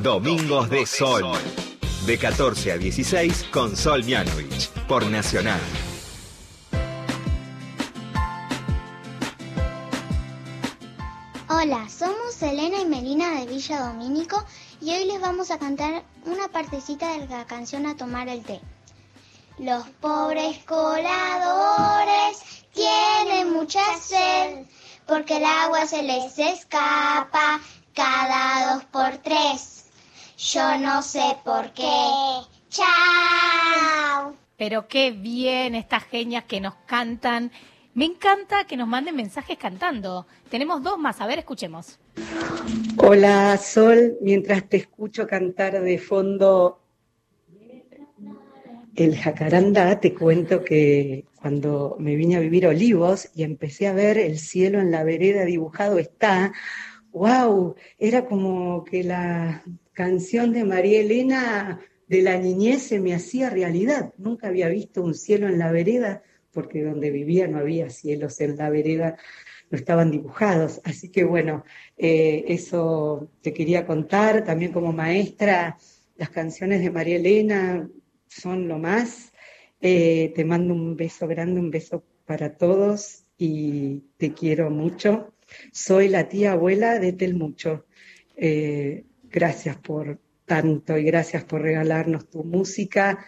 Domingos 0.03 0.69
de 0.69 0.85
Sol. 0.85 1.23
De 2.05 2.19
14 2.19 2.73
a 2.73 2.77
16 2.77 3.47
con 3.51 3.75
Sol 3.75 4.05
Mianovich. 4.05 4.69
Por 4.87 5.07
Nacional. 5.07 5.59
Hola, 11.49 11.89
somos 11.89 12.43
Elena 12.43 12.83
y 12.83 12.85
Melina 12.85 13.41
de 13.41 13.47
Villa 13.47 13.81
Domínico 13.87 14.45
y 14.83 14.91
hoy 14.91 15.07
les 15.07 15.19
vamos 15.19 15.51
a 15.51 15.59
cantar 15.59 16.05
una 16.27 16.49
partecita 16.49 17.19
de 17.19 17.27
la 17.29 17.47
canción 17.47 17.87
A 17.87 17.97
tomar 17.97 18.29
el 18.29 18.43
té. 18.43 18.61
Los 19.59 19.89
pobres 20.01 20.59
coladores 20.65 22.39
tienen 22.75 23.55
mucha 23.55 23.81
sed 23.99 24.67
porque 25.07 25.39
el 25.39 25.45
agua 25.45 25.87
se 25.87 26.03
les 26.03 26.39
escapa 26.39 27.63
cada 27.99 28.75
dos 28.75 28.85
por 28.85 29.19
tres. 29.19 29.87
Yo 30.37 30.79
no 30.79 31.03
sé 31.03 31.37
por 31.45 31.73
qué. 31.73 31.83
Chao. 32.71 34.37
Pero 34.57 34.87
qué 34.87 35.11
bien 35.11 35.75
estas 35.75 36.05
genias 36.05 36.45
que 36.45 36.61
nos 36.61 36.75
cantan. 36.87 37.51
Me 37.95 38.05
encanta 38.05 38.69
que 38.69 38.77
nos 38.77 38.87
manden 38.87 39.17
mensajes 39.17 39.59
cantando. 39.59 40.29
Tenemos 40.49 40.81
dos 40.85 40.97
más, 40.97 41.21
a 41.21 41.27
ver, 41.27 41.41
escuchemos. 41.41 41.99
Hola 42.99 43.57
Sol, 43.57 44.17
mientras 44.21 44.69
te 44.69 44.77
escucho 44.77 45.27
cantar 45.27 45.81
de 45.81 45.99
fondo 45.99 46.81
el 48.95 49.17
jacaranda, 49.17 49.99
te 49.99 50.15
cuento 50.15 50.65
que 50.65 51.25
cuando 51.35 51.97
me 51.99 52.15
vine 52.15 52.37
a 52.37 52.41
vivir 52.41 52.67
a 52.67 52.71
Olivos 52.71 53.31
y 53.35 53.43
empecé 53.43 53.89
a 53.89 53.93
ver 53.93 54.19
el 54.19 54.39
cielo 54.39 54.81
en 54.81 54.93
la 54.93 55.03
vereda 55.03 55.45
dibujado 55.45 55.99
está, 55.99 56.53
wow, 57.13 57.75
era 57.99 58.27
como 58.27 58.85
que 58.85 59.03
la 59.05 59.63
canción 59.93 60.53
de 60.53 60.65
María 60.65 61.01
Elena 61.01 61.81
de 62.07 62.23
la 62.23 62.39
niñez 62.39 62.83
se 62.83 63.01
me 63.01 63.15
hacía 63.15 63.51
realidad. 63.51 64.15
Nunca 64.17 64.49
había 64.49 64.69
visto 64.69 65.03
un 65.03 65.15
cielo 65.15 65.49
en 65.49 65.59
la 65.59 65.71
vereda 65.73 66.23
porque 66.53 66.83
donde 66.83 67.11
vivía 67.11 67.47
no 67.47 67.59
había 67.59 67.91
cielos 67.91 68.41
en 68.41 68.57
la 68.57 68.71
vereda, 68.71 69.17
no 69.71 69.79
estaban 69.79 70.11
dibujados. 70.11 70.81
Así 70.85 71.11
que 71.11 71.25
bueno, 71.25 71.65
eh, 71.97 72.45
eso 72.49 73.31
te 73.43 73.53
quería 73.53 73.87
contar. 73.87 74.45
También 74.45 74.73
como 74.73 74.93
maestra, 74.93 75.77
las 76.17 76.31
canciones 76.31 76.81
de 76.81 76.91
María 76.91 77.17
Elena 77.17 77.89
son 78.27 78.67
lo 78.67 78.79
más. 78.79 79.33
Eh, 79.81 80.33
te 80.35 80.45
mando 80.45 80.75
un 80.75 80.97
beso 80.97 81.29
grande, 81.29 81.61
un 81.61 81.71
beso 81.71 82.03
para 82.25 82.57
todos 82.57 83.25
y 83.37 84.01
te 84.17 84.33
quiero 84.33 84.71
mucho. 84.71 85.33
Soy 85.73 86.09
la 86.09 86.29
tía 86.29 86.53
abuela 86.53 86.99
de 86.99 87.13
Telmucho. 87.13 87.87
Eh, 88.37 89.05
gracias 89.25 89.77
por 89.79 90.21
tanto 90.47 90.97
y 90.99 91.05
gracias 91.05 91.45
por 91.45 91.63
regalarnos 91.63 92.29
tu 92.31 92.45
música 92.45 93.25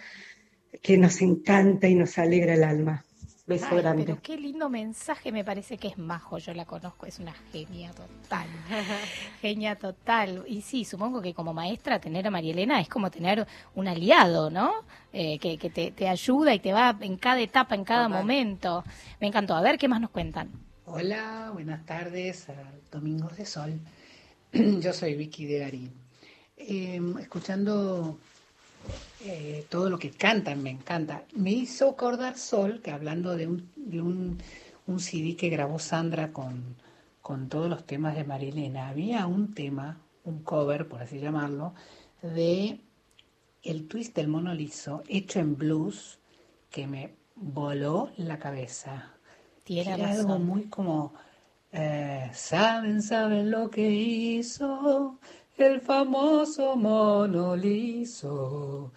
que 0.83 0.99
nos 0.99 1.21
encanta 1.23 1.89
y 1.89 1.95
nos 1.95 2.19
alegra 2.19 2.55
el 2.55 2.65
alma. 2.65 3.05
Beso 3.47 3.67
Ay, 3.71 3.79
grande. 3.79 4.05
Pero 4.05 4.23
qué 4.23 4.37
lindo 4.39 4.69
mensaje, 4.71 5.33
me 5.33 5.45
parece 5.45 5.77
que 5.77 5.89
es 5.89 5.99
Majo, 5.99 6.39
yo 6.39 6.55
la 6.55 6.65
conozco, 6.67 7.07
es 7.07 7.19
una 7.19 7.33
genia 7.53 7.91
total. 7.93 8.49
genia 9.43 9.77
total. 9.77 10.45
Y 10.47 10.63
sí, 10.63 10.85
supongo 10.85 11.21
que 11.21 11.35
como 11.35 11.53
maestra 11.53 12.01
tener 12.01 12.27
a 12.27 12.31
María 12.31 12.53
Elena 12.53 12.81
es 12.81 12.89
como 12.89 13.11
tener 13.11 13.47
un 13.75 13.89
aliado, 13.89 14.51
¿no? 14.51 14.73
Eh, 15.13 15.39
que 15.41 15.59
que 15.59 15.71
te, 15.71 15.91
te 15.91 16.09
ayuda 16.09 16.55
y 16.55 16.61
te 16.61 16.73
va 16.73 16.97
en 17.01 17.17
cada 17.17 17.41
etapa, 17.41 17.75
en 17.75 17.85
cada 17.85 18.09
Total. 18.09 18.23
momento. 18.23 18.85
Me 19.21 19.27
encantó. 19.27 19.55
A 19.57 19.63
ver, 19.63 19.79
¿qué 19.79 19.89
más 19.89 20.01
nos 20.01 20.11
cuentan? 20.11 20.70
Hola, 20.93 21.51
buenas 21.53 21.87
tardes 21.87 22.49
a 22.49 22.55
Domingos 22.91 23.37
de 23.37 23.47
Sol. 23.47 23.79
Yo 24.53 24.93
soy 24.93 25.15
Vicky 25.15 25.45
de 25.45 25.59
Garín. 25.61 25.93
Eh, 26.57 27.01
escuchando 27.21 28.19
eh, 29.25 29.65
todo 29.69 29.89
lo 29.89 30.01
que 30.01 30.11
cantan, 30.11 30.65
me 30.65 30.71
encanta. 30.71 31.23
Me 31.37 31.53
hizo 31.53 31.91
acordar 31.91 32.37
Sol, 32.37 32.81
que 32.83 32.91
hablando 32.91 33.37
de 33.37 33.47
un, 33.47 33.71
de 33.77 34.03
un, 34.03 34.39
un 34.89 34.99
CD 34.99 35.37
que 35.37 35.49
grabó 35.49 35.79
Sandra 35.79 36.33
con, 36.33 36.75
con 37.23 37.49
todos 37.49 37.71
los 37.71 37.87
temas 37.87 38.17
de 38.17 38.25
Marilena, 38.25 38.89
había 38.89 39.29
un 39.29 39.55
tema, 39.55 40.01
un 40.25 40.43
cover, 40.43 40.89
por 40.89 41.03
así 41.03 41.21
llamarlo, 41.21 41.73
de 42.21 42.81
El 43.63 43.87
Twist 43.87 44.17
del 44.17 44.27
Mono 44.27 44.55
Liso, 44.55 45.05
hecho 45.07 45.39
en 45.39 45.57
blues, 45.57 46.19
que 46.69 46.89
me 46.89 47.15
voló 47.37 48.11
la 48.17 48.41
cabeza. 48.41 49.20
Era 49.79 49.95
algo 50.11 50.39
muy 50.41 50.65
como, 50.65 51.13
eh, 51.71 52.29
saben, 52.33 53.01
saben 53.01 53.53
lo 53.53 53.71
que 53.71 53.89
hizo 53.89 55.21
el 55.57 55.81
famoso 55.81 56.75
mono 56.75 57.55
liso 57.55 58.93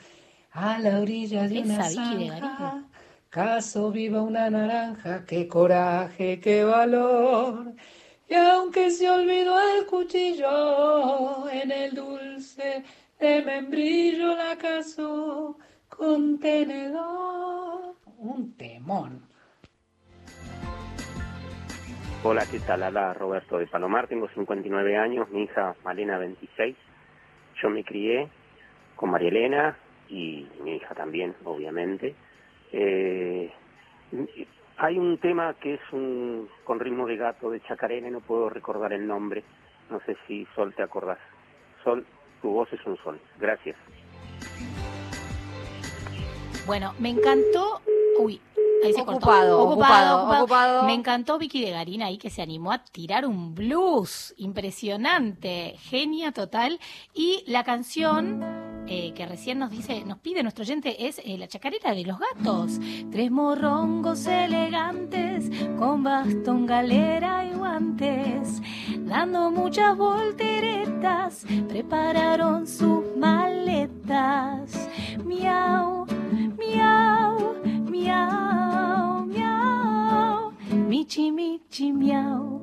a 0.52 0.80
la 0.80 1.00
orilla 1.00 1.48
de 1.48 1.62
una 1.62 1.90
zanja. 1.90 2.84
Caso 3.30 3.92
viva 3.92 4.24
una 4.24 4.50
naranja, 4.50 5.24
qué 5.26 5.48
coraje, 5.48 6.40
qué 6.40 6.64
valor. 6.64 7.76
Y 8.28 8.34
aunque 8.34 8.90
se 8.90 9.10
olvidó 9.10 9.56
el 9.78 9.86
cuchillo 9.86 11.50
en 11.50 11.72
el 11.72 11.94
dulce 11.94 12.84
de 13.20 13.42
membrillo 13.44 14.36
la 14.36 14.58
casó 14.58 15.56
con 15.90 16.40
tenedor. 16.40 17.96
Un 18.18 18.54
temón. 18.54 19.33
Hola, 22.26 22.46
¿qué 22.46 22.62
tal? 22.62 22.82
Habla 22.84 23.14
Roberto 23.14 23.58
de 23.58 23.68
Palomar, 23.68 24.08
tengo 24.08 24.30
59 24.30 24.96
años, 24.96 25.30
mi 25.30 25.44
hija 25.44 25.76
Malena 25.84 26.18
26. 26.18 26.74
Yo 27.62 27.70
me 27.70 27.84
crié 27.84 28.30
con 28.96 29.10
María 29.10 29.28
Elena 29.28 29.78
y 30.08 30.48
mi 30.64 30.78
hija 30.78 30.96
también, 30.96 31.36
obviamente. 31.44 32.16
Eh, 32.72 33.52
hay 34.78 34.98
un 34.98 35.18
tema 35.18 35.54
que 35.56 35.74
es 35.74 35.82
un 35.92 36.48
con 36.64 36.80
ritmo 36.80 37.08
de 37.08 37.18
gato 37.18 37.52
de 37.52 37.60
Chacarena, 37.60 38.10
no 38.10 38.22
puedo 38.22 38.50
recordar 38.50 38.94
el 38.94 39.06
nombre. 39.06 39.44
No 39.90 40.00
sé 40.06 40.16
si 40.26 40.48
Sol 40.56 40.74
te 40.74 40.82
acordás. 40.82 41.20
Sol, 41.84 42.06
tu 42.42 42.52
voz 42.52 42.72
es 42.72 42.86
un 42.86 42.96
sol. 43.04 43.20
Gracias. 43.38 43.76
Bueno, 46.66 46.94
me 47.00 47.10
encantó. 47.10 47.82
Uy, 48.20 48.40
ahí 48.84 48.94
se 48.94 49.04
cortó. 49.04 49.18
Ocupado, 49.18 49.62
ocupado, 49.64 50.38
ocupado. 50.38 50.84
Me 50.84 50.94
encantó 50.94 51.38
Vicky 51.38 51.62
de 51.62 51.72
Garín 51.72 52.02
ahí 52.04 52.18
que 52.18 52.30
se 52.30 52.42
animó 52.42 52.72
a 52.72 52.84
tirar 52.84 53.26
un 53.26 53.54
blues 53.54 54.34
impresionante, 54.38 55.76
genia 55.80 56.32
total. 56.32 56.80
Y 57.14 57.44
la 57.48 57.64
canción 57.64 58.42
eh, 58.88 59.14
que 59.14 59.26
recién 59.26 59.60
nos 59.60 59.72
dice, 59.72 60.04
nos 60.04 60.20
pide 60.20 60.44
nuestro 60.44 60.64
oyente 60.64 61.08
es 61.08 61.20
eh, 61.24 61.38
la 61.38 61.48
chacarera 61.48 61.94
de 61.94 62.04
los 62.04 62.20
gatos. 62.20 62.80
Tres 63.12 63.32
morrongos 63.32 64.26
elegantes 64.26 65.50
con 65.78 66.04
bastón, 66.04 66.66
galera 66.66 67.46
y 67.46 67.54
guantes, 67.54 68.62
dando 69.00 69.52
muchas 69.52 69.98
volteretas, 69.98 71.46
prepararon 71.70 72.68
sus 72.68 73.04
maletas. 73.16 74.90
Miau, 75.24 76.06
miau, 76.58 77.56
miau, 77.92 79.26
miau, 79.26 80.52
michi, 80.90 81.32
michi, 81.32 81.92
miau. 81.92 82.63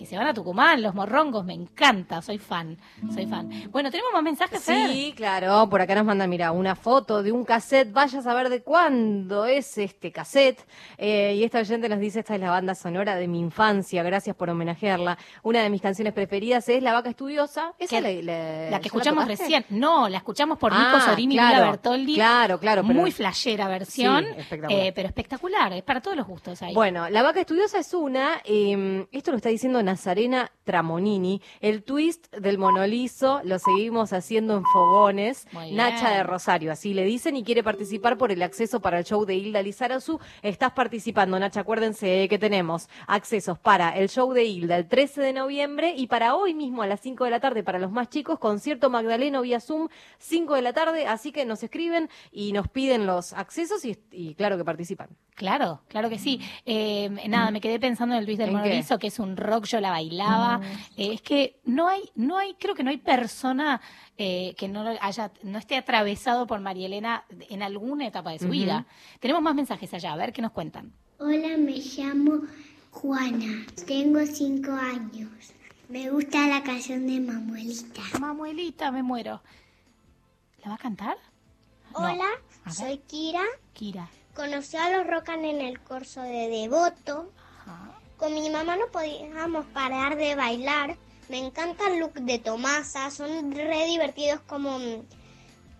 Que 0.00 0.06
se 0.06 0.16
van 0.16 0.26
a 0.28 0.32
Tucumán, 0.32 0.80
los 0.80 0.94
morrongos, 0.94 1.44
me 1.44 1.52
encanta, 1.52 2.22
soy 2.22 2.38
fan, 2.38 2.78
soy 3.12 3.26
fan. 3.26 3.50
Bueno, 3.70 3.90
tenemos 3.90 4.10
más 4.14 4.22
mensajes, 4.22 4.62
Fer? 4.62 4.88
Sí, 4.90 5.12
claro, 5.14 5.68
por 5.68 5.82
acá 5.82 5.94
nos 5.94 6.06
mandan, 6.06 6.30
mira, 6.30 6.52
una 6.52 6.74
foto 6.74 7.22
de 7.22 7.30
un 7.32 7.44
cassette, 7.44 7.92
vaya 7.92 8.20
a 8.20 8.22
saber 8.22 8.48
de 8.48 8.62
cuándo 8.62 9.44
es 9.44 9.76
este 9.76 10.10
cassette. 10.10 10.58
Eh, 10.96 11.34
y 11.36 11.44
esta 11.44 11.58
oyente 11.58 11.86
nos 11.90 12.00
dice, 12.00 12.20
esta 12.20 12.34
es 12.34 12.40
la 12.40 12.48
banda 12.50 12.74
sonora 12.74 13.14
de 13.16 13.28
mi 13.28 13.40
infancia, 13.40 14.02
gracias 14.02 14.34
por 14.34 14.48
homenajearla. 14.48 15.18
Una 15.42 15.62
de 15.62 15.68
mis 15.68 15.82
canciones 15.82 16.14
preferidas 16.14 16.66
es 16.70 16.82
La 16.82 16.94
Vaca 16.94 17.10
Estudiosa. 17.10 17.74
Esa 17.78 18.00
Que- 18.00 18.22
la, 18.22 18.32
la- 18.32 18.70
La 18.70 18.78
que 18.78 18.84
¿ya 18.84 18.86
escuchamos 18.86 19.26
recién. 19.26 19.66
No, 19.68 20.08
la 20.08 20.16
escuchamos 20.16 20.56
por 20.58 20.72
Ah, 20.72 20.78
Nico 20.94 21.00
Sorini 21.04 21.34
y 21.34 21.36
claro, 21.36 21.56
Lula 21.58 21.70
Bertoldi. 21.72 22.14
claro, 22.14 22.58
claro, 22.58 22.82
pero- 22.86 22.98
Muy 22.98 23.10
flashera 23.12 23.68
versión, 23.68 24.24
Sí, 24.24 24.30
espectacular. 24.40 24.86
eh, 24.86 24.92
pero 24.94 25.08
espectacular. 25.08 25.72
Es 25.74 25.82
para 25.82 26.00
todos 26.00 26.16
los 26.16 26.26
gustos 26.26 26.62
ahí. 26.62 26.72
Bueno, 26.72 27.06
La 27.10 27.22
Vaca 27.22 27.40
Estudiosa 27.40 27.78
es 27.78 27.92
una, 27.92 28.40
eh, 28.46 29.06
esto 29.12 29.30
lo 29.30 29.36
está 29.36 29.50
diciendo 29.50 29.82
Nazaret 29.90 30.20
Magdalena 30.20 30.52
Tramonini. 30.64 31.40
El 31.60 31.82
twist 31.82 32.30
del 32.34 32.58
monolizo 32.58 33.40
lo 33.44 33.58
seguimos 33.58 34.12
haciendo 34.12 34.56
en 34.56 34.64
fogones. 34.64 35.46
Nacha 35.72 36.10
de 36.10 36.22
Rosario, 36.22 36.70
así 36.72 36.92
le 36.94 37.04
dicen, 37.04 37.36
y 37.36 37.42
quiere 37.42 37.62
participar 37.62 38.18
por 38.18 38.30
el 38.30 38.42
acceso 38.42 38.80
para 38.80 38.98
el 38.98 39.04
show 39.04 39.24
de 39.24 39.34
Hilda 39.34 39.62
Lizarazu. 39.62 40.18
Estás 40.42 40.72
participando, 40.72 41.38
Nacha. 41.38 41.60
Acuérdense 41.60 42.28
que 42.28 42.38
tenemos 42.38 42.88
accesos 43.06 43.58
para 43.58 43.96
el 43.96 44.08
show 44.08 44.32
de 44.32 44.44
Hilda 44.44 44.76
el 44.76 44.88
13 44.88 45.22
de 45.22 45.32
noviembre 45.32 45.94
y 45.96 46.06
para 46.06 46.34
hoy 46.34 46.54
mismo 46.54 46.82
a 46.82 46.86
las 46.86 47.00
5 47.00 47.24
de 47.24 47.30
la 47.30 47.40
tarde 47.40 47.62
para 47.62 47.78
los 47.78 47.90
más 47.90 48.10
chicos, 48.10 48.38
concierto 48.38 48.90
Magdaleno 48.90 49.42
vía 49.42 49.60
Zoom, 49.60 49.88
5 50.18 50.54
de 50.54 50.62
la 50.62 50.72
tarde. 50.72 51.06
Así 51.06 51.32
que 51.32 51.44
nos 51.46 51.62
escriben 51.62 52.10
y 52.30 52.52
nos 52.52 52.68
piden 52.68 53.06
los 53.06 53.32
accesos 53.32 53.84
y, 53.84 53.98
y 54.12 54.34
claro 54.34 54.58
que 54.58 54.64
participan. 54.64 55.08
Claro, 55.40 55.80
claro 55.88 56.10
que 56.10 56.18
sí. 56.18 56.38
Eh, 56.66 57.08
nada, 57.26 57.50
me 57.50 57.62
quedé 57.62 57.80
pensando 57.80 58.14
en 58.14 58.20
el 58.20 58.26
Luis 58.26 58.36
del. 58.36 58.50
Monolizo, 58.50 58.98
que 58.98 59.06
es 59.06 59.18
un 59.18 59.38
rock, 59.38 59.64
yo 59.64 59.79
la 59.80 59.90
bailaba. 59.90 60.60
Eh, 60.96 61.14
es 61.14 61.22
que 61.22 61.60
no 61.64 61.88
hay, 61.88 62.02
no 62.14 62.38
hay, 62.38 62.54
creo 62.54 62.74
que 62.74 62.82
no 62.82 62.90
hay 62.90 62.98
persona 62.98 63.80
eh, 64.18 64.54
que 64.56 64.68
no 64.68 64.84
lo 64.84 64.92
haya, 65.00 65.32
no 65.42 65.58
esté 65.58 65.76
atravesado 65.76 66.46
por 66.46 66.60
María 66.60 66.86
Elena 66.86 67.24
en 67.48 67.62
alguna 67.62 68.06
etapa 68.06 68.30
de 68.30 68.38
su 68.38 68.48
vida. 68.48 68.86
Tenemos 69.18 69.42
más 69.42 69.54
mensajes 69.54 69.92
allá, 69.94 70.12
a 70.12 70.16
ver 70.16 70.32
qué 70.32 70.42
nos 70.42 70.52
cuentan. 70.52 70.92
Hola, 71.18 71.56
me 71.58 71.78
llamo 71.78 72.42
Juana. 72.90 73.66
Tengo 73.86 74.20
cinco 74.26 74.72
años. 74.72 75.30
Me 75.88 76.08
gusta 76.08 76.46
la 76.46 76.62
canción 76.62 77.06
de 77.06 77.20
Mamuelita. 77.20 78.02
Mamuelita, 78.20 78.90
me 78.92 79.02
muero. 79.02 79.42
¿La 80.62 80.68
va 80.70 80.74
a 80.74 80.78
cantar? 80.78 81.16
No. 81.92 81.98
Hola, 81.98 82.28
soy 82.70 82.98
Kira. 82.98 83.42
Kira. 83.72 84.08
Conocí 84.34 84.76
a 84.76 84.96
los 84.96 85.06
Rocan 85.06 85.44
en 85.44 85.60
el 85.60 85.80
curso 85.80 86.22
de 86.22 86.48
Devoto. 86.48 87.32
Con 88.20 88.34
mi 88.34 88.50
mamá 88.50 88.76
no 88.76 88.88
podíamos 88.88 89.64
parar 89.72 90.14
de 90.14 90.34
bailar. 90.34 90.98
Me 91.30 91.38
encanta 91.38 91.86
el 91.86 92.00
look 92.00 92.12
de 92.12 92.38
Tomasa. 92.38 93.10
Son 93.10 93.50
re 93.50 93.86
divertidos 93.86 94.42
como 94.42 94.78
mm, 94.78 95.06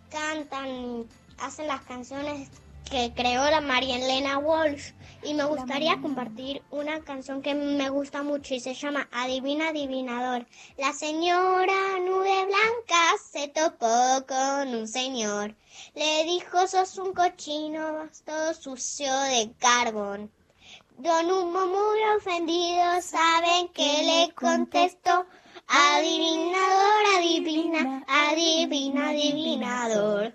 cantan, 0.09 1.07
hacen 1.37 1.67
las 1.67 1.83
canciones 1.83 2.49
que 2.91 3.13
creó 3.15 3.45
la 3.51 3.61
María 3.61 3.97
Elena 3.99 4.39
Walsh. 4.39 4.93
Y 5.23 5.35
me 5.35 5.45
gustaría 5.45 6.01
compartir 6.01 6.63
una 6.71 7.01
canción 7.01 7.43
que 7.43 7.55
me 7.55 7.91
gusta 7.91 8.23
mucho 8.23 8.55
y 8.55 8.61
se 8.61 8.73
llama 8.73 9.07
Adivina 9.13 9.69
Adivinador. 9.69 10.47
La 10.79 10.95
señora 10.95 11.99
Nube 11.99 12.47
Blanca 12.47 13.19
se 13.31 13.49
topó 13.49 14.25
con 14.27 14.75
un 14.75 14.89
señor. 14.89 15.55
Le 15.95 16.25
dijo, 16.25 16.67
sos 16.67 16.97
un 16.97 17.13
cochino, 17.13 18.09
todo 18.25 18.55
sucio 18.55 19.15
de 19.25 19.53
carbón. 19.59 20.31
Don 21.03 21.31
Humo 21.31 21.67
muy 21.67 22.03
ofendido, 22.15 23.01
¿saben 23.01 23.69
qué 23.73 24.03
le 24.05 24.35
contestó? 24.35 25.25
Adivinador, 25.67 27.17
adivina, 27.17 28.05
adivina, 28.07 29.09
adivinador. 29.09 30.35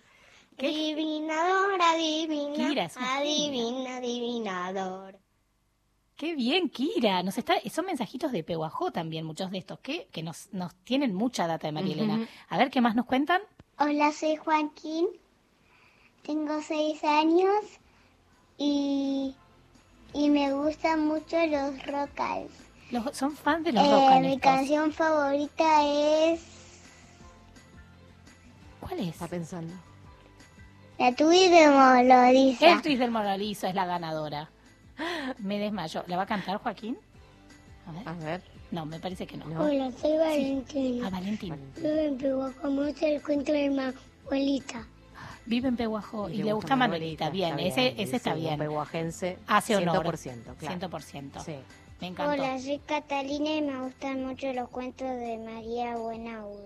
Adivinador, 0.58 1.80
adivina, 1.80 2.56
Kira, 2.56 2.92
adivina, 2.98 3.98
adivinador. 3.98 5.20
Qué 6.16 6.34
bien, 6.34 6.70
Kira. 6.70 7.22
Nos 7.22 7.38
está, 7.38 7.56
son 7.70 7.86
mensajitos 7.86 8.32
de 8.32 8.44
Peguajó 8.44 8.90
también, 8.90 9.24
muchos 9.24 9.52
de 9.52 9.60
estos, 9.60 9.80
que, 9.82 10.08
que 10.08 10.24
nos, 10.24 10.52
nos 10.52 10.74
tienen 10.84 11.14
mucha 11.14 11.46
data 11.46 11.68
de 11.68 11.74
María 11.74 11.94
Elena. 11.94 12.16
Ujú. 12.16 12.28
A 12.50 12.58
ver 12.58 12.72
qué 12.72 12.82
más 12.82 12.96
nos 12.96 13.06
cuentan. 13.06 13.42
Hola, 13.78 14.12
soy 14.12 14.36
Joaquín, 14.38 15.10
tengo 16.24 16.60
seis 16.64 17.04
años 17.04 17.54
y, 18.58 19.36
y 20.16 20.30
me 20.30 20.54
gustan 20.54 21.06
mucho 21.06 21.38
los 21.46 21.86
rockals. 21.86 22.52
Los, 22.90 23.16
son 23.18 23.36
fans 23.36 23.66
de 23.66 23.74
los 23.74 23.84
Eh, 23.84 23.92
rock 23.92 24.22
mi 24.22 24.40
canción 24.40 24.92
favorita 24.94 25.84
es 25.84 26.40
¿Cuál 28.80 29.00
es? 29.00 29.08
Está 29.08 29.28
pensando. 29.28 29.74
La 30.98 31.14
tuya 31.14 31.50
de 31.50 31.68
Moloriza. 31.70 32.72
El 32.72 32.82
twist 32.82 33.00
del 33.00 33.12
Moralizo 33.12 33.68
es 33.68 33.76
la 33.76 33.86
ganadora. 33.86 34.50
Me 35.40 35.60
desmayo. 35.60 36.04
¿La 36.08 36.18
va 36.18 36.24
a 36.24 36.28
cantar 36.28 36.58
Joaquín? 36.58 36.98
A 38.06 38.14
ver. 38.14 38.42
No, 38.72 38.86
me 38.86 39.00
parece 39.00 39.28
que 39.28 39.38
no. 39.38 39.46
Hola, 39.62 39.92
soy 39.92 40.18
Valentina. 40.18 41.10
Ah, 41.12 41.22
en 41.24 42.18
Pehuajó, 42.18 42.72
me 42.72 42.88
gusta 42.88 43.08
el 43.08 43.22
cuento 43.22 43.52
de 43.52 43.70
mi 43.70 43.80
abuelita. 43.80 44.88
Vive 45.46 45.68
en 45.68 45.76
Peguajó 45.78 46.30
y, 46.30 46.38
le 46.38 46.44
le 46.46 46.54
gusta 46.54 46.76
Manuelita. 46.76 47.26
Manuelita, 47.26 47.30
Bien, 47.56 47.68
está 47.68 47.82
ese, 47.82 47.94
bien, 47.96 48.08
ese 48.08 48.16
está 48.18 48.34
bien. 48.34 48.58
peguajense, 48.58 49.38
Hace 49.48 49.76
honor. 49.76 50.06
100%, 50.06 50.56
claro. 50.58 50.80
100%. 50.90 51.44
Sí. 51.46 51.56
Me 52.02 52.08
encantó. 52.08 52.32
Hola, 52.34 52.60
soy 52.60 52.80
Catalina 52.80 53.56
y 53.56 53.62
me 53.62 53.80
gustan 53.82 54.24
mucho 54.26 54.52
los 54.54 54.70
cuentos 54.70 55.08
de 55.08 55.38
María 55.38 55.96
Buenaud. 55.96 56.58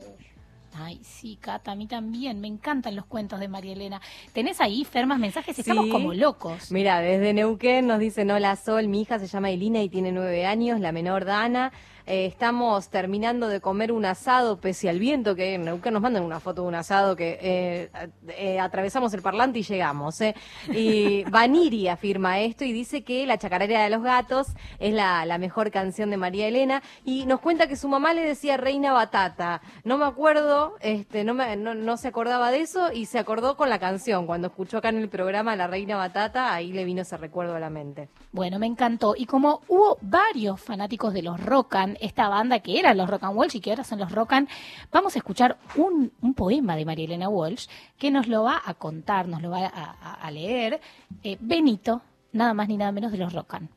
Ay, 0.76 1.00
sí, 1.04 1.38
Cata, 1.42 1.72
a 1.72 1.76
mí 1.76 1.88
también. 1.88 2.40
Me 2.40 2.48
encantan 2.48 2.96
los 2.96 3.06
cuentos 3.06 3.40
de 3.40 3.48
María 3.48 3.74
Elena. 3.74 4.00
¿Tenés 4.34 4.62
ahí, 4.62 4.86
Fer, 4.86 5.08
más 5.08 5.20
mensajes? 5.20 5.58
Estamos 5.58 5.86
Sí. 5.86 5.92
como 5.92 6.14
locos. 6.14 6.72
Mira, 6.72 7.00
desde 7.02 7.34
Neuquén 7.34 7.88
nos 7.88 8.00
dicen, 8.00 8.30
hola 8.32 8.56
Sol, 8.56 8.88
mi 8.88 9.02
hija 9.02 9.20
se 9.20 9.28
llama 9.28 9.50
Elina 9.50 9.82
y 9.82 9.90
tiene 9.90 10.12
nueve 10.12 10.46
años, 10.46 10.80
la 10.80 10.92
menor 10.92 11.26
Dana. 11.26 11.72
Eh, 12.10 12.26
estamos 12.26 12.90
terminando 12.90 13.48
de 13.48 13.62
comer 13.62 13.92
un 13.92 14.04
asado 14.04 14.58
pese 14.58 14.90
al 14.90 14.98
viento, 14.98 15.36
que 15.36 15.54
en 15.54 15.66
Neuquén 15.66 15.94
nos 15.94 16.02
mandan 16.02 16.24
una 16.24 16.40
foto 16.40 16.64
de 16.64 16.68
un 16.68 16.74
asado 16.74 17.16
que 17.16 17.38
eh, 17.40 17.92
eh, 18.30 18.60
atravesamos 18.60 19.14
el 19.14 19.22
parlante 19.22 19.60
y 19.60 19.62
llegamos. 19.62 20.20
¿eh? 20.22 20.34
Y 20.74 21.24
Vaniri 21.30 21.88
afirma 21.88 22.40
esto 22.40 22.64
y 22.64 22.74
dice 22.74 23.04
que 23.04 23.28
La 23.28 23.38
Chacarera 23.38 23.84
de 23.84 23.92
los 23.92 24.02
Gatos 24.02 24.48
es 24.80 24.92
la, 24.92 25.24
la 25.28 25.38
mejor 25.38 25.70
canción 25.70 26.10
de 26.10 26.18
María 26.18 26.48
Elena 26.48 26.82
y 27.06 27.28
nos 27.28 27.42
cuenta 27.42 27.68
que 27.68 27.76
su 27.76 27.88
mamá 27.88 28.16
le 28.16 28.22
decía 28.22 28.58
Reina 28.58 28.92
Batata. 28.92 29.62
No 29.84 30.00
me 30.00 30.06
acuerdo, 30.06 30.78
este, 30.80 31.24
no, 31.24 31.36
me, 31.36 31.58
no, 31.58 31.76
no 31.76 31.96
se 31.96 32.08
acordaba 32.08 32.50
de 32.50 32.62
eso 32.62 32.92
y 32.92 33.06
se 33.06 33.20
acordó 33.20 33.56
con 33.56 33.70
la 33.70 33.78
canción. 33.78 34.26
Cuando 34.26 34.48
escuchó 34.48 34.80
acá 34.80 34.90
en 34.90 34.98
el 34.98 35.10
programa 35.10 35.56
La 35.56 35.68
Reina 35.68 35.96
Batata, 35.96 36.56
ahí 36.56 36.74
le 36.74 36.86
vino 36.86 37.04
ese 37.04 37.18
recuerdo 37.18 37.54
a 37.54 37.60
la 37.60 37.70
mente. 37.70 38.10
Bueno, 38.32 38.58
me 38.58 38.66
encantó. 38.66 39.14
Y 39.16 39.28
como 39.28 39.62
hubo 39.68 40.00
varios 40.02 40.60
fanáticos 40.60 41.14
de 41.14 41.22
los 41.22 41.40
Rockan, 41.40 41.99
esta 42.00 42.30
banda 42.30 42.60
que 42.60 42.80
eran 42.80 42.98
los 42.98 43.10
Rockan 43.10 43.36
Walsh 43.36 43.58
y 43.58 43.62
que 43.62 43.72
ahora 43.72 43.84
son 43.84 44.00
los 44.00 44.12
Rockan, 44.12 44.48
vamos 44.92 45.16
a 45.16 45.20
escuchar 45.20 45.58
un, 45.76 46.12
poema 46.36 46.76
de 46.76 46.86
María 46.86 47.06
Elena 47.06 47.30
Walsh 47.30 47.68
que 47.98 48.12
nos 48.12 48.28
lo 48.28 48.44
va 48.44 48.62
a 48.64 48.74
contar, 48.76 49.28
nos 49.28 49.42
lo 49.42 49.50
va 49.50 49.66
a, 49.66 50.32
leer 50.32 50.80
eh, 51.24 51.38
Benito, 51.40 52.02
nada 52.32 52.54
más 52.54 52.68
ni 52.68 52.78
nada 52.78 52.92
menos 52.92 53.12
de 53.12 53.18
los 53.18 53.34
Rockan. 53.34 53.70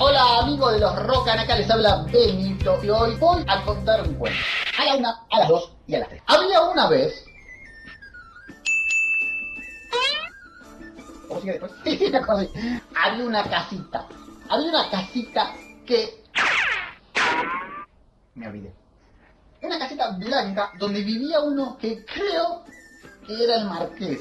Hola 0.00 0.38
amigos 0.42 0.72
de 0.74 0.78
los 0.78 1.06
Rocan, 1.06 1.38
acá 1.40 1.56
les 1.56 1.68
habla 1.68 2.04
Benito 2.04 2.78
y 2.84 2.88
hoy 2.88 3.16
voy 3.16 3.44
a 3.48 3.64
contar 3.64 4.06
un 4.06 4.14
cuento. 4.14 4.38
A 4.78 4.84
la 4.84 4.96
una, 4.96 5.10
a 5.30 5.38
las 5.40 5.48
dos 5.48 5.72
y 5.88 5.94
a 5.96 5.98
las 5.98 6.08
tres. 6.08 6.22
Había 6.26 6.62
una 6.62 6.88
vez... 6.88 7.24
¿Cómo 11.26 11.40
sigue? 11.40 11.60
Sí, 11.84 11.96
sí, 11.98 12.10
me 12.10 12.18
acordé. 12.18 12.48
Había 12.94 13.24
una 13.24 13.42
casita. 13.44 14.06
Había 14.48 14.68
una 14.70 14.90
casita 14.90 15.54
que... 15.86 16.24
Me 18.34 18.48
olvidé. 18.48 18.74
Una 19.62 19.78
casita 19.78 20.12
blanca 20.12 20.72
donde 20.78 21.02
vivía 21.02 21.40
uno 21.40 21.76
que 21.76 22.04
creo 22.04 22.64
que 23.26 23.44
era 23.44 23.56
el 23.56 23.66
marqués. 23.66 24.20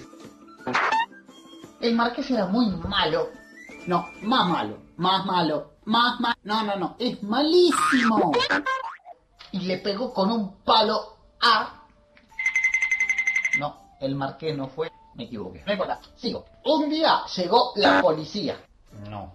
El 1.79 1.95
marqués 1.95 2.29
era 2.31 2.47
muy 2.47 2.67
malo. 2.67 3.29
No, 3.85 4.05
más 4.23 4.47
malo, 4.49 4.77
más 4.97 5.25
malo, 5.25 5.73
más 5.85 6.19
malo. 6.19 6.35
No, 6.43 6.63
no, 6.63 6.75
no, 6.75 6.95
es 6.99 7.21
malísimo. 7.23 8.33
Y 9.51 9.61
le 9.61 9.77
pegó 9.77 10.13
con 10.13 10.31
un 10.31 10.57
palo 10.63 11.17
a... 11.39 11.85
No, 13.59 13.95
el 14.01 14.15
marqués 14.15 14.57
no 14.57 14.67
fue. 14.67 14.91
Me 15.15 15.23
equivoqué. 15.23 15.63
No 15.65 15.71
importa, 15.71 15.99
sigo. 16.15 16.45
Un 16.65 16.89
día 16.89 17.21
llegó 17.35 17.71
la 17.75 18.01
policía. 18.01 18.59
No, 19.09 19.33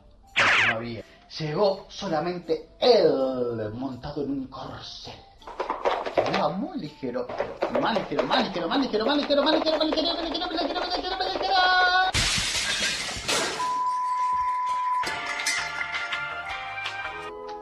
no 0.68 0.74
había. 0.76 1.04
Llegó 1.38 1.86
solamente 1.88 2.68
él 2.78 3.70
montado 3.74 4.22
en 4.22 4.30
un 4.30 4.46
corcel. 4.48 5.14
Iba 6.34 6.48
muy 6.50 6.78
ligero, 6.78 7.26
más 7.80 7.94
ligero, 7.98 8.22
más 8.24 8.44
ligero, 8.44 8.68
más 8.68 8.78
ligero, 8.78 9.06
más 9.06 9.16
ligero, 9.16 9.42
más 9.42 9.54
ligero, 9.54 9.78
más 9.78 9.86
ligero, 9.86 10.16
más 10.18 10.24
ligero, 10.24 10.46
más 10.46 10.62
ligero, 10.62 10.80
más 10.80 10.96
ligero, 10.96 11.16
más 11.18 11.32
ligero. 11.32 11.52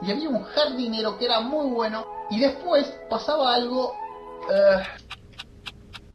y 0.01 0.11
había 0.11 0.29
un 0.29 0.43
jardinero 0.43 1.17
que 1.17 1.25
era 1.25 1.41
muy 1.41 1.69
bueno 1.69 2.05
y 2.29 2.39
después 2.39 2.87
pasaba 3.09 3.53
algo 3.53 3.93
eh, 4.51 4.83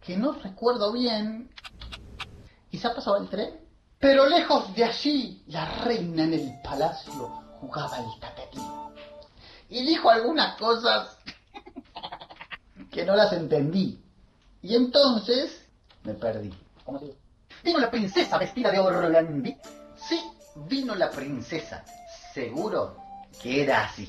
que 0.00 0.16
no 0.16 0.32
recuerdo 0.32 0.92
bien. 0.92 1.50
Quizá 2.70 2.94
pasaba 2.94 3.18
el 3.18 3.28
tren. 3.28 3.65
Pero 3.98 4.26
lejos 4.26 4.74
de 4.74 4.84
allí, 4.84 5.42
la 5.48 5.64
reina 5.82 6.24
en 6.24 6.34
el 6.34 6.52
palacio 6.62 7.12
jugaba 7.60 7.98
el 7.98 8.20
tatetín. 8.20 8.62
Y 9.68 9.84
dijo 9.86 10.10
algunas 10.10 10.56
cosas 10.58 11.16
que 12.90 13.04
no 13.04 13.16
las 13.16 13.32
entendí. 13.32 13.98
Y 14.62 14.74
entonces 14.74 15.64
me 16.04 16.14
perdí. 16.14 16.52
¿Cómo 16.84 16.98
se 16.98 17.06
dice? 17.06 17.18
Vino 17.64 17.78
la 17.78 17.90
princesa 17.90 18.38
vestida 18.38 18.70
de 18.70 18.78
orlandí. 18.78 19.56
Sí, 19.96 20.20
vino 20.68 20.94
la 20.94 21.10
princesa. 21.10 21.84
seguro 22.32 22.96
que 23.42 23.62
era 23.62 23.84
así. 23.84 24.08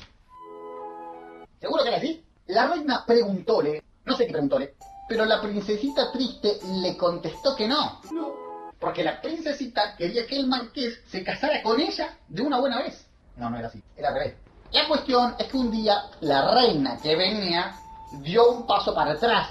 ¿Seguro 1.60 1.82
que 1.82 1.88
era 1.88 1.98
así? 1.98 2.24
La 2.46 2.68
reina 2.68 3.04
preguntóle, 3.06 3.82
no 4.04 4.16
sé 4.16 4.26
qué 4.26 4.32
preguntóle, 4.32 4.74
pero 5.08 5.24
la 5.24 5.40
princesita 5.40 6.12
triste 6.12 6.60
le 6.80 6.96
contestó 6.96 7.56
que 7.56 7.66
no. 7.66 8.00
No. 8.12 8.37
Porque 8.78 9.02
la 9.02 9.20
princesita 9.20 9.96
quería 9.96 10.26
que 10.26 10.36
el 10.36 10.46
marqués 10.46 11.00
se 11.08 11.24
casara 11.24 11.62
con 11.62 11.80
ella 11.80 12.16
de 12.28 12.42
una 12.42 12.60
buena 12.60 12.78
vez. 12.78 13.06
No, 13.36 13.50
no 13.50 13.58
era 13.58 13.68
así, 13.68 13.82
era 13.96 14.08
al 14.08 14.14
revés. 14.14 14.34
La 14.72 14.86
cuestión 14.86 15.34
es 15.38 15.46
que 15.46 15.56
un 15.56 15.70
día 15.70 16.02
la 16.20 16.54
reina 16.54 16.98
que 17.02 17.16
venía 17.16 17.74
dio 18.20 18.50
un 18.50 18.66
paso 18.66 18.94
para 18.94 19.12
atrás. 19.12 19.48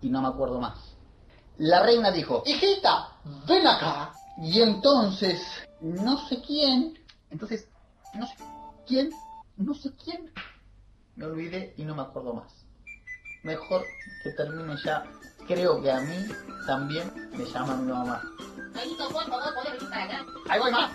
Y 0.00 0.08
no 0.08 0.22
me 0.22 0.28
acuerdo 0.28 0.60
más. 0.60 0.78
La 1.58 1.82
reina 1.82 2.10
dijo, 2.10 2.42
hijita, 2.46 3.08
ven 3.46 3.66
acá. 3.66 4.12
Y 4.38 4.60
entonces, 4.60 5.40
no 5.80 6.16
sé 6.26 6.40
quién, 6.40 6.98
entonces, 7.30 7.68
no 8.14 8.26
sé 8.26 8.34
quién, 8.86 9.10
no 9.56 9.74
sé 9.74 9.92
quién, 10.02 10.32
me 11.16 11.26
olvidé 11.26 11.74
y 11.76 11.84
no 11.84 11.94
me 11.94 12.02
acuerdo 12.02 12.32
más. 12.32 12.64
Mejor 13.42 13.84
que 14.22 14.30
termine 14.30 14.74
ya. 14.82 15.04
Creo 15.52 15.82
que 15.82 15.90
a 15.90 16.00
mí 16.00 16.28
también 16.66 17.12
me 17.36 17.44
llama 17.44 17.76
mi 17.76 17.92
mamá. 17.92 18.22
Ahí 20.48 20.58
voy 20.58 20.70
más. 20.70 20.90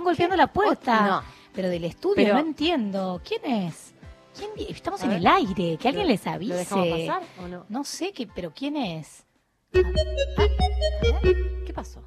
Están 0.00 0.04
golpeando 0.04 0.36
la 0.36 0.46
puerta. 0.52 1.06
No. 1.06 1.22
Pero 1.54 1.68
del 1.68 1.84
estudio, 1.84 2.14
Pero- 2.16 2.34
no 2.34 2.40
entiendo. 2.40 3.20
¿Quién 3.26 3.44
es? 3.44 3.94
¿Quién 4.36 4.50
vi- 4.56 4.66
Estamos 4.70 5.00
A 5.00 5.04
en 5.04 5.10
ver. 5.10 5.18
el 5.18 5.26
aire, 5.26 5.76
que 5.78 5.88
alguien 5.88 6.06
¿Lo- 6.06 6.12
les 6.12 6.24
lo 6.24 6.30
avise. 6.32 6.54
dejamos 6.54 6.88
pasar 6.88 7.22
o 7.42 7.48
no? 7.48 7.66
No 7.68 7.84
sé, 7.84 8.12
qué, 8.12 8.26
pero 8.26 8.52
¿quién 8.54 8.76
es? 8.76 9.24
Ver, 9.72 9.84
¿Qué 11.66 11.72
pasó? 11.72 12.02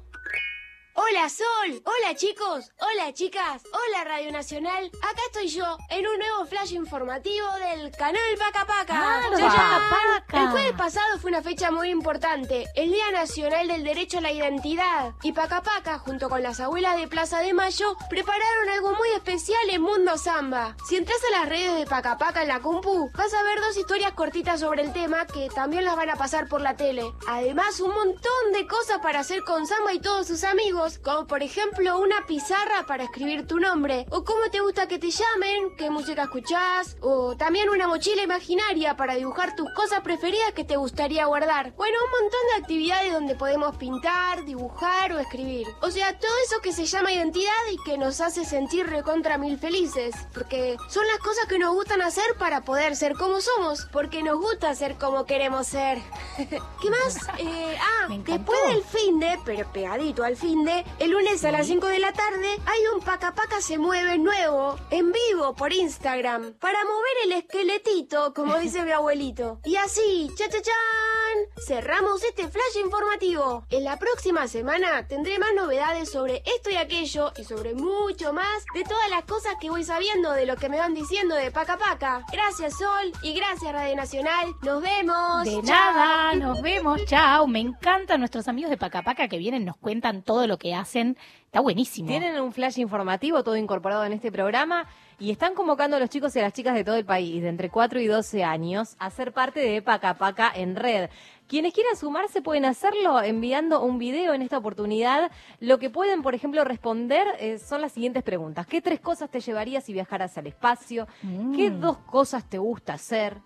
Hola 0.96 1.28
Sol, 1.28 1.82
hola 1.84 2.14
chicos, 2.14 2.70
hola 2.78 3.12
chicas, 3.12 3.62
hola 3.72 4.04
Radio 4.04 4.30
Nacional. 4.30 4.92
Acá 5.02 5.20
estoy 5.26 5.48
yo 5.48 5.76
en 5.90 6.06
un 6.06 6.18
nuevo 6.20 6.46
flash 6.46 6.72
informativo 6.72 7.48
del 7.58 7.90
canal 7.90 8.20
Paca 8.38 8.64
Paca. 8.64 8.94
Ah. 8.96 10.22
El 10.32 10.48
jueves 10.50 10.72
pasado 10.78 11.18
fue 11.18 11.32
una 11.32 11.42
fecha 11.42 11.72
muy 11.72 11.88
importante, 11.90 12.66
el 12.76 12.92
Día 12.92 13.10
Nacional 13.10 13.66
del 13.66 13.82
Derecho 13.82 14.18
a 14.18 14.20
la 14.20 14.30
Identidad. 14.30 15.14
Y 15.24 15.32
Paca 15.32 15.62
Paca, 15.62 15.98
junto 15.98 16.28
con 16.28 16.44
las 16.44 16.60
abuelas 16.60 16.96
de 16.96 17.08
Plaza 17.08 17.40
de 17.40 17.54
Mayo, 17.54 17.96
prepararon 18.08 18.68
algo 18.68 18.94
muy 18.94 19.08
especial 19.16 19.68
en 19.70 19.82
Mundo 19.82 20.16
Samba. 20.16 20.76
Si 20.88 20.94
entras 20.94 21.18
a 21.28 21.40
las 21.40 21.48
redes 21.48 21.76
de 21.76 21.86
Paca 21.86 22.18
Paca 22.18 22.42
en 22.42 22.48
la 22.48 22.60
compu, 22.60 23.10
vas 23.16 23.34
a 23.34 23.42
ver 23.42 23.60
dos 23.60 23.76
historias 23.76 24.12
cortitas 24.12 24.60
sobre 24.60 24.82
el 24.82 24.92
tema 24.92 25.26
que 25.26 25.48
también 25.48 25.84
las 25.84 25.96
van 25.96 26.10
a 26.10 26.16
pasar 26.16 26.48
por 26.48 26.60
la 26.60 26.76
tele. 26.76 27.02
Además, 27.26 27.80
un 27.80 27.92
montón 27.92 28.52
de 28.52 28.66
cosas 28.68 28.98
para 29.00 29.20
hacer 29.20 29.42
con 29.42 29.66
Samba 29.66 29.92
y 29.92 29.98
todos 29.98 30.28
sus 30.28 30.44
amigos, 30.44 30.83
como 31.02 31.26
por 31.26 31.42
ejemplo 31.42 31.98
una 31.98 32.26
pizarra 32.26 32.84
para 32.86 33.04
escribir 33.04 33.46
tu 33.46 33.58
nombre, 33.58 34.06
o 34.10 34.22
cómo 34.22 34.50
te 34.50 34.60
gusta 34.60 34.86
que 34.86 34.98
te 34.98 35.10
llamen, 35.10 35.74
qué 35.78 35.88
música 35.88 36.24
escuchás, 36.24 36.98
o 37.00 37.36
también 37.36 37.70
una 37.70 37.88
mochila 37.88 38.22
imaginaria 38.22 38.94
para 38.96 39.14
dibujar 39.14 39.56
tus 39.56 39.72
cosas 39.72 40.00
preferidas 40.02 40.52
que 40.52 40.64
te 40.64 40.76
gustaría 40.76 41.24
guardar. 41.24 41.72
Bueno, 41.76 41.96
un 42.04 42.22
montón 42.22 42.40
de 42.50 42.62
actividades 42.62 43.12
donde 43.12 43.34
podemos 43.34 43.76
pintar, 43.76 44.44
dibujar 44.44 45.12
o 45.14 45.18
escribir. 45.18 45.66
O 45.80 45.90
sea, 45.90 46.18
todo 46.18 46.32
eso 46.44 46.60
que 46.60 46.72
se 46.72 46.84
llama 46.84 47.12
identidad 47.12 47.52
y 47.72 47.78
que 47.84 47.96
nos 47.96 48.20
hace 48.20 48.44
sentir 48.44 48.86
recontra 48.86 49.38
mil 49.38 49.58
felices, 49.58 50.14
porque 50.34 50.76
son 50.88 51.06
las 51.06 51.18
cosas 51.18 51.46
que 51.46 51.58
nos 51.58 51.74
gustan 51.74 52.02
hacer 52.02 52.24
para 52.38 52.60
poder 52.60 52.94
ser 52.94 53.14
como 53.14 53.40
somos, 53.40 53.86
porque 53.90 54.22
nos 54.22 54.38
gusta 54.38 54.74
ser 54.74 54.96
como 54.96 55.24
queremos 55.24 55.66
ser. 55.66 55.98
¿Qué 56.36 56.90
más? 56.90 57.18
Eh, 57.44 57.76
ah, 57.78 58.08
después 58.08 58.58
del 58.68 58.82
fin 58.84 59.18
de, 59.18 59.38
pero 59.44 59.70
pegadito 59.70 60.24
al 60.24 60.36
fin 60.36 60.64
de, 60.64 60.73
el 60.98 61.10
lunes 61.10 61.44
a 61.44 61.50
las 61.52 61.66
5 61.66 61.86
de 61.86 61.98
la 61.98 62.12
tarde 62.12 62.48
hay 62.66 62.80
un 62.94 63.00
Paca 63.00 63.34
Paca 63.34 63.60
se 63.60 63.78
mueve 63.78 64.18
nuevo, 64.18 64.76
en 64.90 65.12
vivo 65.12 65.54
por 65.54 65.72
Instagram, 65.72 66.54
para 66.54 66.78
mover 66.84 67.16
el 67.24 67.32
esqueletito, 67.32 68.32
como 68.34 68.56
dice 68.58 68.84
mi 68.84 68.92
abuelito. 68.92 69.60
Y 69.64 69.76
así, 69.76 70.30
cha 70.36 70.48
cha 70.48 70.60
chan, 70.62 71.64
cerramos 71.66 72.22
este 72.24 72.48
flash 72.48 72.76
informativo. 72.82 73.64
En 73.70 73.84
la 73.84 73.98
próxima 73.98 74.48
semana 74.48 75.06
tendré 75.06 75.38
más 75.38 75.54
novedades 75.54 76.10
sobre 76.10 76.42
esto 76.56 76.70
y 76.70 76.76
aquello 76.76 77.32
y 77.36 77.44
sobre 77.44 77.74
mucho 77.74 78.32
más 78.32 78.64
de 78.74 78.84
todas 78.84 79.10
las 79.10 79.24
cosas 79.24 79.54
que 79.60 79.70
voy 79.70 79.84
sabiendo 79.84 80.32
de 80.32 80.46
lo 80.46 80.56
que 80.56 80.68
me 80.68 80.78
van 80.78 80.94
diciendo 80.94 81.34
de 81.34 81.50
Paca 81.50 81.76
Paca. 81.78 82.24
Gracias 82.32 82.78
Sol 82.78 83.12
y 83.22 83.34
gracias 83.34 83.72
Radio 83.72 83.96
Nacional. 83.96 84.54
Nos 84.62 84.82
vemos. 84.82 85.44
De 85.44 85.50
Chao. 85.50 85.62
nada, 85.62 86.34
nos 86.34 86.60
vemos, 86.62 87.04
chao. 87.06 87.46
Me 87.46 87.60
encantan 87.60 88.20
nuestros 88.20 88.48
amigos 88.48 88.70
de 88.70 88.76
Paca 88.76 89.02
Paca 89.02 89.28
que 89.28 89.38
vienen, 89.38 89.64
nos 89.64 89.76
cuentan 89.76 90.22
todo 90.22 90.46
lo 90.46 90.58
que 90.58 90.63
hacen. 90.72 91.16
Está 91.46 91.60
buenísimo. 91.60 92.08
Tienen 92.08 92.40
un 92.40 92.52
flash 92.52 92.78
informativo 92.78 93.44
todo 93.44 93.56
incorporado 93.56 94.04
en 94.04 94.12
este 94.12 94.32
programa 94.32 94.86
y 95.20 95.30
están 95.30 95.54
convocando 95.54 95.96
a 95.96 96.00
los 96.00 96.10
chicos 96.10 96.34
y 96.34 96.40
a 96.40 96.42
las 96.42 96.52
chicas 96.52 96.74
de 96.74 96.82
todo 96.82 96.96
el 96.96 97.04
país, 97.04 97.42
de 97.42 97.48
entre 97.48 97.70
4 97.70 98.00
y 98.00 98.06
12 98.06 98.42
años, 98.42 98.96
a 98.98 99.10
ser 99.10 99.32
parte 99.32 99.60
de 99.60 99.80
Paca 99.82 100.14
Paca 100.14 100.50
en 100.54 100.74
red. 100.74 101.10
Quienes 101.46 101.72
quieran 101.74 101.94
sumarse 101.96 102.40
pueden 102.42 102.64
hacerlo 102.64 103.20
enviando 103.22 103.82
un 103.82 103.98
video 103.98 104.32
en 104.34 104.42
esta 104.42 104.58
oportunidad. 104.58 105.30
Lo 105.60 105.78
que 105.78 105.90
pueden, 105.90 106.22
por 106.22 106.34
ejemplo, 106.34 106.64
responder 106.64 107.26
eh, 107.38 107.58
son 107.58 107.80
las 107.82 107.92
siguientes 107.92 108.22
preguntas. 108.24 108.66
¿Qué 108.66 108.80
tres 108.80 108.98
cosas 108.98 109.30
te 109.30 109.40
llevarías 109.40 109.84
si 109.84 109.92
viajaras 109.92 110.36
al 110.38 110.46
espacio? 110.46 111.06
¿Qué 111.54 111.70
Mm. 111.70 111.80
dos 111.80 111.98
cosas 111.98 112.48
te 112.48 112.58
gusta 112.58 112.94
hacer? 112.94 113.38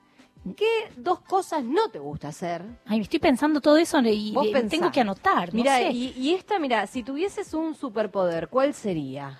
¿Qué 0.56 0.90
dos 0.96 1.20
cosas 1.20 1.64
no 1.64 1.88
te 1.90 1.98
gusta 1.98 2.28
hacer? 2.28 2.64
Ay, 2.86 3.00
estoy 3.00 3.18
pensando 3.18 3.60
todo 3.60 3.76
eso 3.76 4.00
y 4.00 4.32
Vos 4.32 4.46
tengo 4.68 4.90
que 4.90 5.00
anotar. 5.00 5.52
no 5.52 5.58
Mira, 5.58 5.90
y, 5.90 6.14
y 6.16 6.34
esta, 6.34 6.58
mira, 6.58 6.86
si 6.86 7.02
tuvieses 7.02 7.54
un 7.54 7.74
superpoder, 7.74 8.48
¿cuál 8.48 8.74
sería? 8.74 9.38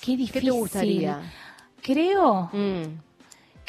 Qué 0.00 0.16
difícil. 0.16 0.32
¿Qué 0.32 0.40
te 0.40 0.50
gustaría? 0.50 1.20
Creo. 1.82 2.50
Mm. 2.52 3.09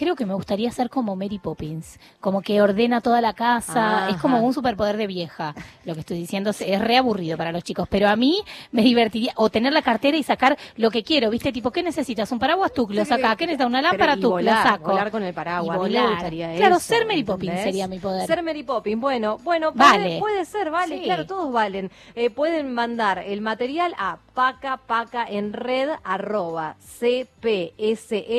Creo 0.02 0.15
que 0.15 0.26
me 0.26 0.34
gustaría 0.34 0.72
ser 0.72 0.90
como 0.90 1.15
Mary 1.15 1.38
Poppins, 1.38 1.99
como 2.19 2.41
que 2.41 2.60
ordena 2.60 3.02
toda 3.02 3.22
la 3.22 3.34
casa, 3.34 4.06
Ajá. 4.06 4.10
es 4.10 4.18
como 4.18 4.41
un 4.41 4.52
superpoder 4.52 4.98
de 4.98 5.06
vieja. 5.06 5.53
Lo 5.86 5.94
que 5.94 5.99
estoy 5.99 6.18
diciendo 6.18 6.49
es, 6.49 6.61
es 6.61 6.82
re 6.82 6.98
aburrido 6.98 7.38
para 7.38 7.52
los 7.52 7.64
chicos, 7.64 7.88
pero 7.88 8.10
a 8.10 8.15
mí 8.15 8.40
me 8.72 8.82
divertiría 8.82 9.32
o 9.36 9.52
tener 9.52 9.73
la 9.73 9.84
cartera 9.84 10.18
y 10.18 10.23
sacar 10.23 10.57
lo 10.76 10.90
que 10.90 11.03
quiero, 11.03 11.30
¿viste? 11.30 11.52
Tipo, 11.52 11.69
¿qué 11.69 11.84
necesitas? 11.84 12.32
Un 12.32 12.40
paraguas, 12.40 12.73
tú 12.73 12.88
lo 12.90 13.06
sacás, 13.06 13.36
¿qué 13.38 13.45
necesitas? 13.45 13.68
Una 13.68 13.84
lámpara, 13.84 14.18
tú 14.18 14.32
volar, 14.32 14.65
lo 14.65 14.72
saco. 14.72 14.90
volar 14.90 15.11
con 15.11 15.22
el 15.22 15.36
paraguas, 15.36 15.68
Y 15.68 15.69
me 15.69 15.78
volar. 15.78 16.10
gustaría 16.14 16.56
Claro, 16.56 16.78
eso, 16.78 16.86
ser 16.88 17.06
Mary 17.06 17.23
Poppins 17.23 17.49
¿entendés? 17.52 17.64
sería 17.72 17.88
mi 17.88 17.99
poder. 17.99 18.26
Ser 18.26 18.41
Mary 18.41 18.64
Poppins, 18.64 18.99
bueno, 18.99 19.38
bueno, 19.44 19.72
Vale. 19.76 20.03
puede, 20.03 20.19
puede 20.19 20.45
ser, 20.45 20.72
vale, 20.72 20.98
Sí. 20.98 21.03
claro, 21.03 21.28
todos 21.28 21.53
valen. 21.53 21.91
Eh, 22.15 22.32
pueden 22.32 22.73
mandar 22.73 23.19
el 23.19 23.41
material 23.41 23.94
a 23.99 24.18
paca 24.34 24.78
paca 24.78 25.28
en 25.30 25.53
red 25.53 25.90
arroba 26.03 26.76
cpse.gov.ar, 26.82 28.32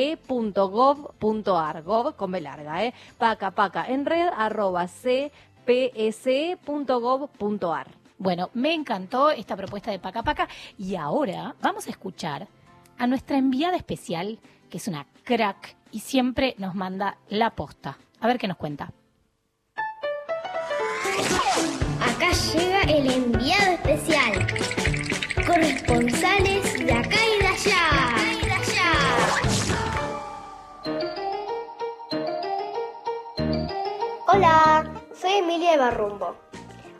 gov 1.83 2.15
con 2.15 2.31
B 2.31 2.41
larga, 2.41 2.83
eh, 2.83 2.93
paca 3.17 3.51
paca 3.51 3.85
en 3.87 4.05
red 4.05 4.29
arroba 4.35 4.87
cpse.gov.ar. 4.87 5.33
Bueno, 8.17 8.49
me 8.53 8.73
encantó 8.73 9.31
esta 9.31 9.57
propuesta 9.57 9.91
de 9.91 9.99
Paca 9.99 10.23
Paca 10.23 10.47
y 10.77 10.95
ahora 10.95 11.55
vamos 11.61 11.87
a 11.87 11.89
escuchar 11.89 12.47
a 12.97 13.05
nuestra 13.05 13.37
enviada 13.37 13.75
especial, 13.75 14.39
que 14.69 14.77
es 14.77 14.87
una 14.87 15.05
crack 15.23 15.75
y 15.91 15.99
siempre 15.99 16.55
nos 16.57 16.73
manda 16.73 17.17
la 17.27 17.49
posta. 17.49 17.97
A 18.21 18.27
ver 18.27 18.37
qué 18.37 18.47
nos 18.47 18.55
cuenta. 18.57 18.93
Acá 21.99 22.31
llega 22.53 22.81
el 22.83 23.11
enviado 23.11 23.73
especial. 23.73 24.47
Corresponsales 25.45 26.85
de 26.85 26.93
acá 26.93 27.17
y 27.27 27.32
Hola, 34.35 34.91
soy 35.13 35.33
Emilia 35.33 35.77
Barrumbo. 35.77 36.33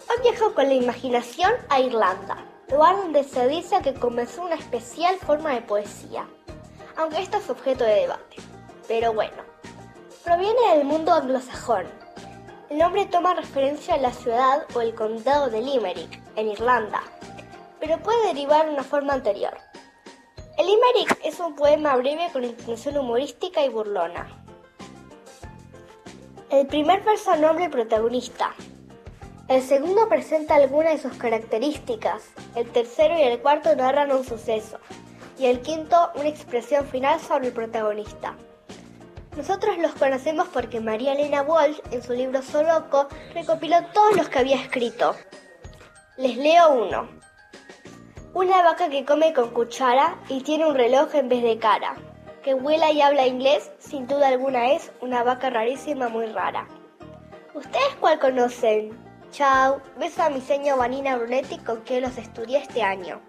Hoy 0.08 0.22
viajo 0.22 0.54
con 0.54 0.68
la 0.68 0.76
imaginación 0.76 1.52
a 1.68 1.80
Irlanda, 1.80 2.38
lugar 2.70 2.96
donde 2.98 3.24
se 3.24 3.48
dice 3.48 3.82
que 3.82 3.96
comenzó 3.96 4.44
una 4.44 4.54
especial 4.54 5.18
forma 5.18 5.52
de 5.56 5.62
poesía, 5.62 6.28
aunque 6.96 7.24
esto 7.24 7.38
es 7.38 7.50
objeto 7.50 7.86
de 7.86 8.02
debate. 8.02 8.36
Pero 8.88 9.14
bueno, 9.14 9.42
proviene 10.24 10.76
del 10.76 10.86
mundo 10.86 11.12
anglosajón 11.12 11.88
El 12.70 12.78
nombre 12.78 13.08
toma 13.08 13.34
referencia 13.34 13.96
a 13.96 13.98
la 13.98 14.14
ciudad 14.14 14.68
o 14.76 14.82
el 14.82 14.94
condado 14.94 15.50
de 15.50 15.64
Limerick, 15.64 16.22
en 16.36 16.50
Irlanda, 16.50 17.02
pero 17.80 17.98
puede 17.98 18.28
derivar 18.28 18.68
de 18.68 18.74
una 18.74 18.84
forma 18.84 19.14
anterior. 19.14 19.58
El 20.56 20.68
Limerick 20.68 21.20
es 21.24 21.40
un 21.40 21.56
poema 21.56 21.96
breve 21.96 22.30
con 22.32 22.44
intención 22.44 22.96
humorística 22.96 23.66
y 23.66 23.70
burlona. 23.70 24.43
El 26.54 26.68
primer 26.68 27.02
verso 27.02 27.36
nombra 27.36 27.66
al 27.66 27.72
protagonista. 27.72 28.54
El 29.48 29.64
segundo 29.64 30.08
presenta 30.08 30.54
algunas 30.54 30.94
de 30.94 31.10
sus 31.10 31.18
características. 31.18 32.26
El 32.56 32.70
tercero 32.70 33.18
y 33.18 33.24
el 33.24 33.40
cuarto 33.40 33.76
narran 33.76 34.12
un 34.12 34.24
suceso. 34.24 34.78
Y 35.40 35.48
el 35.48 35.62
quinto 35.62 36.12
una 36.14 36.30
expresión 36.30 36.86
final 36.86 37.20
sobre 37.20 37.48
el 37.48 37.54
protagonista. 37.54 38.36
Nosotros 39.36 39.80
los 39.80 39.94
conocemos 39.94 40.48
porque 40.50 40.80
María 40.80 41.14
Elena 41.14 41.42
Walsh, 41.42 41.80
en 41.90 42.04
su 42.04 42.14
libro 42.14 42.44
Soloco, 42.44 43.08
recopiló 43.34 43.78
todos 43.92 44.16
los 44.16 44.30
que 44.30 44.38
había 44.38 44.62
escrito. 44.62 45.16
Les 46.18 46.38
leo 46.38 46.70
uno. 46.70 47.10
Una 48.36 48.62
vaca 48.62 48.90
que 48.90 49.06
come 49.06 49.34
con 49.34 49.50
cuchara 49.50 50.20
y 50.30 50.42
tiene 50.42 50.68
un 50.68 50.76
reloj 50.76 51.16
en 51.16 51.30
vez 51.30 51.42
de 51.42 51.58
cara. 51.58 51.96
Que 52.44 52.54
vuela 52.54 52.92
y 52.92 53.02
habla 53.02 53.26
inglés, 53.26 53.72
sin 53.80 54.06
duda 54.06 54.28
alguna 54.28 54.74
es 54.74 54.92
una 55.00 55.24
vaca 55.24 55.50
rarísima 55.50 56.10
muy 56.10 56.26
rara. 56.26 56.68
¿Ustedes 57.54 57.96
cuál 58.02 58.20
conocen? 58.20 58.92
Chao, 59.32 59.80
beso 59.98 60.24
a 60.24 60.30
mi 60.30 60.42
señor 60.42 60.78
Vanina 60.78 61.16
Brunetti 61.16 61.58
con 61.60 61.80
quien 61.82 62.02
los 62.02 62.18
estudié 62.18 62.58
este 62.58 62.84
año. 62.84 63.22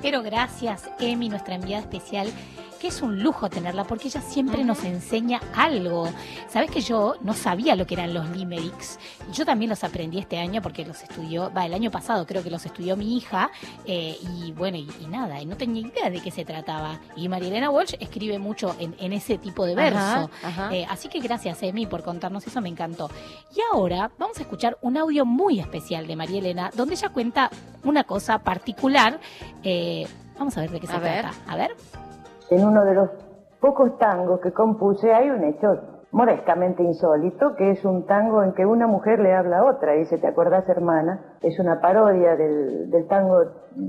Pero 0.00 0.22
gracias, 0.22 0.88
Emi, 1.00 1.28
nuestra 1.28 1.56
enviada 1.56 1.82
especial 1.82 2.32
que 2.78 2.88
es 2.88 3.02
un 3.02 3.22
lujo 3.22 3.50
tenerla 3.50 3.84
porque 3.84 4.08
ella 4.08 4.20
siempre 4.20 4.64
nos 4.64 4.84
enseña 4.84 5.40
algo. 5.54 6.08
Sabes 6.48 6.70
que 6.70 6.80
yo 6.80 7.16
no 7.22 7.34
sabía 7.34 7.76
lo 7.76 7.86
que 7.86 7.94
eran 7.94 8.14
los 8.14 8.28
limericks. 8.30 8.98
Yo 9.32 9.44
también 9.44 9.68
los 9.68 9.84
aprendí 9.84 10.18
este 10.18 10.38
año 10.38 10.62
porque 10.62 10.84
los 10.84 11.02
estudió, 11.02 11.52
va, 11.52 11.66
el 11.66 11.74
año 11.74 11.90
pasado 11.90 12.26
creo 12.26 12.42
que 12.42 12.50
los 12.50 12.64
estudió 12.64 12.96
mi 12.96 13.16
hija 13.16 13.50
eh, 13.84 14.16
y 14.20 14.52
bueno, 14.52 14.78
y, 14.78 14.88
nada, 15.08 15.40
y 15.40 15.46
no 15.46 15.56
tenía 15.56 15.86
idea 15.86 16.10
de 16.10 16.20
qué 16.20 16.30
se 16.30 16.44
trataba. 16.44 17.00
Y 17.16 17.28
Marielena 17.28 17.70
Walsh 17.70 17.94
escribe 18.00 18.38
mucho 18.38 18.74
en, 18.78 19.12
ese 19.12 19.38
tipo 19.38 19.64
de 19.66 19.74
verso. 19.74 20.30
Eh, 20.70 20.86
así 20.88 21.08
que 21.08 21.20
gracias, 21.20 21.62
Emi, 21.62 21.86
por 21.86 22.02
contarnos 22.02 22.46
eso, 22.46 22.60
me 22.60 22.68
encantó. 22.68 23.10
Y 23.54 23.60
ahora 23.72 24.10
vamos 24.18 24.38
a 24.38 24.42
escuchar 24.42 24.78
un 24.82 24.96
audio 24.96 25.24
muy 25.24 25.60
especial 25.60 26.06
de 26.06 26.16
María 26.16 26.38
Elena, 26.38 26.70
donde 26.74 26.94
ella 26.94 27.08
cuenta 27.08 27.50
una 27.84 28.04
cosa 28.04 28.38
particular. 28.38 29.20
Eh, 29.62 30.06
vamos 30.38 30.56
a 30.56 30.60
ver 30.62 30.70
de 30.70 30.80
qué 30.80 30.86
se 30.86 30.98
trata. 30.98 31.32
A 31.46 31.56
ver. 31.56 31.74
En 32.50 32.66
uno 32.66 32.84
de 32.84 32.94
los 32.94 33.10
pocos 33.60 33.98
tangos 33.98 34.40
que 34.40 34.52
compuse 34.52 35.12
hay 35.12 35.30
un 35.30 35.44
hecho 35.44 35.98
modestamente 36.10 36.82
insólito, 36.82 37.54
que 37.56 37.70
es 37.70 37.84
un 37.84 38.06
tango 38.06 38.42
en 38.42 38.52
que 38.52 38.64
una 38.64 38.86
mujer 38.86 39.20
le 39.20 39.34
habla 39.34 39.58
a 39.58 39.64
otra, 39.64 39.94
y 39.94 40.00
dice, 40.00 40.18
¿te 40.18 40.26
acordás 40.26 40.68
hermana? 40.68 41.36
Es 41.42 41.58
una 41.58 41.80
parodia 41.80 42.36
del, 42.36 43.06
tango 43.08 43.42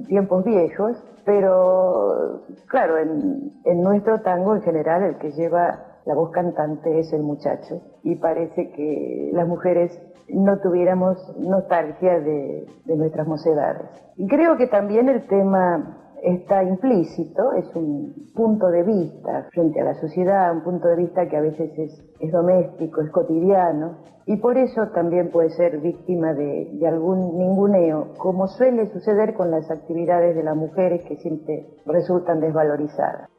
Tiempos 0.07 0.43
Viejos, 0.43 1.01
pero 1.25 2.41
claro, 2.67 2.97
en, 2.97 3.81
nuestro 3.81 4.19
tango 4.21 4.55
en 4.55 4.61
general 4.63 5.03
el 5.03 5.17
que 5.17 5.31
lleva 5.31 5.85
la 6.05 6.15
voz 6.15 6.31
cantante 6.31 6.99
es 6.99 7.13
el 7.13 7.21
muchacho, 7.21 7.81
y 8.03 8.15
parece 8.15 8.71
que 8.71 9.31
las 9.33 9.47
mujeres 9.47 9.97
no 10.27 10.59
tuviéramos 10.59 11.17
nostalgia 11.37 12.19
de, 12.19 12.67
de 12.85 12.95
nuestras 12.97 13.27
mocedades. 13.27 13.89
Y 14.17 14.27
creo 14.27 14.57
que 14.57 14.67
también 14.67 15.07
el 15.07 15.25
tema 15.27 16.08
está 16.23 16.63
implícito, 16.63 17.53
es 17.53 17.73
un 17.75 18.31
punto 18.33 18.67
de 18.67 18.83
vista 18.83 19.47
frente 19.51 19.81
a 19.81 19.85
la 19.85 19.93
sociedad, 19.95 20.53
un 20.53 20.63
punto 20.63 20.87
de 20.87 20.95
vista 20.95 21.27
que 21.27 21.37
a 21.37 21.41
veces 21.41 21.71
es, 22.19 22.31
doméstico, 22.31 23.01
es 23.01 23.09
cotidiano, 23.11 23.97
y 24.25 24.37
por 24.37 24.57
eso 24.57 24.87
también 24.93 25.31
puede 25.31 25.49
ser 25.49 25.79
víctima 25.79 26.33
de, 26.33 26.69
de, 26.73 26.87
algún 26.87 27.37
ninguneo, 27.37 28.13
como 28.17 28.47
suele 28.47 28.91
suceder 28.91 29.33
con 29.33 29.49
las 29.49 29.71
actividades 29.71 30.35
de 30.35 30.43
las 30.43 30.55
mujeres 30.55 31.03
que 31.07 31.15
siempre 31.17 31.65
resultan 31.85 32.39
desvalorizadas. 32.39 33.29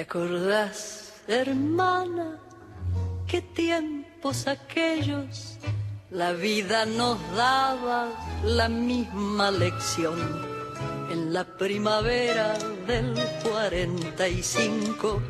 ¿Te 0.00 0.04
acordás, 0.04 1.12
hermana, 1.28 2.38
qué 3.26 3.42
tiempos 3.42 4.46
aquellos? 4.46 5.58
La 6.10 6.32
vida 6.32 6.86
nos 6.86 7.18
daba 7.36 8.08
la 8.42 8.70
misma 8.70 9.50
lección. 9.50 10.18
En 11.10 11.34
la 11.34 11.44
primavera 11.44 12.56
del 12.86 13.12
45 13.42 15.20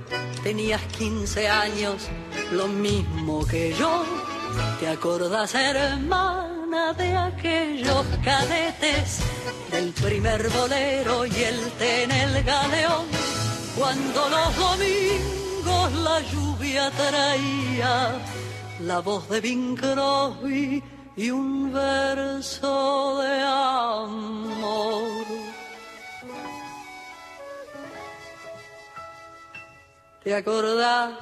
tenías 0.44 0.82
15 0.96 1.48
años, 1.48 2.06
lo 2.52 2.68
mismo 2.68 3.44
que 3.48 3.74
yo. 3.76 4.04
¿Te 4.78 4.86
acordás, 4.86 5.52
hermana, 5.56 6.92
de 6.92 7.16
aquellos 7.16 8.06
cadetes? 8.22 9.18
Del 9.72 9.90
primer 9.94 10.48
bolero 10.48 11.26
y 11.26 11.42
el 11.42 11.58
té 11.72 12.04
en 12.04 12.12
el 12.12 12.44
galeón 12.44 13.39
cuando 13.76 14.28
los 14.28 14.56
domingos 14.56 15.92
la 15.92 16.20
lluvia 16.20 16.90
traía 16.90 18.20
la 18.80 19.00
voz 19.00 19.28
de 19.28 19.40
Bing 19.40 19.76
Crosby 19.76 20.82
y 21.16 21.30
un 21.30 21.72
verso 21.72 23.18
de 23.18 23.42
amor. 23.42 25.26
¿Te 30.24 30.34
acordás 30.34 31.12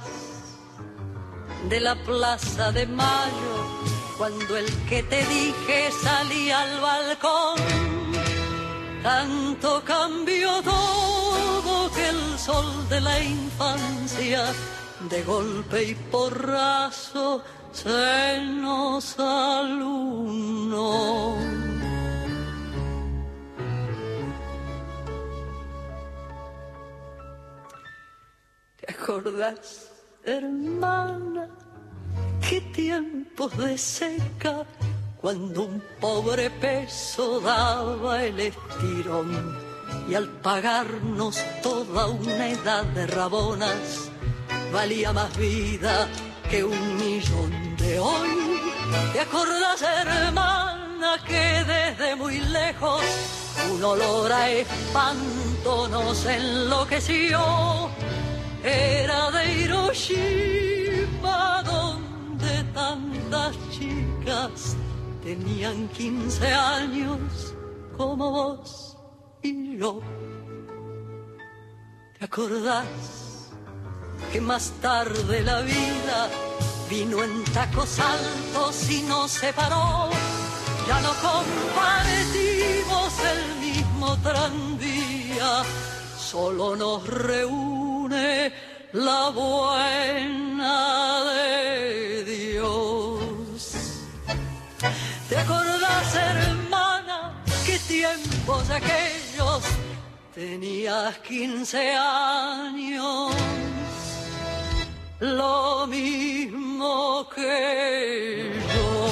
de 1.68 1.80
la 1.80 1.94
plaza 2.04 2.72
de 2.72 2.86
mayo 2.86 3.56
cuando 4.16 4.56
el 4.56 4.66
que 4.88 5.02
te 5.02 5.24
dije 5.24 5.90
salía 6.02 6.62
al 6.62 6.80
balcón? 6.80 7.58
Tanto 9.02 9.82
cambió 9.84 10.62
todo 10.62 11.17
que 11.94 12.08
el 12.08 12.38
sol 12.38 12.88
de 12.88 13.00
la 13.00 13.22
infancia 13.22 14.52
de 15.08 15.22
golpe 15.22 15.84
y 15.84 15.94
porrazo 15.94 17.42
se 17.72 18.42
nos 18.42 19.18
alunó. 19.18 20.28
¿Te 28.76 28.92
acordás, 28.92 29.90
hermana, 30.24 31.48
qué 32.48 32.60
tiempos 32.60 33.56
de 33.56 33.78
seca 33.78 34.64
cuando 35.20 35.62
un 35.62 35.82
pobre 36.00 36.50
peso 36.50 37.40
daba 37.40 38.24
el 38.24 38.40
estirón 38.40 39.67
y 40.08 40.14
al 40.14 40.28
pagarnos 40.28 41.38
toda 41.62 42.06
una 42.06 42.48
edad 42.48 42.84
de 42.84 43.06
rabonas 43.06 44.10
valía 44.72 45.12
más 45.12 45.36
vida 45.36 46.08
que 46.50 46.64
un 46.64 46.96
millón 46.96 47.76
de 47.76 47.98
hoy. 47.98 48.60
¿Te 49.12 49.20
acordás, 49.20 49.82
hermana, 49.82 51.18
que 51.26 51.64
desde 51.64 52.16
muy 52.16 52.40
lejos 52.40 53.02
un 53.72 53.84
olor 53.84 54.32
a 54.32 54.50
espanto 54.50 55.88
nos 55.88 56.24
enloqueció? 56.24 57.90
Era 58.62 59.30
de 59.30 59.60
Hiroshima 59.60 61.62
donde 61.64 62.64
tantas 62.74 63.56
chicas 63.70 64.76
tenían 65.22 65.88
15 65.88 66.46
años 66.46 67.54
como 67.96 68.30
vos 68.30 68.87
¿Te 72.18 72.24
acordás 72.24 72.84
que 74.32 74.40
más 74.40 74.72
tarde 74.82 75.42
la 75.42 75.60
vida 75.62 76.28
vino 76.90 77.22
en 77.22 77.44
tacos 77.44 77.98
altos 77.98 78.90
y 78.90 79.02
nos 79.02 79.30
separó? 79.30 80.10
Ya 80.86 81.00
no 81.00 81.12
compartimos 81.22 83.12
el 83.32 83.60
mismo 83.60 84.16
tranvía, 84.18 85.62
solo 86.18 86.76
nos 86.76 87.06
reúne 87.06 88.52
la 88.92 89.30
buena 89.30 91.24
de 91.32 92.24
Dios. 92.24 93.72
¿Te 95.28 95.38
acordás, 95.38 96.14
hermana, 96.14 97.42
qué 97.64 97.78
tiempos 98.48 98.70
aquellos? 98.70 99.62
Tenías 100.34 101.18
15 101.18 101.94
años. 101.94 103.34
lo 105.20 105.86
mismo 105.88 107.28
que 107.34 108.52
yo. 108.72 109.08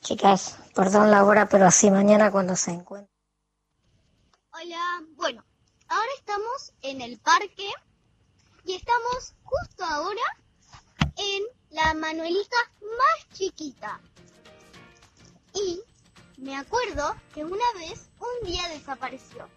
Chicas, 0.00 0.58
perdón 0.74 1.10
la 1.10 1.24
hora, 1.24 1.48
pero 1.48 1.66
así 1.66 1.90
mañana 1.90 2.30
cuando 2.30 2.54
se 2.54 2.70
encuentren. 2.72 3.10
Hola, 4.52 5.02
bueno, 5.16 5.42
ahora 5.88 6.10
estamos 6.18 6.74
en 6.82 7.00
el 7.00 7.18
parque 7.18 7.72
y 8.64 8.74
estamos 8.74 9.34
justo 9.42 9.84
ahora 9.84 10.22
en 11.16 11.42
la 11.70 11.94
Manuelita 11.94 12.56
más 12.80 13.28
chiquita. 13.32 14.00
Y 15.52 15.80
me 16.36 16.56
acuerdo 16.56 17.14
que 17.34 17.44
una 17.44 17.72
vez 17.74 18.08
un 18.18 18.46
día 18.46 18.68
desapareció 18.68 19.48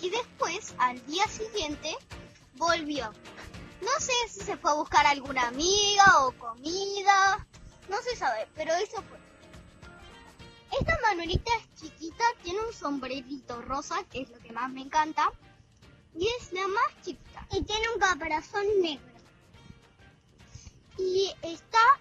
y 0.00 0.10
después 0.10 0.74
al 0.78 1.04
día 1.06 1.26
siguiente 1.26 1.96
volvió. 2.54 3.12
No 3.80 4.00
sé 4.00 4.12
si 4.28 4.40
se 4.40 4.56
fue 4.56 4.70
a 4.70 4.74
buscar 4.74 5.06
alguna 5.06 5.48
amiga 5.48 6.26
o 6.26 6.32
comida, 6.32 7.46
no 7.88 8.00
se 8.02 8.16
sabe, 8.16 8.46
pero 8.54 8.72
eso 8.74 9.02
fue. 9.02 9.18
Esta 10.78 10.96
Manuelita 11.02 11.50
es 11.56 11.82
chiquita, 11.82 12.24
tiene 12.42 12.60
un 12.60 12.72
sombrerito 12.72 13.60
rosa, 13.62 14.04
que 14.04 14.22
es 14.22 14.30
lo 14.30 14.38
que 14.38 14.52
más 14.52 14.70
me 14.70 14.82
encanta, 14.82 15.32
y 16.14 16.28
es 16.38 16.52
la 16.52 16.68
más 16.68 17.02
chiquita. 17.02 17.29
Y 17.52 17.62
tiene 17.62 17.86
un 17.94 18.00
caparazón 18.00 18.64
negro. 18.80 19.04
Y 20.98 21.32
está, 21.42 22.00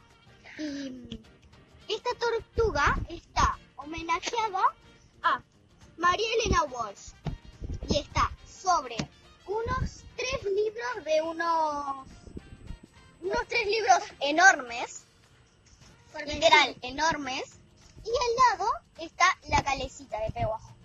y 0.57 1.21
esta 1.87 2.09
tortuga 2.19 2.95
está 3.09 3.57
homenajeada 3.77 4.63
a 5.23 5.41
María 5.97 6.27
Elena 6.43 6.63
Walsh. 6.63 7.13
Y 7.89 7.97
está 7.97 8.31
sobre 8.45 8.97
unos 9.47 10.03
tres 10.15 10.43
libros 10.43 11.05
de 11.05 11.21
unos, 11.21 12.07
unos 13.21 13.47
tres 13.47 13.65
libros 13.65 14.03
enormes, 14.19 15.05
literal, 16.27 16.75
enormes, 16.81 17.59
y 18.05 18.09
al 18.09 18.59
lado 18.59 18.71
está 18.99 19.25
la 19.47 19.63
calecita 19.63 20.19
de 20.21 20.31
Peguajo. 20.31 20.75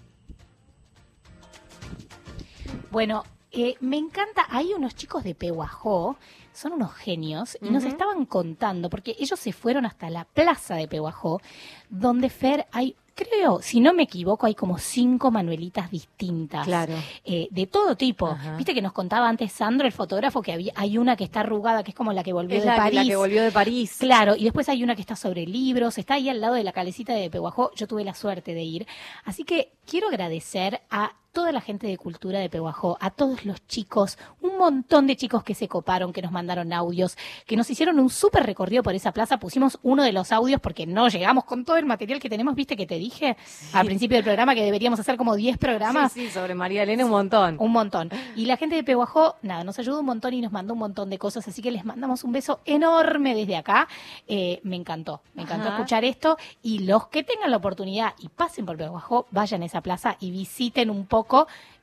Bueno, 2.91 3.25
eh, 3.55 3.77
me 3.81 3.97
encanta, 3.97 4.47
hay 4.51 4.73
unos 4.75 4.95
chicos 4.95 5.25
de 5.25 5.35
Pehuajó, 5.35 6.17
son 6.53 6.73
unos 6.73 6.93
genios, 6.93 7.57
y 7.61 7.71
nos 7.71 7.85
estaban 7.85 8.27
contando, 8.27 8.91
porque 8.91 9.17
ellos 9.19 9.39
se 9.39 9.53
fueron 9.53 9.87
hasta 9.87 10.11
la 10.11 10.25
plaza 10.25 10.75
de 10.77 10.89
Pehuajó, 10.89 11.41
donde 11.89 12.31
Fer 12.31 12.67
hay, 12.73 12.95
creo, 13.15 13.61
si 13.63 13.81
no 13.81 13.93
me 13.93 14.05
equivoco, 14.05 14.47
hay 14.47 14.55
como 14.55 14.79
cinco 14.79 15.31
manuelitas 15.31 15.91
distintas. 15.91 16.65
Claro. 16.67 16.95
eh, 17.25 17.49
de 17.51 17.67
todo 17.67 17.97
tipo. 17.97 18.27
Ajá. 18.29 18.57
Viste 18.57 18.75
que 18.75 18.83
nos 18.83 18.93
contaba 18.93 19.29
antes 19.29 19.53
Sandro, 19.53 19.87
el 19.87 19.93
fotógrafo, 19.93 20.43
que 20.43 20.53
había, 20.53 20.73
hay 20.77 20.99
una 20.99 21.17
que 21.17 21.25
está 21.25 21.41
arrugada, 21.41 21.83
que 21.83 21.91
es 21.91 21.97
como 21.97 22.13
la 22.13 22.23
que 22.23 22.33
volvió 22.33 22.57
Es 22.59 22.65
de 22.65 22.71
la, 22.71 22.77
París. 22.77 22.95
la 22.97 23.05
que 23.05 23.17
volvió 23.17 23.43
de 23.43 23.51
París. 23.53 23.97
Claro, 23.99 24.37
y 24.37 24.45
después 24.45 24.69
hay 24.69 24.83
una 24.83 24.95
que 24.95 25.01
está 25.01 25.17
sobre 25.17 25.47
libros, 25.47 25.99
está 25.99 26.15
ahí 26.15 26.29
al 26.29 26.41
lado 26.41 26.55
de 26.55 26.65
la 26.65 26.73
calecita 26.73 27.13
de 27.15 27.31
Pehuajó, 27.31 27.71
yo 27.75 27.87
tuve 27.87 28.05
la 28.05 28.15
suerte 28.15 28.55
de 28.55 28.63
ir. 28.63 28.87
Así 29.25 29.45
que 29.45 29.73
quiero 29.87 30.09
agradecer 30.09 30.83
a 30.91 31.13
toda 31.35 31.53
la 31.53 31.61
gente 31.61 31.89
de 31.89 31.99
cultura 31.99 32.39
de 32.39 32.49
Pehuajó, 32.49 32.97
a 33.01 33.11
todos 33.11 33.45
los 33.45 33.67
chicos, 33.67 34.17
un 34.41 34.57
montón 34.57 35.09
de 35.09 35.17
chicos 35.17 35.43
que 35.43 35.55
se 35.55 35.67
coparon, 35.69 36.13
que 36.13 36.23
nos 36.23 36.31
mandaron 36.31 36.73
audios, 36.73 37.19
que 37.45 37.57
nos 37.57 37.69
hicieron 37.69 37.99
un 37.99 38.09
súper 38.09 38.47
recorrido 38.47 38.85
por 38.85 38.95
esa 38.95 39.13
plaza, 39.13 39.39
pusimos 39.39 39.79
uno 39.83 40.05
de 40.05 40.13
los 40.13 40.31
audios 40.31 40.61
porque 40.61 40.87
no 40.87 41.09
llegamos 41.09 41.45
con 41.45 41.65
todo 41.65 41.77
el 41.77 41.87
material 41.87 42.21
que 42.21 42.31
tenemos, 42.31 42.55
viste 42.55 42.77
que 42.77 42.87
te 42.87 42.99
dije 42.99 43.37
al 43.73 43.85
principio 43.85 44.17
del 44.17 44.25
programa 44.25 44.55
que 44.55 44.63
deberíamos 44.63 45.01
hacer 45.01 45.17
como 45.17 45.35
10 45.35 45.59
programas. 45.59 46.13
Sí, 46.13 46.27
sí, 46.27 46.31
sobre 46.31 46.55
María 46.55 46.85
Elena 46.85 47.05
un 47.05 47.11
montón. 47.11 47.57
Un 47.59 47.73
montón. 47.73 48.11
Y 48.37 48.47
la 48.47 48.57
gente 48.57 48.77
de 48.77 48.85
Pehuajó, 48.85 49.35
nada, 49.43 49.65
nos 49.65 49.77
ayudó 49.81 49.99
un 50.01 50.07
montón 50.07 50.35
y 50.35 50.41
nos 50.41 50.53
mandó 50.53 50.75
un 50.75 50.79
montón 50.79 51.11
de 51.11 51.19
cosas, 51.19 51.49
así 51.49 51.61
que 51.61 51.73
les 51.73 51.85
mandamos 51.85 52.23
un 52.23 52.31
beso 52.31 52.61
enorme 52.65 53.35
desde 53.35 53.57
acá. 53.57 53.89
Eh, 54.29 54.61
me 54.63 54.77
encantó, 54.77 55.21
me 55.35 55.43
encantó 55.43 55.67
Ajá. 55.67 55.79
escuchar 55.79 56.05
esto. 56.05 56.39
Y 56.63 56.79
los 56.81 57.09
que 57.09 57.25
tengan 57.25 57.51
la 57.51 57.57
oportunidad 57.57 58.15
y 58.21 58.29
pasen 58.29 58.65
por 58.65 58.77
Pehuajó, 58.77 59.27
vayan 59.33 59.63
a 59.63 59.67
esa 59.67 59.81
plaza 59.81 60.17
y 60.21 60.31
visiten 60.31 60.91
un 60.91 61.07
poco 61.07 61.24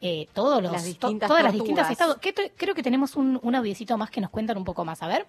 eh, 0.01 0.27
todos 0.34 0.61
los, 0.63 0.72
Las 0.72 0.97
to- 0.97 1.18
todas 1.18 1.43
las 1.43 1.53
distintas 1.53 1.89
estados. 1.91 2.18
Que 2.18 2.34
te- 2.34 2.51
creo 2.55 2.73
que 2.76 2.84
tenemos 2.84 3.15
un, 3.15 3.39
un 3.41 3.55
audiecito 3.55 3.97
más 3.97 4.09
que 4.09 4.22
nos 4.22 4.30
cuentan 4.30 4.57
un 4.57 4.63
poco 4.65 4.84
más. 4.85 5.01
A 5.03 5.07
ver. 5.07 5.26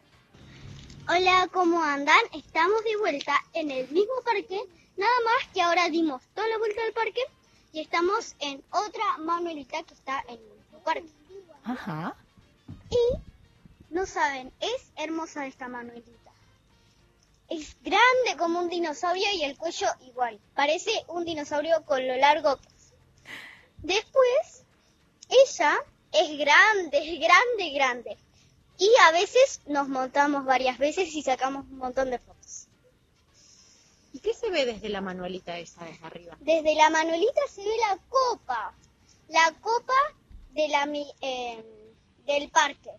Hola, 1.09 1.49
¿cómo 1.53 1.83
andan? 1.83 2.21
Estamos 2.33 2.83
de 2.85 2.97
vuelta 2.99 3.35
en 3.55 3.71
el 3.71 3.89
mismo 3.91 4.15
parque, 4.25 4.61
nada 4.97 5.13
más 5.25 5.49
que 5.53 5.61
ahora 5.61 5.89
dimos 5.89 6.23
toda 6.35 6.47
la 6.49 6.59
vuelta 6.59 6.81
al 6.87 6.93
parque 6.93 7.21
y 7.73 7.81
estamos 7.81 8.35
en 8.39 8.63
otra 8.71 9.19
Manuelita 9.19 9.83
que 9.83 9.95
está 9.95 10.21
en 10.29 10.35
el 10.35 10.41
mismo 10.63 10.79
parque. 10.85 11.09
Ajá. 11.65 12.15
Y, 12.91 13.95
no 13.95 14.07
saben, 14.07 14.53
es 14.61 14.91
hermosa 14.97 15.47
esta 15.47 15.69
Manuelita. 15.69 16.11
Es 17.49 17.77
grande 17.83 18.39
como 18.39 18.61
un 18.61 18.69
dinosaurio 18.71 19.27
y 19.35 19.43
el 19.43 19.57
cuello 19.59 19.89
igual. 20.07 20.39
Parece 20.55 20.91
un 21.09 21.25
dinosaurio 21.25 21.85
con 21.85 22.07
lo 22.07 22.17
largo. 22.17 22.59
Después, 23.83 24.65
ella 25.29 25.77
es 26.13 26.39
grande, 26.39 26.99
es 26.99 27.21
grande, 27.21 27.71
grande. 27.75 28.19
Y 28.79 28.91
a 29.07 29.13
veces 29.13 29.61
nos 29.67 29.89
montamos 29.89 30.45
varias 30.45 30.79
veces 30.79 31.15
y 31.15 31.23
sacamos 31.23 31.65
un 31.71 31.79
montón 31.79 32.11
de 32.11 32.19
fotos. 32.19 32.69
¿Y 34.13 34.21
qué 34.21 34.35
se 34.35 34.51
ve 34.51 34.67
desde 34.67 34.89
la 34.89 35.01
manuelita 35.01 35.59
esa 35.59 35.85
desde 35.85 36.05
arriba? 36.07 36.37
Desde 36.41 36.75
la 36.75 36.91
Manuelita 36.91 37.41
se 37.51 37.63
ve 37.63 37.77
la 37.89 37.99
copa. 38.09 38.75
La 39.29 39.53
copa 39.61 39.95
de 40.51 40.69
la, 40.69 40.87
eh, 41.21 41.65
del 42.27 42.51
parque. 42.51 42.91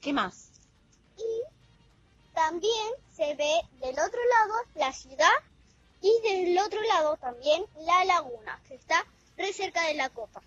¿Qué 0.00 0.12
más? 0.12 0.50
Y 1.18 2.32
también 2.34 2.92
se 3.14 3.34
ve 3.34 3.60
del 3.80 3.98
otro 3.98 4.20
lado 4.38 4.54
la 4.74 4.92
ciudad 4.92 5.32
y 6.00 6.20
del 6.22 6.58
otro 6.58 6.80
lado 6.82 7.16
también 7.16 7.64
la 7.80 8.04
laguna, 8.04 8.60
que 8.68 8.74
está 8.74 9.04
re 9.36 9.52
cerca 9.52 9.86
de 9.86 9.94
la 9.94 10.08
copa. 10.08 10.42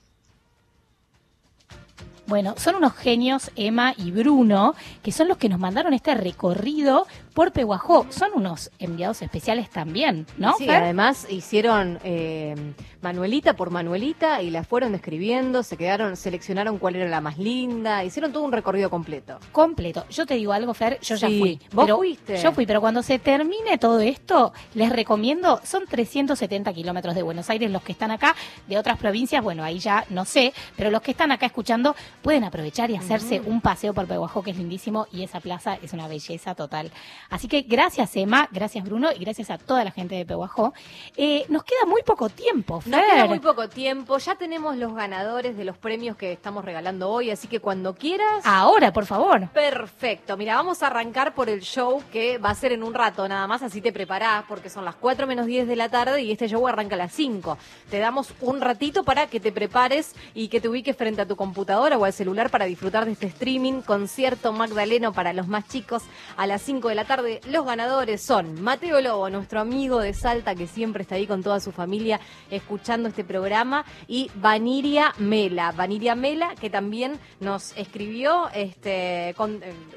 Bueno, 2.30 2.54
son 2.58 2.76
unos 2.76 2.94
genios, 2.94 3.50
Emma 3.56 3.96
y 3.98 4.12
Bruno, 4.12 4.76
que 5.02 5.12
son 5.12 5.28
los 5.28 5.38
que 5.38 5.50
nos 5.50 5.60
mandaron 5.60 5.96
este 5.96 6.14
recorrido 6.14 7.08
por 7.34 7.52
Pehuajó. 7.52 8.06
Son 8.10 8.30
unos 8.36 8.72
enviados 8.80 9.22
especiales 9.22 9.70
también, 9.70 10.26
¿no? 10.38 10.56
Sí, 10.58 10.66
Fer? 10.66 10.84
además 10.84 11.28
hicieron 11.30 12.00
eh, 12.04 12.56
Manuelita 13.02 13.56
por 13.56 13.70
Manuelita 13.70 14.42
y 14.42 14.50
la 14.50 14.64
fueron 14.64 14.92
describiendo, 14.92 15.64
se 15.64 15.78
quedaron, 15.78 16.16
seleccionaron 16.18 16.78
cuál 16.80 16.96
era 16.96 17.08
la 17.10 17.22
más 17.22 17.38
linda, 17.38 18.04
hicieron 18.04 18.32
todo 18.34 18.44
un 18.44 18.52
recorrido 18.52 18.90
completo. 18.90 19.40
completo. 19.52 20.06
Yo 20.10 20.26
te 20.26 20.36
digo 20.36 20.54
algo, 20.54 20.74
Fer, 20.74 21.00
yo 21.02 21.16
ya 21.16 21.28
fui. 21.28 21.60
¿Vos 21.72 21.86
Pero- 21.86 21.98
fuiste? 21.98 22.38
Yo 22.42 22.52
fui, 22.52 22.66
pero 22.66 22.82
cuando 22.82 23.02
se 23.04 23.20
termine 23.20 23.78
todo 23.78 24.00
esto, 24.00 24.54
les 24.74 24.90
recomiendo, 24.92 25.60
son 25.64 25.86
370 25.88 26.74
kilómetros 26.74 27.16
de 27.16 27.22
Buenos 27.24 27.50
Aires 27.50 27.72
los 27.72 27.82
que 27.84 27.92
están 27.92 28.12
acá, 28.12 28.36
de 28.68 28.78
otras 28.78 28.98
provincias, 28.98 29.44
bueno, 29.44 29.64
ahí 29.64 29.80
ya 29.80 30.06
no 30.10 30.26
sé, 30.26 30.54
pero 30.76 30.92
los 30.92 31.02
que 31.02 31.12
están 31.12 31.32
acá 31.32 31.46
escuchando 31.46 31.96
pueden 32.22 32.44
aprovechar 32.44 32.90
y 32.92 32.96
hacerse 32.96 33.42
un 33.46 33.62
paseo 33.62 33.94
por 33.94 34.08
Pehuajó, 34.08 34.42
que 34.44 34.52
es 34.52 34.58
lindísimo, 34.58 35.08
y 35.12 35.24
esa 35.24 35.40
plaza 35.40 35.78
es 35.82 35.94
una 35.94 36.08
belleza 36.08 36.56
total. 36.56 36.92
Así 37.30 37.48
que 37.48 37.62
gracias, 37.62 38.16
Emma, 38.16 38.50
gracias, 38.52 38.84
Bruno, 38.84 39.10
y 39.16 39.20
gracias 39.20 39.50
a 39.50 39.58
toda 39.58 39.84
la 39.84 39.92
gente 39.92 40.16
de 40.16 40.26
Pehuajó. 40.26 40.74
Eh, 41.16 41.46
nos 41.50 41.64
queda 41.64 41.86
muy 41.86 42.02
poco 42.04 42.30
tiempo, 42.30 42.82
Fer. 42.82 42.92
Nos 42.92 43.02
queda 43.02 43.26
muy 43.26 43.40
poco 43.40 43.70
tiempo, 43.70 44.18
ya 44.18 44.36
tenemos 44.36 44.78
los 44.78 44.96
ganadores 44.96 45.56
de 45.56 45.64
los 45.64 45.78
premios 45.78 46.18
que 46.18 46.32
estamos 46.32 46.66
regalando 46.66 47.10
hoy, 47.10 47.30
así 47.30 47.48
que 47.48 47.60
cuando 47.60 47.94
quieras... 47.94 48.44
Ahora, 48.46 48.92
por 48.92 49.06
favor. 49.06 49.48
Perfecto, 49.50 50.38
mira, 50.38 50.56
vamos 50.56 50.82
a 50.82 50.88
arrancar 50.88 51.36
por 51.36 51.50
el 51.50 51.62
show 51.62 52.02
que 52.12 52.40
va 52.40 52.50
a 52.50 52.56
ser 52.56 52.72
en 52.72 52.84
un 52.84 52.94
rato 52.94 53.28
nada 53.28 53.46
más, 53.46 53.62
así 53.62 53.80
te 53.80 53.94
preparás, 53.94 54.46
porque 54.48 54.70
son 54.70 54.84
las 54.84 54.96
4 54.96 55.28
menos 55.28 55.46
10 55.46 55.68
de 55.68 55.76
la 55.76 55.90
tarde 55.90 56.22
y 56.24 56.32
este 56.32 56.48
show 56.48 56.68
arranca 56.68 56.96
a 56.96 56.98
las 56.98 57.14
5. 57.14 57.58
Te 57.92 58.00
damos 58.00 58.34
un 58.42 58.60
ratito 58.60 59.04
para 59.04 59.28
que 59.28 59.40
te 59.40 59.52
prepares 59.52 60.16
y 60.34 60.48
que 60.48 60.62
te 60.62 60.68
ubiques 60.68 60.98
frente 60.98 61.22
a 61.22 61.28
tu 61.28 61.36
computadora 61.36 61.98
o 61.98 62.06
al 62.06 62.14
celular 62.14 62.50
para 62.50 62.66
disfrutar 62.66 63.06
de 63.06 63.12
este 63.12 63.28
streaming, 63.28 63.82
concierto 63.82 64.52
Magdaleno 64.52 65.14
para 65.14 65.34
los 65.34 65.48
más 65.48 65.68
chicos 65.68 66.04
a 66.36 66.48
las 66.48 66.62
5 66.64 66.90
de 66.90 66.96
la 66.96 67.06
tarde. 67.06 67.19
Los 67.50 67.66
ganadores 67.66 68.22
son 68.22 68.62
Mateo 68.62 69.02
Lobo, 69.02 69.30
nuestro 69.30 69.60
amigo 69.60 70.00
de 70.00 70.14
Salta 70.14 70.56
que 70.56 70.68
siempre 70.68 71.02
está 71.02 71.16
ahí 71.16 71.28
con 71.28 71.44
toda 71.44 71.60
su 71.60 71.74
familia 71.74 72.18
escuchando 72.50 73.10
este 73.10 73.26
programa, 73.26 73.84
y 74.08 74.32
Vaniria 74.36 75.14
Mela. 75.18 75.74
Vaniria 75.74 76.16
Mela, 76.16 76.56
que 76.56 76.70
también 76.70 77.20
nos 77.42 77.76
escribió 77.76 78.50
este, 78.54 79.32
eh, 79.32 79.36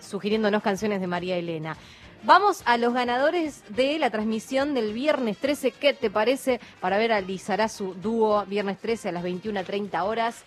sugiriéndonos 0.00 0.62
canciones 0.62 1.00
de 1.00 1.06
María 1.06 1.36
Elena. 1.36 1.76
Vamos 2.24 2.62
a 2.66 2.76
los 2.76 2.92
ganadores 2.92 3.62
de 3.68 3.98
la 4.00 4.10
transmisión 4.10 4.74
del 4.74 4.92
viernes 4.92 5.38
13. 5.38 5.70
¿Qué 5.70 5.92
te 5.92 6.10
parece? 6.10 6.60
Para 6.80 6.98
ver 6.98 7.12
a 7.12 7.20
Lizarazu 7.20 7.94
dúo 7.94 8.44
viernes 8.46 8.78
13 8.78 9.10
a 9.10 9.12
las 9.12 9.24
21.30 9.24 10.02
horas. 10.02 10.44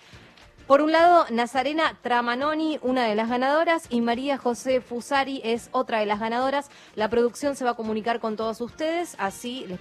Por 0.67 0.81
un 0.81 0.91
lado, 0.91 1.25
Nazarena 1.29 1.95
Tramanoni, 2.01 2.79
una 2.81 3.05
de 3.05 3.13
las 3.13 3.29
ganadoras, 3.29 3.85
y 3.91 4.01
María 4.01 4.39
José 4.39 4.81
Fusari 4.81 5.39
es 5.43 5.69
otra 5.71 5.99
de 5.99 6.07
las 6.07 6.19
ganadoras. 6.19 6.71
La 6.95 7.07
producción 7.07 7.55
se 7.55 7.63
va 7.63 7.71
a 7.71 7.73
comunicar 7.75 8.19
con 8.19 8.35
todos 8.35 8.59
ustedes, 8.61 9.15
así 9.19 9.67
les, 9.67 9.79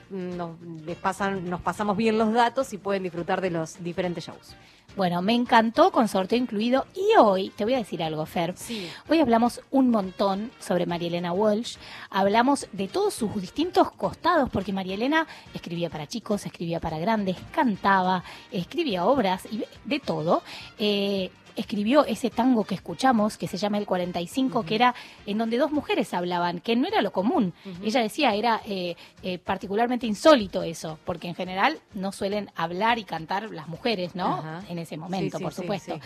les 0.85 0.97
pasan, 0.99 1.49
nos 1.49 1.63
pasamos 1.63 1.97
bien 1.97 2.19
los 2.19 2.35
datos 2.35 2.75
y 2.75 2.79
pueden 2.79 3.03
disfrutar 3.03 3.41
de 3.41 3.49
los 3.49 3.83
diferentes 3.83 4.27
shows. 4.27 4.57
Bueno, 4.97 5.23
me 5.23 5.35
encantó 5.35 5.91
con 5.91 6.07
sorteo 6.07 6.39
incluido 6.39 6.87
y 6.95 7.19
hoy 7.19 7.51
te 7.51 7.65
voy 7.65 7.75
a 7.75 7.79
decir 7.79 8.01
algo, 8.01 8.25
Fer. 8.27 8.55
Sí. 8.57 8.89
Hoy 9.09 9.19
hablamos 9.19 9.61
un 9.73 9.91
montón 9.91 10.53
sobre 10.61 10.87
María 10.87 11.09
Elena 11.09 11.33
Walsh, 11.33 11.77
hablamos 12.11 12.69
de 12.71 12.87
todos 12.87 13.13
sus 13.13 13.35
distintos 13.41 13.91
costados, 13.91 14.49
porque 14.51 14.73
María 14.73 14.95
Elena 14.95 15.27
escribía 15.53 15.91
para 15.91 16.07
chicos, 16.07 16.47
escribía 16.47 16.79
para 16.79 16.99
grandes, 16.99 17.37
cantaba, 17.53 18.23
escribía 18.53 19.05
obras 19.05 19.47
y 19.51 19.65
de 19.85 19.99
todo. 19.99 20.45
Eh, 20.79 21.33
escribió 21.57 22.05
ese 22.05 22.31
tango 22.31 22.65
que 22.65 22.75
escuchamos, 22.75 23.37
que 23.37 23.47
se 23.49 23.57
llama 23.57 23.79
El 23.79 23.87
45, 23.87 24.65
que 24.65 24.75
era 24.75 24.95
en 25.27 25.39
donde 25.39 25.57
dos 25.59 25.71
mujeres 25.73 26.13
hablaban, 26.15 26.61
que 26.61 26.77
no 26.77 26.87
era 26.89 27.03
lo 27.03 27.13
común. 27.13 27.53
Ella 27.83 28.01
decía, 28.01 28.35
era 28.35 28.61
eh, 28.67 28.97
eh, 29.23 29.39
particularmente 29.39 30.07
insólito 30.07 30.63
eso, 30.63 30.99
porque 31.05 31.29
en 31.29 31.35
general 31.35 31.79
no 31.95 32.13
suelen 32.13 32.51
hablar 32.57 32.99
y 32.99 33.05
cantar 33.05 33.51
las 33.51 33.69
mujeres, 33.69 34.15
¿no? 34.15 34.43
En 34.69 34.79
ese 34.79 34.97
momento, 34.97 35.39
Sí, 35.39 35.45
por 35.45 35.53
sí, 35.53 35.63
supuesto. 35.63 35.95
sí. 35.95 36.01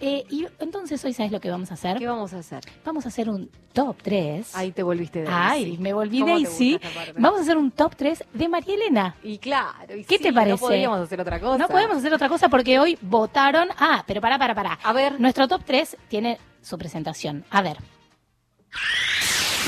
Eh, 0.00 0.24
y 0.30 0.46
entonces 0.58 1.04
hoy, 1.04 1.12
¿sabes 1.12 1.32
lo 1.32 1.40
que 1.40 1.50
vamos 1.50 1.70
a 1.70 1.74
hacer? 1.74 1.98
¿Qué 1.98 2.06
vamos 2.06 2.32
a 2.34 2.38
hacer? 2.38 2.60
Vamos 2.84 3.04
a 3.04 3.08
hacer 3.08 3.28
un 3.28 3.50
top 3.72 3.96
3. 4.02 4.54
Ahí 4.54 4.72
te 4.72 4.82
volviste 4.82 5.22
Daisy. 5.22 5.72
Ay, 5.72 5.78
me 5.78 5.92
volví 5.92 6.20
¿Cómo 6.20 6.36
te 6.36 6.42
Daisy. 6.44 6.80
Vamos 7.18 7.40
a 7.40 7.42
hacer 7.42 7.56
un 7.56 7.70
top 7.70 7.94
3 7.96 8.24
de 8.32 8.48
María 8.48 8.74
Elena. 8.74 9.16
Y 9.22 9.38
claro, 9.38 9.96
y 9.96 10.04
¿Qué 10.04 10.18
te 10.18 10.32
parece? 10.32 10.52
No 10.52 10.58
podríamos 10.58 11.00
hacer 11.00 11.20
otra 11.20 11.40
cosa. 11.40 11.58
No 11.58 11.68
podemos 11.68 11.96
hacer 11.96 12.12
otra 12.14 12.28
cosa 12.28 12.48
porque 12.48 12.78
hoy 12.78 12.98
votaron. 13.02 13.68
Ah, 13.78 14.04
pero 14.06 14.20
para, 14.20 14.38
para, 14.38 14.54
para. 14.54 14.78
Ver. 14.94 15.20
Nuestro 15.20 15.48
top 15.48 15.62
3 15.64 15.96
tiene 16.08 16.38
su 16.62 16.78
presentación. 16.78 17.44
A 17.50 17.62
ver. 17.62 17.78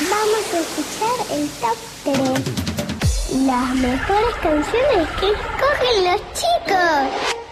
Vamos 0.09 0.53
a 0.53 0.59
escuchar 0.59 1.37
el 1.37 1.49
top 1.49 1.77
3. 2.03 3.45
Las 3.45 3.75
mejores 3.75 4.35
canciones 4.41 5.09
que 5.19 5.27
escogen 5.27 6.03
los 6.05 6.21
chicos. 6.33 7.46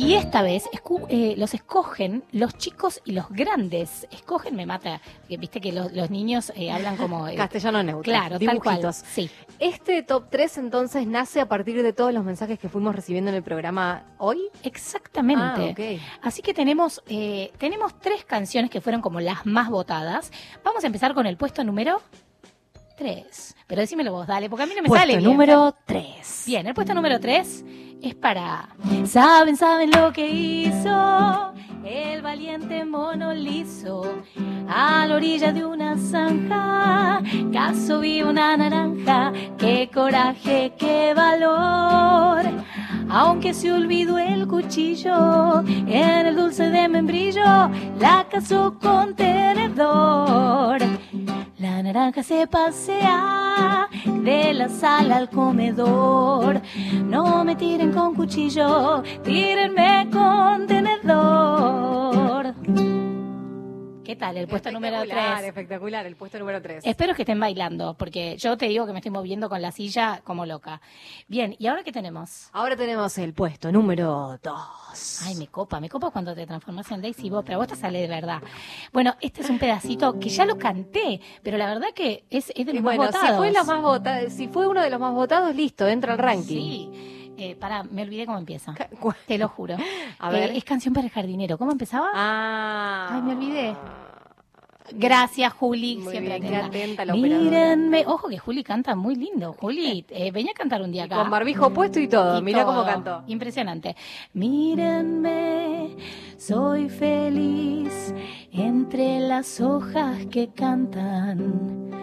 Y 0.00 0.14
esta 0.14 0.42
vez 0.42 0.64
escu- 0.72 1.06
eh, 1.08 1.34
los 1.36 1.54
escogen 1.54 2.24
los 2.32 2.54
chicos 2.56 3.00
y 3.04 3.12
los 3.12 3.28
grandes. 3.28 4.06
Escogen, 4.10 4.56
me 4.56 4.66
mata. 4.66 5.00
Viste 5.28 5.60
que 5.60 5.72
los, 5.72 5.92
los 5.92 6.10
niños 6.10 6.52
eh, 6.56 6.70
hablan 6.70 6.96
como. 6.96 7.28
eh, 7.28 7.34
Castellano 7.36 7.82
neutro. 7.82 8.02
Claro, 8.02 8.38
tal 8.38 8.60
cual. 8.60 8.76
dibujitos. 8.76 8.96
Sí. 8.96 9.30
Este 9.58 10.02
top 10.02 10.24
3 10.30 10.58
entonces 10.58 11.06
nace 11.06 11.40
a 11.40 11.46
partir 11.48 11.82
de 11.82 11.92
todos 11.92 12.12
los 12.14 12.24
mensajes 12.24 12.58
que 12.58 12.68
fuimos 12.68 12.94
recibiendo 12.94 13.30
en 13.30 13.36
el 13.36 13.42
programa 13.42 14.04
hoy. 14.18 14.40
Exactamente. 14.62 16.00
Ah. 16.00 16.18
Así 16.22 16.42
que 16.42 16.54
tenemos, 16.54 17.02
eh, 17.08 17.52
tenemos 17.58 17.98
tres 18.00 18.24
canciones 18.24 18.70
que 18.70 18.80
fueron 18.80 19.00
como 19.02 19.20
las 19.20 19.44
más 19.46 19.68
votadas. 19.70 20.30
Vamos 20.64 20.82
a 20.84 20.86
empezar 20.86 21.14
con 21.14 21.26
el 21.26 21.36
puesto 21.36 21.62
número 21.64 22.00
3. 23.00 23.56
Pero 23.66 23.80
decímelo 23.80 24.12
vos, 24.12 24.26
dale, 24.26 24.50
porque 24.50 24.64
a 24.64 24.66
mí 24.66 24.74
no 24.76 24.82
me 24.82 24.88
Puesto 24.88 25.00
sale 25.02 25.16
bien. 25.16 25.30
número 25.30 25.74
3. 25.86 26.42
Bien, 26.46 26.66
el 26.66 26.74
puesto 26.74 26.92
número 26.92 27.18
3 27.18 27.64
es 28.02 28.14
para... 28.14 28.68
Saben, 29.06 29.56
saben 29.56 29.90
lo 29.90 30.12
que 30.12 30.28
hizo 30.28 31.52
el 31.82 32.20
valiente 32.20 32.84
mono 32.84 33.32
liso 33.32 34.02
a 34.68 35.06
la 35.06 35.14
orilla 35.16 35.50
de 35.50 35.64
una 35.64 35.96
zanja. 35.96 37.22
Caso 37.50 38.00
vi 38.00 38.20
una 38.22 38.54
naranja, 38.58 39.32
qué 39.56 39.88
coraje, 39.92 40.74
qué 40.78 41.14
valor. 41.14 42.42
Aunque 43.08 43.54
se 43.54 43.72
olvidó 43.72 44.18
el 44.18 44.46
cuchillo 44.46 45.60
en 45.66 46.26
el 46.26 46.36
dulce 46.36 46.68
de 46.68 46.86
membrillo, 46.86 47.70
la 47.98 48.26
cazó 48.30 48.78
con 48.78 49.16
tenedor. 49.16 50.78
La 51.60 51.82
naranja 51.82 52.22
se 52.22 52.46
pasea 52.46 53.86
de 54.06 54.54
la 54.54 54.70
sala 54.70 55.18
al 55.18 55.28
comedor. 55.28 56.58
No 57.04 57.44
me 57.44 57.54
tiren 57.54 57.92
con 57.92 58.14
cuchillo, 58.14 59.02
tírenme 59.22 60.08
con 60.10 60.66
tenedor. 60.66 62.54
¿Qué 64.10 64.16
tal 64.16 64.36
el 64.38 64.48
puesto 64.48 64.72
número 64.72 64.96
Espectacular, 64.96 65.36
3? 65.38 65.48
Espectacular, 65.50 66.04
el 66.06 66.16
puesto 66.16 66.38
número 66.40 66.60
3. 66.60 66.84
Espero 66.84 67.14
que 67.14 67.22
estén 67.22 67.38
bailando, 67.38 67.94
porque 67.94 68.36
yo 68.38 68.56
te 68.56 68.66
digo 68.66 68.84
que 68.84 68.90
me 68.92 68.98
estoy 68.98 69.12
moviendo 69.12 69.48
con 69.48 69.62
la 69.62 69.70
silla 69.70 70.20
como 70.24 70.46
loca. 70.46 70.80
Bien, 71.28 71.54
¿y 71.60 71.68
ahora 71.68 71.84
qué 71.84 71.92
tenemos? 71.92 72.48
Ahora 72.52 72.74
tenemos 72.74 73.16
el 73.18 73.32
puesto 73.34 73.70
número 73.70 74.36
2. 74.42 75.22
Ay, 75.26 75.36
me 75.36 75.46
copa, 75.46 75.78
me 75.78 75.88
copa 75.88 76.10
cuando 76.10 76.34
te 76.34 76.44
transformas 76.44 76.90
en 76.90 77.02
Daisy 77.02 77.30
vos, 77.30 77.44
pero 77.46 77.58
vos 77.58 77.68
te 77.68 77.76
sale 77.76 78.00
de 78.00 78.08
verdad. 78.08 78.42
Bueno, 78.92 79.14
este 79.20 79.42
es 79.42 79.50
un 79.50 79.60
pedacito 79.60 80.18
que 80.18 80.28
ya 80.28 80.44
lo 80.44 80.58
canté, 80.58 81.20
pero 81.44 81.56
la 81.56 81.66
verdad 81.68 81.90
que 81.94 82.24
es, 82.30 82.50
es 82.56 82.66
de 82.66 82.72
los 82.74 82.82
bueno, 82.82 83.04
más 83.04 83.12
si 83.12 83.16
votados. 83.20 83.36
fue, 83.38 83.52
los 83.52 83.64
más 83.64 83.80
vota- 83.80 84.28
si 84.28 84.48
fue 84.48 84.66
uno 84.66 84.82
de 84.82 84.90
los 84.90 84.98
más 84.98 85.14
votados, 85.14 85.54
listo, 85.54 85.86
entra 85.86 86.14
al 86.14 86.18
ranking. 86.18 86.90
Sí. 86.90 87.09
Eh, 87.40 87.56
pará, 87.56 87.82
me 87.84 88.02
olvidé 88.02 88.26
cómo 88.26 88.36
empieza. 88.36 88.74
Te 89.26 89.38
lo 89.38 89.48
juro. 89.48 89.76
A 90.18 90.30
ver. 90.30 90.50
Eh, 90.50 90.58
es 90.58 90.64
canción 90.64 90.92
para 90.92 91.06
el 91.06 91.10
jardinero. 91.10 91.56
¿Cómo 91.56 91.72
empezaba? 91.72 92.10
Ah. 92.14 93.08
Ay, 93.12 93.22
me 93.22 93.32
olvidé. 93.32 93.74
Gracias, 94.92 95.52
Juli. 95.54 95.96
Muy 95.96 96.10
siempre 96.10 96.38
bien, 96.38 96.54
atenta. 96.56 97.04
la. 97.06 97.14
Mírenme. 97.14 98.04
Ojo 98.06 98.28
que 98.28 98.38
Juli 98.38 98.62
canta 98.62 98.94
muy 98.94 99.14
lindo. 99.14 99.54
Juli, 99.58 100.04
eh, 100.10 100.30
venía 100.32 100.50
a 100.52 100.54
cantar 100.54 100.82
un 100.82 100.92
día 100.92 101.04
acá. 101.04 101.16
Con 101.16 101.30
barbijo 101.30 101.70
puesto 101.70 101.98
y 101.98 102.08
todo. 102.08 102.38
Y 102.38 102.42
Mirá 102.42 102.64
cómo 102.66 102.84
cantó. 102.84 103.22
Impresionante. 103.26 103.96
Mírenme, 104.34 105.96
soy 106.36 106.88
feliz 106.90 108.12
entre 108.52 109.20
las 109.20 109.60
hojas 109.60 110.26
que 110.26 110.48
cantan. 110.52 111.99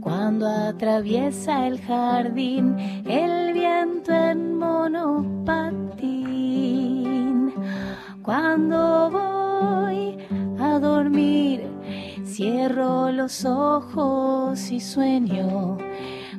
Cuando 0.00 0.46
atraviesa 0.46 1.66
el 1.66 1.80
jardín 1.80 2.76
el 3.06 3.52
viento 3.52 4.12
en 4.12 4.58
monopatín. 4.58 5.84
Cuando 8.22 9.10
voy 9.10 10.16
a 10.58 10.78
dormir, 10.78 11.68
cierro 12.24 13.12
los 13.12 13.44
ojos 13.44 14.70
y 14.70 14.80
sueño 14.80 15.76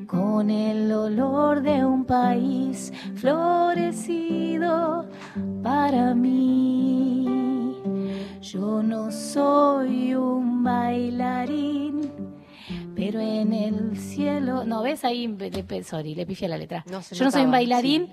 con 0.08 0.50
el 0.50 0.92
olor 0.92 1.62
de 1.62 1.86
un 1.86 2.06
país 2.06 2.92
florecido 3.16 5.06
para 5.62 6.16
mí. 6.16 7.76
Yo 8.42 8.82
no 8.84 9.12
soy 9.12 10.16
un 10.16 10.64
bailarín, 10.64 12.12
pero 12.96 13.20
en 13.20 13.54
el 13.54 13.98
cielo. 13.98 14.64
No, 14.64 14.82
ves 14.84 15.04
ahí, 15.04 15.36
sorry, 15.84 16.16
le 16.16 16.26
pifié 16.26 16.48
la 16.48 16.58
letra. 16.58 16.84
No 16.90 17.02
Yo 17.02 17.26
no 17.26 17.32
soy 17.32 17.44
un 17.44 17.52
bailarín. 17.52 18.10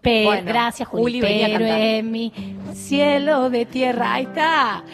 Pero, 0.00 0.30
Bueno, 0.30 0.46
gracias, 0.46 0.88
Juli. 0.88 1.20
Juli 1.20 1.20
pero 1.20 1.66
en 1.66 2.10
mi 2.12 2.32
cielo 2.74 3.50
de 3.50 3.66
tierra, 3.66 4.14
ahí 4.14 4.24
está. 4.24 4.84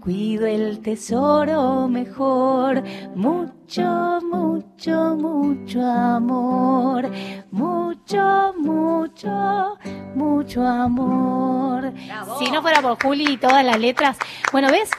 Cuido 0.00 0.46
el 0.46 0.80
tesoro 0.80 1.88
mejor. 1.88 2.82
Mucho, 3.14 4.18
mucho, 4.22 5.16
mucho 5.16 5.82
amor. 5.82 7.10
Mucho, 7.50 8.54
mucho, 8.58 9.78
mucho 10.14 10.66
amor. 10.66 11.92
Si 12.38 12.50
no 12.50 12.60
fuera 12.60 12.82
por 12.82 13.02
Juli 13.02 13.32
y 13.32 13.36
todas 13.38 13.64
las 13.64 13.78
letras. 13.80 14.18
Bueno, 14.52 14.68
¿ves? 14.70 14.90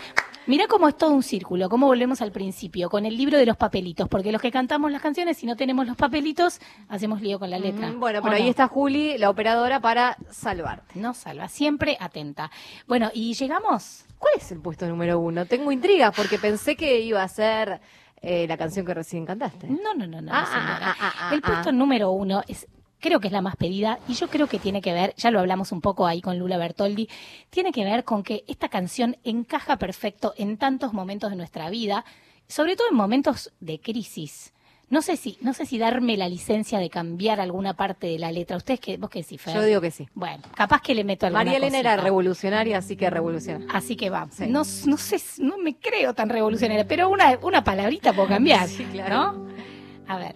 Mira 0.49 0.65
cómo 0.67 0.87
es 0.89 0.97
todo 0.97 1.11
un 1.11 1.21
círculo, 1.21 1.69
cómo 1.69 1.85
volvemos 1.85 2.23
al 2.23 2.31
principio, 2.31 2.89
con 2.89 3.05
el 3.05 3.15
libro 3.15 3.37
de 3.37 3.45
los 3.45 3.55
papelitos, 3.55 4.09
porque 4.09 4.31
los 4.31 4.41
que 4.41 4.49
cantamos 4.49 4.91
las 4.91 4.99
canciones, 4.99 5.37
si 5.37 5.45
no 5.45 5.55
tenemos 5.55 5.85
los 5.85 5.95
papelitos, 5.95 6.59
hacemos 6.87 7.21
lío 7.21 7.37
con 7.37 7.51
la 7.51 7.59
letra. 7.59 7.91
Mm, 7.91 7.99
Bueno, 7.99 8.17
¿O 8.17 8.23
pero 8.23 8.33
ahí 8.35 8.45
no? 8.45 8.49
está 8.49 8.67
Juli, 8.67 9.19
la 9.19 9.29
operadora, 9.29 9.79
para 9.79 10.17
salvarte. 10.31 10.99
No 10.99 11.13
salva, 11.13 11.49
siempre 11.49 11.97
atenta. 11.99 12.49
Bueno, 12.87 13.11
y 13.13 13.35
llegamos. 13.35 14.05
¿Cuál 14.17 14.33
es 14.37 14.51
el 14.51 14.59
puesto 14.59 14.87
número 14.87 15.19
uno? 15.19 15.45
Tengo 15.45 15.71
intrigas 15.71 16.15
porque 16.15 16.39
pensé 16.39 16.75
que 16.75 16.99
iba 16.99 17.21
a 17.21 17.27
ser 17.27 17.79
eh, 18.19 18.47
la 18.47 18.57
canción 18.57 18.87
que 18.87 18.95
recién 18.95 19.27
cantaste. 19.27 19.67
No, 19.67 19.93
no, 19.93 20.07
no, 20.07 20.19
no. 20.19 20.31
Ah, 20.33 20.47
señora. 20.47 20.79
ah, 20.81 20.95
ah, 20.99 21.13
ah, 21.29 21.31
el 21.35 21.41
puesto 21.43 21.71
número 21.71 22.09
uno 22.09 22.41
es. 22.47 22.67
Creo 22.99 23.19
que 23.19 23.27
es 23.27 23.33
la 23.33 23.41
más 23.41 23.55
pedida 23.55 23.99
y 24.07 24.13
yo 24.13 24.27
creo 24.27 24.47
que 24.47 24.59
tiene 24.59 24.81
que 24.81 24.93
ver, 24.93 25.13
ya 25.15 25.31
lo 25.31 25.39
hablamos 25.39 25.71
un 25.71 25.81
poco 25.81 26.05
ahí 26.05 26.21
con 26.21 26.37
Lula 26.37 26.57
Bertoldi, 26.57 27.07
tiene 27.49 27.71
que 27.71 27.85
ver 27.85 28.03
con 28.03 28.23
que 28.23 28.43
esta 28.47 28.69
canción 28.69 29.17
encaja 29.23 29.77
perfecto 29.77 30.33
en 30.37 30.57
tantos 30.57 30.93
momentos 30.93 31.29
de 31.29 31.37
nuestra 31.37 31.69
vida, 31.69 32.03
sobre 32.47 32.75
todo 32.75 32.87
en 32.89 32.97
momentos 32.97 33.53
de 33.59 33.79
crisis. 33.79 34.53
No 34.89 35.03
sé 35.03 35.17
si, 35.17 35.37
no 35.41 35.53
sé 35.53 35.67
si 35.67 35.77
darme 35.77 36.17
la 36.17 36.27
licencia 36.27 36.79
de 36.79 36.89
cambiar 36.89 37.39
alguna 37.39 37.75
parte 37.75 38.07
de 38.07 38.17
la 38.17 38.31
letra. 38.31 38.57
¿Ustedes 38.57 38.79
qué, 38.79 38.97
vos 38.97 39.11
qué 39.11 39.19
decís, 39.19 39.39
Fer? 39.39 39.53
Yo 39.53 39.63
digo 39.63 39.81
que 39.81 39.91
sí. 39.91 40.07
Bueno, 40.15 40.41
capaz 40.55 40.81
que 40.81 40.95
le 40.95 41.03
meto 41.03 41.27
alguna 41.27 41.43
María 41.43 41.59
Elena 41.59 41.79
era 41.79 41.95
revolucionaria, 41.97 42.79
así 42.79 42.95
que 42.95 43.07
revoluciona. 43.07 43.67
Así 43.71 43.95
que 43.95 44.09
va. 44.09 44.27
No, 44.47 44.63
no 44.85 44.97
sé, 44.97 45.21
no 45.37 45.59
me 45.59 45.77
creo 45.77 46.15
tan 46.15 46.29
revolucionaria, 46.29 46.87
pero 46.87 47.07
una, 47.09 47.37
una 47.43 47.63
palabrita 47.63 48.13
puedo 48.13 48.27
cambiar. 48.27 48.67
Sí, 48.79 48.83
claro. 48.85 49.33
¿No? 49.33 49.47
A 50.07 50.17
ver. 50.17 50.35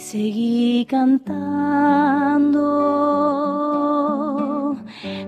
Seguí 0.00 0.86
cantando, 0.86 1.36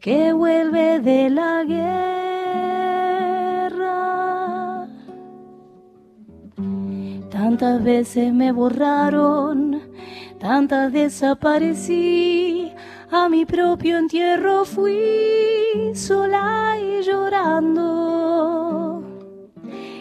que 0.00 0.32
vuelve 0.32 0.98
de 0.98 1.30
la 1.30 1.62
guerra. 1.62 2.91
Tantas 7.42 7.82
veces 7.82 8.32
me 8.32 8.52
borraron, 8.52 9.82
tantas 10.38 10.92
desaparecí, 10.92 12.70
a 13.10 13.28
mi 13.28 13.44
propio 13.44 13.98
entierro 13.98 14.64
fui 14.64 15.90
sola 15.92 16.76
y 16.80 17.02
llorando. 17.02 19.02